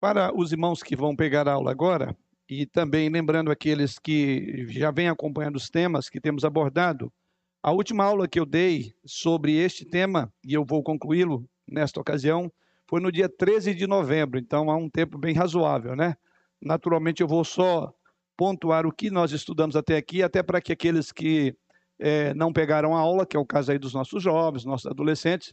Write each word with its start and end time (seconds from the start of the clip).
Para 0.00 0.32
os 0.32 0.52
irmãos 0.52 0.80
que 0.80 0.94
vão 0.94 1.16
pegar 1.16 1.48
a 1.48 1.54
aula 1.54 1.72
agora, 1.72 2.16
e 2.48 2.64
também 2.64 3.08
lembrando 3.08 3.50
aqueles 3.50 3.98
que 3.98 4.64
já 4.68 4.92
vêm 4.92 5.08
acompanhando 5.08 5.56
os 5.56 5.68
temas 5.68 6.08
que 6.08 6.20
temos 6.20 6.44
abordado, 6.44 7.12
a 7.60 7.72
última 7.72 8.04
aula 8.04 8.28
que 8.28 8.38
eu 8.38 8.46
dei 8.46 8.94
sobre 9.04 9.56
este 9.56 9.84
tema, 9.84 10.32
e 10.44 10.54
eu 10.54 10.64
vou 10.64 10.84
concluí-lo 10.84 11.48
nesta 11.66 12.00
ocasião, 12.00 12.50
foi 12.88 13.00
no 13.00 13.10
dia 13.10 13.28
13 13.28 13.74
de 13.74 13.88
novembro, 13.88 14.38
então 14.38 14.70
há 14.70 14.76
um 14.76 14.88
tempo 14.88 15.18
bem 15.18 15.34
razoável, 15.34 15.96
né? 15.96 16.16
Naturalmente, 16.62 17.20
eu 17.20 17.26
vou 17.26 17.44
só 17.44 17.92
pontuar 18.36 18.86
o 18.86 18.92
que 18.92 19.10
nós 19.10 19.32
estudamos 19.32 19.74
até 19.74 19.96
aqui, 19.96 20.22
até 20.22 20.44
para 20.44 20.60
que 20.60 20.72
aqueles 20.72 21.10
que 21.10 21.56
é, 21.98 22.32
não 22.34 22.52
pegaram 22.52 22.96
a 22.96 23.00
aula, 23.00 23.26
que 23.26 23.36
é 23.36 23.40
o 23.40 23.44
caso 23.44 23.72
aí 23.72 23.78
dos 23.78 23.94
nossos 23.94 24.22
jovens, 24.22 24.64
nossos 24.64 24.86
adolescentes, 24.86 25.52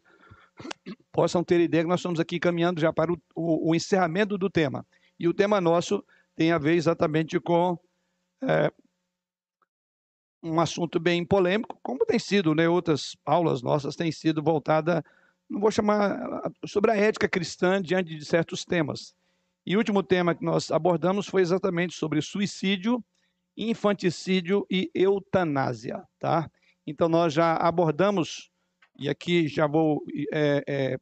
possam 1.11 1.43
ter 1.43 1.59
ideia 1.59 1.83
que 1.83 1.89
nós 1.89 1.99
estamos 1.99 2.19
aqui 2.19 2.39
caminhando 2.39 2.79
já 2.79 2.91
para 2.91 3.11
o, 3.11 3.17
o, 3.35 3.71
o 3.71 3.75
encerramento 3.75 4.37
do 4.37 4.49
tema. 4.49 4.85
E 5.19 5.27
o 5.27 5.33
tema 5.33 5.61
nosso 5.61 6.03
tem 6.35 6.51
a 6.51 6.57
ver 6.57 6.75
exatamente 6.75 7.39
com 7.39 7.79
é, 8.41 8.71
um 10.43 10.59
assunto 10.59 10.99
bem 10.99 11.25
polêmico, 11.25 11.79
como 11.81 12.05
tem 12.05 12.19
sido, 12.19 12.53
né? 12.53 12.69
Outras 12.69 13.15
aulas 13.25 13.61
nossas 13.61 13.95
têm 13.95 14.11
sido 14.11 14.43
voltada, 14.43 15.03
não 15.49 15.59
vou 15.59 15.71
chamar, 15.71 16.43
sobre 16.65 16.91
a 16.91 16.95
ética 16.95 17.27
cristã 17.27 17.81
diante 17.81 18.15
de 18.15 18.23
certos 18.23 18.63
temas. 18.63 19.15
E 19.65 19.75
o 19.75 19.79
último 19.79 20.03
tema 20.03 20.35
que 20.35 20.45
nós 20.45 20.69
abordamos 20.69 21.27
foi 21.27 21.41
exatamente 21.41 21.95
sobre 21.95 22.21
suicídio, 22.21 23.03
infanticídio 23.57 24.65
e 24.69 24.91
eutanásia, 24.93 26.03
tá? 26.19 26.49
Então 26.85 27.09
nós 27.09 27.33
já 27.33 27.55
abordamos 27.55 28.51
e 28.97 29.09
aqui 29.09 29.47
já 29.47 29.67
vou 29.67 30.03
é, 30.31 30.63
é, 30.67 30.99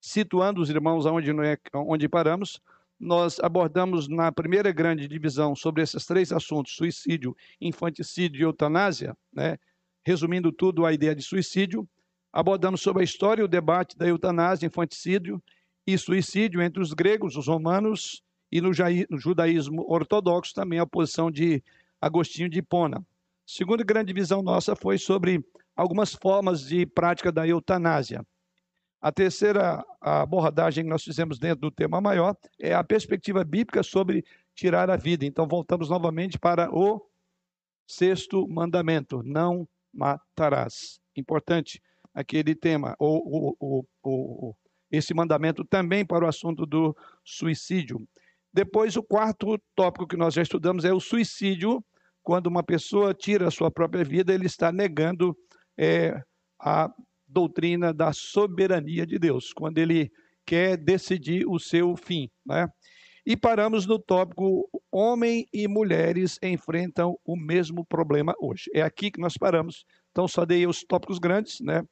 situando 0.00 0.60
os 0.60 0.70
irmãos 0.70 1.04
onde, 1.06 1.30
é, 1.30 1.58
onde 1.74 2.08
paramos. 2.08 2.60
Nós 2.98 3.38
abordamos 3.40 4.08
na 4.08 4.32
primeira 4.32 4.72
grande 4.72 5.06
divisão 5.06 5.54
sobre 5.54 5.82
esses 5.82 6.06
três 6.06 6.32
assuntos: 6.32 6.74
suicídio, 6.74 7.36
infanticídio 7.60 8.40
e 8.40 8.44
eutanásia, 8.44 9.14
né? 9.32 9.58
resumindo 10.04 10.50
tudo 10.50 10.86
a 10.86 10.92
ideia 10.92 11.14
de 11.14 11.22
suicídio. 11.22 11.86
Abordamos 12.32 12.80
sobre 12.80 13.02
a 13.02 13.04
história 13.04 13.42
e 13.42 13.44
o 13.44 13.48
debate 13.48 13.96
da 13.96 14.06
eutanásia, 14.06 14.66
infanticídio 14.66 15.42
e 15.86 15.96
suicídio 15.96 16.62
entre 16.62 16.80
os 16.80 16.92
gregos, 16.92 17.36
os 17.36 17.46
romanos 17.46 18.22
e 18.50 18.60
no 18.60 18.70
judaísmo 18.72 19.84
ortodoxo 19.88 20.54
também 20.54 20.78
a 20.78 20.86
posição 20.86 21.30
de 21.30 21.62
Agostinho 22.00 22.48
de 22.48 22.58
Hipona. 22.58 23.04
Segunda 23.46 23.84
grande 23.84 24.08
divisão 24.08 24.42
nossa 24.42 24.74
foi 24.74 24.98
sobre 24.98 25.44
algumas 25.76 26.14
formas 26.14 26.62
de 26.62 26.86
prática 26.86 27.30
da 27.30 27.46
eutanásia. 27.46 28.24
A 29.00 29.12
terceira 29.12 29.84
abordagem 30.00 30.84
que 30.84 30.90
nós 30.90 31.04
fizemos 31.04 31.38
dentro 31.38 31.60
do 31.60 31.70
tema 31.70 32.00
maior 32.00 32.34
é 32.58 32.74
a 32.74 32.82
perspectiva 32.82 33.44
bíblica 33.44 33.82
sobre 33.82 34.24
tirar 34.54 34.90
a 34.90 34.96
vida. 34.96 35.26
Então, 35.26 35.46
voltamos 35.46 35.90
novamente 35.90 36.38
para 36.38 36.74
o 36.74 37.06
sexto 37.86 38.48
mandamento: 38.48 39.22
não 39.22 39.68
matarás. 39.92 40.98
Importante 41.14 41.80
aquele 42.14 42.54
tema, 42.54 42.96
o, 42.98 43.54
o, 43.60 43.86
o, 44.02 44.54
esse 44.90 45.12
mandamento 45.12 45.64
também 45.64 46.04
para 46.04 46.24
o 46.24 46.28
assunto 46.28 46.64
do 46.64 46.96
suicídio. 47.22 48.08
Depois, 48.52 48.96
o 48.96 49.02
quarto 49.02 49.60
tópico 49.74 50.06
que 50.06 50.16
nós 50.16 50.32
já 50.32 50.42
estudamos 50.42 50.84
é 50.84 50.92
o 50.92 51.00
suicídio. 51.00 51.84
Quando 52.22 52.46
uma 52.46 52.62
pessoa 52.62 53.14
tira 53.14 53.46
a 53.46 53.50
sua 53.50 53.70
própria 53.70 54.02
vida, 54.02 54.32
ele 54.34 54.46
está 54.46 54.72
negando 54.72 55.36
é 55.78 56.20
a 56.60 56.90
doutrina 57.26 57.92
da 57.92 58.12
soberania 58.12 59.06
de 59.06 59.18
Deus, 59.18 59.52
quando 59.52 59.78
ele 59.78 60.10
quer 60.44 60.76
decidir 60.76 61.44
o 61.46 61.58
seu 61.58 61.96
fim. 61.96 62.30
Né? 62.44 62.68
E 63.26 63.36
paramos 63.36 63.86
no 63.86 63.98
tópico: 63.98 64.68
homem 64.90 65.46
e 65.52 65.66
mulheres 65.66 66.38
enfrentam 66.42 67.18
o 67.24 67.36
mesmo 67.36 67.84
problema 67.84 68.34
hoje. 68.40 68.70
É 68.72 68.82
aqui 68.82 69.10
que 69.10 69.20
nós 69.20 69.36
paramos. 69.36 69.84
Então, 70.12 70.28
só 70.28 70.44
dei 70.44 70.66
os 70.66 70.84
tópicos 70.84 71.18
grandes, 71.18 71.60
né? 71.60 71.82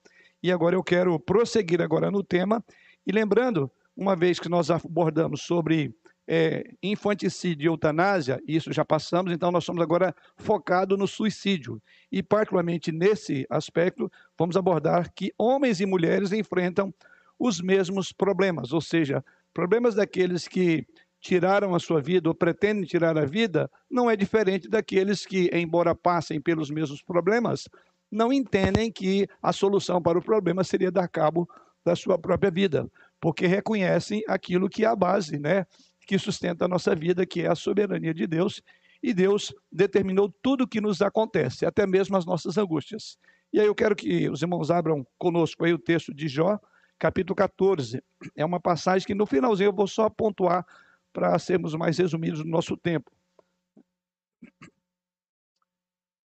E 0.43 0.53
agora 0.53 0.77
eu 0.77 0.83
quero 0.83 1.19
prosseguir 1.19 1.83
agora 1.83 2.11
no 2.11 2.23
tema. 2.23 2.65
E 3.07 3.13
lembrando, 3.13 3.71
uma 3.97 4.15
vez 4.15 4.39
que 4.39 4.49
nós 4.49 4.71
abordamos 4.71 5.43
sobre 5.43 5.95
é, 6.27 6.71
infanticídio 6.83 7.65
e 7.65 7.69
eutanásia, 7.69 8.41
isso 8.47 8.73
já 8.73 8.85
passamos, 8.85 9.33
então 9.33 9.51
nós 9.51 9.65
estamos 9.65 9.83
agora 9.83 10.15
focados 10.37 10.99
no 10.99 11.07
suicídio. 11.07 11.81
E, 12.11 12.23
particularmente 12.23 12.91
nesse 12.91 13.47
aspecto, 13.51 14.11
vamos 14.39 14.57
abordar 14.57 15.13
que 15.15 15.33
homens 15.39 15.81
e 15.81 15.87
mulheres 15.87 16.33
enfrentam 16.33 16.93
os 17.39 17.61
mesmos 17.61 18.13
problemas, 18.13 18.73
ou 18.73 18.81
seja, 18.81 19.25
problemas 19.53 19.95
daqueles 19.95 20.49
que 20.49 20.87
tiraram 21.21 21.75
a 21.75 21.79
sua 21.79 22.01
vida 22.01 22.29
ou 22.29 22.35
pretendem 22.35 22.85
tirar 22.85 23.17
a 23.17 23.25
vida, 23.25 23.71
não 23.91 24.11
é 24.11 24.17
diferente 24.17 24.69
daqueles 24.69 25.25
que, 25.25 25.51
embora 25.53 25.95
passem 25.95 26.41
pelos 26.41 26.71
mesmos 26.71 27.03
problemas, 27.03 27.69
não 28.11 28.33
entendem 28.33 28.93
que 28.93 29.27
a 29.43 29.53
solução 29.53 30.01
para 30.01 30.19
o 30.19 30.23
problema 30.23 30.63
seria 30.63 30.91
dar 30.91 31.09
cabo 31.09 31.49
da 31.85 31.97
sua 31.97 32.19
própria 32.19 32.51
vida, 32.51 32.91
porque 33.21 33.47
reconhecem 33.47 34.23
aquilo 34.29 34.69
que 34.69 34.85
é 34.85 34.89
a 34.89 34.97
base, 34.97 35.39
né? 35.39 35.67
Que 36.07 36.19
sustenta 36.19 36.65
a 36.65 36.69
nossa 36.69 36.95
vida, 36.95 37.27
que 37.27 37.43
é 37.43 37.49
a 37.49 37.55
soberania 37.55 38.15
de 38.15 38.27
Deus. 38.27 38.63
E 39.03 39.13
Deus 39.13 39.55
determinou 39.71 40.33
tudo 40.43 40.65
o 40.65 40.69
que 40.69 40.81
nos 40.81 41.03
acontece, 41.03 41.67
até 41.67 41.87
mesmo 41.87 42.17
as 42.17 42.25
nossas 42.25 42.57
angústias. 42.57 43.19
E 43.53 43.61
aí 43.61 43.67
eu 43.67 43.75
quero 43.75 43.95
que 43.95 44.29
os 44.29 44.43
irmãos 44.43 44.71
abram 44.71 45.07
conosco 45.19 45.65
aí 45.65 45.73
o 45.73 45.79
texto 45.79 46.13
de 46.15 46.27
Jó, 46.27 46.59
capítulo 46.99 47.37
14. 47.37 48.03
É 48.35 48.45
uma 48.45 48.59
passagem 48.59 49.07
que 49.07 49.15
no 49.15 49.27
finalzinho 49.27 49.69
eu 49.69 49.75
vou 49.75 49.87
só 49.87 50.09
pontuar 50.09 50.67
para 51.13 51.39
sermos 51.39 51.75
mais 51.75 51.99
resumidos 51.99 52.41
no 52.45 52.51
nosso 52.51 52.77
tempo. 52.77 53.13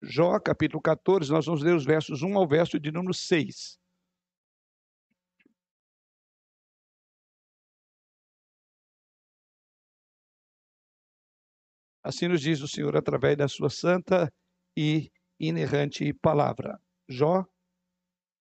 Jó, 0.01 0.40
capítulo 0.40 0.81
14, 0.81 1.31
nós 1.31 1.46
vamos 1.46 1.62
ler 1.62 1.75
os 1.75 1.86
versos 1.86 2.22
1 2.22 2.38
ao 2.38 2.47
verso 2.47 2.80
de 2.80 2.91
número 2.91 3.13
6. 3.13 3.78
Assim 12.03 12.27
nos 12.27 12.41
diz 12.41 12.61
o 12.61 12.67
Senhor 12.67 12.95
através 12.95 13.35
da 13.37 13.47
sua 13.47 13.69
santa 13.69 14.31
e 14.75 15.11
inerrante 15.39 16.13
palavra. 16.13 16.79
Jó, 17.07 17.45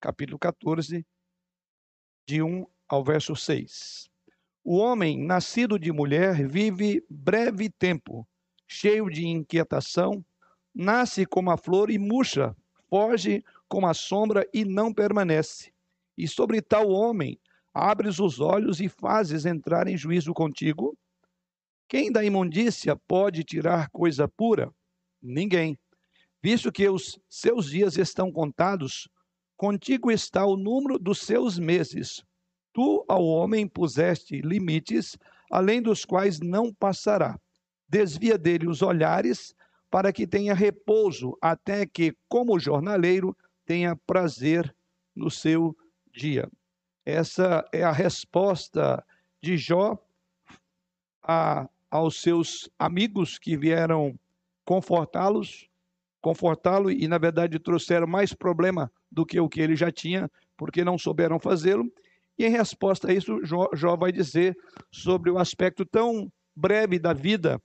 capítulo 0.00 0.38
14, 0.38 1.04
de 2.26 2.42
1 2.42 2.64
ao 2.88 3.02
verso 3.02 3.34
6. 3.34 4.08
O 4.62 4.76
homem 4.76 5.18
nascido 5.24 5.78
de 5.78 5.91
mulher 5.91 6.47
vive 6.47 7.04
breve 7.10 7.68
tempo, 7.68 8.28
cheio 8.66 9.10
de 9.10 9.26
inquietação, 9.26 10.24
nasce 10.74 11.26
como 11.26 11.50
a 11.50 11.56
flor 11.56 11.91
e 11.91 11.98
murcha, 11.98 12.54
foge 12.88 13.44
como 13.66 13.88
a 13.88 13.94
sombra 13.94 14.47
e 14.52 14.64
não 14.64 14.92
permanece. 14.94 15.72
E 16.16 16.28
sobre 16.28 16.62
tal 16.62 16.88
homem 16.91 17.41
abres 17.74 18.20
os 18.20 18.38
olhos 18.41 18.80
e 18.80 18.88
fazes 18.88 19.47
entrar 19.47 19.88
em 19.88 19.97
juízo 19.97 20.32
contigo? 20.32 20.97
Quem 21.88 22.12
da 22.12 22.22
imundícia 22.22 22.94
pode 22.94 23.43
tirar 23.43 23.88
coisa 23.88 24.28
pura? 24.28 24.71
Ninguém. 25.22 25.78
Visto 26.43 26.71
que 26.71 26.87
os 26.87 27.19
seus 27.31 27.71
dias 27.71 27.97
estão 27.97 28.31
contados, 28.31 29.09
contigo 29.56 30.10
está 30.10 30.44
o 30.44 30.54
número 30.54 30.98
dos 30.98 31.21
seus 31.21 31.59
meses. 31.59 32.22
Tu 32.75 33.04
ao 33.09 33.25
homem 33.25 33.66
puseste 33.66 34.41
limites, 34.43 35.16
além 35.50 35.81
dos 35.81 36.04
quais 36.04 36.38
não 36.41 36.72
passará. 36.75 37.41
Desvia 37.88 38.37
dele 38.37 38.69
os 38.69 38.82
olhares, 38.82 39.54
para 39.91 40.12
que 40.12 40.27
tenha 40.27 40.53
repouso, 40.53 41.38
até 41.41 41.87
que, 41.87 42.15
como 42.28 42.60
jornaleiro, 42.60 43.34
tenha 43.65 43.97
prazer 43.97 44.75
no 45.16 45.31
seu 45.31 45.75
dia. 46.12 46.50
Essa 47.06 47.65
é 47.72 47.82
a 47.82 47.91
resposta 47.91 49.03
de 49.43 49.56
Jó 49.56 49.98
a 51.22 51.68
aos 51.90 52.20
seus 52.20 52.68
amigos 52.78 53.38
que 53.38 53.56
vieram 53.56 54.18
confortá-los, 54.64 55.68
confortá-lo 56.20 56.90
e 56.90 57.08
na 57.08 57.18
verdade 57.18 57.58
trouxeram 57.58 58.06
mais 58.06 58.32
problema 58.32 58.90
do 59.10 59.24
que 59.24 59.40
o 59.40 59.48
que 59.48 59.60
ele 59.60 59.74
já 59.74 59.90
tinha, 59.90 60.30
porque 60.56 60.84
não 60.84 60.98
souberam 60.98 61.38
fazê-lo. 61.38 61.90
E 62.38 62.44
em 62.44 62.50
resposta 62.50 63.10
a 63.10 63.14
isso, 63.14 63.44
Jó, 63.44 63.68
Jó 63.74 63.96
vai 63.96 64.12
dizer 64.12 64.56
sobre 64.92 65.30
o 65.30 65.38
aspecto 65.38 65.84
tão 65.84 66.30
breve 66.54 66.98
da 66.98 67.12
vida, 67.12 67.60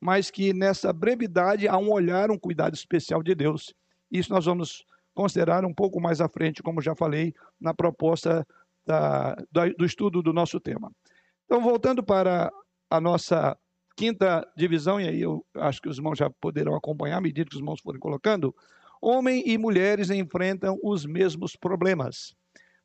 mas 0.00 0.30
que 0.30 0.52
nessa 0.52 0.92
brevidade 0.92 1.68
há 1.68 1.76
um 1.76 1.90
olhar, 1.90 2.30
um 2.30 2.38
cuidado 2.38 2.74
especial 2.74 3.22
de 3.22 3.34
Deus. 3.34 3.74
Isso 4.10 4.32
nós 4.32 4.44
vamos 4.44 4.84
considerar 5.14 5.64
um 5.64 5.74
pouco 5.74 6.00
mais 6.00 6.20
à 6.20 6.28
frente, 6.28 6.62
como 6.62 6.80
já 6.80 6.94
falei, 6.94 7.34
na 7.60 7.74
proposta 7.74 8.46
da, 8.86 9.36
do 9.76 9.84
estudo 9.84 10.22
do 10.22 10.32
nosso 10.32 10.58
tema. 10.60 10.90
Então, 11.44 11.60
voltando 11.60 12.02
para 12.02 12.50
a 12.90 13.00
nossa 13.00 13.56
quinta 13.98 14.48
divisão, 14.56 15.00
e 15.00 15.08
aí 15.08 15.20
eu 15.20 15.44
acho 15.54 15.82
que 15.82 15.88
os 15.88 15.96
irmãos 15.96 16.16
já 16.16 16.30
poderão 16.30 16.76
acompanhar 16.76 17.18
à 17.18 17.20
medida 17.20 17.50
que 17.50 17.56
os 17.56 17.60
irmãos 17.60 17.80
forem 17.80 17.98
colocando, 17.98 18.54
homem 19.02 19.42
e 19.44 19.58
mulheres 19.58 20.08
enfrentam 20.08 20.78
os 20.84 21.04
mesmos 21.04 21.56
problemas. 21.56 22.32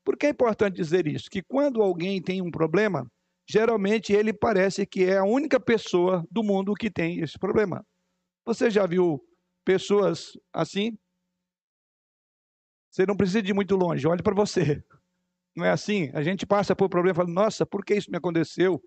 Por 0.04 0.18
que 0.18 0.26
é 0.26 0.30
importante 0.30 0.76
dizer 0.76 1.06
isso? 1.06 1.30
Que 1.30 1.44
quando 1.44 1.84
alguém 1.84 2.20
tem 2.20 2.42
um 2.42 2.50
problema, 2.50 3.06
geralmente 3.48 4.12
ele 4.12 4.34
parece 4.34 4.88
que 4.88 5.04
é 5.04 5.18
a 5.20 5.24
única 5.24 5.60
pessoa 5.60 6.26
do 6.32 6.42
mundo 6.42 6.74
que 6.74 6.90
tem 6.90 7.20
esse 7.20 7.38
problema. 7.38 7.86
Você 8.44 8.72
já 8.72 8.88
viu 8.88 9.24
pessoas 9.64 10.36
assim? 10.52 10.98
Você 12.90 13.06
não 13.06 13.16
precisa 13.16 13.48
ir 13.48 13.54
muito 13.54 13.76
longe, 13.76 14.08
olhe 14.08 14.24
para 14.24 14.34
você. 14.34 14.84
Não 15.56 15.64
é 15.64 15.70
assim? 15.70 16.10
A 16.16 16.24
gente 16.24 16.44
passa 16.44 16.76
por 16.76 16.90
problema 16.90 17.14
e 17.14 17.18
fala: 17.18 17.30
nossa, 17.30 17.68
por 17.68 17.86
que 17.86 17.94
isso 17.94 18.10
me 18.10 18.18
aconteceu? 18.18 18.84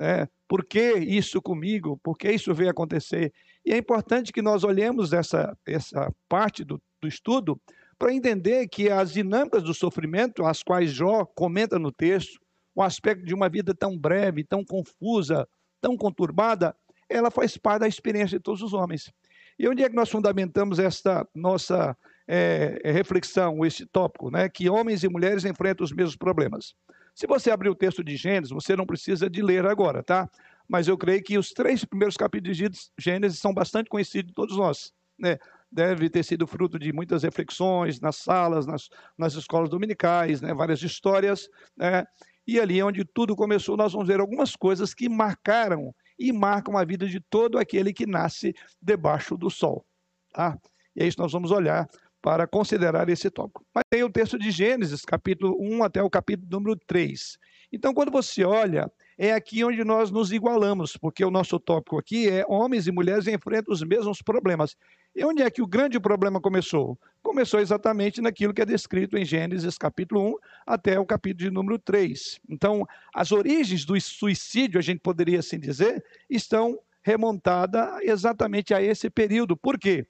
É, 0.00 0.28
por 0.46 0.64
que 0.64 0.94
isso 0.94 1.42
comigo? 1.42 1.98
Por 2.02 2.16
que 2.16 2.30
isso 2.30 2.54
veio 2.54 2.70
acontecer? 2.70 3.32
E 3.64 3.72
é 3.72 3.76
importante 3.76 4.32
que 4.32 4.40
nós 4.40 4.64
olhemos 4.64 5.12
essa, 5.12 5.56
essa 5.66 6.12
parte 6.28 6.64
do, 6.64 6.80
do 7.00 7.08
estudo 7.08 7.60
para 7.98 8.14
entender 8.14 8.68
que 8.68 8.88
as 8.88 9.12
dinâmicas 9.12 9.62
do 9.62 9.74
sofrimento, 9.74 10.44
as 10.44 10.62
quais 10.62 10.92
Jó 10.92 11.24
comenta 11.24 11.78
no 11.78 11.90
texto, 11.90 12.38
o 12.74 12.82
aspecto 12.82 13.24
de 13.24 13.34
uma 13.34 13.48
vida 13.48 13.74
tão 13.74 13.98
breve, 13.98 14.44
tão 14.44 14.64
confusa, 14.64 15.48
tão 15.80 15.96
conturbada, 15.96 16.76
ela 17.08 17.30
faz 17.30 17.56
parte 17.56 17.80
da 17.80 17.88
experiência 17.88 18.38
de 18.38 18.42
todos 18.42 18.62
os 18.62 18.72
homens. 18.72 19.12
E 19.58 19.68
onde 19.68 19.82
é 19.82 19.88
que 19.88 19.96
nós 19.96 20.08
fundamentamos 20.08 20.78
esta 20.78 21.26
nossa 21.34 21.96
é, 22.28 22.80
reflexão, 22.84 23.64
este 23.64 23.84
tópico, 23.84 24.30
né? 24.30 24.48
que 24.48 24.70
homens 24.70 25.02
e 25.02 25.08
mulheres 25.08 25.44
enfrentam 25.44 25.84
os 25.84 25.92
mesmos 25.92 26.16
problemas? 26.16 26.74
Se 27.18 27.26
você 27.26 27.50
abrir 27.50 27.68
o 27.68 27.74
texto 27.74 28.04
de 28.04 28.16
Gênesis, 28.16 28.52
você 28.52 28.76
não 28.76 28.86
precisa 28.86 29.28
de 29.28 29.42
ler 29.42 29.66
agora, 29.66 30.04
tá? 30.04 30.30
Mas 30.68 30.86
eu 30.86 30.96
creio 30.96 31.20
que 31.20 31.36
os 31.36 31.50
três 31.50 31.84
primeiros 31.84 32.16
capítulos 32.16 32.56
de 32.56 32.70
Gênesis 32.96 33.40
são 33.40 33.52
bastante 33.52 33.90
conhecidos 33.90 34.28
de 34.28 34.34
todos 34.34 34.56
nós, 34.56 34.92
né? 35.18 35.36
Deve 35.68 36.08
ter 36.08 36.22
sido 36.22 36.46
fruto 36.46 36.78
de 36.78 36.92
muitas 36.92 37.24
reflexões 37.24 37.98
nas 37.98 38.14
salas, 38.14 38.66
nas, 38.66 38.88
nas 39.18 39.34
escolas 39.34 39.68
dominicais, 39.68 40.40
né? 40.40 40.54
várias 40.54 40.80
histórias, 40.80 41.48
né? 41.76 42.04
E 42.46 42.60
ali 42.60 42.80
onde 42.84 43.04
tudo 43.04 43.34
começou, 43.34 43.76
nós 43.76 43.94
vamos 43.94 44.06
ver 44.06 44.20
algumas 44.20 44.54
coisas 44.54 44.94
que 44.94 45.08
marcaram 45.08 45.92
e 46.16 46.32
marcam 46.32 46.78
a 46.78 46.84
vida 46.84 47.08
de 47.08 47.18
todo 47.18 47.58
aquele 47.58 47.92
que 47.92 48.06
nasce 48.06 48.54
debaixo 48.80 49.36
do 49.36 49.50
sol. 49.50 49.84
Tá? 50.32 50.56
E 50.94 51.02
é 51.02 51.06
isso 51.08 51.16
que 51.16 51.22
nós 51.24 51.32
vamos 51.32 51.50
olhar 51.50 51.88
para 52.20 52.46
considerar 52.46 53.08
esse 53.08 53.30
tópico. 53.30 53.64
Mas 53.74 53.84
tem 53.90 54.02
o 54.02 54.10
texto 54.10 54.38
de 54.38 54.50
Gênesis, 54.50 55.04
capítulo 55.04 55.56
1 55.60 55.84
até 55.84 56.02
o 56.02 56.10
capítulo 56.10 56.48
número 56.50 56.76
3. 56.86 57.38
Então, 57.72 57.92
quando 57.92 58.10
você 58.10 58.44
olha, 58.44 58.90
é 59.16 59.32
aqui 59.32 59.62
onde 59.62 59.84
nós 59.84 60.10
nos 60.10 60.32
igualamos, 60.32 60.96
porque 60.96 61.24
o 61.24 61.30
nosso 61.30 61.58
tópico 61.60 61.98
aqui 61.98 62.28
é 62.28 62.44
homens 62.48 62.86
e 62.86 62.92
mulheres 62.92 63.26
enfrentam 63.26 63.74
os 63.74 63.82
mesmos 63.82 64.22
problemas. 64.22 64.74
E 65.14 65.24
onde 65.24 65.42
é 65.42 65.50
que 65.50 65.60
o 65.60 65.66
grande 65.66 66.00
problema 66.00 66.40
começou? 66.40 66.98
Começou 67.22 67.60
exatamente 67.60 68.20
naquilo 68.20 68.54
que 68.54 68.62
é 68.62 68.66
descrito 68.66 69.18
em 69.18 69.24
Gênesis 69.24 69.76
capítulo 69.76 70.30
1 70.30 70.34
até 70.66 70.98
o 70.98 71.06
capítulo 71.06 71.48
de 71.48 71.54
número 71.54 71.78
3. 71.78 72.40
Então, 72.48 72.86
as 73.14 73.32
origens 73.32 73.84
do 73.84 74.00
suicídio, 74.00 74.78
a 74.78 74.82
gente 74.82 75.00
poderia 75.00 75.40
assim 75.40 75.58
dizer, 75.58 76.02
estão 76.30 76.78
remontadas 77.02 78.00
exatamente 78.02 78.72
a 78.72 78.82
esse 78.82 79.10
período. 79.10 79.56
Por 79.56 79.78
quê? 79.78 80.06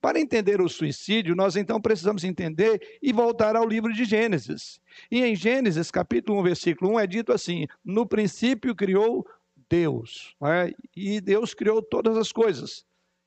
Para 0.00 0.18
entender 0.18 0.60
o 0.62 0.68
suicídio, 0.68 1.36
nós 1.36 1.56
então 1.56 1.80
precisamos 1.80 2.24
entender 2.24 2.98
e 3.02 3.12
voltar 3.12 3.54
ao 3.54 3.68
livro 3.68 3.92
de 3.92 4.04
Gênesis. 4.04 4.80
E 5.10 5.22
em 5.22 5.36
Gênesis, 5.36 5.90
capítulo 5.90 6.40
1, 6.40 6.42
versículo 6.42 6.92
1, 6.92 7.00
é 7.00 7.06
dito 7.06 7.32
assim: 7.32 7.66
No 7.84 8.06
princípio 8.06 8.74
criou 8.74 9.26
Deus, 9.68 10.34
é? 10.42 10.72
e 10.96 11.20
Deus 11.20 11.52
criou 11.52 11.82
todas 11.82 12.16
as 12.16 12.32
coisas. 12.32 12.84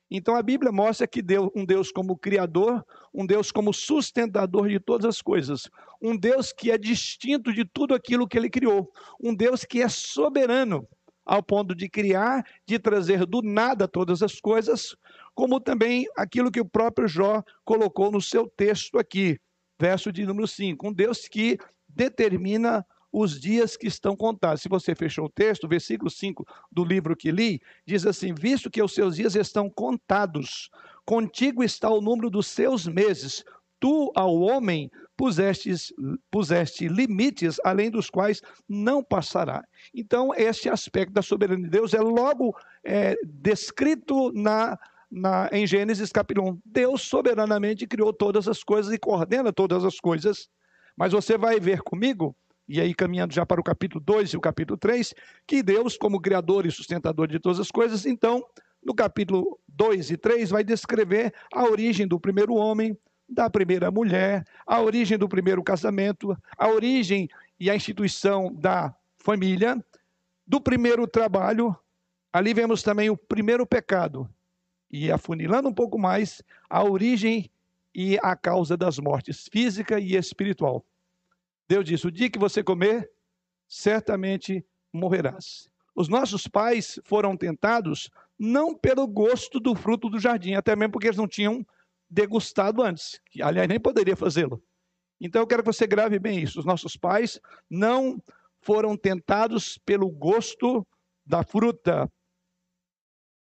Então 0.09 0.35
a 0.35 0.41
Bíblia 0.41 0.71
mostra 0.71 1.07
que 1.07 1.21
Deus, 1.21 1.49
um 1.55 1.65
Deus 1.65 1.91
como 1.91 2.17
criador, 2.17 2.85
um 3.13 3.25
Deus 3.25 3.51
como 3.51 3.73
sustentador 3.73 4.67
de 4.67 4.79
todas 4.79 5.05
as 5.05 5.21
coisas, 5.21 5.69
um 6.01 6.17
Deus 6.17 6.51
que 6.51 6.69
é 6.69 6.77
distinto 6.77 7.53
de 7.53 7.65
tudo 7.65 7.95
aquilo 7.95 8.27
que 8.27 8.37
ele 8.37 8.49
criou, 8.49 8.91
um 9.19 9.33
Deus 9.33 9.63
que 9.63 9.81
é 9.81 9.87
soberano 9.87 10.87
ao 11.25 11.41
ponto 11.41 11.73
de 11.73 11.89
criar, 11.89 12.45
de 12.65 12.77
trazer 12.77 13.25
do 13.25 13.41
nada 13.41 13.87
todas 13.87 14.21
as 14.21 14.39
coisas, 14.39 14.95
como 15.33 15.59
também 15.59 16.05
aquilo 16.15 16.51
que 16.51 16.61
o 16.61 16.65
próprio 16.65 17.07
Jó 17.07 17.43
colocou 17.63 18.11
no 18.11 18.21
seu 18.21 18.47
texto 18.47 18.97
aqui, 18.97 19.39
verso 19.79 20.11
de 20.11 20.25
número 20.25 20.47
5. 20.47 20.87
Um 20.87 20.93
Deus 20.93 21.27
que 21.27 21.57
determina 21.87 22.85
os 23.13 23.39
dias 23.39 23.77
que 23.77 23.87
estão 23.87 24.15
contados. 24.15 24.61
Se 24.61 24.67
você 24.67 24.95
fechou 24.95 25.25
o 25.25 25.29
texto, 25.29 25.67
versículo 25.67 26.09
5 26.09 26.43
do 26.71 26.83
livro 26.83 27.15
que 27.15 27.31
li, 27.31 27.61
diz 27.85 28.05
assim: 28.05 28.33
Visto 28.33 28.71
que 28.71 28.81
os 28.81 28.93
seus 28.93 29.15
dias 29.15 29.35
estão 29.35 29.69
contados, 29.69 30.69
contigo 31.05 31.63
está 31.63 31.89
o 31.89 32.01
número 32.01 32.29
dos 32.29 32.47
seus 32.47 32.87
meses. 32.87 33.43
Tu 33.79 34.11
ao 34.15 34.39
homem 34.39 34.89
pusestes, 35.17 35.93
puseste 36.31 36.87
limites 36.87 37.57
além 37.63 37.91
dos 37.91 38.09
quais 38.09 38.41
não 38.67 39.03
passará. 39.03 39.61
Então, 39.93 40.33
esse 40.33 40.69
aspecto 40.69 41.13
da 41.13 41.21
soberania 41.21 41.65
de 41.65 41.69
Deus 41.69 41.93
é 41.93 41.99
logo 41.99 42.55
é, 42.83 43.15
descrito 43.25 44.31
na 44.31 44.79
na, 45.13 45.47
em 45.51 45.67
Gênesis 45.67 46.11
capítulo 46.11 46.53
1. 46.53 46.61
Deus 46.65 47.03
soberanamente 47.03 47.85
criou 47.85 48.11
todas 48.11 48.47
as 48.47 48.63
coisas 48.63 48.91
e 48.91 48.97
coordena 48.97 49.53
todas 49.53 49.85
as 49.85 49.99
coisas. 49.99 50.49
Mas 50.97 51.13
você 51.13 51.37
vai 51.37 51.59
ver 51.59 51.81
comigo, 51.81 52.35
e 52.67 52.81
aí 52.81 52.93
caminhando 52.93 53.33
já 53.33 53.45
para 53.45 53.61
o 53.61 53.63
capítulo 53.63 54.03
2 54.03 54.31
e 54.31 54.37
o 54.37 54.41
capítulo 54.41 54.77
3, 54.77 55.13
que 55.45 55.61
Deus, 55.61 55.97
como 55.97 56.19
criador 56.19 56.65
e 56.65 56.71
sustentador 56.71 57.27
de 57.27 57.39
todas 57.39 57.59
as 57.59 57.69
coisas, 57.69 58.05
então, 58.05 58.43
no 58.83 58.93
capítulo 58.93 59.59
2 59.67 60.11
e 60.11 60.17
3, 60.17 60.49
vai 60.49 60.63
descrever 60.63 61.33
a 61.53 61.63
origem 61.63 62.07
do 62.07 62.19
primeiro 62.19 62.55
homem, 62.55 62.97
da 63.29 63.49
primeira 63.49 63.91
mulher, 63.91 64.43
a 64.65 64.81
origem 64.81 65.17
do 65.17 65.29
primeiro 65.29 65.63
casamento, 65.63 66.35
a 66.57 66.67
origem 66.67 67.29
e 67.59 67.69
a 67.69 67.75
instituição 67.75 68.53
da 68.53 68.93
família, 69.17 69.83
do 70.45 70.59
primeiro 70.59 71.07
trabalho. 71.07 71.75
Ali 72.31 72.53
vemos 72.53 72.81
também 72.81 73.09
o 73.09 73.17
primeiro 73.17 73.65
pecado, 73.65 74.27
e 74.93 75.11
afunilando 75.11 75.67
um 75.67 75.73
pouco 75.73 75.97
mais, 75.97 76.43
a 76.69 76.83
origem 76.83 77.49
e 77.95 78.19
a 78.21 78.35
causa 78.35 78.77
das 78.77 78.99
mortes 78.99 79.49
física 79.51 79.99
e 79.99 80.15
espiritual. 80.15 80.85
Deus 81.67 81.83
disse: 81.83 82.05
o 82.05 82.11
dia 82.11 82.29
que 82.29 82.37
você 82.37 82.63
comer, 82.63 83.11
certamente 83.67 84.63
morrerás. 84.93 85.67
Os 85.95 86.07
nossos 86.07 86.47
pais 86.47 86.99
foram 87.03 87.35
tentados 87.35 88.11
não 88.37 88.75
pelo 88.75 89.07
gosto 89.07 89.59
do 89.59 89.73
fruto 89.73 90.09
do 90.09 90.19
jardim, 90.19 90.53
até 90.53 90.75
mesmo 90.75 90.91
porque 90.91 91.07
eles 91.07 91.17
não 91.17 91.27
tinham 91.27 91.65
degustado 92.07 92.83
antes, 92.83 93.19
que 93.31 93.41
aliás 93.41 93.67
nem 93.67 93.79
poderia 93.79 94.15
fazê-lo. 94.15 94.63
Então 95.19 95.41
eu 95.41 95.47
quero 95.47 95.63
que 95.63 95.71
você 95.73 95.87
grave 95.87 96.19
bem 96.19 96.39
isso. 96.39 96.59
Os 96.59 96.65
nossos 96.65 96.95
pais 96.95 97.39
não 97.67 98.21
foram 98.61 98.95
tentados 98.95 99.79
pelo 99.79 100.07
gosto 100.09 100.85
da 101.25 101.43
fruta, 101.43 102.11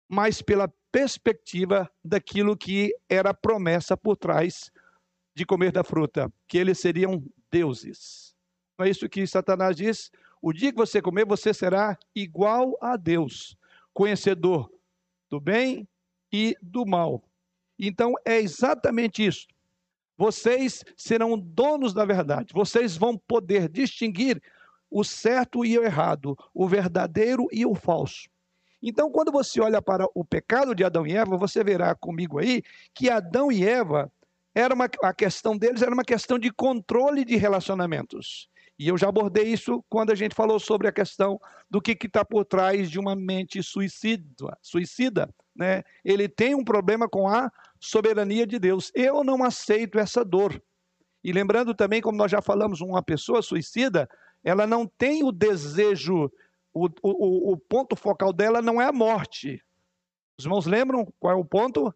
mas 0.07 0.41
pela 0.41 0.71
perspectiva 0.91 1.89
daquilo 2.03 2.57
que 2.57 2.93
era 3.09 3.33
promessa 3.33 3.95
por 3.95 4.17
trás 4.17 4.71
de 5.33 5.45
comer 5.45 5.71
da 5.71 5.83
fruta, 5.83 6.31
que 6.47 6.57
eles 6.57 6.79
seriam 6.79 7.23
deuses. 7.49 8.35
Não 8.77 8.85
é 8.85 8.89
isso 8.89 9.07
que 9.07 9.25
Satanás 9.25 9.75
diz? 9.75 10.11
O 10.41 10.51
dia 10.51 10.71
que 10.71 10.77
você 10.77 11.01
comer, 11.01 11.25
você 11.25 11.53
será 11.53 11.97
igual 12.15 12.77
a 12.81 12.97
Deus, 12.97 13.55
conhecedor 13.93 14.71
do 15.29 15.39
bem 15.39 15.87
e 16.31 16.55
do 16.61 16.85
mal. 16.85 17.23
Então 17.77 18.13
é 18.25 18.39
exatamente 18.39 19.25
isso. 19.25 19.47
Vocês 20.17 20.83
serão 20.95 21.37
donos 21.37 21.93
da 21.93 22.05
verdade. 22.05 22.53
Vocês 22.53 22.97
vão 22.97 23.17
poder 23.17 23.69
distinguir 23.69 24.41
o 24.89 25.03
certo 25.03 25.65
e 25.65 25.79
o 25.79 25.83
errado, 25.83 26.37
o 26.53 26.67
verdadeiro 26.67 27.47
e 27.51 27.65
o 27.65 27.73
falso. 27.73 28.29
Então, 28.81 29.11
quando 29.11 29.31
você 29.31 29.61
olha 29.61 29.81
para 29.81 30.07
o 30.15 30.25
pecado 30.25 30.73
de 30.73 30.83
Adão 30.83 31.05
e 31.05 31.15
Eva, 31.15 31.37
você 31.37 31.63
verá 31.63 31.93
comigo 31.93 32.39
aí 32.39 32.63
que 32.93 33.09
Adão 33.09 33.51
e 33.51 33.63
Eva 33.63 34.11
era 34.53 34.73
uma, 34.73 34.89
a 35.03 35.13
questão 35.13 35.57
deles 35.57 35.81
era 35.81 35.93
uma 35.93 36.03
questão 36.03 36.37
de 36.37 36.51
controle 36.51 37.23
de 37.23 37.35
relacionamentos. 37.37 38.49
E 38.77 38.87
eu 38.87 38.97
já 38.97 39.09
abordei 39.09 39.45
isso 39.45 39.83
quando 39.87 40.11
a 40.11 40.15
gente 40.15 40.33
falou 40.33 40.59
sobre 40.59 40.87
a 40.87 40.91
questão 40.91 41.39
do 41.69 41.79
que 41.79 41.91
está 41.91 42.25
por 42.25 42.43
trás 42.43 42.89
de 42.89 42.99
uma 42.99 43.15
mente 43.15 43.61
suicida. 43.61 44.57
suicida 44.61 45.29
né? 45.55 45.83
Ele 46.03 46.27
tem 46.27 46.55
um 46.55 46.63
problema 46.63 47.07
com 47.07 47.27
a 47.27 47.51
soberania 47.79 48.47
de 48.47 48.57
Deus. 48.57 48.91
Eu 48.95 49.23
não 49.23 49.43
aceito 49.43 49.99
essa 49.99 50.23
dor. 50.23 50.61
E 51.23 51.31
lembrando 51.31 51.73
também, 51.75 52.01
como 52.01 52.17
nós 52.17 52.31
já 52.31 52.41
falamos, 52.41 52.81
uma 52.81 53.03
pessoa 53.03 53.41
suicida, 53.41 54.09
ela 54.43 54.65
não 54.65 54.87
tem 54.87 55.23
o 55.23 55.31
desejo 55.31 56.31
o, 56.73 56.87
o, 57.01 57.53
o 57.53 57.57
ponto 57.57 57.95
focal 57.95 58.31
dela 58.31 58.61
não 58.61 58.81
é 58.81 58.85
a 58.85 58.91
morte. 58.91 59.61
Os 60.37 60.45
irmãos 60.45 60.65
lembram 60.65 61.11
qual 61.19 61.33
é 61.33 61.39
o 61.39 61.45
ponto? 61.45 61.93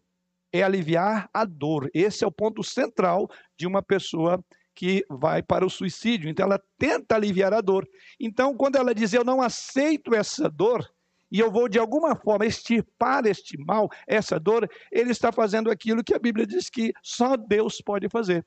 É 0.52 0.62
aliviar 0.62 1.28
a 1.32 1.44
dor. 1.44 1.90
Esse 1.92 2.24
é 2.24 2.26
o 2.26 2.32
ponto 2.32 2.62
central 2.62 3.28
de 3.56 3.66
uma 3.66 3.82
pessoa 3.82 4.42
que 4.74 5.04
vai 5.08 5.42
para 5.42 5.64
o 5.64 5.70
suicídio. 5.70 6.28
Então, 6.28 6.44
ela 6.44 6.62
tenta 6.78 7.14
aliviar 7.16 7.52
a 7.52 7.60
dor. 7.60 7.88
Então, 8.20 8.54
quando 8.54 8.76
ela 8.76 8.94
diz 8.94 9.12
eu 9.12 9.24
não 9.24 9.40
aceito 9.40 10.14
essa 10.14 10.48
dor, 10.48 10.88
e 11.30 11.40
eu 11.40 11.50
vou 11.50 11.68
de 11.68 11.78
alguma 11.78 12.14
forma 12.14 12.46
extirpar 12.46 13.26
este 13.26 13.58
mal, 13.58 13.90
essa 14.06 14.38
dor, 14.38 14.70
ele 14.92 15.10
está 15.10 15.32
fazendo 15.32 15.70
aquilo 15.70 16.04
que 16.04 16.14
a 16.14 16.18
Bíblia 16.18 16.46
diz 16.46 16.70
que 16.70 16.92
só 17.02 17.36
Deus 17.36 17.80
pode 17.80 18.08
fazer. 18.08 18.46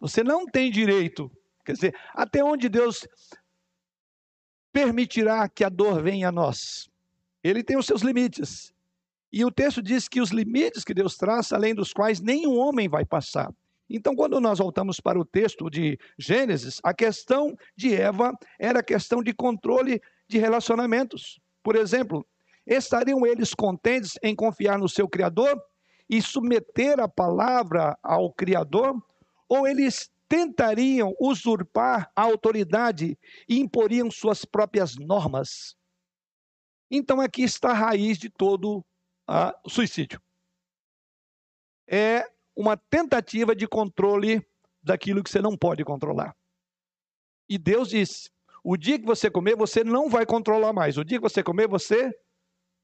Você 0.00 0.22
não 0.22 0.44
tem 0.44 0.70
direito. 0.70 1.30
Quer 1.64 1.72
dizer, 1.72 1.94
até 2.14 2.42
onde 2.42 2.68
Deus 2.68 3.06
permitirá 4.78 5.48
que 5.48 5.64
a 5.64 5.68
dor 5.68 6.00
venha 6.00 6.28
a 6.28 6.32
nós? 6.32 6.88
Ele 7.42 7.64
tem 7.64 7.76
os 7.76 7.84
seus 7.84 8.00
limites. 8.00 8.72
E 9.32 9.44
o 9.44 9.50
texto 9.50 9.82
diz 9.82 10.08
que 10.08 10.20
os 10.20 10.30
limites 10.30 10.84
que 10.84 10.94
Deus 10.94 11.16
traz, 11.16 11.52
além 11.52 11.74
dos 11.74 11.92
quais 11.92 12.20
nenhum 12.20 12.56
homem 12.56 12.88
vai 12.88 13.04
passar. 13.04 13.52
Então, 13.90 14.14
quando 14.14 14.40
nós 14.40 14.60
voltamos 14.60 15.00
para 15.00 15.18
o 15.18 15.24
texto 15.24 15.68
de 15.68 15.98
Gênesis, 16.16 16.78
a 16.84 16.94
questão 16.94 17.56
de 17.74 17.92
Eva 17.92 18.32
era 18.56 18.80
questão 18.80 19.20
de 19.20 19.32
controle 19.32 20.00
de 20.28 20.38
relacionamentos. 20.38 21.40
Por 21.60 21.74
exemplo, 21.74 22.24
estariam 22.64 23.26
eles 23.26 23.54
contentes 23.54 24.16
em 24.22 24.34
confiar 24.34 24.78
no 24.78 24.88
seu 24.88 25.08
Criador 25.08 25.60
e 26.08 26.22
submeter 26.22 27.00
a 27.00 27.08
palavra 27.08 27.98
ao 28.00 28.32
Criador? 28.32 28.94
Ou 29.48 29.66
eles 29.66 30.08
tentariam 30.28 31.14
usurpar 31.18 32.10
a 32.14 32.22
autoridade 32.22 33.18
e 33.48 33.58
imporiam 33.58 34.10
suas 34.10 34.44
próprias 34.44 34.96
normas? 34.96 35.76
Então, 36.90 37.20
aqui 37.20 37.42
está 37.42 37.70
a 37.70 37.74
raiz 37.74 38.18
de 38.18 38.28
todo 38.30 38.84
o 39.64 39.70
suicídio. 39.70 40.20
É 41.86 42.24
uma 42.54 42.76
tentativa 42.76 43.54
de 43.54 43.66
controle 43.66 44.46
daquilo 44.82 45.22
que 45.22 45.30
você 45.30 45.40
não 45.40 45.56
pode 45.56 45.84
controlar. 45.84 46.36
E 47.48 47.56
Deus 47.56 47.88
disse: 47.88 48.30
o 48.62 48.76
dia 48.76 48.98
que 48.98 49.06
você 49.06 49.30
comer, 49.30 49.56
você 49.56 49.84
não 49.84 50.08
vai 50.08 50.26
controlar 50.26 50.72
mais. 50.72 50.98
O 50.98 51.04
dia 51.04 51.18
que 51.18 51.22
você 51.22 51.42
comer, 51.42 51.68
você 51.68 52.12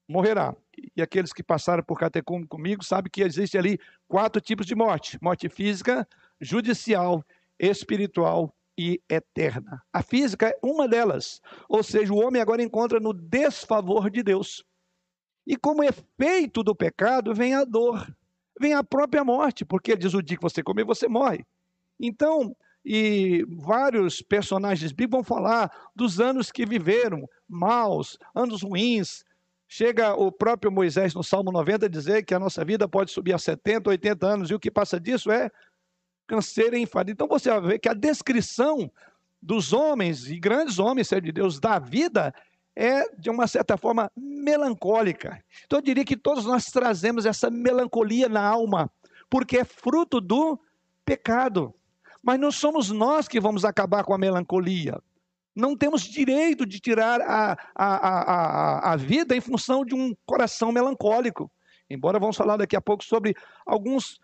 morrerá. 0.07 0.55
E 0.95 1.01
aqueles 1.01 1.33
que 1.33 1.43
passaram 1.43 1.83
por 1.83 1.99
catecúmeno 1.99 2.47
comigo 2.47 2.83
sabem 2.83 3.11
que 3.11 3.21
existe 3.21 3.57
ali 3.57 3.79
quatro 4.07 4.41
tipos 4.41 4.65
de 4.65 4.75
morte: 4.75 5.17
morte 5.21 5.49
física, 5.49 6.07
judicial, 6.39 7.23
espiritual 7.59 8.53
e 8.77 9.01
eterna. 9.09 9.81
A 9.93 10.03
física 10.03 10.49
é 10.49 10.59
uma 10.61 10.87
delas. 10.87 11.41
Ou 11.69 11.81
seja, 11.81 12.13
o 12.13 12.17
homem 12.17 12.41
agora 12.41 12.61
encontra 12.61 12.99
no 12.99 13.13
desfavor 13.13 14.09
de 14.09 14.21
Deus. 14.21 14.63
E 15.47 15.55
como 15.55 15.83
efeito 15.83 16.63
do 16.63 16.75
pecado 16.75 17.33
vem 17.33 17.53
a 17.53 17.63
dor 17.63 18.05
vem 18.59 18.73
a 18.73 18.83
própria 18.83 19.23
morte, 19.23 19.65
porque 19.65 19.91
ele 19.91 20.01
diz: 20.01 20.13
o 20.13 20.21
dia 20.21 20.37
que 20.37 20.43
você 20.43 20.63
comer, 20.63 20.85
você 20.85 21.07
morre. 21.07 21.45
Então, 21.99 22.55
e 22.83 23.45
vários 23.49 24.21
personagens 24.21 24.91
bíblicos 24.91 25.27
vão 25.27 25.37
falar 25.37 25.71
dos 25.95 26.19
anos 26.19 26.51
que 26.51 26.65
viveram, 26.65 27.27
maus, 27.47 28.17
anos 28.33 28.61
ruins. 28.61 29.23
Chega 29.67 30.13
o 30.13 30.31
próprio 30.31 30.71
Moisés 30.71 31.15
no 31.15 31.23
Salmo 31.23 31.51
90 31.51 31.87
a 31.87 31.89
dizer 31.89 32.23
que 32.23 32.35
a 32.35 32.39
nossa 32.39 32.63
vida 32.63 32.87
pode 32.87 33.09
subir 33.09 33.33
a 33.33 33.39
70, 33.39 33.89
80 33.89 34.27
anos, 34.27 34.51
e 34.51 34.53
o 34.53 34.59
que 34.59 34.69
passa 34.69 34.99
disso 34.99 35.31
é 35.31 35.49
canseira 36.27 36.77
e 36.77 36.81
enfado. 36.81 37.11
Então 37.11 37.27
você 37.27 37.49
vai 37.49 37.61
ver 37.61 37.79
que 37.79 37.89
a 37.89 37.93
descrição 37.93 38.91
dos 39.41 39.73
homens, 39.73 40.29
e 40.29 40.39
grandes 40.39 40.79
homens, 40.79 41.09
de 41.09 41.31
Deus, 41.31 41.59
da 41.59 41.77
vida, 41.77 42.33
é, 42.75 43.07
de 43.15 43.29
uma 43.29 43.47
certa 43.47 43.77
forma, 43.77 44.11
melancólica. 44.17 45.41
Então, 45.65 45.79
eu 45.79 45.83
diria 45.83 46.03
que 46.03 46.17
todos 46.17 46.45
nós 46.45 46.65
trazemos 46.65 47.25
essa 47.25 47.49
melancolia 47.49 48.27
na 48.27 48.45
alma, 48.45 48.91
porque 49.29 49.57
é 49.57 49.63
fruto 49.63 50.19
do 50.19 50.59
pecado. 51.05 51.73
Mas 52.21 52.39
não 52.39 52.51
somos 52.51 52.89
nós 52.89 53.27
que 53.27 53.39
vamos 53.39 53.63
acabar 53.63 54.03
com 54.03 54.13
a 54.13 54.17
melancolia. 54.17 54.99
Não 55.55 55.77
temos 55.77 56.01
direito 56.01 56.65
de 56.65 56.79
tirar 56.79 57.21
a, 57.21 57.53
a, 57.73 57.85
a, 57.85 58.93
a, 58.93 58.95
vida 58.97 59.37
em 59.37 59.39
função 59.39 59.85
de 59.85 59.95
um 59.95 60.13
coração 60.25 60.71
melancólico. 60.71 61.49
Embora 61.89 62.19
vamos 62.19 62.35
falar 62.35 62.57
daqui 62.57 62.75
a 62.75 62.81
pouco 62.81 63.05
sobre 63.05 63.35
alguns, 63.65 64.19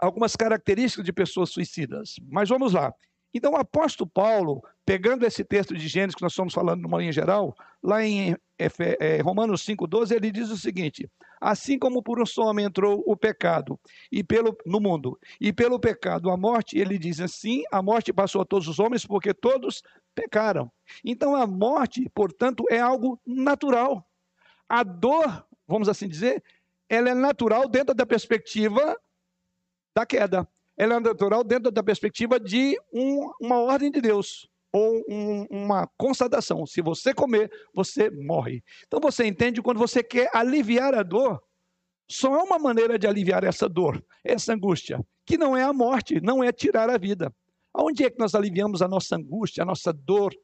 algumas 0.00 0.34
características 0.34 1.04
de 1.04 1.12
pessoas 1.12 1.50
suicidas. 1.50 2.16
Mas 2.28 2.48
vamos 2.48 2.72
lá. 2.72 2.92
Então, 3.32 3.52
o 3.52 3.56
apóstolo 3.56 4.10
Paulo, 4.10 4.62
pegando 4.84 5.24
esse 5.24 5.44
texto 5.44 5.74
de 5.74 5.86
Gênesis 5.86 6.16
que 6.16 6.22
nós 6.22 6.32
estamos 6.32 6.52
falando 6.52 6.82
numa 6.82 6.98
linha 6.98 7.12
geral, 7.12 7.54
lá 7.82 8.04
em 8.04 8.36
é, 8.58 9.20
Romanos 9.20 9.64
5,12, 9.64 10.16
ele 10.16 10.32
diz 10.32 10.50
o 10.50 10.56
seguinte: 10.56 11.08
Assim 11.40 11.78
como 11.78 12.02
por 12.02 12.20
um 12.20 12.26
só 12.26 12.42
homem 12.42 12.66
entrou 12.66 13.02
o 13.06 13.16
pecado 13.16 13.78
e 14.10 14.24
pelo, 14.24 14.56
no 14.66 14.80
mundo, 14.80 15.18
e 15.40 15.52
pelo 15.52 15.78
pecado 15.78 16.28
a 16.30 16.36
morte, 16.36 16.76
ele 16.76 16.98
diz 16.98 17.20
assim: 17.20 17.62
a 17.70 17.80
morte 17.80 18.12
passou 18.12 18.42
a 18.42 18.44
todos 18.44 18.66
os 18.66 18.78
homens 18.78 19.06
porque 19.06 19.32
todos 19.32 19.82
pecaram. 20.14 20.70
Então, 21.04 21.36
a 21.36 21.46
morte, 21.46 22.10
portanto, 22.12 22.64
é 22.68 22.80
algo 22.80 23.20
natural. 23.24 24.04
A 24.68 24.82
dor, 24.82 25.46
vamos 25.66 25.88
assim 25.88 26.08
dizer, 26.08 26.42
ela 26.88 27.10
é 27.10 27.14
natural 27.14 27.68
dentro 27.68 27.94
da 27.94 28.04
perspectiva 28.04 28.98
da 30.00 30.06
queda 30.06 30.48
ela 30.80 30.94
é 30.94 31.00
natural 31.00 31.44
dentro 31.44 31.70
da 31.70 31.82
perspectiva 31.82 32.40
de 32.40 32.74
um, 32.90 33.30
uma 33.38 33.58
ordem 33.58 33.90
de 33.90 34.00
Deus 34.00 34.48
ou 34.72 35.04
um, 35.06 35.44
uma 35.50 35.86
constatação. 35.98 36.64
Se 36.64 36.80
você 36.80 37.12
comer, 37.12 37.52
você 37.74 38.08
morre. 38.08 38.64
Então 38.86 38.98
você 38.98 39.26
entende 39.26 39.60
quando 39.60 39.76
você 39.76 40.02
quer 40.02 40.30
aliviar 40.32 40.94
a 40.94 41.02
dor, 41.02 41.42
só 42.08 42.32
há 42.34 42.42
uma 42.42 42.58
maneira 42.58 42.98
de 42.98 43.06
aliviar 43.06 43.44
essa 43.44 43.68
dor, 43.68 44.02
essa 44.24 44.54
angústia, 44.54 45.04
que 45.26 45.36
não 45.36 45.54
é 45.54 45.62
a 45.64 45.72
morte, 45.72 46.18
não 46.22 46.42
é 46.42 46.50
tirar 46.50 46.88
a 46.88 46.96
vida. 46.96 47.30
Aonde 47.74 48.06
é 48.06 48.08
que 48.08 48.18
nós 48.18 48.34
aliviamos 48.34 48.80
a 48.80 48.88
nossa 48.88 49.16
angústia, 49.16 49.62
a 49.62 49.66
nossa 49.66 49.92
dor, 49.92 50.34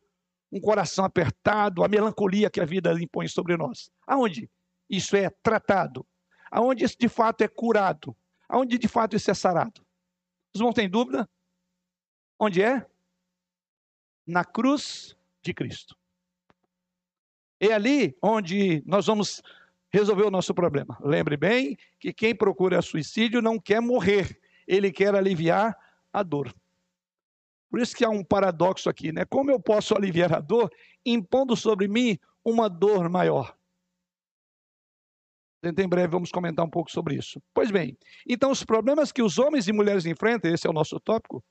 um 0.52 0.60
coração 0.60 1.02
apertado, 1.06 1.82
a 1.82 1.88
melancolia 1.88 2.50
que 2.50 2.60
a 2.60 2.66
vida 2.66 2.92
impõe 3.00 3.26
sobre 3.26 3.56
nós? 3.56 3.90
Aonde 4.06 4.50
isso 4.90 5.16
é 5.16 5.30
tratado? 5.42 6.06
Aonde 6.50 6.84
isso 6.84 6.96
de 7.00 7.08
fato 7.08 7.40
é 7.40 7.48
curado? 7.48 8.14
Aonde 8.48 8.78
de 8.78 8.88
fato 8.88 9.16
isso 9.16 9.30
é 9.30 9.34
sarado? 9.34 9.80
Os 10.54 10.60
irmãos 10.60 10.74
têm 10.74 10.88
dúvida? 10.88 11.28
Onde 12.38 12.62
é? 12.62 12.86
Na 14.26 14.44
cruz 14.44 15.16
de 15.42 15.52
Cristo. 15.54 15.96
É 17.60 17.72
ali 17.72 18.16
onde 18.22 18.82
nós 18.86 19.06
vamos 19.06 19.42
resolver 19.90 20.24
o 20.24 20.30
nosso 20.30 20.52
problema. 20.54 20.98
Lembre 21.00 21.36
bem 21.36 21.76
que 21.98 22.12
quem 22.12 22.34
procura 22.34 22.82
suicídio 22.82 23.40
não 23.40 23.58
quer 23.58 23.80
morrer, 23.80 24.38
ele 24.66 24.92
quer 24.92 25.14
aliviar 25.14 25.76
a 26.12 26.22
dor. 26.22 26.54
Por 27.70 27.80
isso 27.80 27.96
que 27.96 28.04
há 28.04 28.10
um 28.10 28.24
paradoxo 28.24 28.88
aqui, 28.88 29.12
né? 29.12 29.24
Como 29.24 29.50
eu 29.50 29.60
posso 29.60 29.94
aliviar 29.94 30.32
a 30.34 30.40
dor 30.40 30.70
impondo 31.04 31.56
sobre 31.56 31.88
mim 31.88 32.18
uma 32.44 32.68
dor 32.68 33.08
maior? 33.08 33.56
Em 35.62 35.88
breve 35.88 36.08
vamos 36.08 36.30
comentar 36.30 36.64
um 36.64 36.70
pouco 36.70 36.90
sobre 36.90 37.16
isso. 37.16 37.40
Pois 37.54 37.70
bem, 37.70 37.96
então 38.28 38.50
os 38.50 38.64
problemas 38.64 39.10
que 39.10 39.22
os 39.22 39.38
homens 39.38 39.66
e 39.68 39.72
mulheres 39.72 40.06
enfrentam, 40.06 40.52
esse 40.52 40.66
é 40.66 40.70
o 40.70 40.72
nosso 40.72 41.00
tópico, 41.00 41.42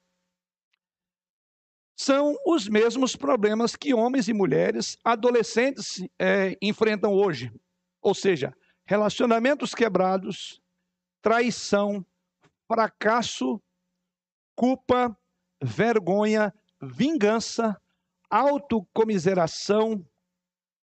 são 1.98 2.36
os 2.46 2.68
mesmos 2.68 3.16
problemas 3.16 3.76
que 3.76 3.94
homens 3.94 4.28
e 4.28 4.34
mulheres, 4.34 4.98
adolescentes, 5.04 6.06
é, 6.20 6.58
enfrentam 6.62 7.14
hoje. 7.14 7.52
Ou 8.02 8.14
seja, 8.14 8.54
relacionamentos 8.86 9.74
quebrados, 9.74 10.62
traição, 11.22 12.06
fracasso, 12.68 13.62
culpa, 14.56 15.18
vergonha, 15.64 16.54
vingança, 16.82 17.80
autocomiseração, 18.30 20.06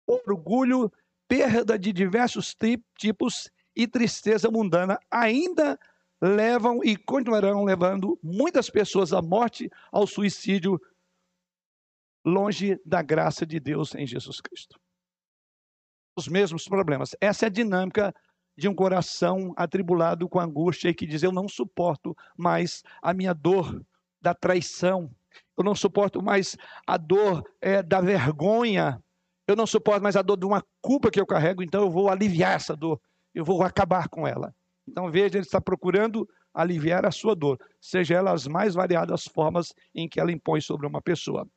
orgulho, 0.07 0.91
perda 1.31 1.79
de 1.79 1.93
diversos 1.93 2.57
tipos 2.99 3.53
e 3.77 3.87
tristeza 3.87 4.51
mundana 4.51 4.99
ainda 5.09 5.79
levam 6.21 6.83
e 6.83 6.97
continuarão 6.97 7.63
levando 7.63 8.19
muitas 8.21 8.69
pessoas 8.69 9.13
à 9.13 9.23
morte, 9.23 9.71
ao 9.93 10.09
suicídio, 10.09 10.81
longe 12.27 12.81
da 12.85 13.01
graça 13.01 13.47
de 13.47 13.61
Deus 13.61 13.95
em 13.95 14.05
Jesus 14.05 14.41
Cristo. 14.41 14.77
Os 16.17 16.27
mesmos 16.27 16.67
problemas. 16.67 17.15
Essa 17.21 17.47
é 17.47 17.49
a 17.49 17.51
dinâmica 17.51 18.13
de 18.59 18.69
um 18.69 18.75
coração 18.75 19.55
atribulado 19.57 20.29
com 20.29 20.41
angústia 20.41 20.89
e 20.89 20.95
que 20.95 21.07
diz: 21.07 21.23
Eu 21.23 21.31
não 21.31 21.49
suporto 21.49 22.13
mais 22.37 22.83
a 23.01 23.15
minha 23.15 23.33
dor 23.33 23.81
da 24.21 24.35
traição, 24.35 25.09
eu 25.57 25.63
não 25.63 25.77
suporto 25.77 26.21
mais 26.21 26.57
a 26.85 26.97
dor 26.97 27.49
é, 27.61 27.85
da 27.85 28.01
vergonha, 28.01 29.01
eu 29.51 29.57
não 29.57 29.67
suporto 29.67 30.03
mais 30.03 30.17
a 30.17 30.23
dor 30.23 30.37
de 30.37 30.47
uma 30.47 30.65
culpa 30.81 31.11
que 31.11 31.21
eu 31.21 31.27
carrego, 31.27 31.63
então 31.63 31.83
eu 31.83 31.91
vou 31.91 32.09
aliviar 32.09 32.55
essa 32.55 32.77
dor, 32.77 33.01
eu 33.35 33.45
vou 33.45 33.63
acabar 33.63 34.09
com 34.09 34.27
ela. 34.27 34.55
Então 34.87 35.11
veja, 35.11 35.37
ele 35.37 35.45
está 35.45 35.61
procurando 35.61 36.29
aliviar 36.53 37.07
a 37.07 37.11
sua 37.11 37.35
dor, 37.35 37.59
seja 37.81 38.15
ela 38.15 38.33
as 38.33 38.47
mais 38.47 38.75
variadas 38.75 39.25
formas 39.25 39.73
em 39.95 40.09
que 40.09 40.19
ela 40.19 40.33
impõe 40.33 40.61
sobre 40.61 40.87
uma 40.87 41.01
pessoa. 41.01 41.49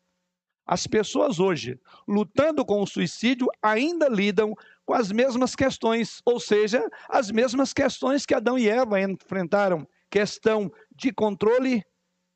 As 0.66 0.88
pessoas 0.88 1.40
hoje, 1.40 1.78
lutando 2.08 2.66
com 2.66 2.82
o 2.82 2.88
suicídio, 2.88 3.48
ainda 3.62 4.08
lidam 4.08 4.56
com 4.86 4.94
as 4.94 5.12
mesmas 5.12 5.56
questões, 5.56 6.22
ou 6.26 6.40
seja, 6.40 6.88
as 7.10 7.32
mesmas 7.32 7.74
questões 7.74 8.26
que 8.26 8.34
Adão 8.34 8.58
e 8.58 8.70
Eva 8.70 9.02
enfrentaram 9.02 9.88
questão 10.10 10.72
de 10.96 11.12
controle 11.12 11.84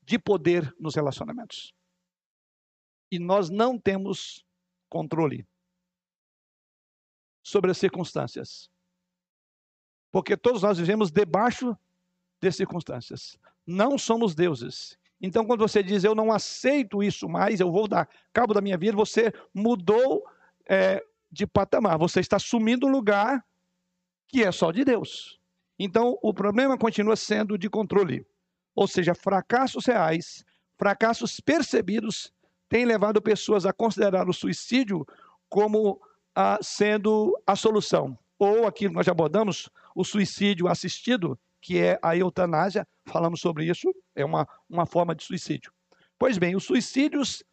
de 0.03 0.19
poder 0.19 0.73
nos 0.79 0.95
relacionamentos. 0.95 1.73
E 3.11 3.19
nós 3.19 3.49
não 3.49 3.79
temos 3.79 4.43
controle 4.89 5.47
sobre 7.43 7.71
as 7.71 7.77
circunstâncias. 7.77 8.69
Porque 10.11 10.35
todos 10.35 10.61
nós 10.61 10.77
vivemos 10.77 11.11
debaixo 11.11 11.77
de 12.41 12.51
circunstâncias. 12.51 13.37
Não 13.65 13.97
somos 13.97 14.35
deuses. 14.35 14.97
Então, 15.21 15.45
quando 15.45 15.61
você 15.61 15.81
diz 15.81 16.03
eu 16.03 16.13
não 16.13 16.31
aceito 16.31 17.01
isso 17.01 17.27
mais, 17.27 17.59
eu 17.59 17.71
vou 17.71 17.87
dar 17.87 18.07
cabo 18.31 18.53
da 18.53 18.61
minha 18.61 18.77
vida, 18.77 18.95
você 18.95 19.33
mudou 19.53 20.23
é, 20.69 21.03
de 21.31 21.47
patamar, 21.47 21.97
você 21.97 22.19
está 22.19 22.35
assumindo 22.35 22.85
um 22.85 22.91
lugar 22.91 23.43
que 24.27 24.43
é 24.43 24.51
só 24.51 24.71
de 24.71 24.83
Deus. 24.83 25.39
Então, 25.79 26.17
o 26.21 26.33
problema 26.33 26.77
continua 26.77 27.15
sendo 27.15 27.57
de 27.57 27.69
controle. 27.69 28.25
Ou 28.75 28.87
seja, 28.87 29.15
fracassos 29.15 29.85
reais, 29.85 30.43
fracassos 30.77 31.39
percebidos, 31.39 32.31
têm 32.69 32.85
levado 32.85 33.21
pessoas 33.21 33.65
a 33.65 33.73
considerar 33.73 34.29
o 34.29 34.33
suicídio 34.33 35.05
como 35.49 35.99
ah, 36.35 36.59
sendo 36.61 37.37
a 37.45 37.55
solução. 37.55 38.17
Ou 38.37 38.67
aquilo 38.67 38.91
que 38.91 38.95
nós 38.97 39.05
já 39.05 39.11
abordamos, 39.11 39.69
o 39.95 40.03
suicídio 40.03 40.67
assistido, 40.67 41.39
que 41.61 41.79
é 41.79 41.97
a 42.03 42.15
eutanásia, 42.15 42.87
falamos 43.07 43.41
sobre 43.41 43.65
isso, 43.65 43.91
é 44.15 44.23
uma, 44.23 44.47
uma 44.69 44.85
forma 44.85 45.15
de 45.15 45.23
suicídio. 45.23 45.71
Pois 46.19 46.37
bem, 46.37 46.55
os 46.55 46.63
suicídios, 46.63 47.43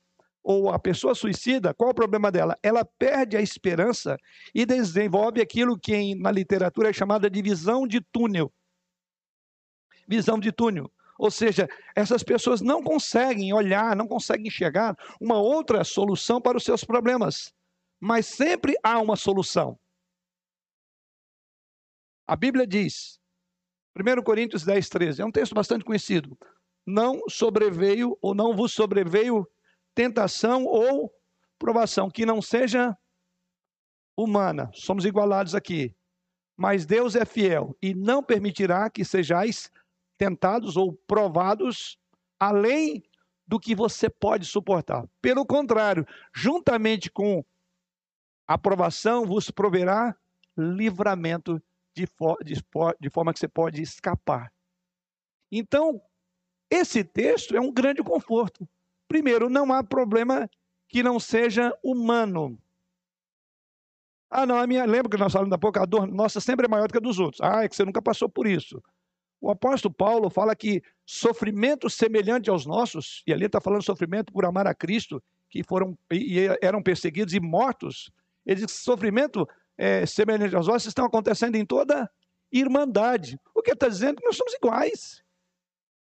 ou 0.42 0.70
a 0.70 0.78
pessoa 0.78 1.14
suicida, 1.14 1.72
qual 1.72 1.90
o 1.90 1.94
problema 1.94 2.30
dela? 2.30 2.58
Ela 2.62 2.84
perde 2.84 3.36
a 3.36 3.40
esperança 3.40 4.18
e 4.54 4.66
desenvolve 4.66 5.40
aquilo 5.40 5.78
que 5.78 6.14
na 6.14 6.30
literatura 6.30 6.90
é 6.90 6.92
chamada 6.92 7.30
de 7.30 7.40
visão 7.40 7.86
de 7.86 8.00
túnel. 8.00 8.52
Visão 10.06 10.38
de 10.38 10.52
túnel. 10.52 10.92
Ou 11.18 11.30
seja, 11.30 11.68
essas 11.94 12.22
pessoas 12.22 12.60
não 12.60 12.82
conseguem 12.82 13.52
olhar, 13.52 13.94
não 13.94 14.06
conseguem 14.06 14.48
enxergar 14.48 14.96
uma 15.20 15.38
outra 15.38 15.84
solução 15.84 16.40
para 16.40 16.56
os 16.56 16.64
seus 16.64 16.84
problemas. 16.84 17.52
Mas 18.00 18.26
sempre 18.26 18.74
há 18.82 19.00
uma 19.00 19.16
solução. 19.16 19.78
A 22.26 22.34
Bíblia 22.34 22.66
diz, 22.66 23.20
1 23.96 24.22
Coríntios 24.22 24.64
10, 24.64 24.88
13, 24.88 25.22
é 25.22 25.24
um 25.24 25.30
texto 25.30 25.54
bastante 25.54 25.84
conhecido. 25.84 26.36
Não 26.86 27.22
sobreveio 27.28 28.18
ou 28.20 28.34
não 28.34 28.56
vos 28.56 28.72
sobreveio 28.72 29.48
tentação 29.94 30.64
ou 30.64 31.14
provação 31.58 32.10
que 32.10 32.26
não 32.26 32.42
seja 32.42 32.96
humana. 34.16 34.70
Somos 34.74 35.04
igualados 35.04 35.54
aqui. 35.54 35.94
Mas 36.56 36.86
Deus 36.86 37.16
é 37.16 37.24
fiel 37.24 37.76
e 37.82 37.94
não 37.94 38.22
permitirá 38.22 38.88
que 38.88 39.04
sejais 39.04 39.70
tentados 40.16 40.76
ou 40.76 40.92
provados 40.92 41.98
além 42.38 43.02
do 43.46 43.60
que 43.60 43.74
você 43.74 44.08
pode 44.08 44.46
suportar. 44.46 45.06
Pelo 45.20 45.44
contrário, 45.44 46.06
juntamente 46.34 47.10
com 47.10 47.44
a 48.46 48.54
aprovação, 48.54 49.26
vos 49.26 49.50
proverá 49.50 50.16
livramento 50.56 51.62
de, 51.94 52.06
de, 52.44 52.54
de 53.00 53.10
forma 53.10 53.32
que 53.32 53.38
você 53.38 53.48
pode 53.48 53.82
escapar. 53.82 54.52
Então, 55.50 56.00
esse 56.70 57.04
texto 57.04 57.56
é 57.56 57.60
um 57.60 57.72
grande 57.72 58.02
conforto. 58.02 58.68
Primeiro, 59.06 59.48
não 59.48 59.72
há 59.72 59.82
problema 59.82 60.48
que 60.88 61.02
não 61.02 61.20
seja 61.20 61.72
humano. 61.82 62.58
Ah, 64.30 64.44
não, 64.44 64.58
a 64.58 64.66
minha, 64.66 64.84
lembra 64.84 65.08
que 65.08 65.16
nós 65.16 65.32
falamos 65.32 65.50
da 65.50 65.58
pouco, 65.58 65.78
a 65.78 65.84
dor 65.84 66.06
nossa 66.08 66.40
sempre 66.40 66.66
é 66.66 66.68
maior 66.68 66.88
do 66.88 66.92
que 66.92 66.98
a 66.98 67.00
dos 67.00 67.20
outros. 67.20 67.40
Ah, 67.40 67.62
é 67.62 67.68
que 67.68 67.76
você 67.76 67.84
nunca 67.84 68.02
passou 68.02 68.28
por 68.28 68.46
isso. 68.46 68.82
O 69.44 69.50
apóstolo 69.50 69.92
Paulo 69.92 70.30
fala 70.30 70.56
que 70.56 70.82
sofrimento 71.04 71.90
semelhante 71.90 72.48
aos 72.48 72.64
nossos, 72.64 73.22
e 73.26 73.32
ali 73.32 73.44
está 73.44 73.60
falando 73.60 73.82
sofrimento 73.82 74.32
por 74.32 74.46
amar 74.46 74.66
a 74.66 74.74
Cristo, 74.74 75.22
que 75.50 75.62
foram 75.62 75.98
e 76.10 76.48
eram 76.62 76.82
perseguidos 76.82 77.34
e 77.34 77.40
mortos. 77.40 78.10
Ele 78.46 78.62
diz 78.62 78.72
que 78.72 78.82
sofrimento 78.82 79.46
é, 79.76 80.06
semelhante 80.06 80.56
aos 80.56 80.66
nossos 80.66 80.86
estão 80.86 81.04
acontecendo 81.04 81.56
em 81.56 81.66
toda 81.66 82.10
irmandade. 82.50 83.38
O 83.54 83.60
que 83.60 83.72
está 83.72 83.86
dizendo? 83.86 84.16
Que 84.16 84.24
nós 84.24 84.34
somos 84.34 84.54
iguais. 84.54 85.22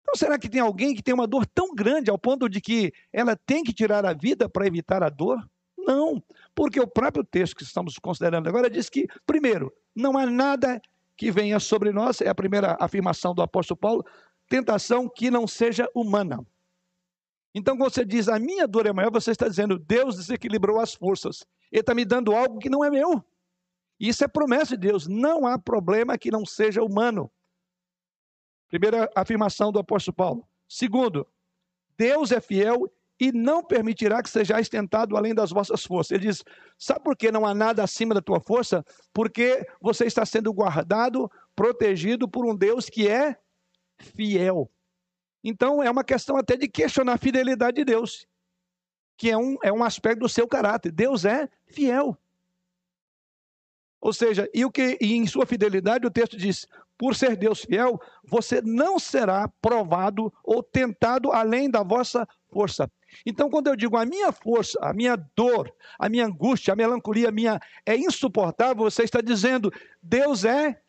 Então, 0.03 0.15
será 0.15 0.39
que 0.39 0.49
tem 0.49 0.61
alguém 0.61 0.95
que 0.95 1.03
tem 1.03 1.13
uma 1.13 1.27
dor 1.27 1.45
tão 1.45 1.75
grande 1.75 2.11
ao 2.11 2.19
ponto 2.19 2.49
de 2.49 2.61
que 2.61 2.93
ela 3.13 3.35
tem 3.35 3.65
que 3.65 3.73
tirar 3.73 4.07
a 4.07 4.13
vida 4.13 4.49
para 4.49 4.65
evitar 4.65 5.03
a 5.03 5.09
dor? 5.09 5.45
Não, 5.77 6.23
porque 6.55 6.79
o 6.79 6.87
próprio 6.87 7.25
texto 7.25 7.57
que 7.57 7.65
estamos 7.65 7.99
considerando 7.99 8.49
agora 8.49 8.71
diz 8.71 8.89
que, 8.89 9.09
primeiro, 9.27 9.75
não 9.93 10.17
há 10.17 10.25
nada 10.25 10.81
que 11.17 11.31
venha 11.31 11.61
sobre 11.61 11.93
nós, 11.93 12.21
é 12.21 12.29
a 12.29 12.35
primeira 12.35 12.77
afirmação 12.81 13.35
do 13.35 13.43
apóstolo 13.43 13.79
Paulo, 13.79 14.05
tentação 14.49 15.09
que 15.09 15.31
não 15.31 15.47
seja 15.47 15.89
humana. 15.95 16.45
Então, 17.55 17.77
quando 17.77 17.95
você 17.95 18.05
diz 18.05 18.29
a 18.29 18.39
minha 18.39 18.67
dor 18.67 18.87
é 18.87 18.93
maior, 18.93 19.13
você 19.13 19.31
está 19.31 19.49
dizendo 19.49 19.79
Deus 19.79 20.17
desequilibrou 20.17 20.81
as 20.81 20.93
forças. 20.95 21.47
Ele 21.71 21.81
está 21.81 21.95
me 21.95 22.05
dando 22.05 22.35
algo 22.35 22.59
que 22.59 22.69
não 22.69 22.85
é 22.85 22.91
meu. 22.91 23.25
Isso 23.99 24.25
é 24.25 24.29
promessa 24.29 24.77
de 24.77 24.89
Deus. 24.89 25.07
Não 25.07 25.47
há 25.47 25.57
problema 25.57 26.19
que 26.19 26.33
não 26.33 26.45
seja 26.45 26.83
humano. 26.83 27.31
Primeira 28.69 29.09
afirmação 29.15 29.71
do 29.71 29.79
apóstolo 29.79 30.17
Paulo. 30.17 30.49
Segundo, 30.69 31.27
Deus 31.97 32.33
é 32.33 32.41
fiel 32.41 32.93
e 33.19 33.31
não 33.33 33.63
permitirá 33.63 34.23
que 34.23 34.31
sejais 34.31 34.69
tentado 34.69 35.17
além 35.17 35.35
das 35.35 35.51
vossas 35.51 35.85
forças. 35.85 36.13
Ele 36.13 36.27
diz: 36.27 36.43
sabe 36.79 37.03
por 37.03 37.17
que 37.17 37.31
não 37.31 37.47
há 37.47 37.55
nada 37.55 37.83
acima 37.83 38.15
da 38.15 38.21
tua 38.21 38.41
força? 38.41 38.85
Porque 39.13 39.67
você 39.81 40.07
está 40.07 40.25
sendo 40.27 40.53
guardado, 40.53 41.31
protegido 41.55 42.29
por 42.29 42.45
um 42.45 42.57
Deus 42.57 42.89
que 42.89 43.09
é 43.09 43.37
fiel. 43.99 44.71
Então 45.43 45.83
é 45.83 45.91
uma 45.91 46.05
questão 46.05 46.37
até 46.37 46.57
de 46.57 46.69
questionar 46.69 47.15
a 47.15 47.19
fidelidade 47.19 47.77
de 47.77 47.85
Deus, 47.85 48.27
que 49.17 49.31
é 49.31 49.37
um, 49.37 49.57
é 49.63 49.73
um 49.73 49.85
aspecto 49.85 50.21
do 50.21 50.29
seu 50.29 50.49
caráter. 50.49 50.91
Deus 50.91 51.25
é 51.25 51.49
fiel. 51.67 52.19
Ou 54.01 54.13
seja, 54.13 54.49
e 54.53 54.65
o 54.65 54.71
que 54.71 54.99
e 55.01 55.15
em 55.15 55.27
sua 55.27 55.47
fidelidade 55.47 56.07
o 56.07 56.11
texto 56.11 56.37
diz: 56.37 56.67
por 56.97 57.15
ser 57.15 57.37
Deus 57.37 57.65
fiel, 57.65 58.01
você 58.23 58.61
não 58.63 58.99
será 58.99 59.49
provado 59.61 60.33
ou 60.45 60.63
tentado 60.63 61.33
além 61.33 61.71
da 61.71 61.83
vossa 61.83 62.27
força. 62.55 62.89
Então, 63.27 63.51
quando 63.51 63.67
eu 63.67 63.77
digo 63.77 63.97
a 63.97 64.07
minha 64.07 64.31
força, 64.31 64.79
a 64.81 64.93
minha 64.93 65.17
dor, 65.37 65.75
a 65.99 66.09
minha 66.09 66.27
angústia, 66.27 66.73
a 66.73 66.77
melancolia 66.77 67.33
minha 67.33 67.61
é 67.85 67.97
insuportável, 67.97 68.85
você 68.85 69.03
está 69.03 69.21
dizendo, 69.21 69.73
Deus 70.01 70.45
é, 70.45 70.81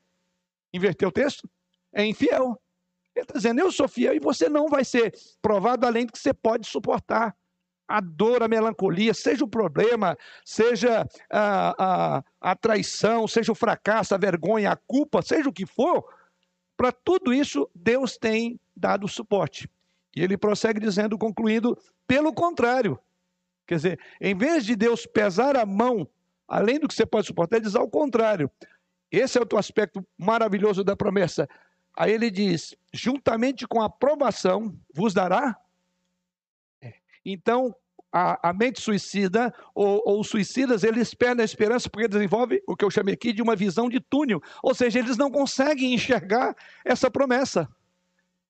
inverteu 0.71 1.09
o 1.09 1.11
texto, 1.11 1.49
é 1.91 2.05
infiel. 2.05 2.61
Ele 3.15 3.23
está 3.23 3.33
dizendo, 3.33 3.59
eu 3.61 3.71
sou 3.71 3.87
fiel 3.87 4.13
e 4.13 4.19
você 4.19 4.47
não 4.47 4.67
vai 4.67 4.85
ser 4.85 5.11
provado 5.41 5.87
além 5.87 6.05
do 6.05 6.13
que 6.13 6.19
você 6.19 6.33
pode 6.33 6.67
suportar 6.67 7.35
a 7.87 7.99
dor, 8.01 8.43
a 8.43 8.47
melancolia, 8.47 9.13
seja 9.13 9.43
o 9.43 9.47
problema, 9.47 10.17
seja 10.43 11.07
a, 11.31 12.17
a, 12.17 12.23
a 12.41 12.55
traição, 12.55 13.27
seja 13.27 13.51
o 13.51 13.55
fracasso, 13.55 14.13
a 14.13 14.17
vergonha, 14.17 14.71
a 14.71 14.75
culpa, 14.75 15.21
seja 15.21 15.49
o 15.49 15.53
que 15.53 15.65
for, 15.65 16.03
para 16.75 16.91
tudo 16.91 17.33
isso 17.33 17.69
Deus 17.73 18.17
tem 18.17 18.59
dado 18.75 19.07
suporte. 19.07 19.69
E 20.15 20.23
ele 20.23 20.37
prossegue 20.37 20.79
dizendo, 20.79 21.17
concluindo, 21.17 21.77
pelo 22.07 22.33
contrário. 22.33 22.97
Quer 23.67 23.75
dizer, 23.75 23.99
em 24.21 24.35
vez 24.35 24.65
de 24.65 24.75
Deus 24.75 25.05
pesar 25.05 25.57
a 25.57 25.65
mão, 25.65 26.07
além 26.47 26.79
do 26.79 26.87
que 26.87 26.93
você 26.93 27.05
pode 27.05 27.27
suportar, 27.27 27.57
ele 27.57 27.65
diz 27.65 27.75
ao 27.75 27.89
contrário. 27.89 28.49
Esse 29.11 29.37
é 29.37 29.41
o 29.41 29.57
aspecto 29.57 30.05
maravilhoso 30.17 30.83
da 30.83 30.95
promessa. 30.95 31.47
Aí 31.97 32.11
ele 32.11 32.29
diz: 32.29 32.75
juntamente 32.93 33.67
com 33.67 33.81
a 33.81 33.85
aprovação, 33.85 34.77
vos 34.93 35.13
dará 35.13 35.57
então, 37.25 37.75
a, 38.11 38.49
a 38.49 38.53
mente 38.53 38.79
suicida 38.79 39.53
ou, 39.73 40.01
ou 40.05 40.23
suicidas, 40.23 40.83
eles 40.83 41.13
perdem 41.13 41.41
a 41.41 41.45
esperança 41.45 41.89
porque 41.89 42.07
desenvolve 42.07 42.61
o 42.67 42.75
que 42.75 42.85
eu 42.85 42.91
chamei 42.91 43.15
aqui 43.15 43.33
de 43.33 43.41
uma 43.41 43.55
visão 43.55 43.89
de 43.89 43.99
túnel. 43.99 44.41
Ou 44.61 44.75
seja, 44.75 44.99
eles 44.99 45.17
não 45.17 45.31
conseguem 45.31 45.93
enxergar 45.93 46.55
essa 46.85 47.09
promessa. 47.09 47.67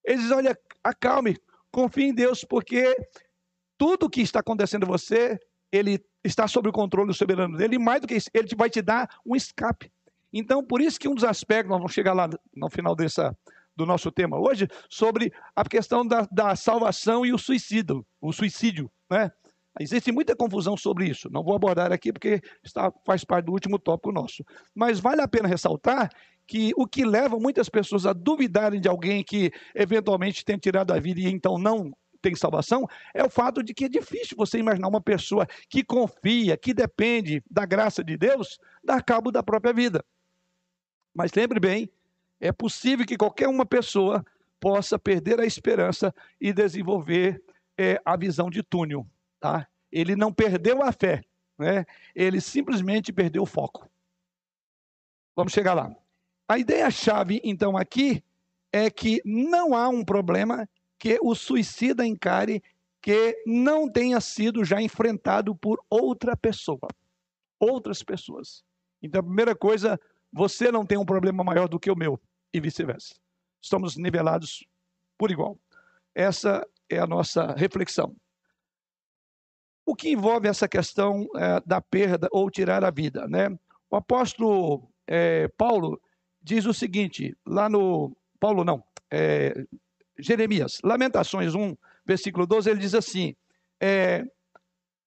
Eles 0.03 0.21
dizem, 0.21 0.37
olha, 0.37 0.59
acalme, 0.83 1.37
confie 1.75 2.05
em 2.05 2.13
Deus, 2.13 2.45
porque 2.45 2.95
tudo 3.77 4.09
que 4.09 4.21
está 4.21 4.39
acontecendo 4.39 4.85
em 4.85 4.87
você, 4.87 5.37
ele 5.69 6.01
está 6.23 6.47
sob 6.47 6.69
o 6.69 6.71
controle 6.71 7.13
soberano 7.13 7.57
dele, 7.57 7.75
e 7.75 7.79
mais 7.79 7.99
do 7.99 8.07
que 8.07 8.15
isso, 8.15 8.29
ele 8.33 8.47
vai 8.55 8.69
te 8.69 8.81
dar 8.81 9.09
um 9.25 9.35
escape. 9.35 9.91
Então, 10.31 10.63
por 10.63 10.79
isso 10.79 10.97
que 10.97 11.09
um 11.09 11.13
dos 11.13 11.25
aspectos, 11.25 11.69
nós 11.69 11.79
vamos 11.79 11.93
chegar 11.93 12.13
lá 12.13 12.29
no 12.55 12.69
final 12.69 12.95
dessa, 12.95 13.37
do 13.75 13.85
nosso 13.85 14.09
tema 14.09 14.39
hoje, 14.39 14.69
sobre 14.89 15.33
a 15.53 15.65
questão 15.65 16.07
da, 16.07 16.25
da 16.31 16.55
salvação 16.55 17.25
e 17.25 17.33
o 17.33 17.37
suicídio, 17.37 18.05
o 18.21 18.31
suicídio, 18.31 18.89
né? 19.11 19.29
Existe 19.77 20.09
muita 20.09 20.33
confusão 20.33 20.77
sobre 20.77 21.05
isso. 21.09 21.29
Não 21.29 21.43
vou 21.43 21.53
abordar 21.53 21.91
aqui 21.91 22.13
porque 22.13 22.41
está, 22.63 22.93
faz 23.05 23.25
parte 23.25 23.47
do 23.47 23.51
último 23.51 23.77
tópico 23.77 24.09
nosso. 24.09 24.41
Mas 24.73 25.01
vale 25.01 25.21
a 25.21 25.27
pena 25.27 25.49
ressaltar 25.49 26.09
que 26.47 26.71
o 26.75 26.85
que 26.87 27.03
leva 27.05 27.39
muitas 27.39 27.69
pessoas 27.69 28.05
a 28.05 28.13
duvidarem 28.13 28.79
de 28.79 28.87
alguém 28.87 29.23
que 29.23 29.51
eventualmente 29.73 30.45
tem 30.45 30.57
tirado 30.57 30.91
a 30.91 30.99
vida 30.99 31.19
e 31.19 31.27
então 31.27 31.57
não 31.57 31.95
tem 32.21 32.35
salvação 32.35 32.87
é 33.13 33.23
o 33.23 33.29
fato 33.29 33.61
de 33.61 33.73
que 33.73 33.85
é 33.85 33.89
difícil 33.89 34.35
você 34.35 34.57
imaginar 34.57 34.87
uma 34.87 35.01
pessoa 35.01 35.47
que 35.69 35.83
confia, 35.83 36.57
que 36.57 36.73
depende 36.73 37.43
da 37.49 37.65
graça 37.65 38.03
de 38.03 38.17
Deus, 38.17 38.59
dar 38.83 39.03
cabo 39.03 39.31
da 39.31 39.43
própria 39.43 39.73
vida. 39.73 40.03
Mas 41.13 41.31
lembre 41.33 41.59
bem 41.59 41.89
é 42.39 42.51
possível 42.51 43.05
que 43.05 43.17
qualquer 43.17 43.47
uma 43.47 43.65
pessoa 43.65 44.25
possa 44.59 44.99
perder 44.99 45.39
a 45.39 45.45
esperança 45.45 46.13
e 46.39 46.51
desenvolver 46.53 47.41
é, 47.77 48.01
a 48.03 48.15
visão 48.17 48.49
de 48.49 48.61
túnel. 48.63 49.07
Tá? 49.39 49.67
Ele 49.91 50.15
não 50.15 50.33
perdeu 50.33 50.81
a 50.83 50.91
fé, 50.91 51.23
né? 51.57 51.85
ele 52.13 52.41
simplesmente 52.41 53.13
perdeu 53.13 53.43
o 53.43 53.47
foco. 53.47 53.89
Vamos 55.35 55.53
chegar 55.53 55.73
lá. 55.73 55.95
A 56.47 56.59
ideia-chave, 56.59 57.41
então, 57.43 57.75
aqui 57.75 58.23
é 58.71 58.89
que 58.89 59.21
não 59.25 59.73
há 59.73 59.89
um 59.89 60.03
problema 60.03 60.69
que 60.99 61.17
o 61.21 61.33
suicida 61.33 62.05
encare 62.05 62.61
que 63.01 63.35
não 63.45 63.89
tenha 63.89 64.19
sido 64.19 64.63
já 64.63 64.81
enfrentado 64.81 65.55
por 65.55 65.79
outra 65.89 66.35
pessoa, 66.35 66.87
outras 67.59 68.01
pessoas. 68.01 68.63
Então, 69.01 69.19
a 69.19 69.23
primeira 69.23 69.55
coisa, 69.55 69.99
você 70.31 70.71
não 70.71 70.85
tem 70.85 70.97
um 70.97 71.05
problema 71.05 71.43
maior 71.43 71.67
do 71.67 71.79
que 71.79 71.91
o 71.91 71.95
meu, 71.95 72.19
e 72.53 72.59
vice-versa. 72.59 73.15
Estamos 73.61 73.97
nivelados 73.97 74.65
por 75.17 75.31
igual. 75.31 75.59
Essa 76.13 76.67
é 76.89 76.99
a 76.99 77.07
nossa 77.07 77.53
reflexão. 77.53 78.15
O 79.85 79.95
que 79.95 80.09
envolve 80.09 80.47
essa 80.47 80.67
questão 80.67 81.27
é, 81.35 81.61
da 81.65 81.81
perda 81.81 82.27
ou 82.31 82.49
tirar 82.49 82.83
a 82.83 82.89
vida, 82.89 83.27
né? 83.27 83.49
O 83.89 83.95
apóstolo 83.95 84.89
é, 85.07 85.47
Paulo 85.49 86.01
diz 86.45 86.65
o 86.65 86.73
seguinte, 86.73 87.35
lá 87.45 87.67
no. 87.67 88.15
Paulo 88.39 88.63
não, 88.63 88.83
é, 89.09 89.65
Jeremias, 90.19 90.79
Lamentações 90.83 91.55
1, 91.55 91.75
versículo 92.05 92.45
12, 92.45 92.69
ele 92.69 92.79
diz 92.79 92.93
assim: 92.93 93.35
é, 93.81 94.23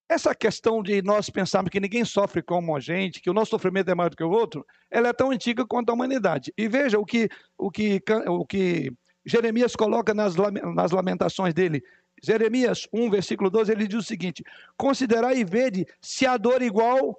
essa 0.09 0.35
questão 0.35 0.83
de 0.83 1.01
nós 1.01 1.31
pensarmos 1.31 1.70
que 1.70 1.79
ninguém 1.79 2.05
sofre 2.05 2.42
como 2.42 2.74
a 2.77 2.81
gente, 2.81 3.20
que 3.20 3.31
o 3.31 3.35
nosso 3.35 3.53
sofrimento 3.53 3.88
é 3.88 3.94
maior 3.94 4.11
do 4.11 4.16
que 4.16 4.24
o 4.24 4.31
outro, 4.31 4.66
ela 4.90 5.09
é 5.09 5.12
tão 5.12 5.31
antiga 5.31 5.64
quanto 5.64 5.90
a 5.90 5.94
humanidade. 5.94 6.53
E 6.59 6.66
veja 6.66 6.98
o 6.98 7.07
que, 7.07 7.29
o 7.57 7.70
que, 7.70 8.03
o 8.27 8.44
que 8.44 8.92
Jeremias 9.24 9.77
coloca 9.77 10.12
nas, 10.12 10.35
nas 10.74 10.90
lamentações 10.90 11.55
dele. 11.55 11.85
Jeremias 12.20 12.88
1, 12.92 13.11
versículo 13.11 13.48
12, 13.48 13.70
ele 13.70 13.87
diz 13.87 14.01
o 14.01 14.03
seguinte: 14.03 14.42
Considerai 14.77 15.37
e 15.37 15.44
vede 15.44 15.87
se 16.01 16.27
a 16.27 16.37
dor 16.37 16.62
igual 16.62 17.16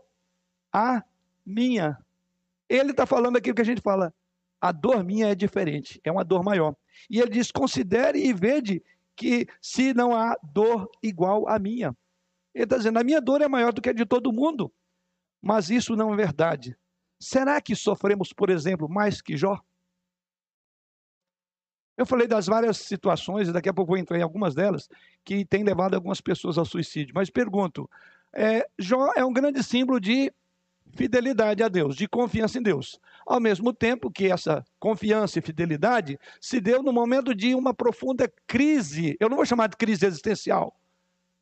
a 0.73 1.01
minha. 1.45 1.97
Ele 2.69 2.91
está 2.91 3.05
falando 3.05 3.37
aquilo 3.37 3.55
que 3.55 3.61
a 3.61 3.65
gente 3.65 3.81
fala. 3.81 4.13
A 4.61 4.71
dor 4.71 5.03
minha 5.03 5.27
é 5.29 5.35
diferente, 5.35 5.99
é 6.03 6.11
uma 6.11 6.23
dor 6.23 6.43
maior. 6.43 6.75
E 7.09 7.19
ele 7.19 7.31
diz: 7.31 7.51
considere 7.51 8.19
e 8.19 8.31
vede 8.31 8.83
que 9.15 9.47
se 9.61 9.93
não 9.93 10.13
há 10.13 10.37
dor 10.43 10.89
igual 11.01 11.47
à 11.47 11.57
minha. 11.57 11.95
Ele 12.53 12.65
está 12.65 12.77
dizendo: 12.77 12.99
a 12.99 13.03
minha 13.03 13.19
dor 13.19 13.41
é 13.41 13.47
maior 13.47 13.73
do 13.73 13.81
que 13.81 13.89
a 13.89 13.93
de 13.93 14.05
todo 14.05 14.31
mundo. 14.31 14.71
Mas 15.41 15.69
isso 15.69 15.95
não 15.95 16.13
é 16.13 16.17
verdade. 16.17 16.77
Será 17.19 17.59
que 17.61 17.75
sofremos, 17.75 18.31
por 18.31 18.49
exemplo, 18.49 18.87
mais 18.89 19.21
que 19.21 19.35
Jó? 19.35 19.59
Eu 21.97 22.05
falei 22.05 22.27
das 22.27 22.45
várias 22.45 22.77
situações, 22.77 23.49
e 23.49 23.51
daqui 23.51 23.67
a 23.67 23.73
pouco 23.73 23.91
vou 23.91 23.97
entrar 23.97 24.17
em 24.17 24.21
algumas 24.21 24.55
delas, 24.55 24.87
que 25.25 25.43
têm 25.43 25.63
levado 25.63 25.95
algumas 25.95 26.21
pessoas 26.21 26.57
ao 26.57 26.65
suicídio. 26.65 27.13
Mas 27.15 27.29
pergunto: 27.29 27.89
é, 28.33 28.67
Jó 28.77 29.11
é 29.15 29.25
um 29.25 29.33
grande 29.33 29.63
símbolo 29.63 29.99
de 29.99 30.33
fidelidade 30.95 31.63
a 31.63 31.67
Deus, 31.67 31.95
de 31.95 32.07
confiança 32.07 32.57
em 32.57 32.61
Deus. 32.61 32.99
Ao 33.25 33.39
mesmo 33.39 33.73
tempo 33.73 34.11
que 34.11 34.31
essa 34.31 34.63
confiança 34.79 35.39
e 35.39 35.41
fidelidade 35.41 36.19
se 36.41 36.59
deu 36.59 36.81
no 36.81 36.91
momento 36.91 37.33
de 37.35 37.53
uma 37.53 37.73
profunda 37.73 38.31
crise, 38.47 39.15
eu 39.19 39.29
não 39.29 39.37
vou 39.37 39.45
chamar 39.45 39.67
de 39.67 39.77
crise 39.77 40.05
existencial, 40.05 40.75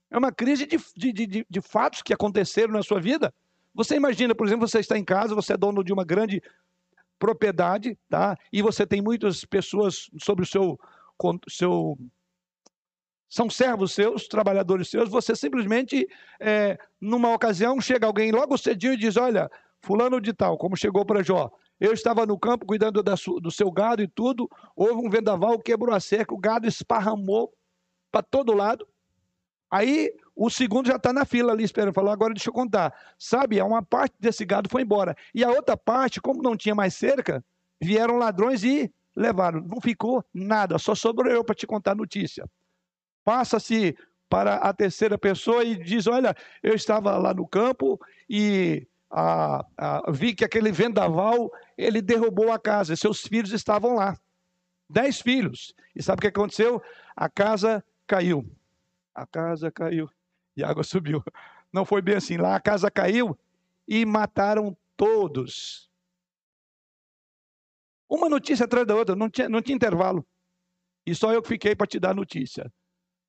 é 0.09 0.17
uma 0.17 0.31
crise 0.31 0.65
de, 0.65 0.77
de, 0.95 1.11
de, 1.11 1.45
de 1.49 1.61
fatos 1.61 2.01
que 2.01 2.13
aconteceram 2.13 2.73
na 2.73 2.83
sua 2.83 2.99
vida. 2.99 3.33
Você 3.73 3.95
imagina, 3.95 4.33
por 4.33 4.47
exemplo, 4.47 4.67
você 4.67 4.79
está 4.79 4.97
em 4.97 5.03
casa, 5.03 5.35
você 5.35 5.53
é 5.53 5.57
dono 5.57 5.83
de 5.83 5.91
uma 5.93 6.05
grande 6.05 6.41
propriedade, 7.19 7.97
tá? 8.09 8.37
E 8.51 8.61
você 8.61 8.85
tem 8.85 9.01
muitas 9.01 9.43
pessoas 9.43 10.09
sobre 10.19 10.43
o 10.43 10.47
seu, 10.47 10.79
seu 11.49 11.97
são 13.29 13.49
servos 13.49 13.93
seus, 13.93 14.27
trabalhadores 14.27 14.89
seus, 14.89 15.09
você 15.09 15.35
simplesmente, 15.35 16.07
é, 16.39 16.77
numa 16.99 17.33
ocasião, 17.33 17.79
chega 17.81 18.07
alguém 18.07 18.31
logo 18.31 18.57
cedinho 18.57 18.93
e 18.93 18.97
diz: 18.97 19.17
Olha, 19.17 19.49
Fulano 19.81 20.21
de 20.21 20.33
Tal, 20.33 20.57
como 20.57 20.77
chegou 20.77 21.05
para 21.05 21.23
Jó, 21.23 21.51
eu 21.79 21.93
estava 21.93 22.25
no 22.25 22.39
campo 22.39 22.65
cuidando 22.65 23.03
do 23.03 23.51
seu 23.51 23.71
gado 23.71 24.01
e 24.01 24.07
tudo, 24.07 24.49
houve 24.75 25.05
um 25.05 25.09
vendaval, 25.09 25.59
quebrou 25.59 25.93
a 25.93 25.99
cerca, 25.99 26.33
o 26.33 26.37
gado 26.37 26.67
esparramou 26.67 27.53
para 28.11 28.23
todo 28.23 28.53
lado. 28.53 28.87
Aí 29.69 30.13
o 30.33 30.49
segundo 30.49 30.87
já 30.87 30.95
está 30.95 31.11
na 31.11 31.25
fila 31.25 31.51
ali 31.51 31.65
esperando. 31.65 31.93
Falou, 31.93 32.09
agora 32.09 32.33
deixa 32.33 32.49
eu 32.49 32.53
contar. 32.53 32.93
Sabe, 33.19 33.61
uma 33.61 33.83
parte 33.83 34.15
desse 34.17 34.45
gado 34.45 34.69
foi 34.69 34.81
embora. 34.81 35.15
E 35.35 35.43
a 35.43 35.49
outra 35.49 35.75
parte, 35.75 36.21
como 36.21 36.41
não 36.41 36.55
tinha 36.55 36.73
mais 36.73 36.95
cerca, 36.95 37.43
vieram 37.81 38.15
ladrões 38.15 38.63
e 38.63 38.89
levaram. 39.13 39.59
Não 39.59 39.81
ficou 39.81 40.23
nada, 40.33 40.77
só 40.77 40.95
sobrou 40.95 41.29
eu 41.31 41.43
para 41.43 41.53
te 41.53 41.67
contar 41.67 41.91
a 41.91 41.95
notícia 41.95 42.45
passa-se 43.27 43.93
para 44.29 44.55
a 44.55 44.73
terceira 44.73 45.17
pessoa 45.17 45.61
e 45.61 45.75
diz: 45.75 46.07
Olha, 46.07 46.33
eu 46.63 46.73
estava 46.73 47.17
lá 47.17 47.33
no 47.33 47.45
campo 47.45 47.99
e 48.29 48.87
vi 50.13 50.33
que 50.33 50.45
aquele 50.45 50.71
vendaval 50.71 51.51
ele 51.77 52.01
derrubou 52.01 52.53
a 52.53 52.57
casa, 52.57 52.95
seus 52.95 53.19
filhos 53.19 53.51
estavam 53.51 53.95
lá. 53.95 54.17
Dez 54.89 55.19
filhos. 55.19 55.75
E 55.93 56.01
sabe 56.01 56.19
o 56.19 56.21
que 56.21 56.27
aconteceu? 56.27 56.81
A 57.13 57.27
casa 57.27 57.83
caiu. 58.07 58.49
A 59.13 59.27
casa 59.27 59.69
caiu 59.69 60.09
e 60.55 60.63
a 60.63 60.69
água 60.69 60.83
subiu. 60.85 61.21
Não 61.73 61.83
foi 61.83 62.01
bem 62.01 62.15
assim. 62.15 62.37
Lá 62.37 62.55
a 62.55 62.61
casa 62.61 62.89
caiu 62.89 63.37
e 63.85 64.05
mataram 64.05 64.75
todos. 64.95 65.89
Uma 68.07 68.29
notícia 68.29 68.63
atrás 68.63 68.87
da 68.87 68.95
outra, 68.95 69.17
não 69.17 69.29
tinha, 69.29 69.49
não 69.49 69.61
tinha 69.61 69.75
intervalo. 69.75 70.25
E 71.05 71.13
só 71.13 71.33
eu 71.33 71.41
que 71.41 71.49
fiquei 71.49 71.75
para 71.75 71.87
te 71.87 71.99
dar 71.99 72.11
a 72.11 72.13
notícia. 72.13 72.71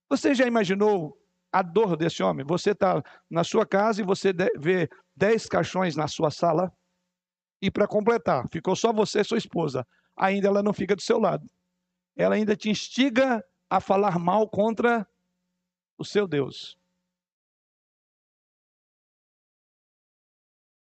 Você 0.08 0.34
já 0.34 0.46
imaginou 0.46 1.18
a 1.52 1.62
dor 1.62 1.96
desse 1.96 2.22
homem? 2.22 2.44
Você 2.46 2.70
está 2.70 3.02
na 3.28 3.44
sua 3.44 3.66
casa 3.66 4.00
e 4.00 4.04
você 4.04 4.32
vê 4.58 4.88
dez 5.14 5.46
caixões 5.46 5.96
na 5.96 6.08
sua 6.08 6.30
sala. 6.30 6.72
E 7.60 7.70
para 7.70 7.86
completar, 7.86 8.48
ficou 8.50 8.74
só 8.74 8.92
você 8.92 9.20
e 9.20 9.24
sua 9.24 9.38
esposa. 9.38 9.86
Ainda 10.16 10.48
ela 10.48 10.62
não 10.62 10.72
fica 10.72 10.96
do 10.96 11.02
seu 11.02 11.18
lado. 11.18 11.46
Ela 12.16 12.36
ainda 12.36 12.56
te 12.56 12.70
instiga 12.70 13.44
a 13.68 13.80
falar 13.80 14.18
mal 14.18 14.48
contra 14.48 15.06
o 15.98 16.04
seu 16.04 16.26
Deus. 16.26 16.78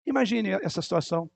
Imagine 0.04 0.50
essa 0.50 0.82
situação. 0.82 1.30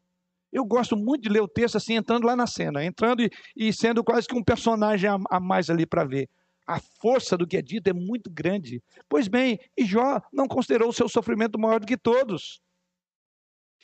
Eu 0.53 0.65
gosto 0.65 0.97
muito 0.97 1.23
de 1.23 1.29
ler 1.29 1.41
o 1.41 1.49
texto 1.49 1.77
assim, 1.77 1.95
entrando 1.95 2.27
lá 2.27 2.35
na 2.35 2.47
cena, 2.47 2.85
entrando 2.85 3.23
e, 3.23 3.31
e 3.55 3.73
sendo 3.73 4.03
quase 4.03 4.27
que 4.27 4.35
um 4.35 4.43
personagem 4.43 5.09
a, 5.09 5.19
a 5.31 5.39
mais 5.39 5.71
ali 5.71 5.87
para 5.87 6.05
ver 6.05 6.29
a 6.67 6.81
força 6.81 7.37
do 7.37 7.47
que 7.47 7.57
é 7.57 7.63
dito 7.63 7.89
é 7.89 7.93
muito 7.93 8.29
grande. 8.29 8.83
Pois 9.09 9.29
bem, 9.29 9.61
e 9.77 9.85
Jó 9.85 10.21
não 10.33 10.49
considerou 10.49 10.89
o 10.89 10.93
seu 10.93 11.09
sofrimento 11.09 11.59
maior 11.59 11.79
do 11.79 11.87
que 11.87 11.97
todos. 11.97 12.61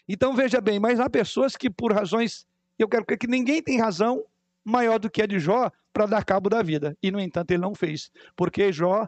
Então 0.09 0.35
veja 0.35 0.61
bem, 0.61 0.81
mas 0.81 0.99
há 0.99 1.09
pessoas 1.09 1.57
que 1.57 1.71
por 1.71 1.92
razões, 1.92 2.47
eu 2.79 2.88
quero 2.88 3.05
crer 3.05 3.18
que 3.18 3.29
ninguém 3.29 3.62
tem 3.62 3.81
razão 3.81 4.25
maior 4.64 4.99
do 4.99 5.11
que 5.11 5.23
a 5.23 5.27
de 5.27 5.38
Jó 5.38 5.71
para 5.92 6.07
dar 6.07 6.25
cabo 6.25 6.51
da 6.51 6.62
vida. 6.62 6.97
E 7.01 7.11
no 7.11 7.21
entanto 7.21 7.53
ele 7.53 7.62
não 7.62 7.75
fez, 7.75 8.11
porque 8.35 8.73
Jó 8.73 9.07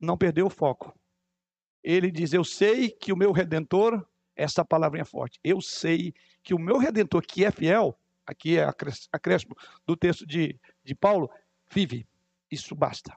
não 0.00 0.16
perdeu 0.16 0.46
o 0.46 0.50
foco. 0.50 0.94
Ele 1.82 2.10
diz: 2.10 2.32
Eu 2.32 2.44
sei 2.44 2.90
que 2.90 3.12
o 3.12 3.16
meu 3.16 3.32
redentor, 3.32 4.06
essa 4.36 4.64
palavra 4.64 5.00
é 5.00 5.04
forte, 5.04 5.40
eu 5.42 5.60
sei 5.60 6.14
que 6.42 6.54
o 6.54 6.58
meu 6.58 6.78
redentor, 6.78 7.22
que 7.22 7.44
é 7.44 7.50
fiel, 7.50 7.98
aqui 8.24 8.56
é 8.56 8.72
acréscimo 9.12 9.56
do 9.84 9.96
texto 9.96 10.24
de, 10.26 10.58
de 10.84 10.94
Paulo, 10.94 11.28
vive. 11.72 12.06
Isso 12.50 12.74
basta. 12.74 13.16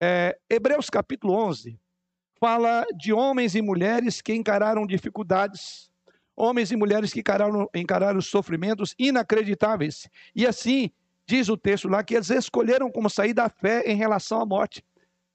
É, 0.00 0.38
Hebreus 0.48 0.88
capítulo 0.88 1.34
11 1.34 1.78
fala 2.38 2.86
de 2.96 3.12
homens 3.12 3.56
e 3.56 3.62
mulheres 3.62 4.20
que 4.20 4.32
encararam 4.32 4.86
dificuldades, 4.86 5.90
homens 6.36 6.70
e 6.70 6.76
mulheres 6.76 7.12
que 7.12 7.20
encararam, 7.20 7.68
encararam 7.74 8.20
sofrimentos 8.20 8.94
inacreditáveis. 8.96 10.08
E 10.34 10.46
assim, 10.46 10.90
diz 11.26 11.48
o 11.48 11.56
texto 11.56 11.88
lá, 11.88 12.04
que 12.04 12.14
eles 12.14 12.30
escolheram 12.30 12.90
como 12.90 13.10
sair 13.10 13.34
da 13.34 13.48
fé 13.48 13.82
em 13.86 13.96
relação 13.96 14.40
à 14.40 14.46
morte. 14.46 14.84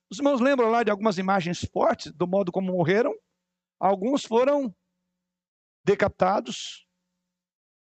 Os 0.09 0.19
irmãos 0.19 0.39
lembram 0.39 0.69
lá 0.69 0.83
de 0.83 0.91
algumas 0.91 1.17
imagens 1.17 1.65
fortes 1.65 2.11
do 2.13 2.25
modo 2.25 2.51
como 2.51 2.71
morreram? 2.71 3.13
Alguns 3.79 4.23
foram 4.23 4.73
decapitados, 5.83 6.87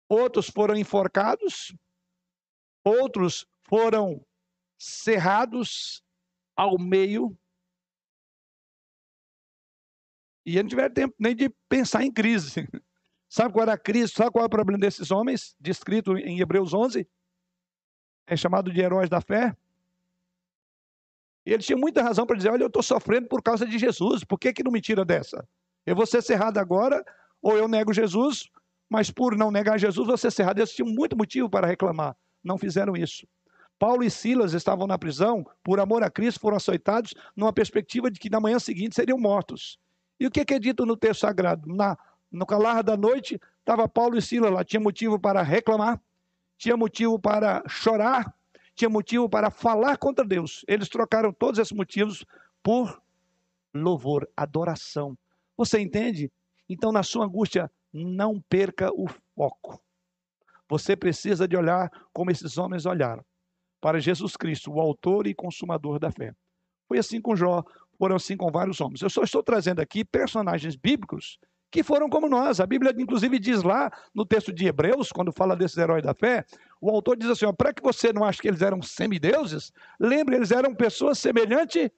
outros 0.08 0.48
foram 0.48 0.74
enforcados, 0.76 1.74
Outros 2.84 3.46
foram 3.66 4.24
cerrados 4.78 6.04
ao 6.54 6.78
meio. 6.78 7.36
E 10.44 10.62
não 10.62 10.68
tiveram 10.68 10.92
tempo 10.92 11.14
nem 11.18 11.34
de 11.34 11.48
pensar 11.68 12.04
em 12.04 12.12
crise. 12.12 12.68
Sabe 13.28 13.52
qual 13.52 13.62
era 13.62 13.72
a 13.72 13.78
crise? 13.78 14.12
Sabe 14.12 14.30
qual 14.30 14.44
é 14.44 14.46
o 14.46 14.50
problema 14.50 14.78
desses 14.78 15.10
homens, 15.10 15.56
descrito 15.58 16.16
em 16.18 16.38
Hebreus 16.40 16.74
11? 16.74 17.08
É 18.26 18.36
chamado 18.36 18.70
de 18.70 18.80
heróis 18.80 19.08
da 19.08 19.20
fé. 19.20 19.56
E 21.46 21.52
eles 21.52 21.66
tinham 21.66 21.80
muita 21.80 22.02
razão 22.02 22.26
para 22.26 22.36
dizer: 22.36 22.50
olha, 22.50 22.62
eu 22.62 22.68
estou 22.68 22.82
sofrendo 22.82 23.26
por 23.28 23.42
causa 23.42 23.66
de 23.66 23.78
Jesus, 23.78 24.22
por 24.22 24.38
que, 24.38 24.52
que 24.52 24.62
não 24.62 24.70
me 24.70 24.80
tira 24.80 25.04
dessa? 25.04 25.48
Eu 25.84 25.96
vou 25.96 26.06
ser 26.06 26.22
cerrado 26.22 26.58
agora, 26.58 27.04
ou 27.42 27.56
eu 27.56 27.66
nego 27.66 27.92
Jesus, 27.92 28.48
mas 28.88 29.10
por 29.10 29.36
não 29.36 29.50
negar 29.50 29.78
Jesus, 29.78 30.06
vou 30.06 30.16
ser 30.16 30.30
cerrado. 30.30 30.58
Eles 30.58 30.72
tinham 30.72 30.88
muito 30.88 31.16
motivo 31.16 31.48
para 31.48 31.66
reclamar 31.66 32.16
não 32.44 32.58
fizeram 32.58 32.96
isso. 32.96 33.26
Paulo 33.78 34.04
e 34.04 34.10
Silas 34.10 34.52
estavam 34.52 34.86
na 34.86 34.98
prisão, 34.98 35.44
por 35.62 35.80
amor 35.80 36.02
a 36.02 36.10
Cristo, 36.10 36.40
foram 36.40 36.56
açoitados, 36.56 37.14
numa 37.34 37.52
perspectiva 37.52 38.10
de 38.10 38.20
que 38.20 38.30
na 38.30 38.40
manhã 38.40 38.58
seguinte 38.58 38.94
seriam 38.94 39.18
mortos. 39.18 39.78
E 40.18 40.26
o 40.26 40.30
que 40.30 40.54
é 40.54 40.58
dito 40.58 40.86
no 40.86 40.96
texto 40.96 41.20
sagrado? 41.22 41.74
Na, 41.74 41.98
no 42.30 42.46
calar 42.46 42.84
da 42.84 42.96
noite, 42.96 43.40
estava 43.58 43.88
Paulo 43.88 44.16
e 44.16 44.22
Silas 44.22 44.52
lá, 44.52 44.64
tinha 44.64 44.80
motivo 44.80 45.18
para 45.18 45.42
reclamar. 45.42 46.00
tinha 46.56 46.76
motivo 46.76 47.18
para 47.18 47.62
chorar, 47.68 48.32
tinha 48.74 48.88
motivo 48.88 49.28
para 49.28 49.50
falar 49.50 49.98
contra 49.98 50.24
Deus. 50.24 50.64
Eles 50.68 50.88
trocaram 50.88 51.32
todos 51.32 51.58
esses 51.58 51.72
motivos 51.72 52.24
por 52.62 53.02
louvor, 53.74 54.28
adoração. 54.36 55.18
Você 55.56 55.80
entende? 55.80 56.30
Então, 56.68 56.92
na 56.92 57.02
sua 57.02 57.26
angústia, 57.26 57.70
não 57.92 58.40
perca 58.40 58.90
o 58.94 59.06
foco. 59.34 59.83
Você 60.74 60.96
precisa 60.96 61.46
de 61.46 61.56
olhar 61.56 61.88
como 62.12 62.32
esses 62.32 62.58
homens 62.58 62.84
olharam 62.84 63.24
para 63.80 64.00
Jesus 64.00 64.36
Cristo, 64.36 64.72
o 64.72 64.80
autor 64.80 65.24
e 65.28 65.32
consumador 65.32 66.00
da 66.00 66.10
fé. 66.10 66.34
Foi 66.88 66.98
assim 66.98 67.20
com 67.20 67.36
Jó, 67.36 67.62
foram 67.96 68.16
assim 68.16 68.36
com 68.36 68.50
vários 68.50 68.80
homens. 68.80 69.00
Eu 69.00 69.08
só 69.08 69.22
estou 69.22 69.40
trazendo 69.40 69.78
aqui 69.78 70.04
personagens 70.04 70.74
bíblicos 70.74 71.38
que 71.70 71.84
foram 71.84 72.10
como 72.10 72.28
nós. 72.28 72.58
A 72.58 72.66
Bíblia, 72.66 72.92
inclusive, 72.98 73.38
diz 73.38 73.62
lá 73.62 73.88
no 74.12 74.26
texto 74.26 74.52
de 74.52 74.66
Hebreus, 74.66 75.12
quando 75.12 75.30
fala 75.30 75.54
desses 75.54 75.78
heróis 75.78 76.02
da 76.02 76.12
fé, 76.12 76.44
o 76.80 76.90
autor 76.90 77.16
diz 77.16 77.30
assim: 77.30 77.46
para 77.54 77.72
que 77.72 77.80
você 77.80 78.12
não 78.12 78.24
ache 78.24 78.42
que 78.42 78.48
eles 78.48 78.60
eram 78.60 78.82
semideuses, 78.82 79.72
lembre, 80.00 80.34
eles 80.34 80.50
eram 80.50 80.74
pessoas 80.74 81.20
semelhantes 81.20 81.88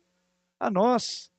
a 0.60 0.70
nós. 0.70 1.30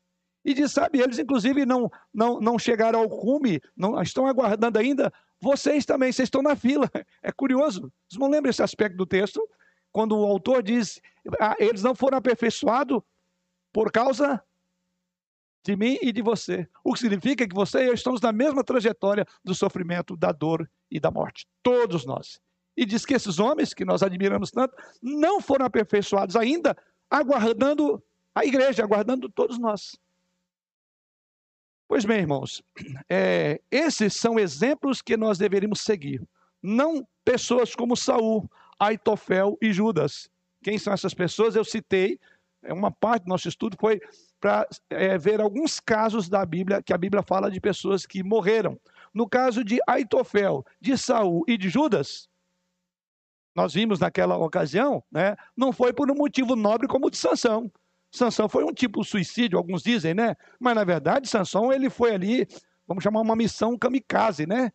E 0.44 0.56
diz, 0.56 0.72
sabe, 0.72 1.02
eles 1.02 1.20
inclusive 1.20 1.68
não, 1.68 1.92
não, 2.12 2.40
não 2.40 2.58
chegaram 2.58 3.00
ao 3.00 3.10
cume, 3.10 3.62
não, 3.76 4.02
estão 4.02 4.26
aguardando 4.26 4.80
ainda. 4.80 5.14
Vocês 5.40 5.86
também, 5.86 6.12
vocês 6.12 6.28
estão 6.28 6.42
na 6.42 6.56
fila. 6.56 6.90
É 7.22 7.32
curioso. 7.32 7.92
Vocês 8.08 8.20
não 8.20 8.30
lembram 8.30 8.50
esse 8.50 8.64
aspecto 8.64 8.96
do 8.96 9.06
texto? 9.06 9.42
Quando 9.92 10.18
o 10.18 10.26
autor 10.26 10.64
diz, 10.64 11.02
ah, 11.40 11.56
eles 11.60 11.84
não 11.84 11.96
foram 11.96 12.18
aperfeiçoados 12.18 13.02
por 13.74 13.92
causa 13.92 14.42
de 15.64 15.76
mim 15.76 15.98
e 16.02 16.12
de 16.12 16.22
você. 16.22 16.68
O 16.84 16.94
que 16.94 17.00
significa 17.00 17.48
que 17.48 17.54
você 17.54 17.84
e 17.84 17.88
eu 17.88 17.94
estamos 17.94 18.22
na 18.22 18.32
mesma 18.32 18.64
trajetória 18.64 19.26
do 19.44 19.54
sofrimento, 19.54 20.16
da 20.16 20.32
dor 20.32 20.70
e 20.90 21.00
da 21.00 21.12
morte. 21.12 21.46
Todos 21.62 22.06
nós. 22.06 22.40
E 22.76 22.86
diz 22.86 23.06
que 23.06 23.14
esses 23.14 23.40
homens, 23.40 23.74
que 23.74 23.84
nós 23.84 24.02
admiramos 24.02 24.52
tanto, 24.52 24.76
não 25.02 25.42
foram 25.42 25.66
aperfeiçoados 25.66 26.36
ainda, 26.36 26.78
aguardando 27.10 28.02
a 28.34 28.46
igreja, 28.46 28.84
aguardando 28.84 29.28
todos 29.28 29.58
nós. 29.58 29.98
Pois 31.88 32.04
bem, 32.04 32.20
irmãos, 32.20 32.62
é, 33.10 33.62
esses 33.72 34.16
são 34.16 34.38
exemplos 34.38 35.02
que 35.02 35.16
nós 35.16 35.38
deveríamos 35.38 35.82
seguir. 35.82 36.22
Não 36.62 37.08
pessoas 37.24 37.74
como 37.74 37.96
Saul, 37.96 38.50
Aitofel 38.80 39.58
e 39.62 39.72
Judas. 39.72 40.30
Quem 40.62 40.78
são 40.78 40.94
essas 40.94 41.14
pessoas? 41.14 41.56
Eu 41.56 41.64
citei, 41.64 42.20
é 42.64 42.74
uma 42.74 42.92
parte 42.92 43.24
do 43.24 43.30
nosso 43.30 43.48
estudo 43.48 43.78
foi 43.80 44.02
para 44.40 44.68
é, 44.90 45.18
ver 45.18 45.40
alguns 45.40 45.80
casos 45.80 46.30
da 46.30 46.46
Bíblia, 46.46 46.84
que 46.84 46.94
a 46.94 46.98
Bíblia 46.98 47.24
fala 47.24 47.50
de 47.50 47.60
pessoas 47.60 48.06
que 48.06 48.22
morreram. 48.22 48.80
No 49.14 49.28
caso 49.28 49.64
de 49.64 49.80
Aitofel, 49.88 50.66
de 50.80 50.98
Saul 50.98 51.44
e 51.48 51.58
de 51.58 51.70
Judas, 51.70 52.30
nós 53.56 53.74
vimos 53.74 54.00
naquela 54.00 54.38
ocasião, 54.38 55.04
né, 55.12 55.36
não 55.56 55.72
foi 55.72 55.92
por 55.92 56.12
um 56.12 56.16
motivo 56.16 56.56
nobre 56.56 56.88
como 56.88 57.08
o 57.08 57.10
de 57.10 57.18
Sansão. 57.18 57.72
Sansão 58.18 58.50
foi 58.50 58.64
um 58.64 58.74
tipo 58.74 59.02
de 59.02 59.08
suicídio, 59.08 59.58
alguns 59.58 59.84
dizem, 59.84 60.14
né? 60.14 60.36
Mas 60.60 60.76
na 60.76 60.84
verdade, 60.84 61.28
Sansão 61.28 61.72
ele 61.72 61.90
foi 61.90 62.14
ali, 62.14 62.48
vamos 62.88 63.04
chamar 63.04 63.22
uma 63.22 63.36
missão 63.36 63.78
kamikaze, 63.78 64.46
né? 64.46 64.72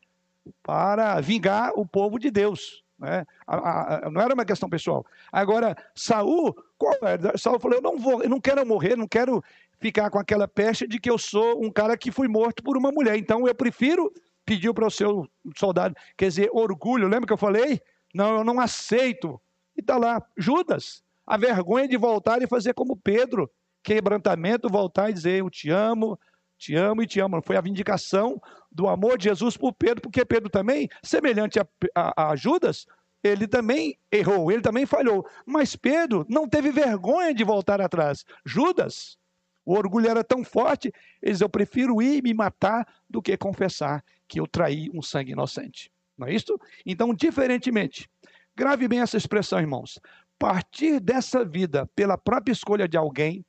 Para 0.63 1.21
vingar 1.21 1.73
o 1.77 1.87
povo 1.87 2.19
de 2.19 2.31
Deus. 2.31 2.83
Né? 2.99 3.27
A, 3.47 4.07
a, 4.07 4.11
não 4.11 4.21
era 4.21 4.35
uma 4.35 4.45
questão 4.45 4.69
pessoal. 4.69 5.05
Agora, 5.31 5.77
Saul, 5.95 6.55
qual 6.79 6.95
era? 7.03 7.37
Saul 7.37 7.59
falou: 7.59 7.79
eu 7.79 7.83
não 7.83 7.99
vou, 7.99 8.23
eu 8.23 8.29
não 8.29 8.41
quero 8.41 8.65
morrer, 8.67 8.97
não 8.97 9.09
quero 9.09 9.43
ficar 9.81 10.09
com 10.11 10.19
aquela 10.19 10.47
peste 10.47 10.87
de 10.87 11.01
que 11.01 11.11
eu 11.11 11.19
sou 11.19 11.65
um 11.65 11.71
cara 11.71 11.97
que 11.97 12.13
foi 12.13 12.29
morto 12.29 12.63
por 12.63 12.77
uma 12.77 12.93
mulher. 12.93 13.17
Então 13.17 13.47
eu 13.47 13.55
prefiro, 13.55 14.13
pediu 14.45 14.73
para 14.73 14.87
o 14.87 14.91
seu 14.91 15.29
soldado, 15.57 15.97
quer 16.17 16.29
dizer, 16.29 16.49
orgulho, 16.53 17.09
lembra 17.09 17.27
que 17.27 17.33
eu 17.33 17.39
falei? 17.39 17.81
Não, 18.15 18.37
eu 18.37 18.45
não 18.45 18.61
aceito. 18.61 19.41
E 19.77 19.81
está 19.81 19.97
lá, 19.97 20.23
Judas 20.37 21.03
a 21.33 21.37
vergonha 21.39 21.89
de 21.89 21.97
voltar 21.97 22.43
e 22.43 22.47
fazer 22.47 22.75
como 22.75 22.95
Pedro, 22.95 23.51
quebrantamento, 23.83 24.69
voltar 24.69 25.09
e 25.09 25.15
dizer: 25.15 25.41
Eu 25.41 25.49
te 25.49 25.71
amo, 25.71 26.21
te 26.59 26.75
amo 26.75 27.03
e 27.03 27.07
te 27.07 27.21
amo. 27.21 27.41
Foi 27.41 27.57
a 27.57 27.61
vindicação 27.63 28.39
do 28.71 28.87
amor 28.87 29.17
de 29.17 29.25
Jesus 29.25 29.57
por 29.57 29.73
Pedro, 29.73 30.03
porque 30.03 30.27
Pedro 30.27 30.51
também, 30.51 30.91
semelhante 31.03 31.59
a, 31.59 31.67
a, 31.95 32.33
a 32.33 32.37
Judas, 32.37 32.85
ele 33.25 33.49
também 33.49 33.97
errou, 34.13 34.53
ele 34.53 34.61
também 34.61 34.85
falhou. 34.85 35.27
Mas 35.47 35.75
Pedro 35.75 36.27
não 36.29 36.47
teve 36.47 36.71
vergonha 36.71 37.33
de 37.33 37.45
voltar 37.45 37.81
atrás. 37.81 38.27
Judas, 38.45 39.17
o 39.65 39.73
orgulho 39.73 40.11
era 40.11 40.23
tão 40.23 40.45
forte, 40.45 40.93
ele 41.23 41.33
diz: 41.33 41.41
Eu 41.41 41.49
prefiro 41.49 42.03
ir 42.03 42.23
me 42.23 42.35
matar 42.35 42.87
do 43.09 43.23
que 43.23 43.39
confessar 43.39 44.05
que 44.29 44.39
eu 44.39 44.47
traí 44.47 44.91
um 44.93 45.01
sangue 45.01 45.33
inocente. 45.33 45.91
Não 46.19 46.27
é 46.27 46.35
isso? 46.35 46.61
Então, 46.85 47.15
diferentemente, 47.15 48.07
grave 48.55 48.87
bem 48.87 49.01
essa 49.01 49.17
expressão, 49.17 49.59
irmãos 49.59 49.99
partir 50.43 50.99
dessa 50.99 51.45
vida 51.45 51.87
pela 51.95 52.19
própria 52.19 52.53
escolha 52.53 52.89
de 52.89 52.97
alguém 52.97 53.47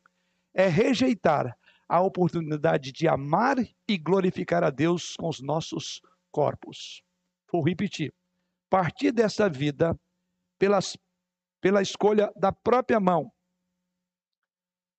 é 0.54 0.68
rejeitar 0.68 1.58
a 1.90 2.00
oportunidade 2.00 2.92
de 2.92 3.08
amar 3.08 3.58
e 3.88 3.98
glorificar 3.98 4.64
a 4.64 4.70
Deus 4.70 5.16
com 5.16 5.28
os 5.28 5.42
nossos 5.42 6.00
corpos. 6.32 7.02
Vou 7.52 7.64
repetir. 7.64 8.14
Partir 8.70 9.12
dessa 9.12 9.50
vida 9.50 10.00
pelas, 10.60 10.96
pela 11.60 11.82
escolha 11.82 12.32
da 12.36 12.52
própria 12.52 13.00
mão 13.00 13.34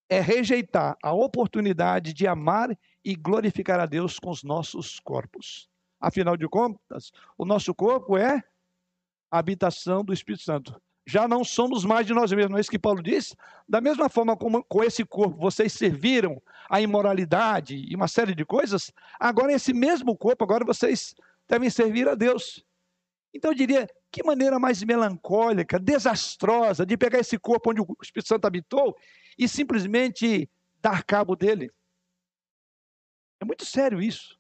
é 0.09 0.21
rejeitar 0.21 0.97
a 1.01 1.13
oportunidade 1.13 2.13
de 2.13 2.27
amar 2.27 2.77
e 3.05 3.15
glorificar 3.15 3.79
a 3.79 3.87
Deus 3.87 4.19
com 4.19 4.31
os 4.31 4.43
nossos 4.43 4.99
corpos. 4.99 5.69
Afinal 6.01 6.37
de 6.37 6.49
contas, 6.49 7.13
o 7.39 7.45
nosso 7.45 7.73
corpo 7.73 8.19
é 8.19 8.43
a 9.31 9.39
habitação 9.39 10.05
do 10.05 10.13
Espírito 10.13 10.43
Santo 10.43 10.83
já 11.07 11.29
não 11.29 11.45
somos 11.45 11.85
mais 11.85 12.07
de 12.07 12.15
nós 12.15 12.33
mesmos. 12.33 12.51
Não 12.51 12.59
é 12.59 12.61
isso 12.61 12.71
que 12.71 12.79
Paulo 12.79 13.03
diz? 13.03 13.37
Da 13.69 13.81
mesma 13.81 14.09
forma 14.09 14.37
como 14.37 14.65
com 14.65 14.83
esse 14.83 15.05
corpo 15.05 15.37
vocês 15.37 15.73
serviram 15.73 16.43
a 16.69 16.81
imoralidade 16.81 17.77
e 17.77 17.95
uma 17.95 18.09
série 18.09 18.35
de 18.35 18.45
coisas, 18.45 18.91
agora 19.21 19.53
esse 19.53 19.73
mesmo 19.73 20.17
corpo, 20.17 20.43
agora 20.45 20.65
vocês 20.65 21.15
devem 21.49 21.69
servir 21.69 22.09
a 22.09 22.15
Deus. 22.15 22.65
Então 23.35 23.51
eu 23.51 23.55
diria, 23.55 23.89
que 24.11 24.23
maneira 24.23 24.61
mais 24.61 24.81
melancólica, 24.83 25.77
desastrosa 25.77 26.87
de 26.87 26.97
pegar 26.97 27.19
esse 27.19 27.37
corpo 27.37 27.71
onde 27.71 27.81
o 27.81 27.97
Espírito 28.01 28.29
Santo 28.29 28.47
habitou 28.47 28.97
e 29.37 29.49
simplesmente 29.49 30.49
dar 30.81 31.03
cabo 31.03 31.35
dele. 31.35 31.69
É 33.41 33.45
muito 33.45 33.65
sério 33.65 34.01
isso. 34.01 34.39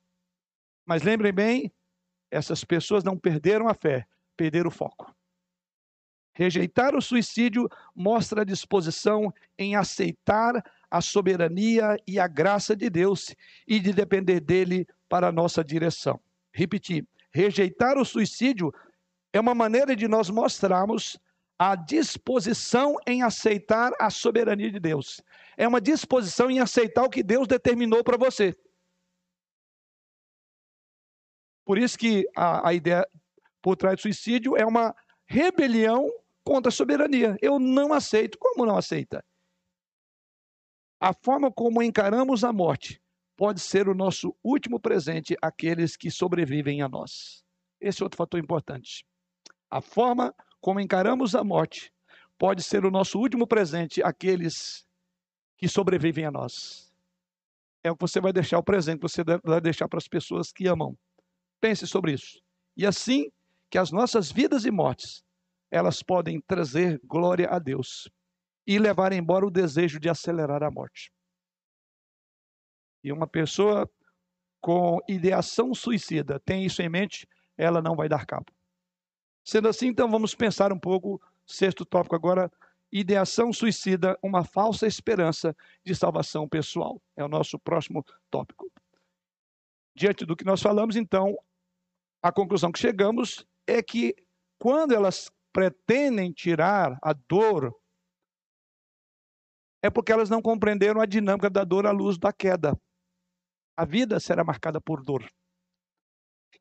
Mas 0.87 1.03
lembrem 1.03 1.33
bem, 1.33 1.73
essas 2.31 2.63
pessoas 2.63 3.03
não 3.03 3.19
perderam 3.19 3.67
a 3.67 3.75
fé, 3.75 4.07
perderam 4.37 4.69
o 4.69 4.73
foco. 4.73 5.15
Rejeitar 6.35 6.97
o 6.97 7.01
suicídio 7.01 7.69
mostra 7.95 8.43
a 8.43 8.45
disposição 8.45 9.33
em 9.57 9.77
aceitar 9.77 10.65
a 10.91 11.01
soberania 11.01 11.97
e 12.07 12.19
a 12.19 12.27
graça 12.27 12.75
de 12.75 12.91
Deus 12.91 13.35
e 13.67 13.79
de 13.79 13.93
depender 13.93 14.41
dele 14.41 14.87
para 15.09 15.29
a 15.29 15.33
nossa 15.33 15.63
direção. 15.63 16.21
Repetir: 16.53 17.07
rejeitar 17.33 17.97
o 17.97 18.05
suicídio 18.05 18.73
é 19.33 19.39
uma 19.39 19.55
maneira 19.55 19.95
de 19.95 20.09
nós 20.09 20.29
mostrarmos 20.29 21.19
a 21.57 21.77
disposição 21.77 22.97
em 23.07 23.23
aceitar 23.23 23.93
a 24.01 24.11
soberania 24.11 24.71
de 24.71 24.81
Deus. 24.81 25.21
É 25.57 25.69
uma 25.69 25.81
disposição 25.81 26.51
em 26.51 26.59
aceitar 26.59 27.05
o 27.05 27.11
que 27.11 27.23
Deus 27.23 27.47
determinou 27.47 28.03
para 28.03 28.17
você. 28.17 28.57
Por 31.65 31.79
isso 31.79 31.97
que 31.97 32.29
a, 32.37 32.69
a 32.69 32.75
ideia 32.75 33.09
por 33.63 33.77
trás 33.77 33.97
do 33.97 34.03
suicídio 34.03 34.57
é 34.57 34.67
uma 34.67 34.95
rebelião 35.27 36.11
contra 36.45 36.69
a 36.69 36.73
soberania. 36.73 37.37
Eu 37.41 37.59
não 37.59 37.93
aceito. 37.93 38.39
Como 38.39 38.67
não 38.67 38.77
aceita? 38.77 39.25
A 41.01 41.13
forma 41.13 41.51
como 41.51 41.83
encaramos 41.83 42.45
a 42.45 42.53
morte 42.53 43.01
pode 43.37 43.61
ser 43.61 43.89
o 43.89 43.95
nosso 43.95 44.35
último 44.45 44.79
presente 44.79 45.37
àqueles 45.43 45.97
que 45.97 46.11
sobrevivem 46.11 46.83
a 46.83 46.89
nós. 46.89 47.45
Esse 47.81 48.03
é 48.03 48.05
outro 48.05 48.17
fator 48.17 48.39
importante. 48.39 49.05
A 49.71 49.81
forma 49.81 50.35
como 50.61 50.81
encaramos 50.81 51.35
a 51.35 51.43
morte 51.43 51.93
pode 52.39 52.63
ser 52.63 52.85
o 52.85 52.91
nosso 52.91 53.19
último 53.19 53.47
presente 53.47 54.03
àqueles 54.03 54.87
que 55.57 55.69
sobrevivem 55.69 56.27
a 56.27 56.31
nós. 56.31 56.93
É 57.83 57.91
o 57.91 57.97
que 57.97 58.03
você 58.03 58.21
vai 58.21 58.33
deixar 58.33 58.59
o 58.59 58.63
presente, 58.63 59.01
você 59.01 59.23
vai 59.43 59.61
deixar 59.61 59.89
para 59.89 59.99
as 59.99 60.09
pessoas 60.09 60.53
que 60.53 60.67
amam. 60.67 60.97
Pense 61.61 61.87
sobre 61.87 62.13
isso. 62.13 62.41
E 62.77 62.87
assim 62.87 63.31
que 63.69 63.79
as 63.79 63.91
nossas 63.91 64.31
vidas 64.31 64.65
e 64.65 64.71
mortes 64.71 65.24
elas 65.75 66.05
podem 66.05 66.41
trazer 66.41 67.01
glória 67.03 67.49
a 67.51 67.59
Deus 67.59 68.09
e 68.65 68.79
levar 68.79 69.13
embora 69.13 69.45
o 69.45 69.51
desejo 69.51 69.99
de 69.99 70.09
acelerar 70.09 70.63
a 70.63 70.71
morte. 70.71 71.13
E 73.03 73.11
uma 73.11 73.27
pessoa 73.27 73.91
com 74.61 75.01
ideação 75.09 75.75
suicida 75.75 76.39
tem 76.39 76.65
isso 76.65 76.81
em 76.81 76.89
mente, 76.89 77.29
ela 77.59 77.83
não 77.83 77.97
vai 77.97 78.09
dar 78.09 78.25
cabo. 78.25 78.47
Sendo 79.45 79.67
assim, 79.67 79.89
então 79.89 80.09
vamos 80.09 80.33
pensar 80.33 80.73
um 80.73 80.79
pouco, 80.79 81.21
sexto 81.45 81.85
tópico 81.85 82.15
agora, 82.15 82.49
ideação 82.93 83.53
suicida, 83.53 84.17
uma 84.23 84.45
falsa 84.45 84.87
esperança 84.87 85.57
de 85.85 85.93
salvação 85.93 86.49
pessoal. 86.49 87.03
É 87.17 87.25
o 87.25 87.29
nosso 87.29 87.59
próximo 87.59 88.07
tópico. 88.31 88.71
Diante 89.93 90.25
do 90.25 90.37
que 90.37 90.45
nós 90.45 90.63
falamos, 90.63 90.95
então, 90.95 91.37
a 92.23 92.31
conclusão 92.31 92.71
que 92.71 92.79
chegamos 92.79 93.45
é 93.67 93.83
que 93.83 94.15
quando 94.57 94.95
elas 94.95 95.31
pretendem 95.55 96.33
tirar 96.33 96.99
a 97.01 97.13
dor, 97.13 97.73
é 99.81 99.89
porque 99.89 100.11
elas 100.11 100.29
não 100.29 100.43
compreenderam 100.43 101.01
a 101.01 101.07
dinâmica 101.07 101.49
da 101.49 101.63
dor 101.63 101.87
à 101.87 101.93
luz 101.93 102.19
da 102.19 102.33
queda. 102.33 102.77
A 103.77 103.85
vida 103.85 104.19
será 104.19 104.43
marcada 104.43 104.81
por 104.81 105.03
dor. 105.03 105.25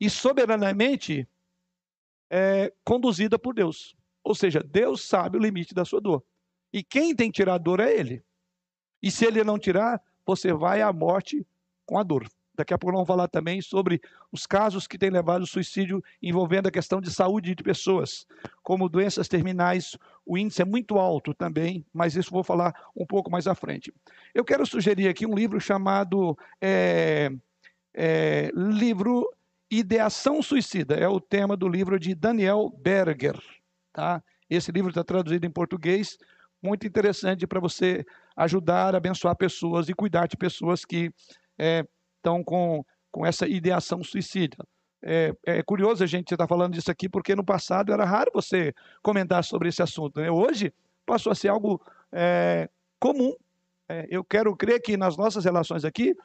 E 0.00 0.08
soberanamente 0.08 1.28
é, 2.30 2.72
conduzida 2.84 3.36
por 3.38 3.52
Deus. 3.52 3.96
Ou 4.22 4.34
seja, 4.34 4.60
Deus 4.60 5.02
sabe 5.02 5.38
o 5.38 5.40
limite 5.40 5.74
da 5.74 5.84
sua 5.84 6.00
dor. 6.00 6.24
E 6.72 6.82
quem 6.82 7.14
tem 7.14 7.30
que 7.30 7.36
tirar 7.36 7.54
a 7.54 7.58
dor 7.58 7.80
é 7.80 7.92
Ele. 7.92 8.24
E 9.02 9.10
se 9.10 9.26
Ele 9.26 9.42
não 9.42 9.58
tirar, 9.58 10.00
você 10.24 10.52
vai 10.52 10.82
à 10.82 10.92
morte 10.92 11.46
com 11.84 11.98
a 11.98 12.02
dor. 12.02 12.28
Daqui 12.56 12.72
a 12.72 12.78
pouco 12.78 12.92
vamos 12.92 13.08
falar 13.08 13.26
também 13.26 13.60
sobre 13.60 14.00
os 14.30 14.46
casos 14.46 14.86
que 14.86 14.96
têm 14.96 15.10
levado 15.10 15.40
ao 15.40 15.46
suicídio 15.46 16.02
envolvendo 16.22 16.68
a 16.68 16.70
questão 16.70 17.00
de 17.00 17.10
saúde 17.10 17.54
de 17.54 17.62
pessoas, 17.62 18.26
como 18.62 18.88
doenças 18.88 19.26
terminais. 19.26 19.96
O 20.24 20.38
índice 20.38 20.62
é 20.62 20.64
muito 20.64 20.98
alto 20.98 21.34
também, 21.34 21.84
mas 21.92 22.14
isso 22.14 22.30
vou 22.30 22.44
falar 22.44 22.72
um 22.94 23.04
pouco 23.04 23.30
mais 23.30 23.46
à 23.46 23.54
frente. 23.54 23.92
Eu 24.32 24.44
quero 24.44 24.64
sugerir 24.64 25.08
aqui 25.08 25.26
um 25.26 25.34
livro 25.34 25.60
chamado 25.60 26.38
é, 26.60 27.32
é, 27.92 28.50
livro 28.54 29.28
Ideação 29.70 30.40
Suicida. 30.40 30.94
É 30.94 31.08
o 31.08 31.20
tema 31.20 31.56
do 31.56 31.68
livro 31.68 31.98
de 31.98 32.14
Daniel 32.14 32.72
Berger. 32.80 33.36
Tá? 33.92 34.22
Esse 34.48 34.70
livro 34.70 34.90
está 34.90 35.02
traduzido 35.02 35.44
em 35.44 35.50
português, 35.50 36.16
muito 36.62 36.86
interessante 36.86 37.46
para 37.46 37.60
você 37.60 38.06
ajudar, 38.36 38.94
abençoar 38.94 39.36
pessoas 39.36 39.88
e 39.88 39.94
cuidar 39.94 40.26
de 40.26 40.36
pessoas 40.36 40.84
que 40.84 41.12
é, 41.58 41.86
estão 42.24 42.42
com, 42.42 42.82
com 43.12 43.26
essa 43.26 43.46
ideação 43.46 44.02
suicida. 44.02 44.56
É, 45.02 45.34
é 45.44 45.62
curioso 45.62 46.02
a 46.02 46.06
gente 46.06 46.32
estar 46.32 46.44
tá 46.44 46.48
falando 46.48 46.72
disso 46.72 46.90
aqui, 46.90 47.10
porque 47.10 47.36
no 47.36 47.44
passado 47.44 47.92
era 47.92 48.06
raro 48.06 48.30
você 48.32 48.72
comentar 49.02 49.44
sobre 49.44 49.68
esse 49.68 49.82
assunto. 49.82 50.18
Né? 50.18 50.30
Hoje 50.30 50.72
passou 51.04 51.30
a 51.30 51.34
ser 51.34 51.48
algo 51.48 51.80
é, 52.10 52.70
comum. 52.98 53.34
É, 53.86 54.06
eu 54.08 54.24
quero 54.24 54.56
crer 54.56 54.80
que 54.80 54.96
nas 54.96 55.18
nossas 55.18 55.44
relações 55.44 55.84
aqui, 55.84 56.16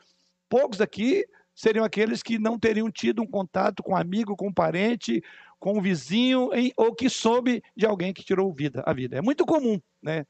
poucos 0.48 0.80
aqui 0.80 1.26
seriam 1.54 1.84
aqueles 1.84 2.24
que 2.24 2.40
não 2.40 2.58
teriam 2.58 2.90
tido 2.90 3.22
um 3.22 3.28
contato 3.28 3.84
com 3.84 3.92
um 3.92 3.98
amigo, 3.98 4.38
com 4.38 4.48
um 4.48 4.54
parente, 4.54 5.22
com 5.60 5.78
um 5.78 5.82
vizinho, 5.82 6.54
em, 6.54 6.72
ou 6.78 6.96
que 6.96 7.10
soube 7.10 7.62
de 7.76 7.86
alguém 7.86 8.14
que 8.14 8.24
tirou 8.24 8.54
vida, 8.54 8.82
a 8.86 8.94
vida. 8.94 9.18
É 9.18 9.22
muito 9.22 9.46
comum, 9.46 9.78
né? 10.02 10.26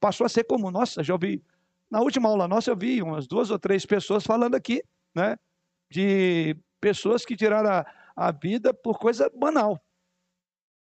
Passou 0.00 0.24
a 0.24 0.28
ser 0.28 0.42
comum. 0.42 0.72
Nossa, 0.72 1.04
já 1.04 1.14
ouvi. 1.14 1.40
Na 1.88 2.00
última 2.00 2.28
aula 2.28 2.48
nossa, 2.48 2.72
eu 2.72 2.76
vi 2.76 3.00
umas 3.00 3.28
duas 3.28 3.52
ou 3.52 3.58
três 3.60 3.86
pessoas 3.86 4.24
falando 4.24 4.56
aqui 4.56 4.82
né, 5.14 5.36
de 5.90 6.56
pessoas 6.80 7.24
que 7.24 7.36
tiraram 7.36 7.70
a, 7.70 7.86
a 8.16 8.32
vida 8.32 8.72
por 8.72 8.98
coisa 8.98 9.30
banal. 9.34 9.80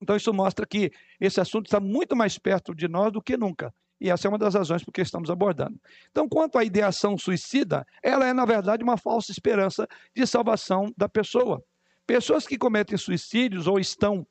Então, 0.01 0.15
isso 0.15 0.33
mostra 0.33 0.65
que 0.65 0.91
esse 1.19 1.39
assunto 1.39 1.65
está 1.65 1.79
muito 1.79 2.15
mais 2.15 2.37
perto 2.37 2.75
de 2.75 2.87
nós 2.87 3.11
do 3.11 3.21
que 3.21 3.37
nunca. 3.37 3.73
E 3.99 4.09
essa 4.09 4.27
é 4.27 4.29
uma 4.29 4.37
das 4.37 4.53
razões 4.53 4.83
por 4.83 4.91
que 4.91 5.01
estamos 5.01 5.29
abordando. 5.29 5.79
Então, 6.11 6.27
quanto 6.27 6.57
à 6.57 6.63
ideação 6.63 7.17
suicida, 7.17 7.87
ela 8.03 8.27
é, 8.27 8.33
na 8.33 8.45
verdade, 8.45 8.83
uma 8.83 8.97
falsa 8.97 9.31
esperança 9.31 9.87
de 10.13 10.27
salvação 10.27 10.93
da 10.97 11.07
pessoa. 11.07 11.63
Pessoas 12.05 12.45
que 12.45 12.57
cometem 12.57 12.97
suicídios 12.97 13.67
ou 13.67 13.79
estão 13.79 14.27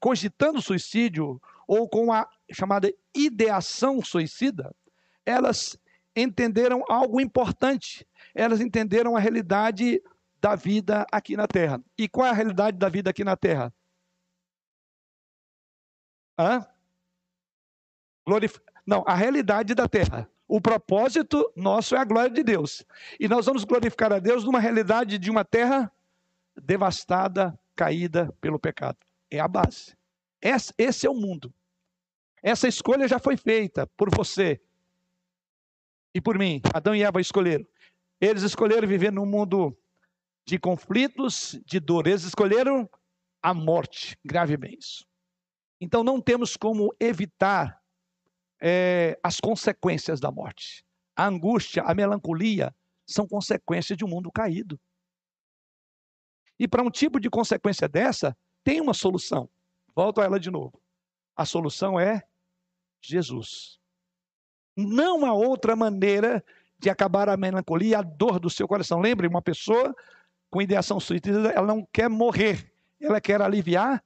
cogitando 0.00 0.60
suicídio 0.60 1.40
ou 1.68 1.88
com 1.88 2.12
a 2.12 2.28
chamada 2.50 2.92
ideação 3.14 4.02
suicida, 4.02 4.74
elas 5.24 5.78
entenderam 6.14 6.84
algo 6.88 7.20
importante 7.20 8.06
elas 8.34 8.60
entenderam 8.60 9.16
a 9.16 9.20
realidade 9.20 10.02
da 10.40 10.54
vida 10.54 11.06
aqui 11.12 11.36
na 11.36 11.46
Terra. 11.46 11.82
E 11.96 12.08
qual 12.08 12.26
é 12.26 12.30
a 12.30 12.34
realidade 12.34 12.78
da 12.78 12.88
vida 12.88 13.10
aqui 13.10 13.24
na 13.24 13.36
Terra? 13.36 13.72
Hã? 16.38 16.66
Glorif... 18.26 18.58
Não, 18.86 19.04
a 19.06 19.14
realidade 19.14 19.74
da 19.74 19.88
Terra. 19.88 20.28
O 20.48 20.60
propósito 20.60 21.50
nosso 21.54 21.94
é 21.94 21.98
a 21.98 22.04
glória 22.04 22.30
de 22.30 22.42
Deus. 22.42 22.84
E 23.18 23.28
nós 23.28 23.46
vamos 23.46 23.64
glorificar 23.64 24.12
a 24.12 24.18
Deus 24.18 24.44
numa 24.44 24.58
realidade 24.58 25.18
de 25.18 25.30
uma 25.30 25.44
terra 25.44 25.90
devastada, 26.60 27.58
caída 27.74 28.34
pelo 28.40 28.58
pecado. 28.58 28.98
É 29.30 29.38
a 29.38 29.48
base. 29.48 29.96
Esse 30.76 31.06
é 31.06 31.10
o 31.10 31.14
mundo. 31.14 31.54
Essa 32.42 32.66
escolha 32.66 33.06
já 33.06 33.18
foi 33.18 33.36
feita 33.36 33.86
por 33.96 34.10
você 34.14 34.60
e 36.14 36.20
por 36.20 36.38
mim. 36.38 36.60
Adão 36.74 36.94
e 36.94 37.02
Eva 37.02 37.20
escolheram. 37.20 37.66
Eles 38.20 38.42
escolheram 38.42 38.86
viver 38.86 39.12
num 39.12 39.26
mundo 39.26 39.76
de 40.46 40.58
conflitos, 40.58 41.58
de 41.66 41.80
dor. 41.80 42.06
Eles 42.06 42.24
escolheram 42.24 42.88
a 43.42 43.52
morte, 43.52 44.16
grave 44.24 44.56
bem 44.56 44.76
isso. 44.78 45.04
Então 45.80 46.04
não 46.04 46.20
temos 46.20 46.56
como 46.56 46.94
evitar 47.00 47.80
é, 48.60 49.18
as 49.22 49.40
consequências 49.40 50.20
da 50.20 50.30
morte. 50.30 50.84
A 51.16 51.26
angústia, 51.26 51.82
a 51.82 51.94
melancolia 51.94 52.74
são 53.04 53.26
consequências 53.26 53.98
de 53.98 54.04
um 54.04 54.08
mundo 54.08 54.30
caído. 54.30 54.80
E 56.58 56.68
para 56.68 56.82
um 56.82 56.90
tipo 56.90 57.18
de 57.18 57.28
consequência 57.28 57.88
dessa, 57.88 58.36
tem 58.62 58.80
uma 58.80 58.94
solução. 58.94 59.50
Volto 59.94 60.20
a 60.20 60.24
ela 60.24 60.38
de 60.38 60.50
novo. 60.50 60.80
A 61.36 61.44
solução 61.44 61.98
é 61.98 62.22
Jesus. 63.02 63.81
Não 64.76 65.24
há 65.26 65.32
outra 65.32 65.76
maneira 65.76 66.42
de 66.78 66.90
acabar 66.90 67.28
a 67.28 67.36
melancolia, 67.36 67.98
a 67.98 68.02
dor 68.02 68.40
do 68.40 68.50
seu 68.50 68.66
coração. 68.66 69.00
Lembre, 69.00 69.28
uma 69.28 69.42
pessoa 69.42 69.94
com 70.50 70.60
ideação 70.60 70.98
suicida, 70.98 71.50
ela 71.50 71.66
não 71.66 71.86
quer 71.92 72.10
morrer, 72.10 72.72
ela 73.00 73.20
quer 73.20 73.40
aliviar 73.40 74.02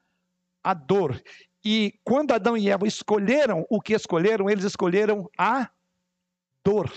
a 0.62 0.74
dor. 0.74 1.20
E 1.64 1.98
quando 2.04 2.32
Adão 2.32 2.56
e 2.56 2.68
Eva 2.68 2.86
escolheram 2.86 3.66
o 3.68 3.80
que 3.80 3.94
escolheram, 3.94 4.48
eles 4.48 4.64
escolheram 4.64 5.28
a 5.36 5.68
dor. 6.62 6.92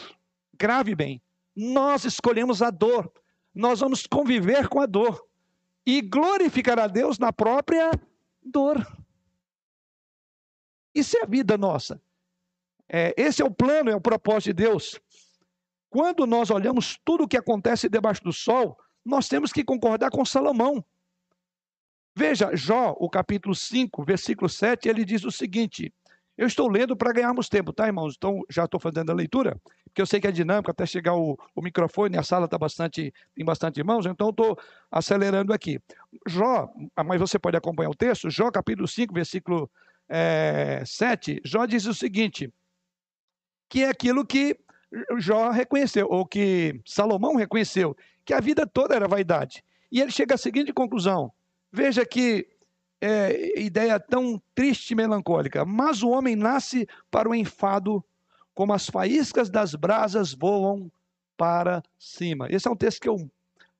Grave 0.57 0.93
bem, 0.93 1.21
nós 1.55 2.05
escolhemos 2.05 2.61
a 2.61 2.69
dor. 2.69 3.11
Nós 3.53 3.79
vamos 3.79 4.05
conviver 4.05 4.67
com 4.67 4.79
a 4.79 4.85
dor 4.85 5.25
e 5.85 6.01
glorificar 6.01 6.77
a 6.77 6.87
Deus 6.87 7.17
na 7.17 7.33
própria 7.33 7.91
dor. 8.43 8.85
Isso 10.93 11.17
é 11.17 11.23
a 11.23 11.25
vida 11.25 11.57
nossa. 11.57 12.01
É, 12.89 13.13
esse 13.15 13.41
é 13.41 13.45
o 13.45 13.51
plano, 13.51 13.91
é 13.91 13.95
o 13.95 14.01
propósito 14.01 14.47
de 14.47 14.63
Deus. 14.63 14.99
Quando 15.89 16.25
nós 16.25 16.49
olhamos 16.49 16.99
tudo 17.05 17.23
o 17.23 17.27
que 17.27 17.37
acontece 17.37 17.87
debaixo 17.87 18.23
do 18.23 18.33
sol, 18.33 18.77
nós 19.05 19.27
temos 19.27 19.51
que 19.51 19.63
concordar 19.63 20.09
com 20.09 20.25
Salomão. 20.25 20.83
Veja, 22.15 22.55
Jó, 22.55 22.95
o 22.99 23.09
capítulo 23.09 23.55
5, 23.55 24.03
versículo 24.03 24.49
7, 24.49 24.89
ele 24.89 25.05
diz 25.05 25.23
o 25.23 25.31
seguinte: 25.31 25.93
Eu 26.37 26.47
estou 26.47 26.67
lendo 26.67 26.95
para 26.95 27.13
ganharmos 27.13 27.47
tempo, 27.47 27.71
tá, 27.71 27.87
irmãos? 27.87 28.15
Então, 28.17 28.41
já 28.49 28.65
estou 28.65 28.79
fazendo 28.79 29.11
a 29.11 29.15
leitura, 29.15 29.59
porque 29.85 30.01
eu 30.01 30.05
sei 30.05 30.19
que 30.19 30.27
é 30.27 30.31
dinâmico 30.31 30.69
até 30.69 30.85
chegar 30.85 31.15
o, 31.15 31.37
o 31.55 31.61
microfone, 31.61 32.17
a 32.17 32.23
sala 32.23 32.45
está 32.45 32.57
bastante, 32.57 33.13
tem 33.35 33.45
bastante 33.45 33.77
irmãos, 33.77 34.05
então 34.05 34.29
estou 34.29 34.59
acelerando 34.91 35.53
aqui. 35.53 35.79
Jó, 36.27 36.69
mas 37.05 37.19
você 37.19 37.39
pode 37.39 37.55
acompanhar 37.55 37.89
o 37.89 37.95
texto, 37.95 38.29
Jó, 38.29 38.51
capítulo 38.51 38.87
5, 38.87 39.13
versículo 39.13 39.71
é, 40.09 40.83
7, 40.85 41.41
Jó 41.45 41.65
diz 41.65 41.85
o 41.85 41.93
seguinte: 41.93 42.51
que 43.69 43.83
é 43.83 43.89
aquilo 43.89 44.25
que 44.25 44.57
Jó 45.19 45.51
reconheceu, 45.51 46.07
ou 46.09 46.25
que 46.25 46.81
Salomão 46.85 47.35
reconheceu, 47.35 47.95
que 48.25 48.33
a 48.33 48.39
vida 48.39 48.65
toda 48.65 48.95
era 48.95 49.07
vaidade. 49.07 49.63
E 49.91 50.01
ele 50.01 50.11
chega 50.11 50.35
à 50.35 50.37
seguinte 50.37 50.73
conclusão: 50.73 51.31
veja 51.71 52.05
que 52.05 52.47
é, 53.01 53.59
ideia 53.59 53.99
tão 53.99 54.41
triste 54.53 54.91
e 54.91 54.95
melancólica. 54.95 55.63
Mas 55.63 56.03
o 56.03 56.09
homem 56.09 56.35
nasce 56.35 56.87
para 57.09 57.29
o 57.29 57.35
enfado, 57.35 58.03
como 58.53 58.73
as 58.73 58.87
faíscas 58.87 59.49
das 59.49 59.75
brasas 59.75 60.33
voam 60.33 60.91
para 61.37 61.81
cima. 61.97 62.47
Esse 62.49 62.67
é 62.67 62.71
um 62.71 62.75
texto 62.75 63.01
que 63.01 63.07
eu, 63.07 63.29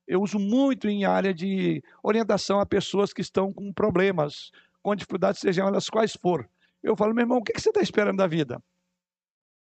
eu 0.08 0.21
uso 0.21 0.39
muito 0.39 0.88
em 0.88 1.04
área 1.04 1.34
de 1.34 1.84
orientação 2.02 2.60
a 2.60 2.65
pessoas 2.65 3.12
que 3.12 3.21
estão 3.21 3.52
com 3.52 3.73
problemas, 3.73 4.52
com 4.82 4.95
dificuldades, 4.95 5.41
sejam 5.41 5.67
elas 5.67 5.89
quais 5.89 6.15
for. 6.15 6.49
Eu 6.82 6.95
falo, 6.95 7.13
meu 7.13 7.23
irmão, 7.23 7.39
o 7.39 7.43
que 7.43 7.60
você 7.60 7.69
está 7.69 7.82
esperando 7.82 8.17
da 8.17 8.28
vida? 8.28 8.63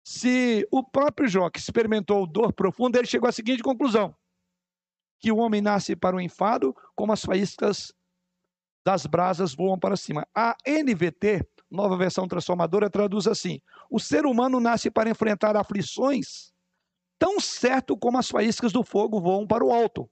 Se 0.05 0.67
o 0.71 0.83
próprio 0.83 1.29
Jó, 1.29 1.51
que 1.51 1.59
experimentou 1.59 2.27
dor 2.27 2.53
profunda, 2.53 2.99
ele 2.99 3.07
chegou 3.07 3.29
à 3.29 3.33
seguinte 3.33 3.63
conclusão: 3.63 4.15
que 5.21 5.33
o 5.33 5.37
homem 5.37 5.61
nasce 5.61 5.97
para 5.97 6.17
o 6.17 6.21
enfado, 6.21 6.75
como 6.95 7.13
as 7.13 7.23
faíscas 7.23 7.93
das 8.85 9.05
brasas 9.05 9.55
voam 9.55 9.79
para 9.79 9.97
cima. 9.97 10.27
A 10.35 10.57
NVT, 10.67 11.47
nova 11.71 11.97
versão 11.97 12.27
transformadora, 12.27 12.89
traduz 12.89 13.27
assim: 13.27 13.61
o 13.91 13.99
ser 13.99 14.25
humano 14.25 14.61
nasce 14.61 14.91
para 14.91 15.11
enfrentar 15.11 15.57
aflições, 15.57 16.53
tão 17.19 17.41
certo 17.41 17.97
como 17.97 18.19
as 18.19 18.29
faíscas 18.29 18.73
do 18.73 18.83
fogo 18.83 19.21
voam 19.21 19.47
para 19.47 19.65
o 19.65 19.73
alto. 19.73 20.09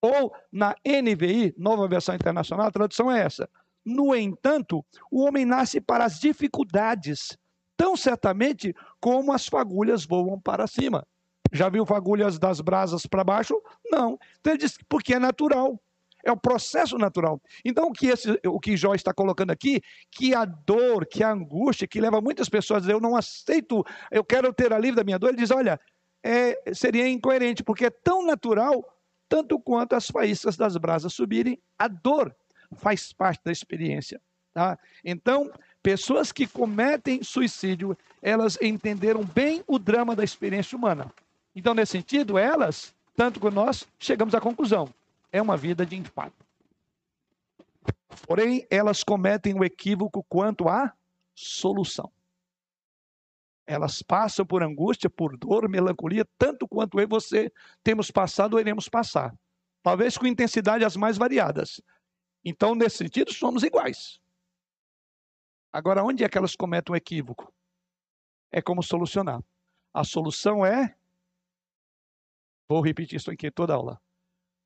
Ou 0.00 0.32
na 0.52 0.74
NVI, 0.86 1.54
nova 1.56 1.88
versão 1.88 2.14
internacional, 2.14 2.66
a 2.66 2.70
tradução 2.70 3.10
é 3.10 3.20
essa. 3.20 3.48
No 3.84 4.14
entanto, 4.14 4.84
o 5.10 5.22
homem 5.22 5.44
nasce 5.44 5.80
para 5.80 6.04
as 6.04 6.18
dificuldades, 6.18 7.36
tão 7.76 7.96
certamente 7.96 8.74
como 9.00 9.32
as 9.32 9.46
fagulhas 9.46 10.04
voam 10.04 10.40
para 10.40 10.66
cima. 10.66 11.06
Já 11.52 11.68
viu 11.68 11.86
fagulhas 11.86 12.38
das 12.38 12.60
brasas 12.60 13.06
para 13.06 13.22
baixo? 13.24 13.60
Não. 13.84 14.18
Então 14.40 14.52
ele 14.52 14.58
diz 14.58 14.78
porque 14.88 15.14
é 15.14 15.18
natural. 15.18 15.80
É 16.24 16.32
o 16.32 16.36
processo 16.36 16.98
natural. 16.98 17.40
Então, 17.64 17.86
o 17.86 17.92
que, 17.92 18.08
esse, 18.08 18.40
o 18.44 18.58
que 18.58 18.76
Jó 18.76 18.96
está 18.96 19.14
colocando 19.14 19.52
aqui, 19.52 19.80
que 20.10 20.34
a 20.34 20.44
dor, 20.44 21.06
que 21.06 21.22
a 21.22 21.30
angústia, 21.30 21.86
que 21.86 22.00
leva 22.00 22.20
muitas 22.20 22.48
pessoas 22.48 22.78
a 22.78 22.80
dizer, 22.80 22.94
eu 22.94 23.00
não 23.00 23.14
aceito, 23.14 23.84
eu 24.10 24.24
quero 24.24 24.52
ter 24.52 24.72
alívio 24.72 24.96
da 24.96 25.04
minha 25.04 25.20
dor, 25.20 25.28
ele 25.28 25.36
diz, 25.36 25.52
olha, 25.52 25.78
é, 26.24 26.74
seria 26.74 27.06
incoerente, 27.06 27.62
porque 27.62 27.86
é 27.86 27.90
tão 27.90 28.26
natural, 28.26 28.84
tanto 29.28 29.56
quanto 29.60 29.94
as 29.94 30.08
faíscas 30.08 30.56
das 30.56 30.76
brasas 30.76 31.12
subirem, 31.12 31.62
a 31.78 31.86
dor 31.86 32.34
faz 32.72 33.12
parte 33.12 33.44
da 33.44 33.52
experiência. 33.52 34.20
Tá? 34.52 34.76
Então, 35.04 35.48
pessoas 35.86 36.32
que 36.32 36.48
cometem 36.48 37.22
suicídio, 37.22 37.96
elas 38.20 38.58
entenderam 38.60 39.22
bem 39.22 39.62
o 39.68 39.78
drama 39.78 40.16
da 40.16 40.24
experiência 40.24 40.76
humana. 40.76 41.12
Então, 41.54 41.74
nesse 41.74 41.92
sentido, 41.92 42.36
elas, 42.36 42.92
tanto 43.14 43.38
como 43.38 43.54
nós, 43.54 43.86
chegamos 43.96 44.34
à 44.34 44.40
conclusão: 44.40 44.92
é 45.30 45.40
uma 45.40 45.56
vida 45.56 45.86
de 45.86 45.94
impacto. 45.94 46.44
Porém, 48.26 48.66
elas 48.68 49.04
cometem 49.04 49.54
o 49.54 49.62
equívoco 49.62 50.24
quanto 50.28 50.68
à 50.68 50.92
solução. 51.36 52.10
Elas 53.64 54.02
passam 54.02 54.44
por 54.44 54.64
angústia, 54.64 55.08
por 55.08 55.36
dor, 55.36 55.68
melancolia, 55.68 56.26
tanto 56.36 56.66
quanto 56.66 56.98
eu 56.98 57.04
e 57.04 57.06
você 57.06 57.52
temos 57.84 58.10
passado 58.10 58.54
ou 58.54 58.60
iremos 58.60 58.88
passar. 58.88 59.32
Talvez 59.84 60.18
com 60.18 60.26
intensidade 60.26 60.84
as 60.84 60.96
mais 60.96 61.16
variadas. 61.16 61.80
Então, 62.44 62.74
nesse 62.74 62.96
sentido, 62.96 63.32
somos 63.32 63.62
iguais. 63.62 64.20
Agora, 65.72 66.02
onde 66.02 66.24
é 66.24 66.28
que 66.28 66.38
elas 66.38 66.56
cometem 66.56 66.92
um 66.92 66.96
equívoco? 66.96 67.52
É 68.50 68.62
como 68.62 68.82
solucionar. 68.82 69.42
A 69.92 70.04
solução 70.04 70.64
é 70.64 70.96
Vou 72.68 72.80
repetir 72.80 73.16
isso 73.16 73.30
aqui 73.30 73.50
toda 73.50 73.74
aula. 73.74 74.00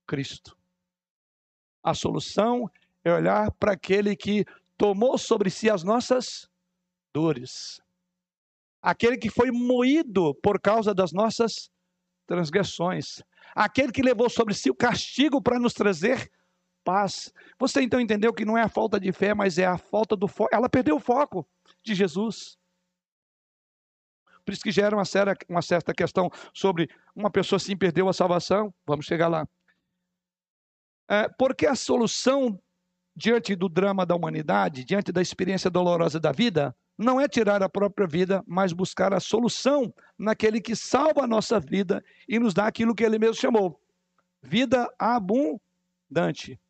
Cristo. 0.06 0.56
A 1.82 1.94
solução 1.94 2.70
é 3.04 3.12
olhar 3.12 3.50
para 3.52 3.72
aquele 3.72 4.16
que 4.16 4.44
tomou 4.76 5.18
sobre 5.18 5.50
si 5.50 5.68
as 5.68 5.82
nossas 5.82 6.48
dores. 7.12 7.80
Aquele 8.82 9.18
que 9.18 9.30
foi 9.30 9.50
moído 9.50 10.34
por 10.36 10.58
causa 10.58 10.94
das 10.94 11.12
nossas 11.12 11.70
transgressões. 12.26 13.22
Aquele 13.54 13.92
que 13.92 14.02
levou 14.02 14.30
sobre 14.30 14.54
si 14.54 14.70
o 14.70 14.74
castigo 14.74 15.42
para 15.42 15.58
nos 15.58 15.74
trazer 15.74 16.30
paz. 16.84 17.32
Você 17.58 17.82
então 17.82 18.00
entendeu 18.00 18.32
que 18.32 18.44
não 18.44 18.56
é 18.56 18.62
a 18.62 18.68
falta 18.68 18.98
de 18.98 19.12
fé, 19.12 19.34
mas 19.34 19.58
é 19.58 19.66
a 19.66 19.78
falta 19.78 20.16
do 20.16 20.28
foco. 20.28 20.54
Ela 20.54 20.68
perdeu 20.68 20.96
o 20.96 21.00
foco 21.00 21.46
de 21.82 21.94
Jesus. 21.94 22.58
Por 24.44 24.52
isso 24.52 24.62
que 24.62 24.72
gera 24.72 24.96
uma, 24.96 25.04
certa, 25.04 25.36
uma 25.48 25.62
certa 25.62 25.94
questão 25.94 26.30
sobre 26.52 26.88
uma 27.14 27.30
pessoa 27.30 27.58
sim 27.58 27.76
perdeu 27.76 28.08
a 28.08 28.12
salvação. 28.12 28.74
Vamos 28.86 29.06
chegar 29.06 29.28
lá. 29.28 29.46
É, 31.08 31.28
porque 31.28 31.66
a 31.66 31.74
solução 31.74 32.60
diante 33.14 33.54
do 33.54 33.68
drama 33.68 34.06
da 34.06 34.14
humanidade, 34.14 34.84
diante 34.84 35.12
da 35.12 35.20
experiência 35.20 35.70
dolorosa 35.70 36.18
da 36.18 36.32
vida, 36.32 36.74
não 36.96 37.20
é 37.20 37.26
tirar 37.26 37.62
a 37.62 37.68
própria 37.68 38.06
vida, 38.06 38.44
mas 38.46 38.72
buscar 38.72 39.14
a 39.14 39.20
solução 39.20 39.92
naquele 40.18 40.60
que 40.60 40.76
salva 40.76 41.24
a 41.24 41.26
nossa 41.26 41.58
vida 41.58 42.04
e 42.28 42.38
nos 42.38 42.54
dá 42.54 42.66
aquilo 42.66 42.94
que 42.94 43.04
ele 43.04 43.18
mesmo 43.18 43.36
chamou: 43.36 43.80
vida 44.42 44.86
abundante. 44.98 46.60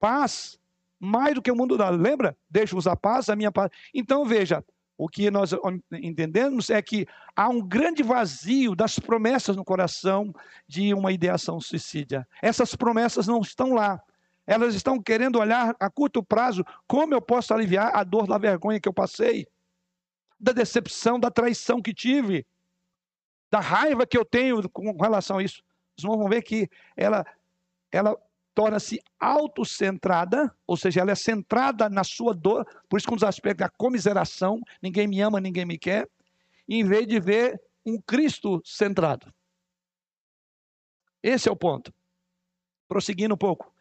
Paz, 0.00 0.58
mais 0.98 1.34
do 1.34 1.42
que 1.42 1.50
o 1.50 1.56
mundo 1.56 1.76
dá. 1.76 1.90
Lembra? 1.90 2.36
Deixo-vos 2.48 2.86
a 2.86 2.96
paz, 2.96 3.28
a 3.28 3.36
minha 3.36 3.52
paz. 3.52 3.70
Então 3.94 4.24
veja, 4.24 4.64
o 4.96 5.08
que 5.08 5.30
nós 5.30 5.52
entendemos 5.92 6.68
é 6.68 6.82
que 6.82 7.06
há 7.34 7.48
um 7.48 7.60
grande 7.62 8.02
vazio 8.02 8.74
das 8.74 8.98
promessas 8.98 9.56
no 9.56 9.64
coração 9.64 10.34
de 10.66 10.92
uma 10.92 11.10
ideação 11.10 11.58
suicida. 11.58 12.28
Essas 12.42 12.74
promessas 12.74 13.26
não 13.26 13.40
estão 13.40 13.72
lá. 13.72 14.02
Elas 14.46 14.74
estão 14.74 15.00
querendo 15.00 15.38
olhar 15.38 15.74
a 15.80 15.88
curto 15.88 16.22
prazo 16.22 16.64
como 16.86 17.14
eu 17.14 17.22
posso 17.22 17.54
aliviar 17.54 17.96
a 17.96 18.04
dor 18.04 18.26
da 18.26 18.36
vergonha 18.36 18.80
que 18.80 18.88
eu 18.88 18.92
passei, 18.92 19.46
da 20.38 20.52
decepção, 20.52 21.18
da 21.18 21.30
traição 21.30 21.80
que 21.80 21.94
tive, 21.94 22.44
da 23.50 23.60
raiva 23.60 24.06
que 24.06 24.18
eu 24.18 24.24
tenho 24.24 24.68
com 24.68 24.92
relação 25.00 25.38
a 25.38 25.42
isso. 25.42 25.62
Irmãos 25.98 26.18
vão 26.18 26.28
ver 26.28 26.42
que 26.42 26.68
ela, 26.96 27.24
ela 27.90 28.18
torna-se 28.60 29.00
autocentrada, 29.18 30.54
ou 30.66 30.76
seja, 30.76 31.00
ela 31.00 31.12
é 31.12 31.14
centrada 31.14 31.88
na 31.88 32.04
sua 32.04 32.34
dor, 32.34 32.66
por 32.90 32.98
isso 32.98 33.06
que 33.06 33.14
um 33.14 33.16
dos 33.16 33.24
aspectos 33.24 33.64
da 33.64 33.70
comiseração, 33.70 34.60
ninguém 34.82 35.08
me 35.08 35.18
ama, 35.22 35.40
ninguém 35.40 35.64
me 35.64 35.78
quer, 35.78 36.06
em 36.68 36.84
vez 36.84 37.06
de 37.06 37.18
ver 37.18 37.58
um 37.86 37.98
Cristo 37.98 38.60
centrado. 38.62 39.32
Esse 41.22 41.48
é 41.48 41.52
o 41.52 41.56
ponto. 41.56 41.90
Prosseguindo 42.86 43.32
um 43.32 43.38
pouco. 43.38 43.72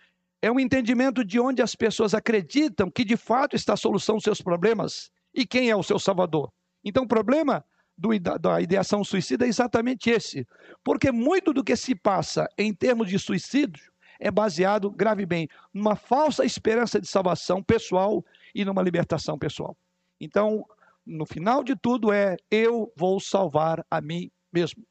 É 0.41 0.49
um 0.49 0.61
entendimento 0.61 1.25
de 1.25 1.41
onde 1.41 1.61
as 1.61 1.75
pessoas 1.75 2.13
acreditam 2.13 2.89
que 2.89 3.03
de 3.03 3.17
fato 3.17 3.57
está 3.57 3.73
a 3.73 3.77
solução 3.77 4.15
dos 4.15 4.23
seus 4.23 4.41
problemas 4.41 5.11
e 5.33 5.45
quem 5.45 5.69
é 5.69 5.75
o 5.75 5.83
seu 5.83 5.99
salvador. 5.99 6.53
Então, 6.85 7.03
o 7.03 7.07
problema 7.07 7.65
do, 7.97 8.17
da 8.17 8.61
ideação 8.61 9.03
suicida 9.03 9.45
é 9.45 9.49
exatamente 9.49 10.09
esse. 10.09 10.47
Porque 10.85 11.11
muito 11.11 11.51
do 11.51 11.65
que 11.65 11.75
se 11.75 11.93
passa 11.93 12.47
em 12.57 12.73
termos 12.73 13.09
de 13.09 13.19
suicídio 13.19 13.89
é 14.19 14.29
baseado, 14.29 14.91
grave 14.91 15.25
bem, 15.25 15.47
numa 15.73 15.95
falsa 15.95 16.43
esperança 16.45 16.99
de 16.99 17.07
salvação 17.07 17.63
pessoal 17.63 18.23
e 18.53 18.65
numa 18.65 18.81
libertação 18.81 19.39
pessoal. 19.39 19.77
Então, 20.19 20.65
no 21.05 21.25
final 21.25 21.63
de 21.63 21.75
tudo 21.75 22.11
é 22.11 22.37
eu 22.51 22.91
vou 22.95 23.19
salvar 23.19 23.85
a 23.89 24.01
mim 24.01 24.29
mesmo 24.51 24.85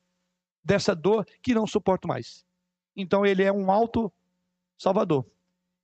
dessa 0.65 0.95
dor 0.95 1.27
que 1.43 1.55
não 1.55 1.67
suporto 1.67 2.09
mais. 2.09 2.45
Então 2.97 3.25
ele 3.25 3.43
é 3.43 3.53
um 3.53 3.71
auto 3.71 4.13
salvador. 4.77 5.25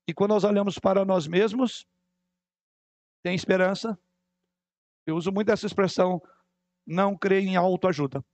E 0.06 0.12
quando 0.12 0.30
nós 0.30 0.44
olhamos 0.44 0.78
para 0.78 1.04
nós 1.04 1.26
mesmos, 1.26 1.86
tem 3.22 3.34
esperança. 3.34 3.98
Eu 5.06 5.16
uso 5.16 5.30
muito 5.32 5.50
essa 5.50 5.66
expressão, 5.66 6.20
não 6.86 7.16
creio 7.16 7.48
em 7.48 7.56
autoajuda. 7.56 8.24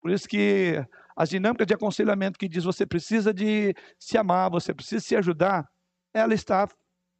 Por 0.00 0.10
isso 0.10 0.28
que 0.28 0.84
as 1.20 1.28
dinâmicas 1.28 1.66
de 1.66 1.74
aconselhamento 1.74 2.38
que 2.38 2.48
diz 2.48 2.64
você 2.64 2.86
precisa 2.86 3.34
de 3.34 3.74
se 3.98 4.16
amar, 4.16 4.48
você 4.50 4.72
precisa 4.72 5.04
se 5.04 5.14
ajudar, 5.14 5.70
ela 6.14 6.32
está 6.32 6.66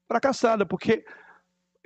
fracassada, 0.08 0.64
porque 0.64 1.04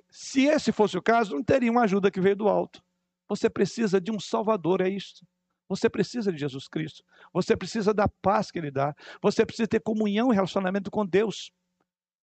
se 0.09 0.45
esse 0.45 0.71
fosse 0.71 0.97
o 0.97 1.03
caso, 1.03 1.35
não 1.35 1.43
teria 1.43 1.73
uma 1.73 1.83
ajuda 1.83 2.12
que 2.12 2.21
veio 2.21 2.37
do 2.37 2.47
alto. 2.47 2.81
Você 3.29 3.51
precisa 3.51 4.01
de 4.01 4.12
um 4.12 4.21
Salvador, 4.21 4.81
é 4.81 4.89
isso. 4.89 5.27
Você 5.69 5.91
precisa 5.91 6.31
de 6.31 6.39
Jesus 6.39 6.69
Cristo. 6.69 7.03
Você 7.33 7.57
precisa 7.57 7.93
da 7.93 8.07
paz 8.07 8.49
que 8.49 8.61
Ele 8.61 8.71
dá. 8.71 8.95
Você 9.21 9.45
precisa 9.45 9.67
ter 9.67 9.81
comunhão 9.81 10.31
e 10.31 10.37
relacionamento 10.37 10.93
com 10.93 11.05
Deus. 11.05 11.51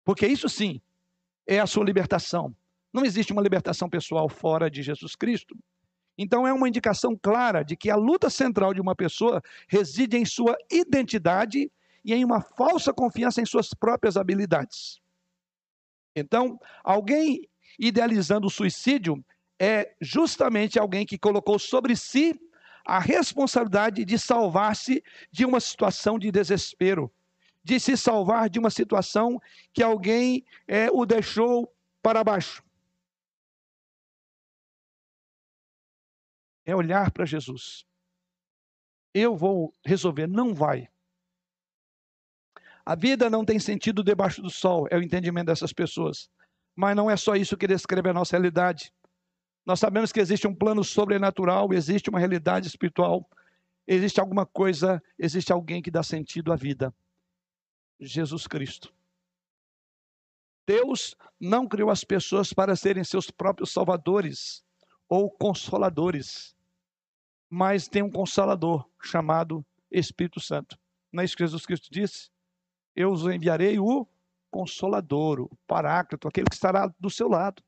Porque 0.03 0.27
isso 0.27 0.49
sim 0.49 0.81
é 1.47 1.61
a 1.61 1.65
sua 1.65 1.85
libertação. 1.85 2.53
Não 2.91 3.05
existe 3.05 3.31
uma 3.31 3.41
libertação 3.41 3.89
pessoal 3.89 4.27
fora 4.27 4.69
de 4.69 4.83
Jesus 4.83 5.15
Cristo. 5.15 5.57
Então 6.17 6.47
é 6.47 6.53
uma 6.53 6.67
indicação 6.67 7.15
clara 7.15 7.63
de 7.63 7.75
que 7.75 7.89
a 7.89 7.95
luta 7.95 8.29
central 8.29 8.73
de 8.73 8.81
uma 8.81 8.95
pessoa 8.95 9.41
reside 9.67 10.17
em 10.17 10.25
sua 10.25 10.57
identidade 10.71 11.71
e 12.03 12.13
em 12.13 12.25
uma 12.25 12.41
falsa 12.41 12.93
confiança 12.93 13.41
em 13.41 13.45
suas 13.45 13.73
próprias 13.73 14.17
habilidades. 14.17 14.99
Então, 16.15 16.59
alguém 16.83 17.47
idealizando 17.77 18.47
o 18.47 18.49
suicídio 18.49 19.23
é 19.59 19.93
justamente 20.01 20.79
alguém 20.79 21.05
que 21.05 21.17
colocou 21.17 21.59
sobre 21.59 21.95
si 21.95 22.39
a 22.85 22.99
responsabilidade 22.99 24.05
de 24.05 24.17
salvar-se 24.17 25.03
de 25.31 25.45
uma 25.45 25.59
situação 25.59 26.17
de 26.17 26.31
desespero, 26.31 27.11
de 27.63 27.79
se 27.79 27.97
salvar 27.97 28.49
de 28.49 28.57
uma 28.57 28.69
situação 28.69 29.39
que 29.73 29.83
alguém 29.83 30.45
é, 30.67 30.89
o 30.89 31.05
deixou 31.05 31.71
para 32.01 32.23
baixo. 32.23 32.63
É 36.67 36.75
olhar 36.75 37.09
para 37.11 37.25
Jesus. 37.25 37.85
Eu 39.13 39.37
vou 39.37 39.73
resolver, 39.85 40.27
não 40.27 40.53
vai. 40.53 40.89
A 42.85 42.93
vida 42.93 43.29
não 43.29 43.45
tem 43.45 43.57
sentido 43.57 44.03
debaixo 44.03 44.41
do 44.41 44.49
sol, 44.49 44.85
é 44.91 44.97
o 44.97 45.01
entendimento 45.01 45.47
dessas 45.47 45.71
pessoas. 45.71 46.29
Mas 46.75 46.95
não 46.95 47.09
é 47.09 47.15
só 47.15 47.35
isso 47.35 47.57
que 47.57 47.67
descreve 47.67 48.09
a 48.09 48.13
nossa 48.13 48.33
realidade. 48.33 48.93
Nós 49.65 49.79
sabemos 49.79 50.11
que 50.11 50.19
existe 50.19 50.45
um 50.45 50.53
plano 50.53 50.83
sobrenatural, 50.83 51.73
existe 51.73 52.09
uma 52.09 52.19
realidade 52.19 52.67
espiritual, 52.67 53.27
existe 53.87 54.19
alguma 54.19 54.45
coisa, 54.45 55.01
existe 55.17 55.53
alguém 55.53 55.81
que 55.81 55.89
dá 55.89 56.03
sentido 56.03 56.51
à 56.51 56.55
vida. 56.57 56.93
Jesus 57.99 58.45
Cristo. 58.45 58.93
Deus 60.67 61.15
não 61.39 61.65
criou 61.65 61.89
as 61.89 62.03
pessoas 62.03 62.51
para 62.51 62.75
serem 62.75 63.05
seus 63.05 63.31
próprios 63.31 63.71
salvadores 63.71 64.63
ou 65.07 65.31
consoladores 65.31 66.56
mas 67.49 67.87
tem 67.87 68.03
um 68.03 68.11
consolador 68.11 68.87
chamado 69.01 69.65
Espírito 69.91 70.39
Santo. 70.39 70.77
Não 71.11 71.21
é 71.21 71.25
isso 71.25 71.35
que 71.35 71.43
Jesus 71.43 71.65
Cristo 71.65 71.89
disse? 71.91 72.29
Eu 72.95 73.11
os 73.11 73.23
enviarei 73.23 73.79
o 73.79 74.07
consolador, 74.51 75.41
o 75.41 75.49
paráclito, 75.67 76.27
aquele 76.27 76.47
que 76.47 76.55
estará 76.55 76.91
do 76.99 77.09
seu 77.09 77.27
lado. 77.27 77.63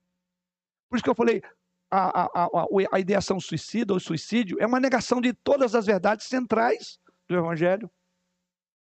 Por 0.89 0.95
isso 0.95 1.03
que 1.03 1.09
eu 1.09 1.15
falei, 1.15 1.41
a, 1.89 2.23
a, 2.23 2.45
a, 2.45 2.65
a 2.91 2.99
ideação 2.99 3.39
suicida 3.39 3.93
ou 3.93 3.99
suicídio 3.99 4.57
é 4.59 4.65
uma 4.65 4.79
negação 4.79 5.21
de 5.21 5.33
todas 5.33 5.75
as 5.75 5.85
verdades 5.85 6.27
centrais 6.27 6.99
do 7.27 7.35
Evangelho. 7.35 7.89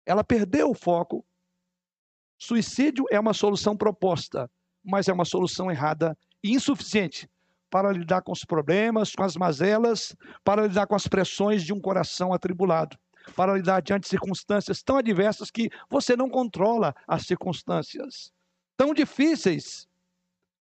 Ela 0.06 0.24
perdeu 0.24 0.70
o 0.70 0.74
foco 0.74 1.24
Suicídio 2.44 3.04
é 3.08 3.20
uma 3.20 3.32
solução 3.32 3.76
proposta, 3.76 4.50
mas 4.82 5.06
é 5.06 5.12
uma 5.12 5.24
solução 5.24 5.70
errada 5.70 6.18
e 6.42 6.52
insuficiente 6.52 7.30
para 7.72 7.90
lidar 7.90 8.20
com 8.20 8.32
os 8.32 8.44
problemas, 8.44 9.14
com 9.14 9.22
as 9.22 9.34
mazelas, 9.34 10.14
para 10.44 10.66
lidar 10.66 10.86
com 10.86 10.94
as 10.94 11.08
pressões 11.08 11.62
de 11.64 11.72
um 11.72 11.80
coração 11.80 12.30
atribulado, 12.34 12.98
para 13.34 13.54
lidar 13.54 13.80
diante 13.80 14.02
de 14.02 14.10
circunstâncias 14.10 14.82
tão 14.82 14.98
adversas 14.98 15.50
que 15.50 15.70
você 15.88 16.14
não 16.14 16.28
controla 16.28 16.94
as 17.08 17.22
circunstâncias, 17.22 18.30
tão 18.76 18.92
difíceis 18.92 19.88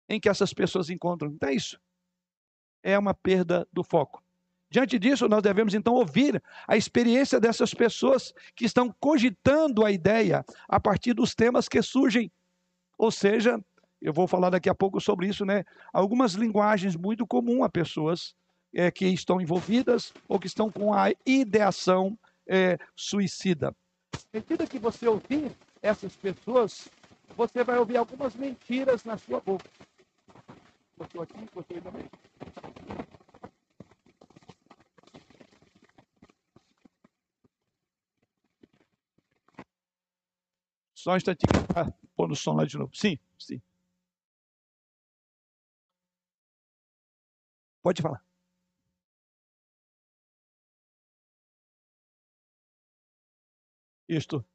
em 0.08 0.20
que 0.20 0.28
essas 0.28 0.54
pessoas 0.54 0.88
encontram. 0.88 1.32
Então 1.32 1.48
é 1.48 1.54
isso. 1.54 1.80
É 2.80 2.96
uma 2.96 3.12
perda 3.12 3.66
do 3.72 3.82
foco. 3.82 4.22
Diante 4.70 4.96
disso, 4.96 5.28
nós 5.28 5.42
devemos 5.42 5.74
então 5.74 5.94
ouvir 5.94 6.40
a 6.68 6.76
experiência 6.76 7.40
dessas 7.40 7.74
pessoas 7.74 8.32
que 8.54 8.64
estão 8.64 8.94
cogitando 9.00 9.84
a 9.84 9.90
ideia 9.90 10.44
a 10.68 10.78
partir 10.78 11.12
dos 11.12 11.34
temas 11.34 11.68
que 11.68 11.82
surgem. 11.82 12.30
Ou 12.96 13.10
seja, 13.10 13.58
eu 14.00 14.12
vou 14.12 14.26
falar 14.26 14.50
daqui 14.50 14.68
a 14.68 14.74
pouco 14.74 15.00
sobre 15.00 15.28
isso, 15.28 15.44
né? 15.44 15.64
Algumas 15.92 16.32
linguagens 16.32 16.96
muito 16.96 17.26
comuns 17.26 17.62
a 17.62 17.68
pessoas 17.68 18.34
é, 18.74 18.90
que 18.90 19.06
estão 19.06 19.40
envolvidas 19.40 20.12
ou 20.28 20.38
que 20.38 20.46
estão 20.46 20.70
com 20.70 20.94
a 20.94 21.10
ideação 21.26 22.18
é, 22.46 22.78
suicida. 22.96 23.74
À 24.14 24.18
medida 24.32 24.66
que 24.66 24.78
você 24.78 25.06
ouvir 25.06 25.50
essas 25.82 26.16
pessoas, 26.16 26.88
você 27.36 27.62
vai 27.62 27.78
ouvir 27.78 27.96
algumas 27.96 28.34
mentiras 28.34 29.04
na 29.04 29.18
sua 29.18 29.40
boca. 29.40 29.68
Eu 30.98 31.04
estou 31.04 31.22
aqui, 31.22 31.34
aí 31.38 31.80
também. 31.80 32.04
Só 40.94 41.12
um 41.12 41.16
instantinho 41.16 41.66
para 41.66 41.90
pôr 42.14 42.30
o 42.30 42.36
som 42.36 42.54
lá 42.54 42.66
de 42.66 42.76
novo. 42.76 42.90
Sim, 42.94 43.18
sim. 43.38 43.60
Pode 47.90 48.02
falar. 48.02 48.22
Isto. 54.08 54.46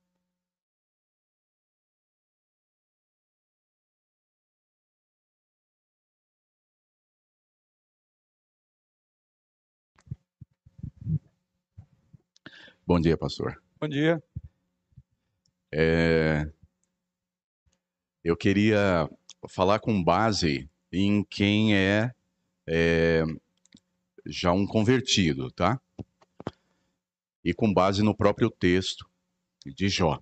Bom 12.88 13.02
dia, 13.02 13.18
pastor. 13.18 13.62
Bom 13.82 13.90
dia. 13.90 14.24
É, 15.74 16.50
eu 18.24 18.38
queria 18.38 19.10
falar 19.50 19.80
com 19.80 20.02
base 20.02 20.70
em 20.90 21.22
quem 21.22 21.76
é, 21.76 22.15
é 22.68 23.24
já 24.26 24.52
um 24.52 24.66
convertido, 24.66 25.52
tá? 25.52 25.80
E 27.44 27.54
com 27.54 27.72
base 27.72 28.02
no 28.02 28.16
próprio 28.16 28.50
texto 28.50 29.08
de 29.66 29.88
Jó. 29.88 30.20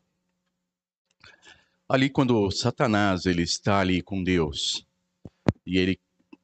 Ali 1.88 2.10
quando 2.10 2.50
Satanás 2.52 3.26
ele 3.26 3.44
está 3.44 3.80
ali 3.80 4.02
com 4.02 4.24
Deus 4.24 4.86
e 5.66 5.78
ele 5.78 6.00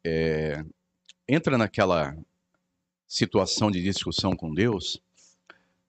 é, 0.05 0.63
entra 1.27 1.57
naquela 1.57 2.15
situação 3.07 3.71
de 3.71 3.81
discussão 3.81 4.35
com 4.35 4.53
Deus, 4.53 5.01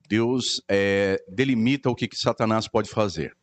Deus 0.08 0.62
é, 0.68 1.22
delimita 1.28 1.90
o 1.90 1.94
que, 1.94 2.08
que, 2.08 2.16
Satanás 2.16 2.66
pode 2.66 2.90
fazer. 2.90 3.36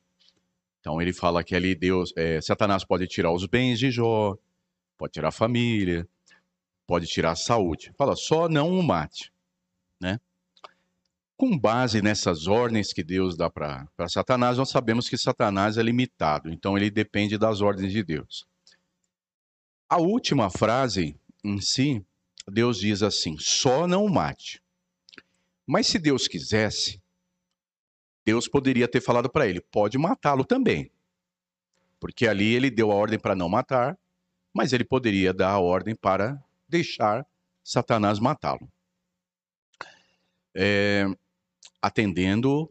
Então 0.79 1.01
ele 1.01 1.13
fala 1.13 1.43
que 1.43 1.55
ali 1.55 1.75
Deus, 1.75 2.11
é, 2.17 2.41
Satanás 2.41 2.83
pode 2.83 3.07
tirar 3.07 3.31
os 3.31 3.45
bens 3.45 3.79
de 3.79 3.91
Jó, 3.91 4.37
pode 4.97 5.13
tirar 5.13 5.29
a 5.29 5.31
família, 5.31 6.07
pode 6.87 7.05
tirar 7.05 7.31
a 7.31 7.35
saúde. 7.35 7.93
Fala, 7.97 8.15
só 8.15 8.47
não 8.47 8.71
o 8.71 8.81
mate, 8.81 9.31
né? 10.01 10.19
Com 11.35 11.59
base 11.59 12.01
nessas 12.01 12.47
ordens 12.47 12.91
que 12.91 13.03
Deus 13.03 13.37
dá 13.37 13.47
para 13.47 13.87
Satanás, 14.07 14.57
nós 14.57 14.69
sabemos 14.69 15.07
que 15.07 15.17
Satanás 15.17 15.77
é 15.77 15.83
limitado, 15.83 16.49
então 16.49 16.75
ele 16.75 16.89
depende 16.89 17.37
das 17.37 17.61
ordens 17.61 17.91
de 17.91 18.01
Deus. 18.01 18.47
A 19.87 19.97
última 19.97 20.49
frase 20.49 21.15
em 21.43 21.61
si, 21.61 22.03
Deus 22.47 22.79
diz 22.79 23.03
assim: 23.03 23.37
só 23.37 23.85
não 23.85 24.03
o 24.03 24.09
mate. 24.09 24.63
Mas 25.65 25.87
se 25.87 25.99
Deus 25.99 26.27
quisesse, 26.27 26.99
Deus 28.25 28.47
poderia 28.47 28.87
ter 28.87 29.01
falado 29.01 29.29
para 29.29 29.45
ele: 29.45 29.61
pode 29.61 29.97
matá-lo 29.97 30.43
também. 30.43 30.91
Porque 31.99 32.27
ali 32.27 32.53
ele 32.55 32.71
deu 32.71 32.91
a 32.91 32.95
ordem 32.95 33.19
para 33.19 33.35
não 33.35 33.47
matar, 33.47 33.97
mas 34.53 34.73
ele 34.73 34.83
poderia 34.83 35.33
dar 35.33 35.51
a 35.51 35.59
ordem 35.59 35.95
para 35.95 36.43
deixar 36.67 37.25
Satanás 37.63 38.19
matá-lo. 38.19 38.71
É, 40.55 41.05
atendendo 41.81 42.69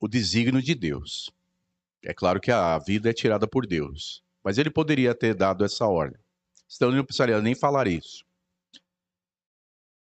o 0.00 0.06
desígnio 0.06 0.62
de 0.62 0.74
Deus. 0.74 1.30
É 2.04 2.14
claro 2.14 2.40
que 2.40 2.52
a 2.52 2.78
vida 2.78 3.10
é 3.10 3.12
tirada 3.12 3.48
por 3.48 3.66
Deus, 3.66 4.22
mas 4.44 4.58
ele 4.58 4.70
poderia 4.70 5.14
ter 5.14 5.34
dado 5.34 5.64
essa 5.64 5.86
ordem. 5.86 6.20
Então 6.74 6.88
ele 6.88 6.98
não 6.98 7.04
precisaria 7.04 7.40
nem 7.40 7.54
falar 7.54 7.86
isso. 7.86 8.24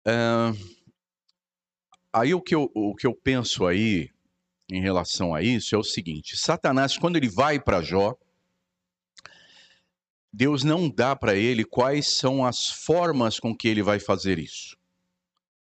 Uh, 0.05 0.53
aí 2.13 2.34
o 2.34 2.41
que, 2.41 2.53
eu, 2.53 2.69
o 2.76 2.95
que 2.95 3.07
eu 3.07 3.15
penso 3.15 3.65
aí 3.65 4.11
em 4.69 4.82
relação 4.82 5.34
a 5.34 5.41
isso 5.41 5.76
é 5.76 5.78
o 5.78 5.84
seguinte: 5.84 6.38
Satanás, 6.38 6.97
quando 6.97 7.15
ele 7.15 7.30
vai 7.30 7.59
para 7.59 7.82
Jó, 7.82 8.15
Deus 10.38 10.65
não 10.65 10.89
dá 10.89 11.15
para 11.15 11.33
ele 11.33 11.63
quais 11.63 12.17
são 12.17 12.45
as 12.45 12.69
formas 12.69 13.39
com 13.39 13.55
que 13.55 13.69
ele 13.69 13.81
vai 13.81 14.01
fazer 14.01 14.38
isso. 14.38 14.75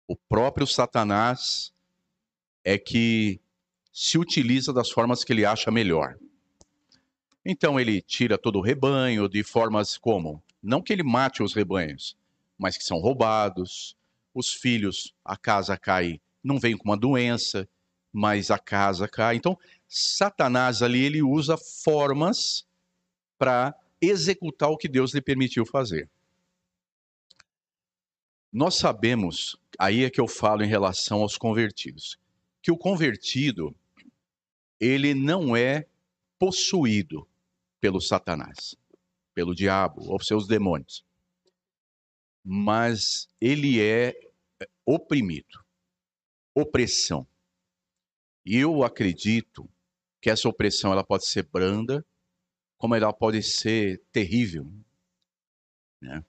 O 0.09 0.17
próprio 0.17 0.67
Satanás 0.67 1.75
é 2.65 2.79
que 2.79 3.39
se 3.93 4.17
utiliza 4.17 4.73
das 4.73 4.91
formas 4.91 5.23
que 5.23 5.33
ele 5.35 5.45
acha 5.45 5.71
melhor. 5.71 6.17
Então 7.45 7.79
ele 7.79 8.01
tira 8.01 8.39
todo 8.39 8.61
o 8.61 8.63
rebanho 8.63 9.29
de 9.29 9.45
formas 9.45 9.99
como? 9.99 10.43
Não 10.63 10.81
que 10.81 10.91
ele 10.91 11.03
mate 11.03 11.43
os 11.43 11.53
rebanhos, 11.53 12.17
mas 12.57 12.79
que 12.79 12.85
são 12.85 12.97
roubados, 12.99 13.95
os 14.35 14.55
filhos, 14.55 15.13
a 15.23 15.37
casa 15.37 15.77
cai 15.77 16.19
não 16.43 16.59
vem 16.59 16.79
com 16.79 16.89
uma 16.89 16.97
doença, 16.97 17.69
mas 18.11 18.51
a 18.51 18.59
casa 18.59 19.07
cai. 19.07 19.37
Então, 19.37 19.57
Satanás 19.87 20.81
ali 20.81 21.05
ele 21.05 21.23
usa 21.23 21.59
formas 21.85 22.67
para 23.39 23.75
executar 24.03 24.69
o 24.69 24.77
que 24.77 24.89
Deus 24.89 25.15
lhe 25.15 25.23
permitiu 25.23 25.65
fazer. 25.65 26.11
Nós 28.53 28.77
sabemos, 28.77 29.57
aí 29.79 30.05
é 30.05 30.11
que 30.11 30.21
eu 30.21 30.29
falo 30.29 30.63
em 30.63 30.69
relação 30.69 31.23
aos 31.23 31.39
convertidos, 31.39 32.19
que 32.61 32.71
o 32.71 32.77
convertido 32.77 33.75
ele 34.79 35.15
não 35.15 35.57
é 35.57 35.87
possuído 36.39 37.27
pelo 37.81 38.01
Satanás, 38.01 38.75
pelo 39.33 39.55
diabo 39.55 40.03
ou 40.11 40.21
seus 40.21 40.47
demônios, 40.47 41.05
mas 42.45 43.29
ele 43.41 43.81
é 43.81 44.13
oprimido 44.85 45.63
opressão. 46.55 47.27
E 48.45 48.57
eu 48.57 48.83
acredito 48.83 49.69
que 50.21 50.31
essa 50.31 50.49
opressão 50.49 50.93
ela 50.93 51.05
pode 51.05 51.27
ser 51.27 51.45
branda, 51.45 52.05
como 52.83 52.97
ela 52.97 53.13
pode 53.13 53.41
ser 53.45 54.03
terrível. 54.11 54.69
Né? 56.01 56.25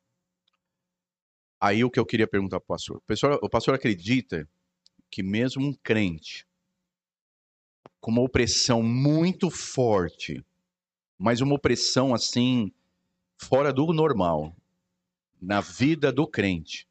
Aí 1.59 1.83
o 1.83 1.89
que 1.89 1.99
eu 1.99 2.05
queria 2.05 2.27
perguntar 2.27 2.59
para 2.59 2.65
o 2.65 2.67
pastor. 2.67 2.97
o 2.97 3.01
pastor. 3.01 3.39
O 3.41 3.49
pastor 3.49 3.73
acredita 3.73 4.47
que 5.09 5.23
mesmo 5.23 5.65
um 5.65 5.73
crente 5.73 6.47
com 7.99 8.11
uma 8.11 8.21
opressão 8.21 8.83
muito 8.83 9.49
forte, 9.49 10.45
mas 11.17 11.41
uma 11.41 11.55
opressão 11.55 12.13
assim 12.13 12.71
fora 13.35 13.73
do 13.73 13.91
normal 13.91 14.55
na 15.41 15.59
vida 15.59 16.13
do 16.13 16.27
crente, 16.27 16.87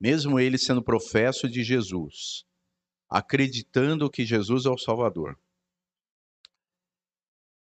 mesmo 0.00 0.40
ele 0.40 0.56
sendo 0.56 0.82
professo 0.82 1.50
de 1.50 1.62
Jesus, 1.62 2.46
acreditando 3.10 4.08
que 4.08 4.24
Jesus 4.24 4.64
é 4.64 4.70
o 4.70 4.78
Salvador. 4.78 5.38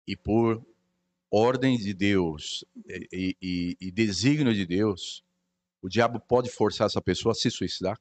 E 0.05 0.16
por 0.16 0.66
ordem 1.31 1.76
de 1.76 1.93
Deus 1.93 2.64
e, 3.12 3.37
e, 3.41 3.76
e 3.81 3.91
de 4.55 4.66
Deus, 4.66 5.22
o 5.83 5.89
diabo 5.89 6.20
pode 6.20 6.51
forçar 6.51 6.87
essa 6.87 7.01
pessoa 7.01 7.33
a 7.33 7.35
se 7.35 7.51
suicidar, 7.51 7.99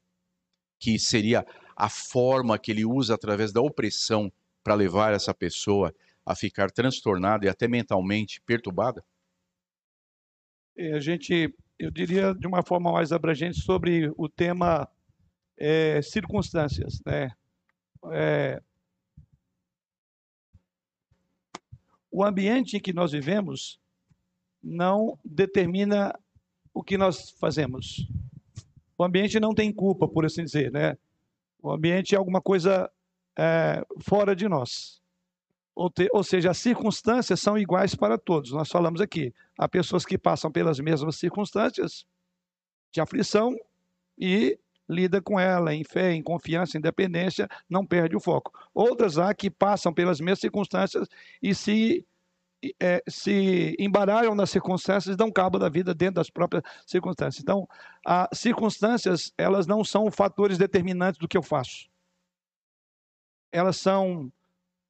que 0.78 0.98
seria 0.98 1.46
a 1.76 1.88
forma 1.88 2.58
que 2.58 2.70
ele 2.70 2.84
usa 2.84 3.14
através 3.14 3.52
da 3.52 3.60
opressão 3.60 4.32
para 4.62 4.74
levar 4.74 5.12
essa 5.12 5.32
pessoa 5.32 5.94
a 6.24 6.34
ficar 6.34 6.70
transtornada 6.70 7.46
e 7.46 7.48
até 7.48 7.68
mentalmente 7.68 8.40
perturbada? 8.42 9.04
É, 10.76 10.92
a 10.92 11.00
gente, 11.00 11.54
eu 11.78 11.90
diria 11.90 12.34
de 12.34 12.46
uma 12.46 12.62
forma 12.62 12.92
mais 12.92 13.12
abrangente 13.12 13.60
sobre 13.60 14.12
o 14.16 14.28
tema 14.28 14.88
é, 15.56 16.00
circunstâncias, 16.02 17.00
né? 17.04 17.30
É, 18.12 18.62
o 22.10 22.24
ambiente 22.24 22.76
em 22.76 22.80
que 22.80 22.92
nós 22.92 23.12
vivemos 23.12 23.78
não 24.62 25.18
determina 25.24 26.18
o 26.72 26.82
que 26.82 26.98
nós 26.98 27.30
fazemos. 27.30 28.08
O 28.96 29.04
ambiente 29.04 29.38
não 29.38 29.54
tem 29.54 29.72
culpa, 29.72 30.08
por 30.08 30.24
assim 30.24 30.44
dizer, 30.44 30.72
né? 30.72 30.96
O 31.62 31.70
ambiente 31.70 32.14
é 32.14 32.18
alguma 32.18 32.40
coisa 32.40 32.90
é, 33.36 33.84
fora 34.00 34.34
de 34.34 34.48
nós. 34.48 35.00
Ou, 35.74 35.88
te, 35.88 36.08
ou, 36.12 36.24
seja, 36.24 36.50
as 36.50 36.58
circunstâncias 36.58 37.40
são 37.40 37.56
iguais 37.56 37.94
para 37.94 38.18
todos. 38.18 38.50
Nós 38.50 38.68
falamos 38.68 39.00
aqui, 39.00 39.32
há 39.56 39.68
pessoas 39.68 40.04
que 40.04 40.18
passam 40.18 40.50
pelas 40.50 40.80
mesmas 40.80 41.16
circunstâncias 41.16 42.04
de 42.90 43.00
aflição 43.00 43.54
e 44.18 44.58
lida 44.88 45.20
com 45.20 45.38
ela 45.38 45.74
em 45.74 45.84
fé, 45.84 46.12
em 46.12 46.22
confiança, 46.22 46.78
em 46.78 46.80
dependência, 46.80 47.48
não 47.68 47.84
perde 47.84 48.16
o 48.16 48.20
foco. 48.20 48.52
Outras 48.74 49.18
há 49.18 49.34
que 49.34 49.50
passam 49.50 49.92
pelas 49.92 50.20
mesmas 50.20 50.40
circunstâncias 50.40 51.08
e 51.42 51.54
se 51.54 52.06
é, 52.80 53.02
se 53.08 53.76
embaralham 53.78 54.34
nas 54.34 54.50
circunstâncias 54.50 55.14
e 55.14 55.16
dão 55.16 55.30
cabo 55.30 55.58
da 55.58 55.68
vida 55.68 55.94
dentro 55.94 56.16
das 56.16 56.30
próprias 56.30 56.62
circunstâncias. 56.86 57.40
Então, 57.42 57.68
as 58.04 58.38
circunstâncias, 58.38 59.32
elas 59.38 59.66
não 59.66 59.84
são 59.84 60.10
fatores 60.10 60.58
determinantes 60.58 61.18
do 61.18 61.28
que 61.28 61.36
eu 61.36 61.42
faço. 61.42 61.88
Elas 63.52 63.76
são 63.76 64.32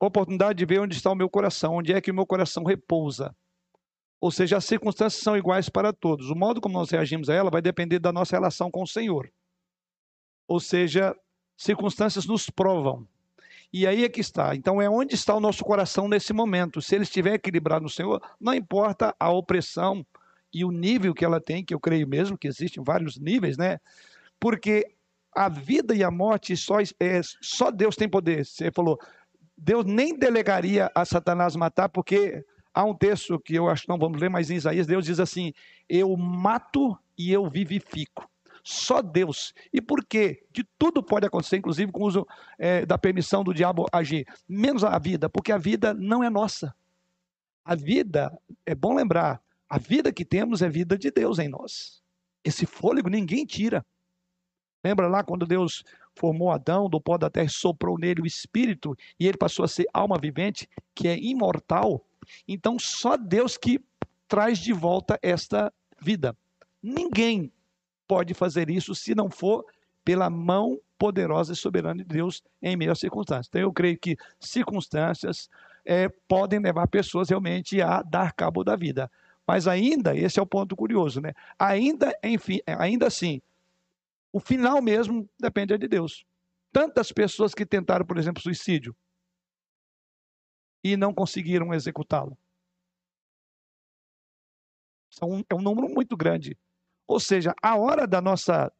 oportunidade 0.00 0.58
de 0.58 0.64
ver 0.64 0.80
onde 0.80 0.96
está 0.96 1.10
o 1.10 1.14
meu 1.14 1.28
coração, 1.28 1.74
onde 1.74 1.92
é 1.92 2.00
que 2.00 2.10
o 2.10 2.14
meu 2.14 2.26
coração 2.26 2.64
repousa. 2.64 3.34
Ou 4.20 4.30
seja, 4.30 4.56
as 4.56 4.64
circunstâncias 4.64 5.22
são 5.22 5.36
iguais 5.36 5.68
para 5.68 5.92
todos. 5.92 6.30
O 6.30 6.34
modo 6.34 6.60
como 6.60 6.74
nós 6.76 6.90
reagimos 6.90 7.28
a 7.28 7.34
ela 7.34 7.50
vai 7.50 7.62
depender 7.62 7.98
da 7.98 8.12
nossa 8.12 8.34
relação 8.34 8.70
com 8.70 8.82
o 8.82 8.86
Senhor. 8.86 9.30
Ou 10.48 10.58
seja, 10.58 11.14
circunstâncias 11.56 12.26
nos 12.26 12.50
provam. 12.50 13.06
E 13.72 13.86
aí 13.86 14.04
é 14.04 14.08
que 14.08 14.20
está. 14.20 14.56
Então 14.56 14.80
é 14.80 14.88
onde 14.88 15.14
está 15.14 15.34
o 15.34 15.40
nosso 15.40 15.62
coração 15.62 16.08
nesse 16.08 16.32
momento. 16.32 16.80
Se 16.80 16.94
ele 16.94 17.04
estiver 17.04 17.34
equilibrado 17.34 17.82
no 17.82 17.90
Senhor, 17.90 18.20
não 18.40 18.54
importa 18.54 19.14
a 19.20 19.30
opressão 19.30 20.04
e 20.52 20.64
o 20.64 20.70
nível 20.70 21.14
que 21.14 21.24
ela 21.24 21.40
tem, 21.40 21.62
que 21.62 21.74
eu 21.74 21.80
creio 21.80 22.08
mesmo 22.08 22.38
que 22.38 22.48
existem 22.48 22.82
vários 22.82 23.18
níveis, 23.18 23.58
né? 23.58 23.78
Porque 24.40 24.94
a 25.34 25.48
vida 25.48 25.94
e 25.94 26.02
a 26.02 26.10
morte 26.10 26.56
só, 26.56 26.78
é, 26.80 27.20
só 27.42 27.70
Deus 27.70 27.94
tem 27.94 28.08
poder. 28.08 28.46
Você 28.46 28.70
falou, 28.72 28.98
Deus 29.56 29.84
nem 29.84 30.16
delegaria 30.16 30.90
a 30.94 31.04
Satanás 31.04 31.54
matar, 31.54 31.90
porque 31.90 32.44
há 32.72 32.84
um 32.84 32.94
texto 32.94 33.38
que 33.38 33.54
eu 33.54 33.68
acho 33.68 33.82
que 33.82 33.88
não 33.88 33.98
vamos 33.98 34.20
ler, 34.20 34.30
mas 34.30 34.50
em 34.50 34.56
Isaías 34.56 34.86
Deus 34.86 35.04
diz 35.04 35.20
assim: 35.20 35.52
Eu 35.88 36.16
mato 36.16 36.96
e 37.18 37.30
eu 37.30 37.50
vivifico. 37.50 38.30
Só 38.70 39.00
Deus. 39.00 39.54
E 39.72 39.80
por 39.80 40.04
quê? 40.04 40.44
De 40.52 40.62
tudo 40.78 41.02
pode 41.02 41.24
acontecer, 41.24 41.56
inclusive 41.56 41.90
com 41.90 42.02
o 42.02 42.06
uso 42.06 42.26
é, 42.58 42.84
da 42.84 42.98
permissão 42.98 43.42
do 43.42 43.54
diabo 43.54 43.86
agir, 43.90 44.26
menos 44.46 44.84
a 44.84 44.98
vida, 44.98 45.26
porque 45.26 45.50
a 45.50 45.56
vida 45.56 45.94
não 45.94 46.22
é 46.22 46.28
nossa. 46.28 46.74
A 47.64 47.74
vida, 47.74 48.30
é 48.66 48.74
bom 48.74 48.94
lembrar, 48.94 49.40
a 49.70 49.78
vida 49.78 50.12
que 50.12 50.22
temos 50.22 50.60
é 50.60 50.68
vida 50.68 50.98
de 50.98 51.10
Deus 51.10 51.38
em 51.38 51.48
nós. 51.48 52.02
Esse 52.44 52.66
fôlego 52.66 53.08
ninguém 53.08 53.46
tira. 53.46 53.86
Lembra 54.84 55.08
lá 55.08 55.24
quando 55.24 55.46
Deus 55.46 55.82
formou 56.14 56.50
Adão 56.50 56.90
do 56.90 57.00
pó 57.00 57.16
da 57.16 57.30
terra 57.30 57.46
e 57.46 57.50
soprou 57.50 57.98
nele 57.98 58.20
o 58.20 58.26
espírito 58.26 58.94
e 59.18 59.26
ele 59.26 59.38
passou 59.38 59.64
a 59.64 59.68
ser 59.68 59.86
alma 59.94 60.18
vivente, 60.20 60.68
que 60.94 61.08
é 61.08 61.18
imortal? 61.18 62.04
Então 62.46 62.78
só 62.78 63.16
Deus 63.16 63.56
que 63.56 63.80
traz 64.28 64.58
de 64.58 64.74
volta 64.74 65.18
esta 65.22 65.72
vida. 65.98 66.36
Ninguém 66.82 67.50
pode 68.08 68.32
fazer 68.34 68.70
isso 68.70 68.94
se 68.94 69.14
não 69.14 69.30
for 69.30 69.64
pela 70.02 70.30
mão 70.30 70.80
poderosa 70.98 71.52
e 71.52 71.56
soberana 71.56 72.02
de 72.02 72.08
Deus 72.08 72.42
em 72.62 72.76
meio 72.76 72.90
às 72.90 72.98
circunstâncias. 72.98 73.46
Então, 73.48 73.60
eu 73.60 73.72
creio 73.72 73.98
que 73.98 74.16
circunstâncias 74.40 75.48
é, 75.84 76.08
podem 76.26 76.58
levar 76.58 76.88
pessoas 76.88 77.28
realmente 77.28 77.80
a 77.82 78.02
dar 78.02 78.32
cabo 78.32 78.64
da 78.64 78.74
vida. 78.74 79.10
Mas 79.46 79.68
ainda, 79.68 80.16
esse 80.16 80.38
é 80.40 80.42
o 80.42 80.46
ponto 80.46 80.74
curioso, 80.74 81.20
né? 81.20 81.32
Ainda, 81.58 82.18
enfim, 82.22 82.60
ainda 82.66 83.06
assim, 83.06 83.40
o 84.32 84.40
final 84.40 84.82
mesmo 84.82 85.28
depende 85.38 85.76
de 85.78 85.86
Deus. 85.86 86.26
Tantas 86.72 87.12
pessoas 87.12 87.54
que 87.54 87.64
tentaram, 87.64 88.04
por 88.04 88.18
exemplo, 88.18 88.42
suicídio 88.42 88.94
e 90.82 90.96
não 90.96 91.14
conseguiram 91.14 91.72
executá-lo. 91.72 92.36
É 95.48 95.54
um 95.54 95.62
número 95.62 95.88
muito 95.88 96.16
grande. 96.16 96.56
Ou 97.08 97.18
seja, 97.18 97.54
a 97.62 97.74
hora 97.74 98.06
da 98.06 98.20
nossa 98.20 98.70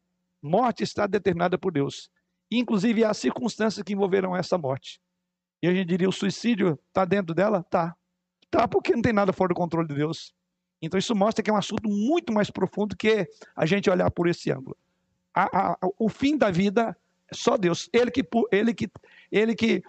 morte 0.42 0.84
está 0.84 1.06
determinada 1.06 1.56
por 1.56 1.72
Deus. 1.72 2.10
Inclusive, 2.50 3.02
há 3.02 3.14
circunstâncias 3.14 3.82
que 3.82 3.94
envolverão 3.94 4.36
essa 4.36 4.58
morte. 4.58 5.00
E 5.62 5.66
a 5.66 5.72
gente 5.72 5.88
diria, 5.88 6.08
o 6.08 6.12
suicídio 6.12 6.78
está 6.88 7.06
dentro 7.06 7.34
dela? 7.34 7.64
Tá. 7.64 7.96
Tá, 8.50 8.68
porque 8.68 8.94
não 8.94 9.02
tem 9.02 9.14
nada 9.14 9.32
fora 9.32 9.48
do 9.48 9.54
controle 9.54 9.88
de 9.88 9.94
Deus. 9.94 10.34
Então, 10.80 10.98
isso 10.98 11.14
mostra 11.14 11.42
que 11.42 11.50
é 11.50 11.52
um 11.52 11.56
assunto 11.56 11.88
muito 11.88 12.32
mais 12.32 12.50
profundo 12.50 12.96
que 12.96 13.26
a 13.56 13.66
gente 13.66 13.90
olhar 13.90 14.10
por 14.10 14.28
esse 14.28 14.50
ângulo. 14.52 14.76
A, 15.34 15.72
a, 15.72 15.78
o 15.98 16.08
fim 16.08 16.36
da 16.36 16.50
vida 16.50 16.96
é 17.30 17.34
só 17.34 17.56
Deus. 17.56 17.88
Ele 17.92 18.10
que, 18.10 18.26
ele 18.52 18.74
que, 18.74 18.90
ele 19.32 19.54
que, 19.54 19.82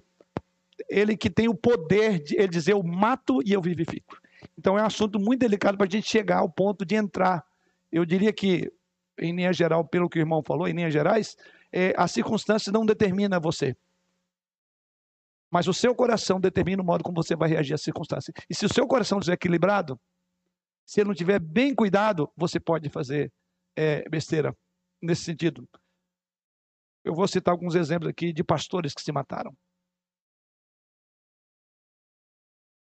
ele 0.90 1.18
que 1.18 1.30
tem 1.30 1.48
o 1.48 1.56
poder 1.56 2.24
de 2.24 2.36
ele 2.36 2.48
dizer: 2.48 2.74
Eu 2.74 2.84
mato 2.84 3.42
e 3.46 3.54
eu 3.54 3.62
vivifico. 3.62 4.18
Então, 4.58 4.78
é 4.78 4.82
um 4.82 4.86
assunto 4.86 5.20
muito 5.20 5.42
delicado 5.42 5.78
para 5.78 5.86
a 5.86 5.90
gente 5.90 6.10
chegar 6.10 6.40
ao 6.40 6.50
ponto 6.50 6.86
de 6.86 6.96
entrar 6.96 7.46
eu 7.92 8.06
diria 8.06 8.32
que, 8.32 8.72
em 9.18 9.36
linha 9.36 9.52
geral, 9.52 9.86
pelo 9.88 10.10
que 10.10 10.20
o 10.20 10.22
irmão 10.22 10.44
falou, 10.44 10.68
em 10.68 10.74
linhas 10.74 10.94
gerais, 10.94 11.36
é, 11.72 11.94
as 11.98 12.12
circunstâncias 12.12 12.72
não 12.74 12.86
determinam 12.86 13.40
você. 13.40 13.76
Mas 15.52 15.68
o 15.68 15.74
seu 15.74 15.96
coração 15.96 16.40
determina 16.40 16.82
o 16.82 16.86
modo 16.86 17.04
como 17.04 17.22
você 17.22 17.36
vai 17.36 17.50
reagir 17.50 17.74
às 17.74 17.82
circunstâncias. 17.82 18.36
E 18.50 18.54
se 18.54 18.66
o 18.66 18.74
seu 18.74 18.88
coração 18.88 19.18
estiver 19.18 19.34
equilibrado, 19.34 20.00
se 20.86 21.00
ele 21.00 21.08
não 21.08 21.14
estiver 21.14 21.40
bem 21.40 21.74
cuidado, 21.74 22.32
você 22.36 22.60
pode 22.60 22.90
fazer 22.90 23.32
é, 23.76 24.08
besteira 24.10 24.56
nesse 25.02 25.24
sentido. 25.24 25.68
Eu 27.04 27.16
vou 27.16 27.28
citar 27.28 27.52
alguns 27.52 27.76
exemplos 27.76 28.10
aqui 28.10 28.32
de 28.32 28.44
pastores 28.44 28.94
que 28.94 29.02
se 29.02 29.12
mataram. 29.12 29.56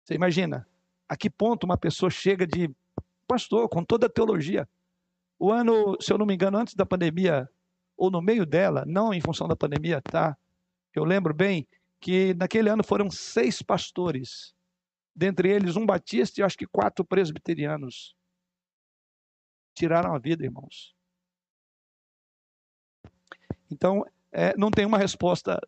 Você 0.03 0.15
imagina 0.15 0.67
a 1.07 1.15
que 1.15 1.29
ponto 1.29 1.63
uma 1.63 1.77
pessoa 1.77 2.09
chega 2.09 2.45
de 2.45 2.69
pastor, 3.27 3.69
com 3.69 3.83
toda 3.83 4.07
a 4.07 4.09
teologia, 4.09 4.67
o 5.41 5.51
ano, 5.51 5.97
se 5.99 6.13
eu 6.13 6.19
não 6.19 6.25
me 6.27 6.35
engano, 6.35 6.59
antes 6.59 6.75
da 6.75 6.85
pandemia, 6.85 7.49
ou 7.97 8.11
no 8.11 8.21
meio 8.21 8.45
dela, 8.45 8.85
não 8.85 9.11
em 9.11 9.19
função 9.19 9.47
da 9.47 9.55
pandemia, 9.55 9.99
tá? 9.99 10.37
Eu 10.93 11.03
lembro 11.03 11.33
bem 11.33 11.67
que 11.99 12.35
naquele 12.35 12.69
ano 12.69 12.83
foram 12.83 13.09
seis 13.09 13.59
pastores, 13.59 14.53
dentre 15.15 15.49
eles 15.49 15.75
um 15.75 15.83
batista 15.83 16.39
e 16.39 16.43
acho 16.43 16.55
que 16.55 16.67
quatro 16.67 17.03
presbiterianos. 17.03 18.15
Tiraram 19.73 20.13
a 20.13 20.19
vida, 20.19 20.43
irmãos. 20.43 20.93
Então, 23.71 24.05
é, 24.31 24.55
não 24.55 24.69
tem 24.69 24.85
uma 24.85 24.99
resposta 24.99 25.59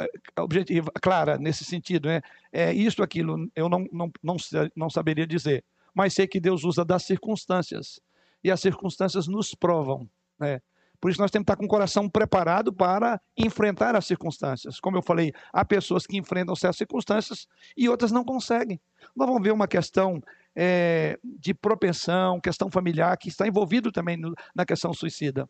é, 0.00 0.40
objetiva, 0.40 0.90
clara 1.00 1.38
nesse 1.38 1.64
sentido. 1.64 2.08
Né? 2.08 2.20
É 2.50 2.72
isso, 2.72 3.00
aquilo, 3.00 3.48
eu 3.54 3.68
não, 3.68 3.86
não, 3.92 4.10
não, 4.20 4.36
não 4.74 4.90
saberia 4.90 5.26
dizer. 5.26 5.64
Mas 5.94 6.14
sei 6.14 6.26
que 6.26 6.40
Deus 6.40 6.64
usa 6.64 6.84
das 6.84 7.04
circunstâncias 7.04 8.00
e 8.42 8.50
as 8.50 8.60
circunstâncias 8.60 9.26
nos 9.26 9.54
provam. 9.54 10.08
Né? 10.38 10.60
Por 11.00 11.10
isso 11.10 11.20
nós 11.20 11.30
temos 11.30 11.44
que 11.44 11.52
estar 11.52 11.56
com 11.56 11.64
o 11.64 11.68
coração 11.68 12.08
preparado 12.08 12.72
para 12.72 13.20
enfrentar 13.36 13.96
as 13.96 14.06
circunstâncias. 14.06 14.78
Como 14.78 14.98
eu 14.98 15.02
falei, 15.02 15.32
há 15.52 15.64
pessoas 15.64 16.06
que 16.06 16.18
enfrentam 16.18 16.54
certas 16.54 16.76
circunstâncias 16.76 17.46
e 17.76 17.88
outras 17.88 18.12
não 18.12 18.22
conseguem. 18.22 18.78
Nós 19.16 19.26
vamos 19.26 19.42
ver 19.42 19.52
uma 19.52 19.66
questão 19.66 20.22
é, 20.54 21.18
de 21.24 21.54
propensão, 21.54 22.38
questão 22.38 22.70
familiar, 22.70 23.16
que 23.16 23.28
está 23.28 23.46
envolvido 23.46 23.90
também 23.90 24.16
no, 24.16 24.34
na 24.54 24.66
questão 24.66 24.92
suicida 24.92 25.48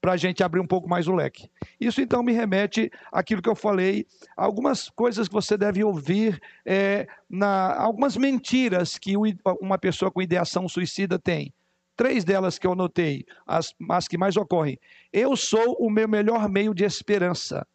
para 0.00 0.12
a 0.12 0.16
gente 0.16 0.42
abrir 0.42 0.60
um 0.60 0.66
pouco 0.66 0.88
mais 0.88 1.06
o 1.06 1.14
leque. 1.14 1.50
Isso 1.78 2.00
então 2.00 2.22
me 2.22 2.32
remete 2.32 2.90
àquilo 3.12 3.42
que 3.42 3.48
eu 3.48 3.54
falei, 3.54 4.06
algumas 4.36 4.88
coisas 4.88 5.28
que 5.28 5.34
você 5.34 5.58
deve 5.58 5.84
ouvir, 5.84 6.40
é, 6.64 7.06
na, 7.28 7.76
algumas 7.76 8.16
mentiras 8.16 8.96
que 8.98 9.14
uma 9.60 9.78
pessoa 9.78 10.10
com 10.10 10.22
ideação 10.22 10.68
suicida 10.68 11.18
tem. 11.18 11.52
Três 12.00 12.24
delas 12.24 12.58
que 12.58 12.66
eu 12.66 12.74
notei, 12.74 13.26
as, 13.46 13.74
as 13.90 14.08
que 14.08 14.16
mais 14.16 14.34
ocorrem. 14.34 14.80
Eu 15.12 15.36
sou 15.36 15.76
o 15.78 15.90
meu 15.90 16.08
melhor 16.08 16.48
meio 16.48 16.72
de 16.72 16.82
esperança. 16.82 17.66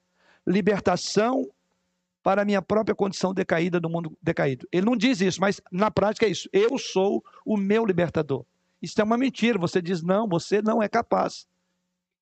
Libertação 0.48 1.48
para 2.24 2.42
a 2.42 2.46
minha 2.46 2.60
própria 2.60 2.96
condição 2.96 3.36
decaída 3.36 3.80
do 3.80 3.88
mundo 3.88 4.18
decaído. 4.20 4.68
Ele 4.72 4.84
não 4.84 4.98
diz 4.98 5.22
isso, 5.22 5.40
mas 5.40 5.62
na 5.72 5.92
prática 5.92 6.26
é 6.26 6.30
isso. 6.30 6.50
Eu 6.52 6.76
sou 6.80 7.24
o 7.46 7.56
meu 7.56 7.86
libertador. 7.86 8.44
Isso 8.82 9.00
é 9.00 9.04
uma 9.04 9.16
mentira. 9.16 9.60
Você 9.60 9.80
diz, 9.80 10.02
não, 10.02 10.28
você 10.28 10.60
não 10.60 10.82
é 10.82 10.90
capaz. 10.90 11.46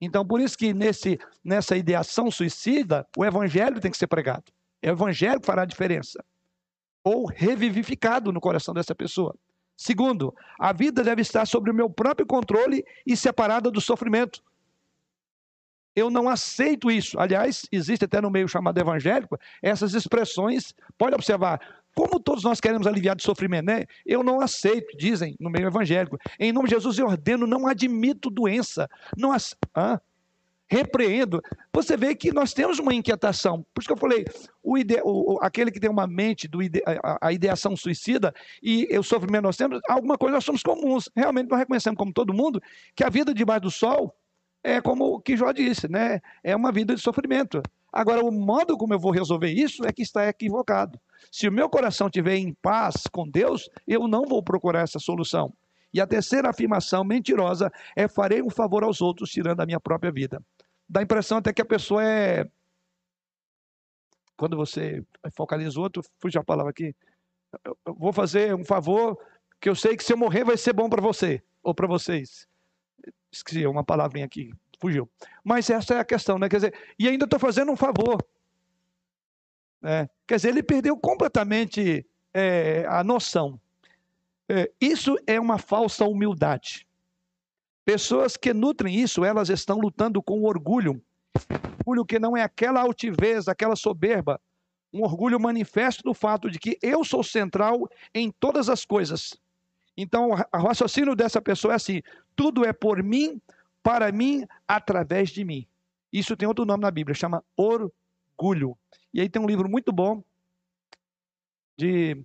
Então, 0.01 0.27
por 0.27 0.41
isso 0.41 0.57
que 0.57 0.73
nesse, 0.73 1.17
nessa 1.41 1.77
ideação 1.77 2.29
suicida, 2.29 3.07
o 3.15 3.23
evangelho 3.23 3.79
tem 3.79 3.89
que 3.89 3.97
ser 3.97 4.07
pregado. 4.07 4.51
É 4.81 4.89
o 4.89 4.93
evangelho 4.93 5.39
que 5.39 5.47
fará 5.47 5.61
a 5.61 5.65
diferença. 5.65 6.21
Ou 7.01 7.27
revivificado 7.27 8.33
no 8.33 8.41
coração 8.41 8.73
dessa 8.73 8.93
pessoa. 8.93 9.33
Segundo, 9.75 10.33
a 10.59 10.71
vida 10.71 11.03
deve 11.03 11.21
estar 11.21 11.45
sobre 11.45 11.71
o 11.71 11.73
meu 11.73 11.89
próprio 11.89 12.25
controle 12.25 12.85
e 13.05 13.17
separada 13.17 13.71
do 13.71 13.81
sofrimento. 13.81 14.41
Eu 15.95 16.09
não 16.09 16.27
aceito 16.27 16.89
isso. 16.89 17.19
Aliás, 17.19 17.67
existe 17.71 18.05
até 18.05 18.19
no 18.19 18.31
meio 18.31 18.47
chamado 18.47 18.79
evangélico 18.79 19.37
essas 19.61 19.93
expressões. 19.93 20.73
Pode 20.97 21.15
observar, 21.15 21.59
como 21.95 22.19
todos 22.19 22.43
nós 22.43 22.59
queremos 22.59 22.87
aliviar 22.87 23.15
de 23.15 23.23
sofrimento, 23.23 23.65
né? 23.65 23.85
Eu 24.05 24.23
não 24.23 24.41
aceito, 24.41 24.97
dizem 24.97 25.35
no 25.39 25.49
meio 25.49 25.67
evangélico. 25.67 26.17
Em 26.39 26.51
nome 26.51 26.67
de 26.67 26.75
Jesus 26.75 26.97
eu 26.97 27.07
ordeno, 27.07 27.45
não 27.45 27.67
admito 27.67 28.29
doença. 28.29 28.89
Não 29.15 29.31
ac... 29.31 29.55
ah, 29.75 30.01
repreendo. 30.73 31.39
Você 31.71 31.95
vê 31.95 32.15
que 32.15 32.33
nós 32.33 32.51
temos 32.53 32.79
uma 32.79 32.93
inquietação. 32.93 33.63
Por 33.73 33.81
isso 33.81 33.87
que 33.87 33.93
eu 33.93 33.97
falei, 33.97 34.25
o 34.63 34.75
ide... 34.77 34.99
o, 35.03 35.37
aquele 35.41 35.71
que 35.71 35.79
tem 35.79 35.89
uma 35.89 36.07
mente, 36.07 36.47
do 36.47 36.63
ide... 36.63 36.81
a, 36.85 37.27
a 37.27 37.31
ideação 37.31 37.75
suicida 37.75 38.33
e 38.61 38.87
o 38.97 39.03
sofrimento 39.03 39.43
nós 39.43 39.55
temos, 39.55 39.79
alguma 39.87 40.17
coisa 40.17 40.35
nós 40.35 40.43
somos 40.43 40.63
comuns. 40.63 41.09
Realmente 41.15 41.49
nós 41.49 41.59
reconhecemos, 41.59 41.97
como 41.97 42.11
todo 42.11 42.33
mundo, 42.33 42.61
que 42.95 43.03
a 43.03 43.09
vida 43.09 43.33
debaixo 43.33 43.61
do 43.61 43.71
sol 43.71 44.15
é 44.63 44.81
como 44.81 45.05
o 45.15 45.19
que 45.19 45.37
Jó 45.37 45.51
disse, 45.51 45.87
né? 45.87 46.21
É 46.43 46.55
uma 46.55 46.71
vida 46.71 46.95
de 46.95 47.01
sofrimento. 47.01 47.61
Agora, 47.91 48.23
o 48.23 48.31
modo 48.31 48.75
como 48.75 48.93
eu 48.93 48.99
vou 48.99 49.11
resolver 49.11 49.51
isso 49.51 49.85
é 49.85 49.91
que 49.91 50.01
está 50.01 50.27
equivocado. 50.27 50.99
Se 51.31 51.47
o 51.47 51.51
meu 51.51 51.69
coração 51.69 52.07
estiver 52.07 52.37
em 52.37 52.53
paz 52.53 52.95
com 53.11 53.29
Deus, 53.29 53.69
eu 53.87 54.07
não 54.07 54.25
vou 54.25 54.41
procurar 54.41 54.81
essa 54.81 54.99
solução. 54.99 55.53
E 55.93 56.01
a 56.01 56.07
terceira 56.07 56.49
afirmação 56.49 57.03
mentirosa 57.03 57.71
é 57.95 58.07
farei 58.07 58.41
um 58.41 58.49
favor 58.49 58.83
aos 58.83 58.99
outros 58.99 59.29
tirando 59.29 59.59
a 59.61 59.65
minha 59.65 59.79
própria 59.79 60.11
vida. 60.11 60.41
Dá 60.87 60.99
a 60.99 61.03
impressão 61.03 61.37
até 61.37 61.53
que 61.53 61.61
a 61.61 61.65
pessoa 61.65 62.03
é. 62.03 62.49
Quando 64.35 64.57
você 64.57 65.03
focaliza 65.35 65.79
o 65.79 65.83
outro, 65.83 66.03
fuja 66.19 66.39
a 66.39 66.43
palavra 66.43 66.71
aqui. 66.71 66.95
Eu 67.85 67.95
vou 67.95 68.11
fazer 68.11 68.53
um 68.55 68.65
favor 68.65 69.17
que 69.61 69.69
eu 69.69 69.75
sei 69.75 69.95
que 69.95 70.03
se 70.03 70.11
eu 70.11 70.17
morrer 70.17 70.43
vai 70.43 70.57
ser 70.57 70.73
bom 70.73 70.89
para 70.89 71.01
você 71.01 71.41
ou 71.61 71.73
para 71.73 71.87
vocês. 71.87 72.47
Esqueci 73.31 73.65
uma 73.65 73.83
palavrinha 73.83 74.25
aqui, 74.25 74.51
fugiu. 74.79 75.09
Mas 75.43 75.69
essa 75.69 75.95
é 75.95 75.99
a 75.99 76.05
questão, 76.05 76.37
né? 76.37 76.49
Quer 76.49 76.57
dizer, 76.57 76.73
e 76.99 77.07
ainda 77.07 77.25
estou 77.25 77.39
fazendo 77.39 77.71
um 77.71 77.75
favor. 77.75 78.17
É, 79.83 80.09
quer 80.27 80.35
dizer, 80.35 80.49
ele 80.49 80.63
perdeu 80.63 80.97
completamente 80.97 82.05
é, 82.33 82.85
a 82.87 83.03
noção. 83.03 83.59
É, 84.49 84.71
isso 84.79 85.15
é 85.25 85.39
uma 85.39 85.57
falsa 85.57 86.05
humildade. 86.05 86.87
Pessoas 87.85 88.37
que 88.37 88.53
nutrem 88.53 88.95
isso, 88.95 89.25
elas 89.25 89.49
estão 89.49 89.77
lutando 89.77 90.21
com 90.21 90.43
orgulho. 90.43 91.01
Orgulho 91.79 92.05
que 92.05 92.17
não 92.17 92.37
é 92.37 92.41
aquela 92.41 92.81
altivez, 92.81 93.47
aquela 93.47 93.75
soberba. 93.75 94.39
Um 94.93 95.01
orgulho 95.03 95.39
manifesto 95.39 96.03
do 96.03 96.13
fato 96.13 96.49
de 96.49 96.59
que 96.59 96.77
eu 96.81 97.03
sou 97.03 97.23
central 97.23 97.89
em 98.13 98.31
todas 98.31 98.69
as 98.69 98.85
coisas. 98.85 99.35
Então, 99.97 100.29
o 100.29 100.57
raciocínio 100.57 101.15
dessa 101.15 101.41
pessoa 101.41 101.73
é 101.73 101.75
assim: 101.75 102.01
tudo 102.35 102.63
é 102.65 102.71
por 102.71 103.03
mim, 103.03 103.41
para 103.81 104.11
mim, 104.11 104.45
através 104.67 105.29
de 105.29 105.43
mim. 105.43 105.67
Isso 106.11 106.37
tem 106.37 106.47
outro 106.47 106.65
nome 106.65 106.83
na 106.83 106.91
Bíblia, 106.91 107.15
chama 107.15 107.43
orgulho. 107.57 108.77
E 109.13 109.19
aí 109.19 109.27
tem 109.27 109.41
um 109.41 109.47
livro 109.47 109.67
muito 109.67 109.91
bom 109.91 110.23
de 111.77 112.23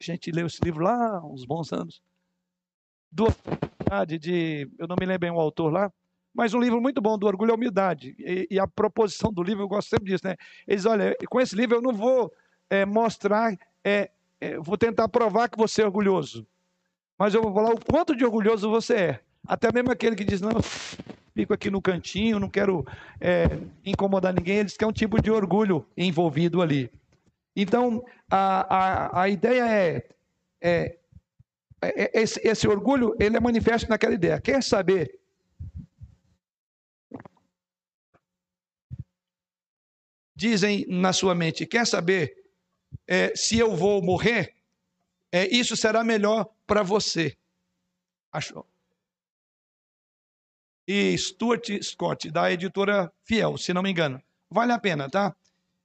a 0.00 0.04
gente 0.04 0.30
leu 0.30 0.46
esse 0.46 0.62
livro 0.62 0.84
lá 0.84 1.24
uns 1.24 1.44
bons 1.44 1.72
anos. 1.72 2.02
Do 3.10 3.26
de, 4.04 4.68
eu 4.78 4.88
não 4.88 4.96
me 4.98 5.06
lembro 5.06 5.20
bem 5.20 5.30
o 5.30 5.38
autor 5.40 5.70
lá, 5.70 5.92
mas 6.34 6.54
um 6.54 6.60
livro 6.60 6.80
muito 6.80 7.00
bom 7.00 7.18
do 7.18 7.26
orgulho 7.26 7.50
e 7.50 7.54
humildade. 7.54 8.14
E, 8.18 8.48
e, 8.50 8.58
a 8.58 8.66
proposição 8.66 9.32
do 9.32 9.42
livro, 9.42 9.62
eu 9.62 9.68
gosto 9.68 9.90
sempre 9.90 10.06
disso, 10.06 10.26
né? 10.26 10.34
Eles, 10.66 10.86
olha, 10.86 11.14
com 11.28 11.40
esse 11.40 11.54
livro 11.54 11.76
eu 11.76 11.82
não 11.82 11.92
vou 11.92 12.32
é, 12.70 12.84
mostrar, 12.84 13.56
é, 13.84 14.10
é, 14.40 14.58
vou 14.58 14.76
tentar 14.76 15.08
provar 15.08 15.48
que 15.48 15.58
você 15.58 15.82
é 15.82 15.84
orgulhoso 15.84 16.46
mas 17.18 17.34
eu 17.34 17.42
vou 17.42 17.54
falar 17.54 17.70
o 17.70 17.80
quanto 17.80 18.14
de 18.14 18.24
orgulhoso 18.24 18.70
você 18.70 18.94
é. 18.94 19.20
Até 19.46 19.72
mesmo 19.72 19.90
aquele 19.90 20.16
que 20.16 20.24
diz, 20.24 20.40
não, 20.40 20.50
fico 21.34 21.52
aqui 21.52 21.70
no 21.70 21.82
cantinho, 21.82 22.40
não 22.40 22.48
quero 22.48 22.84
incomodar 23.84 24.32
ninguém, 24.32 24.58
eles 24.58 24.76
querem 24.76 24.90
um 24.90 24.92
tipo 24.92 25.20
de 25.20 25.30
orgulho 25.30 25.86
envolvido 25.96 26.60
ali. 26.60 26.90
Então, 27.54 28.04
a, 28.30 28.76
a, 28.76 29.22
a 29.22 29.28
ideia 29.28 29.68
é, 29.68 30.08
é 30.60 30.98
esse, 32.12 32.40
esse 32.42 32.68
orgulho, 32.68 33.16
ele 33.18 33.36
é 33.36 33.40
manifesto 33.40 33.88
naquela 33.88 34.14
ideia. 34.14 34.40
Quer 34.40 34.62
saber 34.62 35.18
dizem 40.34 40.84
na 40.88 41.12
sua 41.12 41.34
mente: 41.34 41.66
quer 41.66 41.86
saber 41.86 42.36
é, 43.06 43.34
se 43.34 43.58
eu 43.58 43.74
vou 43.74 44.02
morrer? 44.02 44.54
É, 45.32 45.46
isso 45.52 45.76
será 45.76 46.04
melhor 46.04 46.48
para 46.66 46.82
você. 46.82 47.36
Achou? 48.32 48.66
E 50.86 51.16
Stuart 51.16 51.70
Scott, 51.82 52.30
da 52.30 52.52
editora 52.52 53.12
Fiel, 53.24 53.56
se 53.56 53.72
não 53.72 53.82
me 53.82 53.90
engano. 53.90 54.22
Vale 54.50 54.72
a 54.72 54.78
pena, 54.78 55.08
tá? 55.08 55.34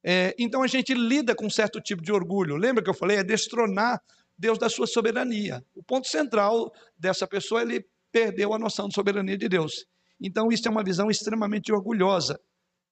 É, 0.04 0.36
então 0.38 0.62
a 0.62 0.68
gente 0.68 0.94
lida 0.94 1.34
com 1.34 1.46
um 1.46 1.50
certo 1.50 1.82
tipo 1.82 2.02
de 2.02 2.12
orgulho. 2.12 2.56
Lembra 2.58 2.84
que 2.84 2.90
eu 2.90 2.94
falei? 2.94 3.18
É 3.18 3.24
destronar 3.24 4.02
Deus 4.40 4.58
da 4.58 4.70
sua 4.70 4.88
soberania. 4.88 5.64
O 5.76 5.84
ponto 5.84 6.08
central 6.08 6.74
dessa 6.98 7.28
pessoa, 7.28 7.62
ele 7.62 7.86
perdeu 8.10 8.54
a 8.54 8.58
noção 8.58 8.88
de 8.88 8.96
soberania 8.96 9.38
de 9.38 9.50
Deus. 9.50 9.86
Então 10.20 10.50
isso 10.50 10.66
é 10.66 10.72
uma 10.72 10.84
visão 10.84 11.12
extremamente 11.12 11.74
orgulhosa. 11.74 12.40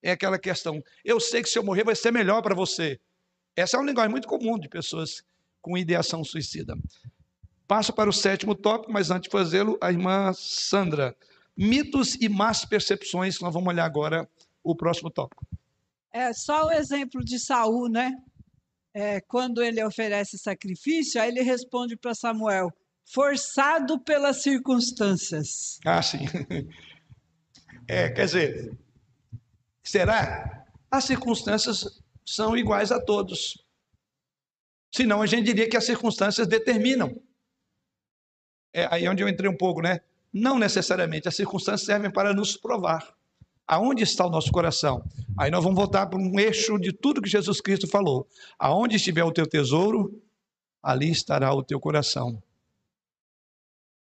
É 0.04 0.12
aquela 0.12 0.38
questão, 0.38 0.84
eu 1.04 1.20
sei 1.20 1.42
que 1.42 1.50
se 1.50 1.58
eu 1.58 1.64
morrer 1.64 1.86
vai 1.86 1.96
ser 1.96 2.12
melhor 2.12 2.42
para 2.42 2.54
você. 2.54 3.00
Essa 3.56 3.78
é 3.78 3.80
uma 3.80 3.88
linguagem 3.88 4.12
muito 4.12 4.28
comum 4.28 4.60
de 4.60 4.68
pessoas 4.68 5.24
com 5.62 5.78
ideação 5.78 6.24
suicida. 6.24 6.76
Passo 7.66 7.94
para 7.94 8.10
o 8.10 8.14
sétimo 8.14 8.54
tópico, 8.54 8.92
mas 8.92 9.10
antes 9.10 9.24
de 9.24 9.32
fazê-lo, 9.32 9.78
a 9.82 9.92
irmã 9.92 10.32
Sandra. 10.34 11.16
Mitos 11.56 12.16
e 12.16 12.30
más 12.30 12.66
percepções, 12.66 13.40
nós 13.40 13.54
vamos 13.54 13.70
olhar 13.70 13.86
agora 13.86 14.30
o 14.64 14.76
próximo 14.76 15.10
tópico. 15.10 15.48
É 16.12 16.32
só 16.34 16.68
o 16.68 16.72
exemplo 16.72 17.24
de 17.24 17.40
Saul, 17.40 17.90
né? 17.90 18.14
É, 19.00 19.22
quando 19.22 19.62
ele 19.62 19.84
oferece 19.84 20.40
sacrifício, 20.40 21.22
aí 21.22 21.30
ele 21.30 21.44
responde 21.44 21.96
para 21.96 22.16
Samuel: 22.16 22.72
forçado 23.06 24.00
pelas 24.00 24.42
circunstâncias. 24.42 25.78
Ah, 25.86 26.02
sim. 26.02 26.26
É, 27.90 28.10
quer 28.10 28.26
dizer, 28.26 28.78
será? 29.82 30.66
As 30.92 31.06
circunstâncias 31.06 32.02
são 32.26 32.58
iguais 32.58 32.92
a 32.92 33.00
todos. 33.00 33.66
Senão 34.94 35.22
a 35.22 35.26
gente 35.26 35.46
diria 35.46 35.70
que 35.70 35.78
as 35.78 35.86
circunstâncias 35.86 36.48
determinam 36.48 37.16
é 38.74 38.90
aí 38.92 39.08
onde 39.08 39.24
eu 39.24 39.30
entrei 39.30 39.50
um 39.50 39.56
pouco, 39.56 39.82
né? 39.82 40.02
Não 40.34 40.60
necessariamente, 40.60 41.30
as 41.30 41.36
circunstâncias 41.38 41.86
servem 41.86 42.12
para 42.12 42.34
nos 42.34 42.58
provar 42.58 43.17
aonde 43.68 44.04
está 44.04 44.26
o 44.26 44.30
nosso 44.30 44.52
coração. 44.52 45.04
Aí 45.38 45.52
nós 45.52 45.64
vamos 45.64 45.78
voltar 45.78 46.08
para 46.08 46.18
um 46.18 46.40
eixo 46.40 46.80
de 46.80 46.94
tudo 46.94 47.22
que 47.22 47.30
Jesus 47.30 47.60
Cristo 47.60 47.88
falou. 47.88 48.28
Aonde 48.58 48.96
estiver 48.96 49.24
o 49.24 49.32
teu 49.32 49.46
tesouro, 49.46 50.20
ali 50.82 51.12
estará 51.12 51.54
o 51.54 51.62
teu 51.62 51.80
coração. 51.80 52.42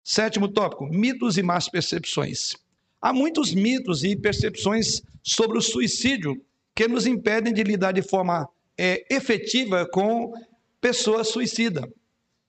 Sétimo 0.04 0.48
tópico: 0.48 0.86
mitos 0.86 1.38
e 1.38 1.44
más 1.44 1.68
percepções. 1.68 2.56
Há 3.02 3.12
muitos 3.12 3.54
mitos 3.54 4.04
e 4.04 4.16
percepções 4.16 5.02
sobre 5.24 5.58
o 5.58 5.62
suicídio 5.62 6.40
que 6.76 6.88
nos 6.88 7.08
impedem 7.08 7.54
de 7.54 7.64
lidar 7.64 7.92
de 7.92 8.02
forma 8.02 8.48
é, 8.78 9.06
efetiva 9.14 9.88
com 9.92 10.34
pessoas 10.80 11.30
suicidas. 11.30 11.86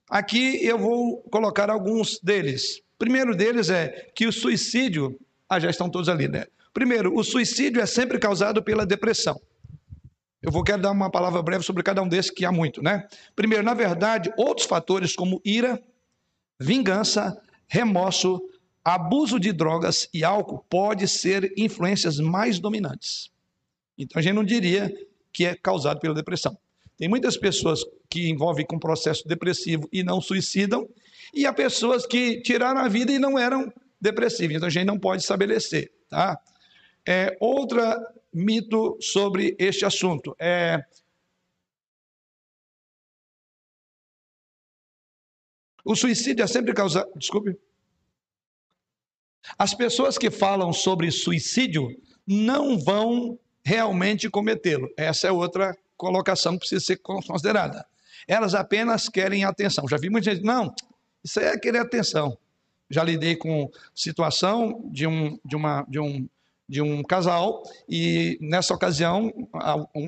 Aqui 0.09 0.63
eu 0.63 0.77
vou 0.77 1.21
colocar 1.31 1.69
alguns 1.69 2.19
deles. 2.21 2.81
Primeiro 2.97 3.35
deles 3.35 3.69
é 3.69 4.09
que 4.15 4.27
o 4.27 4.31
suicídio. 4.31 5.19
Ah, 5.49 5.59
já 5.59 5.69
estão 5.69 5.89
todos 5.89 6.09
ali, 6.09 6.27
né? 6.27 6.45
Primeiro, 6.77 7.17
o 7.17 7.23
suicídio 7.23 7.81
é 7.81 7.87
sempre 7.87 8.19
causado 8.19 8.61
pela 8.61 8.85
depressão. 8.85 9.41
Eu 10.39 10.51
vou 10.51 10.63
quero 10.63 10.79
dar 10.79 10.91
uma 10.91 11.09
palavra 11.09 11.41
breve 11.41 11.63
sobre 11.63 11.81
cada 11.81 12.03
um 12.03 12.07
desses, 12.07 12.29
que 12.29 12.45
há 12.45 12.51
muito, 12.51 12.83
né? 12.83 13.07
Primeiro, 13.35 13.63
na 13.63 13.73
verdade, 13.73 14.31
outros 14.37 14.67
fatores 14.67 15.15
como 15.15 15.41
ira, 15.43 15.81
vingança, 16.59 17.35
remorso, 17.67 18.39
abuso 18.85 19.39
de 19.39 19.51
drogas 19.51 20.07
e 20.13 20.23
álcool 20.23 20.63
pode 20.69 21.07
ser 21.07 21.51
influências 21.57 22.19
mais 22.19 22.59
dominantes. 22.59 23.31
Então 23.97 24.19
a 24.19 24.21
gente 24.21 24.35
não 24.35 24.43
diria 24.43 24.93
que 25.33 25.47
é 25.47 25.55
causado 25.55 25.99
pela 25.99 26.13
depressão. 26.13 26.55
Tem 26.95 27.09
muitas 27.09 27.37
pessoas 27.37 27.83
que 28.07 28.29
envolvem 28.29 28.67
com 28.67 28.77
processo 28.77 29.27
depressivo 29.27 29.89
e 29.91 30.03
não 30.03 30.21
suicidam, 30.21 30.87
e 31.33 31.47
há 31.47 31.51
pessoas 31.51 32.05
que 32.05 32.39
tiraram 32.43 32.81
a 32.81 32.87
vida 32.87 33.11
e 33.11 33.17
não 33.17 33.39
eram 33.39 33.67
depressivas. 33.99 34.57
Então 34.57 34.67
a 34.67 34.71
gente 34.71 34.85
não 34.85 34.99
pode 34.99 35.23
estabelecer, 35.23 35.91
tá? 36.07 36.39
É, 37.07 37.37
outra 37.39 37.97
mito 38.33 38.97
sobre 38.99 39.55
este 39.57 39.85
assunto 39.85 40.35
é 40.37 40.83
o 45.85 45.95
suicídio 45.95 46.43
é 46.43 46.47
sempre 46.47 46.73
causado. 46.73 47.09
Desculpe. 47.15 47.57
As 49.57 49.73
pessoas 49.73 50.17
que 50.17 50.29
falam 50.29 50.73
sobre 50.73 51.09
suicídio 51.09 51.87
não 52.25 52.77
vão 52.77 53.39
realmente 53.63 54.29
cometê-lo. 54.29 54.89
Essa 54.97 55.29
é 55.29 55.31
outra 55.31 55.77
colocação 55.95 56.53
que 56.53 56.59
precisa 56.59 56.85
ser 56.85 56.97
considerada. 56.97 57.85
Elas 58.27 58.53
apenas 58.53 59.07
querem 59.07 59.45
atenção. 59.45 59.87
Já 59.87 59.95
vi 59.95 60.09
muita 60.09 60.29
gente, 60.29 60.43
não, 60.43 60.75
isso 61.23 61.39
é 61.39 61.57
querer 61.57 61.79
atenção. 61.79 62.37
Já 62.89 63.03
lidei 63.03 63.37
com 63.37 63.71
situação 63.95 64.89
de 64.91 65.07
um, 65.07 65.39
de 65.45 65.55
uma, 65.55 65.85
de 65.87 65.99
um, 65.99 66.27
de 66.67 66.81
um 66.81 67.01
casal 67.01 67.63
e 67.87 68.37
nessa 68.41 68.73
ocasião 68.73 69.31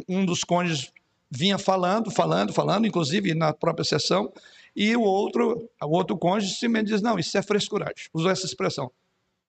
um 0.07 0.25
dos 0.25 0.43
cônjuges 0.43 0.91
vinha 1.31 1.57
falando, 1.57 2.11
falando, 2.11 2.51
falando, 2.51 2.87
inclusive 2.87 3.33
na 3.33 3.53
própria 3.53 3.85
sessão, 3.85 4.31
e 4.75 4.95
o 4.95 5.01
outro, 5.01 5.69
o 5.81 5.95
outro 5.95 6.17
cônjuge 6.17 6.53
simplesmente 6.53 6.87
diz: 6.87 7.01
não, 7.01 7.17
isso 7.17 7.37
é 7.37 7.41
frescuragem. 7.41 8.07
Usou 8.13 8.31
essa 8.31 8.45
expressão. 8.45 8.91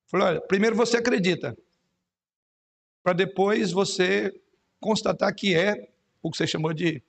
Falei: 0.07 0.27
olha, 0.27 0.41
primeiro 0.41 0.77
você 0.77 0.97
acredita, 0.97 1.57
para 3.03 3.13
depois 3.13 3.73
você 3.73 4.33
constatar 4.79 5.35
que 5.35 5.55
é 5.55 5.89
o 6.23 6.31
que 6.31 6.37
você 6.37 6.47
chamou 6.47 6.73
de 6.73 7.03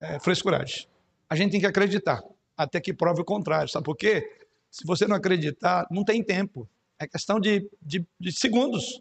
é, 0.00 0.18
frescuragem. 0.20 0.86
A 1.28 1.34
gente 1.34 1.52
tem 1.52 1.60
que 1.60 1.66
acreditar, 1.66 2.22
até 2.56 2.80
que 2.80 2.92
prove 2.92 3.22
o 3.22 3.24
contrário. 3.24 3.68
Sabe 3.68 3.84
por 3.84 3.96
quê? 3.96 4.40
Se 4.70 4.86
você 4.86 5.06
não 5.06 5.16
acreditar, 5.16 5.86
não 5.90 6.04
tem 6.04 6.22
tempo. 6.22 6.68
É 6.98 7.06
questão 7.06 7.40
de, 7.40 7.68
de, 7.80 8.06
de 8.18 8.32
segundos. 8.32 9.00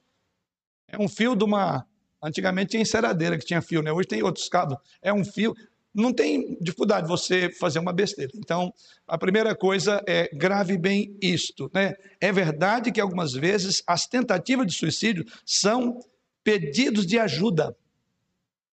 É 0.88 0.98
um 0.98 1.08
fio 1.08 1.36
de 1.36 1.44
uma. 1.44 1.86
Antigamente 2.24 2.72
tinha 2.72 2.82
enceradeira 2.82 3.38
que 3.38 3.46
tinha 3.46 3.62
fio, 3.62 3.82
né? 3.82 3.92
Hoje 3.92 4.08
tem 4.08 4.22
outros 4.24 4.48
cabos. 4.48 4.78
É 5.02 5.14
um 5.14 5.24
fio. 5.24 5.54
Não 5.94 6.14
tem 6.14 6.58
dificuldade 6.62 7.08
você 7.08 7.52
fazer 7.52 7.80
uma 7.80 7.92
besteira. 7.92 8.32
Então, 8.36 8.74
a 9.08 9.18
primeira 9.18 9.56
coisa 9.56 10.02
é 10.08 10.30
grave 10.34 10.78
bem 10.78 11.18
isto, 11.22 11.70
né? 11.74 11.94
É 12.20 12.32
verdade 12.32 12.92
que 12.92 13.02
algumas 13.02 13.34
vezes 13.34 13.84
as 13.86 14.08
tentativas 14.08 14.68
de 14.68 14.74
suicídio 14.74 15.26
são 15.46 16.00
pedidos 16.44 17.06
de 17.06 17.20
ajuda. 17.20 17.76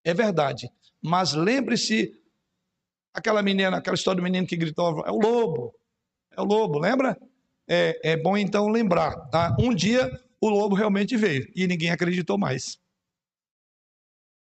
É 0.03 0.13
verdade. 0.13 0.69
Mas 1.01 1.33
lembre-se 1.33 2.13
aquela 3.13 3.41
menina, 3.41 3.77
aquela 3.77 3.95
história 3.95 4.21
do 4.21 4.23
menino 4.23 4.47
que 4.47 4.55
gritou, 4.55 5.03
é 5.05 5.11
o 5.11 5.19
lobo. 5.19 5.75
É 6.35 6.41
o 6.41 6.45
lobo, 6.45 6.79
lembra? 6.79 7.17
É, 7.69 8.13
é 8.13 8.17
bom 8.17 8.35
então 8.35 8.67
lembrar, 8.67 9.15
tá? 9.29 9.55
Um 9.59 9.73
dia 9.73 10.09
o 10.41 10.49
lobo 10.49 10.75
realmente 10.75 11.15
veio 11.15 11.47
e 11.55 11.67
ninguém 11.67 11.91
acreditou 11.91 12.37
mais. 12.37 12.79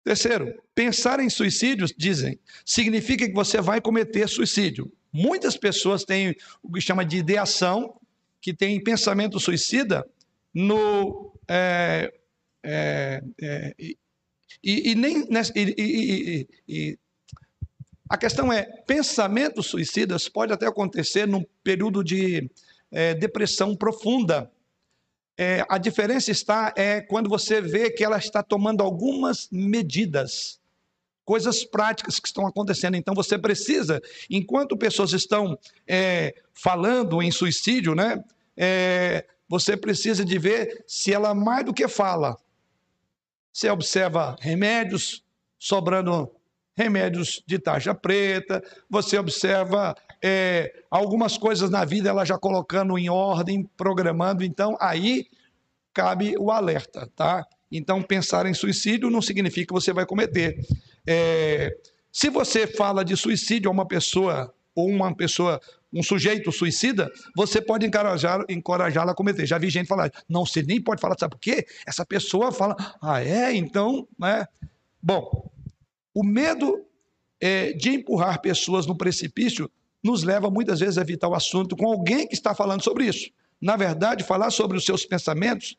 Terceiro, 0.03 0.61
pensar 0.75 1.19
em 1.19 1.29
suicídios, 1.29 1.91
dizem, 1.97 2.39
significa 2.63 3.27
que 3.27 3.33
você 3.33 3.59
vai 3.59 3.81
cometer 3.81 4.29
suicídio. 4.29 4.91
Muitas 5.11 5.57
pessoas 5.57 6.03
têm 6.03 6.35
o 6.61 6.71
que 6.71 6.79
chama 6.79 7.03
de 7.03 7.17
ideação, 7.17 7.99
que 8.39 8.53
tem 8.53 8.83
pensamento 8.83 9.39
suicida 9.39 10.05
no. 10.53 11.33
É, 11.47 12.13
é, 12.63 13.23
é, 13.41 13.75
e, 13.79 14.91
e, 14.91 14.95
nem. 14.95 15.27
E, 15.55 16.47
e, 16.67 16.99
a 18.07 18.17
questão 18.17 18.53
é: 18.53 18.63
pensamentos 18.85 19.65
suicidas 19.65 20.29
pode 20.29 20.53
até 20.53 20.67
acontecer 20.67 21.27
num 21.27 21.43
período 21.63 22.03
de 22.03 22.47
é, 22.95 23.13
depressão 23.13 23.75
profunda. 23.75 24.49
É, 25.37 25.65
a 25.67 25.77
diferença 25.77 26.31
está 26.31 26.73
é 26.77 27.01
quando 27.01 27.29
você 27.29 27.59
vê 27.59 27.91
que 27.91 28.05
ela 28.05 28.17
está 28.17 28.41
tomando 28.41 28.81
algumas 28.81 29.49
medidas, 29.51 30.61
coisas 31.25 31.65
práticas 31.65 32.21
que 32.21 32.27
estão 32.27 32.47
acontecendo. 32.47 32.95
Então 32.95 33.13
você 33.13 33.37
precisa, 33.37 34.01
enquanto 34.29 34.77
pessoas 34.77 35.11
estão 35.11 35.59
é, 35.85 36.33
falando 36.53 37.21
em 37.21 37.31
suicídio, 37.31 37.93
né? 37.93 38.23
É, 38.55 39.25
você 39.49 39.75
precisa 39.75 40.23
de 40.23 40.39
ver 40.39 40.85
se 40.87 41.13
ela 41.13 41.35
mais 41.35 41.65
do 41.65 41.73
que 41.73 41.87
fala. 41.89 42.37
Você 43.51 43.69
observa 43.69 44.37
remédios 44.39 45.21
sobrando 45.59 46.31
remédios 46.77 47.41
de 47.45 47.57
tarja 47.57 47.93
preta, 47.93 48.63
você 48.89 49.17
observa 49.17 49.95
é, 50.27 50.73
algumas 50.89 51.37
coisas 51.37 51.69
na 51.69 51.85
vida 51.85 52.09
ela 52.09 52.25
já 52.25 52.35
colocando 52.35 52.97
em 52.97 53.07
ordem, 53.07 53.69
programando, 53.77 54.43
então 54.43 54.75
aí 54.81 55.27
cabe 55.93 56.35
o 56.39 56.49
alerta, 56.49 57.07
tá? 57.15 57.45
Então 57.71 58.01
pensar 58.01 58.47
em 58.47 58.53
suicídio 58.55 59.11
não 59.11 59.21
significa 59.21 59.67
que 59.67 59.73
você 59.73 59.93
vai 59.93 60.03
cometer. 60.03 60.65
É, 61.05 61.77
se 62.11 62.31
você 62.31 62.65
fala 62.65 63.05
de 63.05 63.15
suicídio 63.15 63.69
a 63.69 63.71
uma 63.71 63.87
pessoa 63.87 64.51
ou 64.73 64.89
uma 64.89 65.15
pessoa, 65.15 65.61
um 65.93 66.01
sujeito 66.01 66.51
suicida, 66.51 67.07
você 67.35 67.61
pode 67.61 67.85
encorajá-la 67.85 68.45
encorajá 68.49 69.03
a 69.03 69.13
cometer. 69.13 69.45
Já 69.45 69.59
vi 69.59 69.69
gente 69.69 69.85
falar, 69.85 70.11
não, 70.27 70.43
você 70.43 70.63
nem 70.63 70.81
pode 70.81 71.01
falar, 71.01 71.15
sabe 71.19 71.35
por 71.35 71.39
quê? 71.39 71.67
Essa 71.85 72.03
pessoa 72.03 72.51
fala, 72.51 72.75
ah, 72.99 73.23
é? 73.23 73.53
Então, 73.53 74.07
né? 74.17 74.47
Bom, 74.99 75.51
o 76.15 76.23
medo 76.23 76.83
é, 77.39 77.73
de 77.73 77.91
empurrar 77.91 78.41
pessoas 78.41 78.87
no 78.87 78.97
precipício 78.97 79.69
nos 80.05 80.23
leva 80.23 80.49
muitas 80.49 80.79
vezes 80.79 80.97
a 80.97 81.01
evitar 81.01 81.27
o 81.27 81.33
assunto 81.33 81.75
com 81.75 81.87
alguém 81.87 82.27
que 82.27 82.35
está 82.35 82.53
falando 82.53 82.83
sobre 82.83 83.05
isso. 83.05 83.29
Na 83.59 83.75
verdade, 83.75 84.23
falar 84.23 84.51
sobre 84.51 84.77
os 84.77 84.85
seus 84.85 85.05
pensamentos 85.05 85.75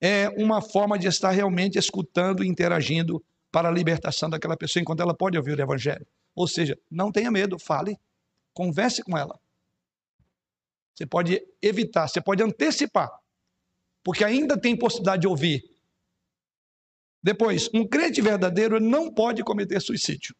é 0.00 0.30
uma 0.30 0.62
forma 0.62 0.98
de 0.98 1.06
estar 1.06 1.30
realmente 1.30 1.78
escutando 1.78 2.42
e 2.42 2.48
interagindo 2.48 3.22
para 3.52 3.68
a 3.68 3.72
libertação 3.72 4.30
daquela 4.30 4.56
pessoa 4.56 4.80
enquanto 4.80 5.00
ela 5.00 5.14
pode 5.14 5.36
ouvir 5.36 5.58
o 5.58 5.62
evangelho. 5.62 6.06
Ou 6.34 6.48
seja, 6.48 6.78
não 6.90 7.12
tenha 7.12 7.30
medo, 7.30 7.58
fale, 7.58 7.98
converse 8.54 9.02
com 9.02 9.16
ela. 9.16 9.38
Você 10.94 11.04
pode 11.04 11.40
evitar, 11.60 12.08
você 12.08 12.22
pode 12.22 12.42
antecipar, 12.42 13.10
porque 14.02 14.24
ainda 14.24 14.58
tem 14.58 14.76
possibilidade 14.76 15.22
de 15.22 15.28
ouvir 15.28 15.74
depois, 17.24 17.70
um 17.72 17.88
crente 17.88 18.20
verdadeiro 18.20 18.78
não 18.78 19.10
pode 19.10 19.42
cometer 19.42 19.80
suicídio. 19.80 20.36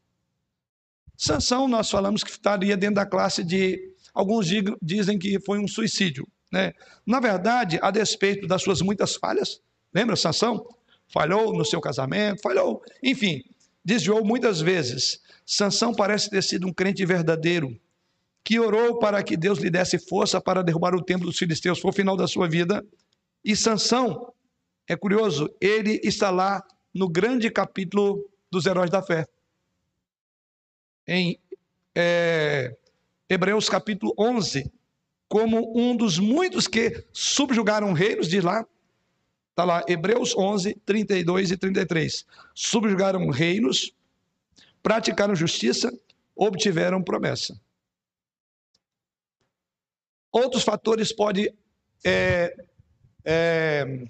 Sansão, 1.16 1.68
nós 1.68 1.90
falamos 1.90 2.24
que 2.24 2.30
estaria 2.30 2.76
dentro 2.76 2.96
da 2.96 3.06
classe 3.06 3.44
de. 3.44 3.92
Alguns 4.12 4.46
dizem 4.80 5.18
que 5.18 5.40
foi 5.40 5.58
um 5.58 5.66
suicídio. 5.66 6.26
Né? 6.52 6.72
Na 7.04 7.18
verdade, 7.18 7.78
a 7.82 7.90
despeito 7.90 8.46
das 8.46 8.62
suas 8.62 8.80
muitas 8.80 9.16
falhas, 9.16 9.60
lembra 9.92 10.14
Sansão? 10.14 10.64
Falhou 11.08 11.52
no 11.52 11.64
seu 11.64 11.80
casamento, 11.80 12.40
falhou, 12.40 12.82
enfim, 13.02 13.42
desviou 13.84 14.24
muitas 14.24 14.60
vezes. 14.60 15.20
Sansão 15.44 15.92
parece 15.92 16.30
ter 16.30 16.42
sido 16.42 16.66
um 16.66 16.72
crente 16.72 17.04
verdadeiro, 17.04 17.76
que 18.44 18.58
orou 18.58 18.98
para 18.98 19.22
que 19.22 19.36
Deus 19.36 19.58
lhe 19.58 19.68
desse 19.68 19.98
força 19.98 20.40
para 20.40 20.62
derrubar 20.62 20.94
o 20.94 21.02
templo 21.02 21.26
dos 21.26 21.38
filisteus. 21.38 21.80
Foi 21.80 21.90
o 21.90 21.94
final 21.94 22.16
da 22.16 22.26
sua 22.26 22.48
vida. 22.48 22.84
E 23.44 23.56
Sansão, 23.56 24.32
é 24.88 24.96
curioso, 24.96 25.50
ele 25.60 26.00
está 26.04 26.30
lá 26.30 26.62
no 26.94 27.08
grande 27.08 27.50
capítulo 27.50 28.24
dos 28.50 28.64
heróis 28.64 28.90
da 28.90 29.02
fé. 29.02 29.26
Em 31.06 31.38
é, 31.94 32.76
Hebreus 33.28 33.68
capítulo 33.68 34.14
11, 34.18 34.70
como 35.28 35.78
um 35.78 35.96
dos 35.96 36.18
muitos 36.18 36.66
que 36.66 37.04
subjugaram 37.12 37.92
reinos, 37.92 38.28
de 38.28 38.40
lá, 38.40 38.66
está 39.50 39.64
lá, 39.64 39.84
Hebreus 39.86 40.36
11, 40.36 40.74
32 40.84 41.50
e 41.50 41.56
33. 41.56 42.26
Subjugaram 42.54 43.28
reinos, 43.30 43.94
praticaram 44.82 45.34
justiça, 45.34 45.92
obtiveram 46.34 47.02
promessa. 47.02 47.58
Outros 50.32 50.64
fatores 50.64 51.12
podem 51.12 51.54
é, 52.04 52.56
é, 53.24 54.08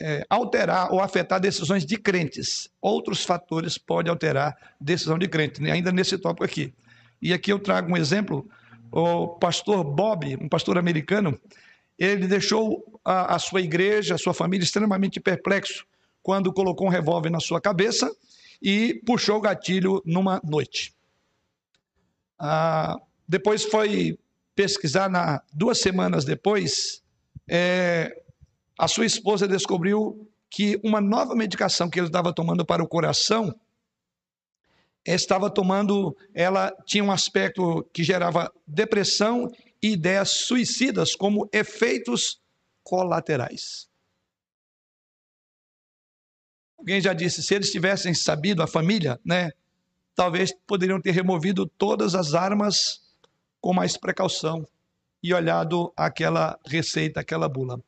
é, 0.00 0.26
alterar 0.28 0.92
ou 0.92 1.00
afetar 1.00 1.40
decisões 1.40 1.84
de 1.84 1.96
crentes. 1.96 2.68
Outros 2.80 3.24
fatores 3.24 3.78
podem 3.78 4.10
alterar 4.10 4.56
decisão 4.80 5.18
de 5.18 5.28
crente, 5.28 5.62
né? 5.62 5.72
ainda 5.72 5.92
nesse 5.92 6.18
tópico 6.18 6.44
aqui. 6.44 6.72
E 7.20 7.32
aqui 7.32 7.52
eu 7.52 7.58
trago 7.58 7.92
um 7.92 7.96
exemplo. 7.96 8.48
O 8.90 9.28
pastor 9.28 9.82
Bob, 9.84 10.36
um 10.40 10.48
pastor 10.48 10.78
americano, 10.78 11.38
ele 11.98 12.26
deixou 12.26 13.00
a, 13.04 13.36
a 13.36 13.38
sua 13.38 13.60
igreja, 13.60 14.14
a 14.14 14.18
sua 14.18 14.34
família 14.34 14.64
extremamente 14.64 15.20
perplexo 15.20 15.86
quando 16.22 16.52
colocou 16.52 16.86
um 16.86 16.90
revólver 16.90 17.30
na 17.30 17.40
sua 17.40 17.60
cabeça 17.60 18.10
e 18.62 19.00
puxou 19.04 19.36
o 19.36 19.40
gatilho 19.40 20.02
numa 20.04 20.40
noite. 20.44 20.94
Ah, 22.38 22.96
depois 23.28 23.64
foi 23.64 24.18
pesquisar, 24.54 25.08
na, 25.08 25.42
duas 25.52 25.78
semanas 25.78 26.24
depois, 26.24 27.02
é, 27.48 28.22
a 28.78 28.88
sua 28.88 29.06
esposa 29.06 29.46
descobriu 29.46 30.28
que 30.50 30.80
uma 30.84 31.00
nova 31.00 31.34
medicação 31.34 31.88
que 31.88 31.98
ele 31.98 32.06
estava 32.06 32.32
tomando 32.32 32.64
para 32.64 32.82
o 32.82 32.88
coração 32.88 33.54
estava 35.04 35.50
tomando, 35.50 36.16
ela 36.32 36.70
tinha 36.86 37.04
um 37.04 37.12
aspecto 37.12 37.84
que 37.92 38.02
gerava 38.02 38.52
depressão 38.66 39.50
e 39.82 39.92
ideias 39.92 40.30
suicidas 40.30 41.14
como 41.14 41.48
efeitos 41.52 42.40
colaterais. 42.82 43.88
Alguém 46.78 47.00
já 47.00 47.12
disse, 47.12 47.42
se 47.42 47.54
eles 47.54 47.70
tivessem 47.70 48.14
sabido, 48.14 48.62
a 48.62 48.66
família, 48.66 49.18
né, 49.24 49.50
talvez 50.14 50.52
poderiam 50.66 51.00
ter 51.00 51.10
removido 51.10 51.66
todas 51.66 52.14
as 52.14 52.34
armas 52.34 53.02
com 53.60 53.72
mais 53.72 53.96
precaução 53.96 54.66
e 55.22 55.32
olhado 55.32 55.92
aquela 55.96 56.58
receita, 56.66 57.20
aquela 57.20 57.48
bula. 57.48 57.82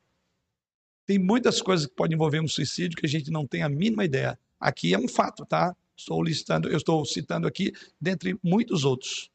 Tem 1.07 1.19
muitas 1.19 1.63
coisas 1.63 1.87
que 1.87 1.95
podem 1.95 2.15
envolver 2.15 2.41
um 2.41 2.49
suicídio 2.49 2.99
que 2.99 3.07
a 3.07 3.09
gente 3.09 3.31
não 3.31 3.47
tem 3.47 3.63
a 3.63 3.69
mínima 3.69 4.05
ideia. 4.05 4.39
Aqui 4.61 4.93
é 4.93 4.99
um 4.99 5.09
fato, 5.09 5.47
tá? 5.47 5.75
Estou 5.97 6.23
listando, 6.23 6.69
eu 6.69 6.77
estou 6.77 7.05
citando 7.05 7.47
aqui, 7.47 7.73
dentre 8.01 8.39
muitos 8.43 8.85
outros. 8.85 9.31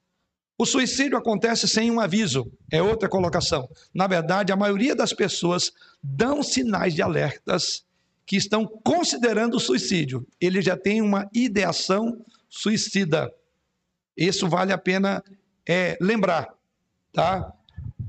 O 0.57 0.65
suicídio 0.65 1.17
acontece 1.17 1.67
sem 1.67 1.89
um 1.89 1.99
aviso, 1.99 2.51
é 2.71 2.81
outra 2.83 3.09
colocação. 3.09 3.67
Na 3.91 4.05
verdade, 4.05 4.51
a 4.51 4.55
maioria 4.55 4.95
das 4.95 5.11
pessoas 5.11 5.71
dão 6.03 6.43
sinais 6.43 6.93
de 6.93 7.01
alertas 7.01 7.83
que 8.27 8.35
estão 8.35 8.67
considerando 8.67 9.55
o 9.55 9.59
suicídio. 9.59 10.27
Ele 10.39 10.61
já 10.61 10.77
tem 10.77 11.01
uma 11.01 11.27
ideação 11.33 12.23
suicida. 12.47 13.33
Isso 14.15 14.47
vale 14.47 14.71
a 14.71 14.77
pena 14.77 15.23
é, 15.67 15.97
lembrar, 15.99 16.53
tá? 17.11 17.51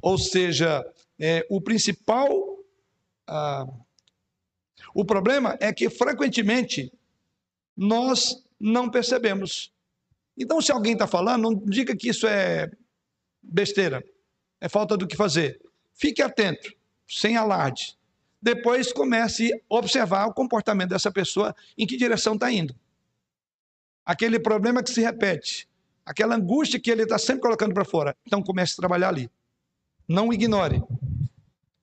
Ou 0.03 0.19
seja, 0.19 0.85
é, 1.19 1.47
o 1.49 1.61
principal. 1.61 2.52
Ah, 3.27 3.67
o 4.95 5.05
problema 5.05 5.57
é 5.61 5.73
que 5.73 5.89
frequentemente 5.89 6.93
nós 7.77 8.45
não 8.59 8.91
percebemos. 8.91 9.73
Então, 10.37 10.61
se 10.61 10.73
alguém 10.73 10.93
está 10.93 11.07
falando, 11.07 11.43
não 11.43 11.55
diga 11.55 11.97
que 11.97 12.09
isso 12.09 12.27
é 12.27 12.71
besteira, 13.43 14.05
é 14.61 14.69
falta 14.69 14.97
do 14.97 15.07
que 15.07 15.17
fazer. 15.17 15.61
Fique 15.95 16.23
atento, 16.23 16.73
sem 17.07 17.37
alarde. 17.37 17.99
Depois 18.41 18.93
comece 18.93 19.53
a 19.53 19.75
observar 19.77 20.27
o 20.27 20.35
comportamento 20.35 20.91
dessa 20.91 21.13
pessoa, 21.13 21.55
em 21.77 21.87
que 21.87 21.97
direção 21.97 22.35
está 22.35 22.51
indo. 22.51 22.75
Aquele 24.05 24.41
problema 24.41 24.83
que 24.83 24.91
se 24.91 25.01
repete, 25.01 25.69
aquela 26.05 26.35
angústia 26.35 26.81
que 26.81 26.91
ele 26.91 27.03
está 27.03 27.19
sempre 27.19 27.43
colocando 27.43 27.73
para 27.73 27.85
fora. 27.85 28.17
Então 28.27 28.43
comece 28.43 28.73
a 28.73 28.77
trabalhar 28.77 29.09
ali. 29.09 29.31
Não 30.09 30.33
ignore. 30.33 30.83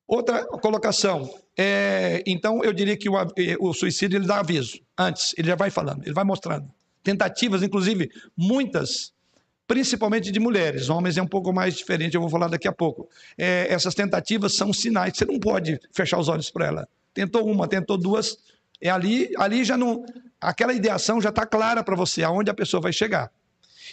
Outra 0.10 0.44
colocação, 0.44 1.32
é, 1.56 2.24
então 2.26 2.64
eu 2.64 2.74
diria 2.74 2.98
que 2.98 3.08
o, 3.08 3.14
o, 3.60 3.74
suicídio 3.76 4.18
ele 4.18 4.26
dá 4.26 4.40
aviso 4.40 4.80
antes, 4.98 5.36
ele 5.38 5.50
já 5.50 5.56
vai 5.56 5.70
falando, 5.70 6.02
ele 6.04 6.16
vai 6.16 6.24
mostrando. 6.24 6.68
Tentativas, 7.04 7.62
inclusive, 7.62 8.10
muitas, 8.36 9.14
principalmente 9.68 10.32
de 10.32 10.40
mulheres, 10.40 10.90
homens 10.90 11.16
é 11.16 11.22
um 11.22 11.28
pouco 11.28 11.54
mais 11.54 11.76
diferente, 11.76 12.16
eu 12.16 12.22
vou 12.22 12.30
falar 12.30 12.48
daqui 12.48 12.68
a 12.68 12.72
pouco. 12.72 13.08
É, 13.38 13.68
essas 13.70 13.94
tentativas 13.94 14.56
são 14.56 14.74
sinais, 14.74 15.16
você 15.16 15.26
não 15.26 15.40
pode 15.40 15.80
fechar 15.94 16.18
os 16.18 16.28
olhos 16.28 16.50
para 16.50 16.66
ela. 16.66 16.90
Tentou 17.14 17.48
uma, 17.48 17.68
tentou 17.68 17.96
duas, 17.96 18.36
é 18.82 18.90
ali, 18.90 19.30
ali 19.38 19.64
já 19.64 19.78
não, 19.78 20.04
aquela 20.42 20.74
ideação 20.74 21.22
já 21.22 21.30
está 21.30 21.46
clara 21.46 21.84
para 21.84 21.96
você, 21.96 22.24
aonde 22.24 22.50
a 22.50 22.56
pessoa 22.56 22.82
vai 22.82 22.92
chegar. 22.92 23.32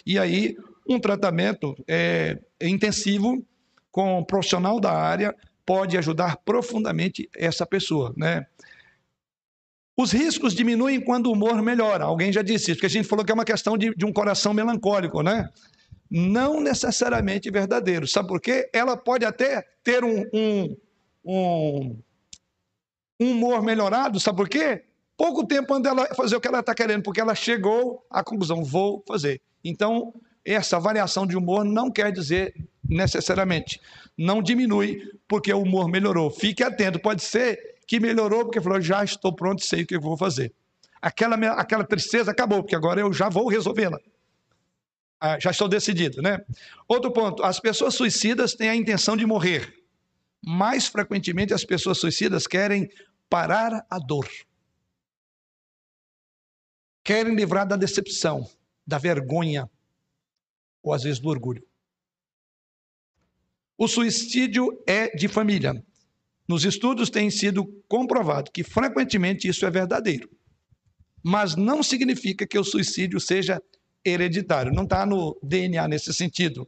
E 0.03 0.17
aí, 0.17 0.57
um 0.89 0.99
tratamento 0.99 1.77
é 1.87 2.39
intensivo 2.59 3.45
com 3.91 4.17
um 4.17 4.23
profissional 4.23 4.79
da 4.79 4.91
área 4.91 5.35
pode 5.67 5.97
ajudar 5.97 6.37
profundamente 6.37 7.29
essa 7.35 7.65
pessoa, 7.65 8.13
né? 8.15 8.47
Os 9.99 10.13
riscos 10.13 10.53
diminuem 10.53 11.01
quando 11.01 11.27
o 11.27 11.33
humor 11.33 11.61
melhora. 11.61 12.05
Alguém 12.05 12.31
já 12.31 12.41
disse 12.41 12.71
isso, 12.71 12.75
porque 12.75 12.85
a 12.85 12.89
gente 12.89 13.07
falou 13.07 13.25
que 13.25 13.31
é 13.31 13.33
uma 13.33 13.43
questão 13.43 13.77
de, 13.77 13.93
de 13.93 14.05
um 14.05 14.13
coração 14.13 14.53
melancólico, 14.53 15.21
né? 15.21 15.49
Não 16.09 16.61
necessariamente 16.61 17.51
verdadeiro. 17.51 18.07
Sabe 18.07 18.29
por 18.29 18.39
quê? 18.39 18.69
Ela 18.71 18.95
pode 18.95 19.25
até 19.25 19.61
ter 19.83 20.05
um, 20.05 20.23
um, 20.33 20.77
um, 21.25 21.99
um 23.19 23.31
humor 23.31 23.61
melhorado, 23.61 24.21
sabe 24.21 24.37
por 24.37 24.47
quê? 24.47 24.85
Pouco 25.17 25.45
tempo 25.45 25.73
antes 25.73 25.83
dela 25.83 26.07
fazer 26.15 26.37
o 26.37 26.39
que 26.39 26.47
ela 26.47 26.61
está 26.61 26.73
querendo, 26.73 27.03
porque 27.03 27.19
ela 27.19 27.35
chegou 27.35 28.05
à 28.09 28.23
conclusão, 28.23 28.63
vou 28.63 29.03
fazer. 29.05 29.41
Então, 29.63 30.13
essa 30.45 30.79
variação 30.79 31.27
de 31.27 31.35
humor 31.35 31.65
não 31.65 31.91
quer 31.91 32.09
dizer 32.09 32.53
necessariamente. 32.89 33.79
Não 34.17 34.41
diminui 34.41 35.01
porque 35.27 35.53
o 35.53 35.61
humor 35.61 35.87
melhorou. 35.89 36.29
Fique 36.31 36.63
atento, 36.63 36.99
pode 36.99 37.23
ser 37.23 37.77
que 37.87 37.99
melhorou 37.99 38.45
porque 38.45 38.61
falou: 38.61 38.81
já 38.81 39.03
estou 39.03 39.33
pronto, 39.33 39.63
sei 39.63 39.83
o 39.83 39.87
que 39.87 39.95
eu 39.95 40.01
vou 40.01 40.17
fazer. 40.17 40.53
Aquela, 41.01 41.35
aquela 41.53 41.83
tristeza 41.83 42.31
acabou, 42.31 42.61
porque 42.61 42.75
agora 42.75 42.99
eu 42.99 43.13
já 43.13 43.29
vou 43.29 43.47
resolvê-la. 43.47 43.99
Ah, 45.19 45.39
já 45.39 45.51
estou 45.51 45.67
decidido, 45.67 46.21
né? 46.21 46.39
Outro 46.87 47.11
ponto: 47.11 47.43
as 47.43 47.59
pessoas 47.59 47.95
suicidas 47.95 48.53
têm 48.53 48.69
a 48.69 48.75
intenção 48.75 49.15
de 49.15 49.25
morrer. 49.25 49.73
Mais 50.43 50.87
frequentemente, 50.87 51.53
as 51.53 51.63
pessoas 51.63 51.99
suicidas 51.99 52.45
querem 52.45 52.89
parar 53.29 53.85
a 53.89 53.97
dor. 53.99 54.27
Querem 57.03 57.35
livrar 57.35 57.67
da 57.67 57.75
decepção, 57.75 58.47
da 58.85 58.97
vergonha, 58.97 59.69
ou 60.83 60.93
às 60.93 61.03
vezes 61.03 61.19
do 61.19 61.29
orgulho. 61.29 61.66
O 63.77 63.87
suicídio 63.87 64.81
é 64.87 65.15
de 65.15 65.27
família. 65.27 65.83
Nos 66.47 66.65
estudos 66.65 67.09
tem 67.09 67.29
sido 67.29 67.65
comprovado 67.87 68.51
que 68.51 68.63
frequentemente 68.63 69.47
isso 69.47 69.65
é 69.65 69.69
verdadeiro. 69.69 70.29
Mas 71.23 71.55
não 71.55 71.83
significa 71.83 72.47
que 72.47 72.57
o 72.57 72.63
suicídio 72.63 73.19
seja 73.19 73.61
hereditário, 74.03 74.73
não 74.73 74.83
está 74.83 75.05
no 75.05 75.37
DNA 75.43 75.87
nesse 75.87 76.13
sentido. 76.13 76.67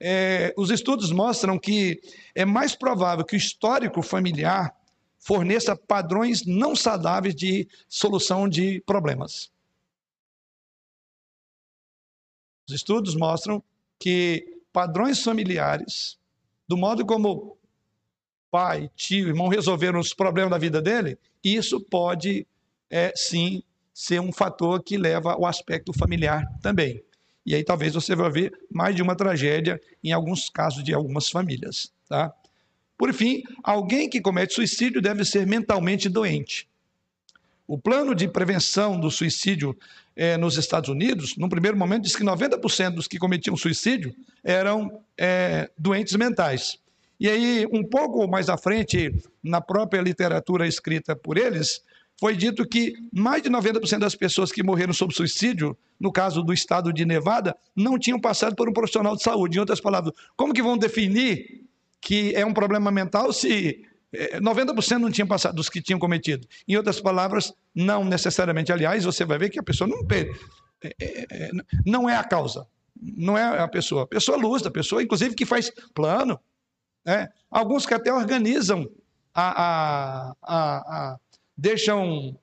É, 0.00 0.54
os 0.56 0.70
estudos 0.70 1.10
mostram 1.10 1.58
que 1.58 2.00
é 2.34 2.44
mais 2.44 2.74
provável 2.74 3.24
que 3.24 3.34
o 3.34 3.36
histórico 3.36 4.00
familiar 4.00 4.72
forneça 5.18 5.76
padrões 5.76 6.46
não 6.46 6.76
saudáveis 6.76 7.34
de 7.34 7.68
solução 7.88 8.48
de 8.48 8.80
problemas. 8.82 9.50
Os 12.68 12.74
estudos 12.74 13.16
mostram 13.16 13.62
que 13.98 14.57
padrões 14.72 15.22
familiares, 15.22 16.18
do 16.66 16.76
modo 16.76 17.04
como 17.04 17.56
pai, 18.50 18.90
tio, 18.96 19.28
irmão 19.28 19.48
resolveram 19.48 20.00
os 20.00 20.14
problemas 20.14 20.50
da 20.50 20.58
vida 20.58 20.80
dele, 20.80 21.18
isso 21.42 21.80
pode 21.80 22.46
é, 22.90 23.12
sim 23.14 23.62
ser 23.92 24.20
um 24.20 24.32
fator 24.32 24.82
que 24.82 24.96
leva 24.96 25.32
ao 25.32 25.46
aspecto 25.46 25.92
familiar 25.92 26.44
também. 26.62 27.02
E 27.44 27.54
aí 27.54 27.64
talvez 27.64 27.94
você 27.94 28.14
vai 28.14 28.30
ver 28.30 28.52
mais 28.70 28.94
de 28.94 29.02
uma 29.02 29.16
tragédia 29.16 29.80
em 30.04 30.12
alguns 30.12 30.48
casos 30.48 30.84
de 30.84 30.94
algumas 30.94 31.28
famílias. 31.28 31.92
Tá? 32.08 32.32
Por 32.96 33.12
fim, 33.12 33.42
alguém 33.62 34.08
que 34.08 34.20
comete 34.20 34.54
suicídio 34.54 35.00
deve 35.00 35.24
ser 35.24 35.46
mentalmente 35.46 36.08
doente. 36.08 36.68
O 37.66 37.78
plano 37.78 38.14
de 38.14 38.26
prevenção 38.28 38.98
do 38.98 39.10
suicídio 39.10 39.76
é, 40.18 40.36
nos 40.36 40.58
Estados 40.58 40.90
Unidos, 40.90 41.36
no 41.36 41.48
primeiro 41.48 41.78
momento, 41.78 42.02
diz 42.02 42.16
que 42.16 42.24
90% 42.24 42.90
dos 42.90 43.06
que 43.06 43.18
cometiam 43.18 43.56
suicídio 43.56 44.12
eram 44.42 45.00
é, 45.16 45.70
doentes 45.78 46.16
mentais. 46.16 46.76
E 47.20 47.28
aí, 47.28 47.64
um 47.72 47.84
pouco 47.84 48.26
mais 48.26 48.48
à 48.48 48.58
frente, 48.58 49.14
na 49.40 49.60
própria 49.60 50.00
literatura 50.00 50.66
escrita 50.66 51.14
por 51.14 51.38
eles, 51.38 51.82
foi 52.18 52.36
dito 52.36 52.66
que 52.66 52.94
mais 53.12 53.44
de 53.44 53.48
90% 53.48 54.00
das 54.00 54.16
pessoas 54.16 54.50
que 54.50 54.60
morreram 54.60 54.92
sob 54.92 55.14
suicídio, 55.14 55.78
no 56.00 56.10
caso 56.10 56.42
do 56.42 56.52
estado 56.52 56.92
de 56.92 57.04
Nevada, 57.04 57.56
não 57.76 57.96
tinham 57.96 58.20
passado 58.20 58.56
por 58.56 58.68
um 58.68 58.72
profissional 58.72 59.14
de 59.14 59.22
saúde. 59.22 59.56
Em 59.56 59.60
outras 59.60 59.80
palavras, 59.80 60.12
como 60.36 60.52
que 60.52 60.62
vão 60.62 60.76
definir 60.76 61.64
que 62.00 62.34
é 62.34 62.44
um 62.44 62.52
problema 62.52 62.90
mental 62.90 63.32
se 63.32 63.84
90% 64.14 64.92
eh, 64.92 64.98
não 64.98 65.10
tinham 65.10 65.28
passado 65.28 65.56
dos 65.56 65.68
que 65.68 65.82
tinham 65.82 65.98
cometido? 65.98 66.46
Em 66.66 66.76
outras 66.76 67.00
palavras, 67.00 67.52
não 67.74 68.04
necessariamente. 68.04 68.72
Aliás, 68.72 69.04
você 69.04 69.24
vai 69.24 69.38
ver 69.38 69.50
que 69.50 69.58
a 69.58 69.62
pessoa 69.62 69.88
não, 69.88 70.00
é, 70.82 71.50
não 71.84 72.08
é 72.08 72.16
a 72.16 72.24
causa, 72.24 72.66
não 73.00 73.36
é 73.36 73.60
a 73.60 73.68
pessoa. 73.68 74.04
A 74.04 74.06
pessoa 74.06 74.38
lúcida, 74.38 74.68
a 74.68 74.72
pessoa, 74.72 75.02
inclusive, 75.02 75.34
que 75.34 75.44
faz 75.44 75.70
plano, 75.94 76.40
né? 77.04 77.28
Alguns 77.50 77.86
que 77.86 77.94
até 77.94 78.12
organizam, 78.12 78.88
a, 79.34 79.62
a, 79.62 80.34
a, 80.42 80.76
a 80.78 81.18
deixam 81.56 82.38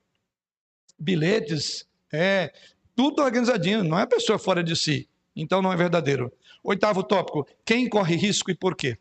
bilhetes, 1.00 1.88
é, 2.12 2.54
tudo 2.96 3.22
organizadinho, 3.22 3.84
não 3.84 4.00
é 4.00 4.06
pessoa 4.06 4.40
fora 4.40 4.64
de 4.64 4.76
si. 4.76 5.08
Então 5.36 5.62
não 5.62 5.72
é 5.72 5.76
verdadeiro. 5.76 6.32
Oitavo 6.64 7.04
tópico: 7.04 7.46
quem 7.66 7.90
corre 7.90 8.16
risco 8.16 8.50
e 8.50 8.56
por 8.56 8.76
quê? 8.76 8.98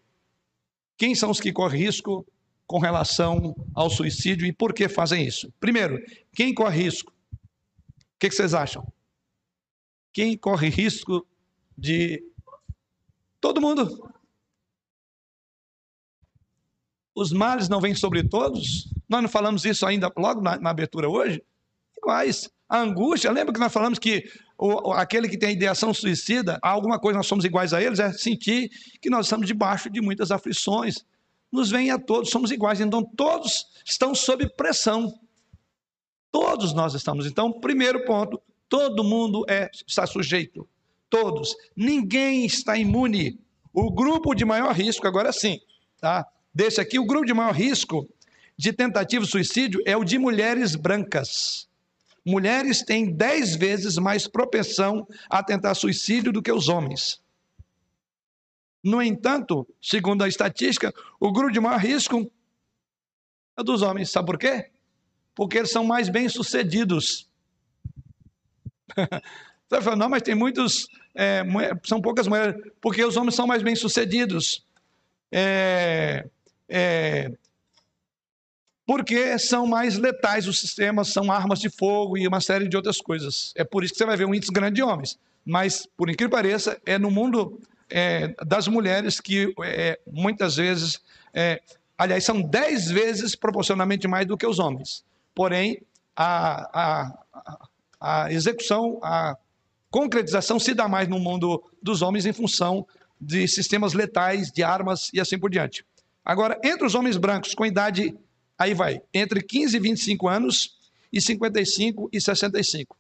Quem 0.97 1.15
são 1.15 1.31
os 1.31 1.41
que 1.41 1.53
correm 1.53 1.81
risco 1.81 2.27
com 2.67 2.79
relação 2.79 3.55
ao 3.75 3.91
suicídio 3.91 4.47
e 4.47 4.53
por 4.53 4.73
que 4.73 4.89
fazem 4.89 5.27
isso? 5.27 5.53
Primeiro, 5.61 6.03
quem 6.35 6.55
corre 6.55 6.83
risco? 6.83 7.13
O 7.13 8.19
que, 8.19 8.31
vocês 8.31 8.55
acham? 8.55 8.87
Quem 10.13 10.37
corre 10.37 10.69
risco 10.69 11.27
de. 11.77 12.23
Todo 13.41 13.61
mundo 13.61 14.15
os 17.15 17.33
males 17.33 17.69
não 17.69 17.81
vêm 17.81 17.95
sobre 17.95 18.27
todos? 18.27 18.89
Nós 19.09 19.23
não 19.23 19.29
falamos 19.29 19.65
isso 19.65 19.87
ainda 19.87 20.11
logo 20.17 20.41
na, 20.41 20.59
na 20.59 20.71
abertura 20.71 21.09
hoje? 21.09 21.43
Iguais. 21.97 22.51
A 22.69 22.81
angústia, 22.81 23.31
lembra 23.31 23.53
que 23.53 23.61
nós 23.61 23.73
falamos 23.73 23.99
que 23.99 24.25
o, 24.59 24.93
aquele 24.93 25.29
que 25.29 25.39
tem 25.39 25.53
ideação 25.53 25.95
suicida, 25.95 26.59
alguma 26.63 26.99
coisa 26.99 27.19
nós 27.19 27.27
somos 27.27 27.45
iguais 27.45 27.73
a 27.73 27.81
eles, 27.81 28.01
é 28.01 28.13
sentir 28.13 28.69
que 29.01 29.09
nós 29.09 29.27
estamos 29.27 29.47
debaixo 29.47 29.89
de 29.89 30.01
muitas 30.01 30.31
aflições. 30.31 31.05
Nos 31.55 31.71
vem 31.71 31.89
a 31.93 32.01
todos, 32.01 32.31
somos 32.31 32.51
iguais, 32.51 32.81
então 32.81 33.05
todos 33.05 33.67
estão 33.85 34.13
sob 34.13 34.45
pressão. 34.57 35.17
Todos 36.33 36.75
nós 36.75 36.95
estamos. 36.95 37.27
Então, 37.27 37.61
primeiro 37.61 38.05
ponto, 38.05 38.43
todo 38.69 39.05
mundo 39.05 39.45
é, 39.49 39.71
está 39.87 40.05
sujeito. 40.05 40.69
Todos. 41.09 41.55
Ninguém 41.77 42.45
está 42.45 42.77
imune. 42.77 43.39
O 43.73 43.89
grupo 43.89 44.35
de 44.35 44.45
maior 44.45 44.75
risco, 44.75 45.07
agora 45.07 45.33
sim, 45.33 45.61
tá? 46.01 46.27
desse 46.53 46.81
aqui, 46.81 46.99
o 46.99 47.07
grupo 47.07 47.25
de 47.25 47.33
maior 47.33 47.55
risco 47.55 48.05
de 48.57 48.73
tentativa 48.73 49.25
de 49.25 49.31
suicídio 49.31 49.81
é 49.87 49.97
o 49.97 50.03
de 50.03 50.19
mulheres 50.19 50.75
brancas. 50.75 51.69
Mulheres 52.27 52.83
têm 52.83 53.15
dez 53.15 53.55
vezes 53.55 53.97
mais 53.97 54.27
propensão 54.27 55.07
a 55.31 55.41
tentar 55.41 55.77
suicídio 55.77 56.33
do 56.33 56.43
que 56.43 56.51
os 56.51 56.69
homens. 56.69 57.23
No 58.85 59.03
entanto, 59.03 59.67
segundo 59.83 60.23
a 60.23 60.29
estatística, 60.29 60.95
o 61.19 61.33
grupo 61.33 61.51
de 61.51 61.59
maior 61.59 61.81
risco 61.81 62.31
é 63.57 63.65
dos 63.65 63.83
homens. 63.83 64.11
Sabe 64.11 64.27
por 64.27 64.39
quê? 64.39 64.71
porque 65.35 65.59
eles 65.59 65.71
são 65.71 65.85
mais 65.85 66.09
bem-sucedidos. 66.09 67.29
Você 68.95 69.77
vai 69.77 69.83
falar, 69.83 69.97
não, 69.97 70.09
mas 70.09 70.23
tem 70.23 70.35
muitos, 70.35 70.87
é, 71.15 71.43
são 71.85 72.01
poucas 72.01 72.29
mulheres, 72.29 72.55
porque 72.81 73.05
os 73.05 73.17
homens 73.17 73.35
são 73.35 73.47
mais 73.47 73.63
bem-sucedidos. 73.63 74.65
É, 75.33 76.27
é, 76.69 77.33
porque 78.87 79.37
são 79.39 79.67
mais 79.67 79.97
letais 79.97 80.47
os 80.47 80.61
sistemas, 80.61 81.09
são 81.09 81.33
armas 81.33 81.59
de 81.59 81.71
fogo 81.71 82.17
e 82.17 82.29
uma 82.29 82.41
série 82.41 82.69
de 82.69 82.77
outras 82.77 82.99
coisas. 82.99 83.53
É 83.57 83.65
por 83.65 83.83
isso 83.83 83.95
que 83.95 83.99
você 83.99 84.07
vai 84.07 84.17
ver 84.17 84.27
um 84.27 84.35
índice 84.35 84.53
grande 84.53 84.77
de 84.77 84.83
homens. 84.83 85.19
Mas, 85.45 85.87
por 85.97 86.09
incrível 86.09 86.31
que 86.31 86.37
pareça, 86.37 86.81
é 86.87 86.99
no 86.99 87.11
mundo 87.11 87.61
é, 87.91 88.35
das 88.45 88.69
mulheres 88.69 89.21
que 89.21 89.55
é, 89.63 89.99
muitas 90.07 90.57
vezes, 90.57 91.01
é, 91.33 91.61
aliás, 91.97 92.25
são 92.25 92.41
dez 92.41 92.91
vezes 92.91 93.35
proporcionalmente 93.35 94.09
mais 94.09 94.27
do 94.27 94.37
que 94.37 94.47
os 94.47 94.59
homens. 94.59 95.05
Porém, 95.35 95.83
a, 96.17 96.71
a, 96.81 97.65
a 98.01 98.33
execução, 98.33 98.99
a 99.03 99.37
concretização 99.91 100.59
se 100.59 100.75
dá 100.75 100.89
mais 100.89 101.09
no 101.09 101.19
mundo 101.19 101.63
dos 101.83 102.03
homens 102.03 102.27
em 102.27 102.33
função 102.33 102.87
de 103.21 103.47
sistemas 103.49 103.95
letais, 103.95 104.51
de 104.51 104.63
armas 104.63 105.11
e 105.13 105.21
assim 105.21 105.39
por 105.39 105.51
diante. 105.51 105.85
Agora, 106.25 106.59
entre 106.65 106.87
os 106.87 106.95
homens 106.95 107.17
brancos 107.17 107.55
com 107.55 107.67
idade, 107.67 108.17
aí 108.59 108.75
vai, 108.75 109.03
entre 109.13 109.43
15 109.43 109.77
e 109.77 109.81
25 109.81 110.29
anos 110.29 110.79
e 111.13 111.21
55 111.21 112.09
e 112.13 112.21
65. 112.21 112.97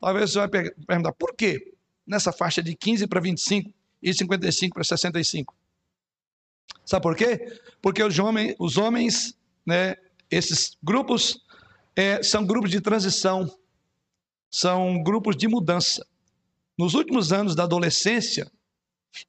Talvez 0.00 0.30
você 0.30 0.38
vai 0.38 0.48
perguntar, 0.86 1.12
por 1.12 1.34
quê? 1.34 1.72
Nessa 2.06 2.32
faixa 2.32 2.62
de 2.62 2.74
15 2.74 3.06
para 3.06 3.20
25 3.20 3.72
e 4.02 4.14
55 4.14 4.74
para 4.74 4.84
65. 4.84 5.54
Sabe 6.84 7.02
por 7.02 7.16
quê? 7.16 7.60
Porque 7.82 8.02
os 8.02 8.18
homens, 8.18 8.54
os 8.58 8.76
homens 8.76 9.36
né, 9.64 9.96
esses 10.30 10.76
grupos 10.82 11.44
é, 11.96 12.22
são 12.22 12.46
grupos 12.46 12.70
de 12.70 12.80
transição, 12.80 13.50
são 14.50 15.02
grupos 15.02 15.36
de 15.36 15.48
mudança. 15.48 16.06
Nos 16.78 16.94
últimos 16.94 17.32
anos 17.32 17.54
da 17.54 17.64
adolescência 17.64 18.50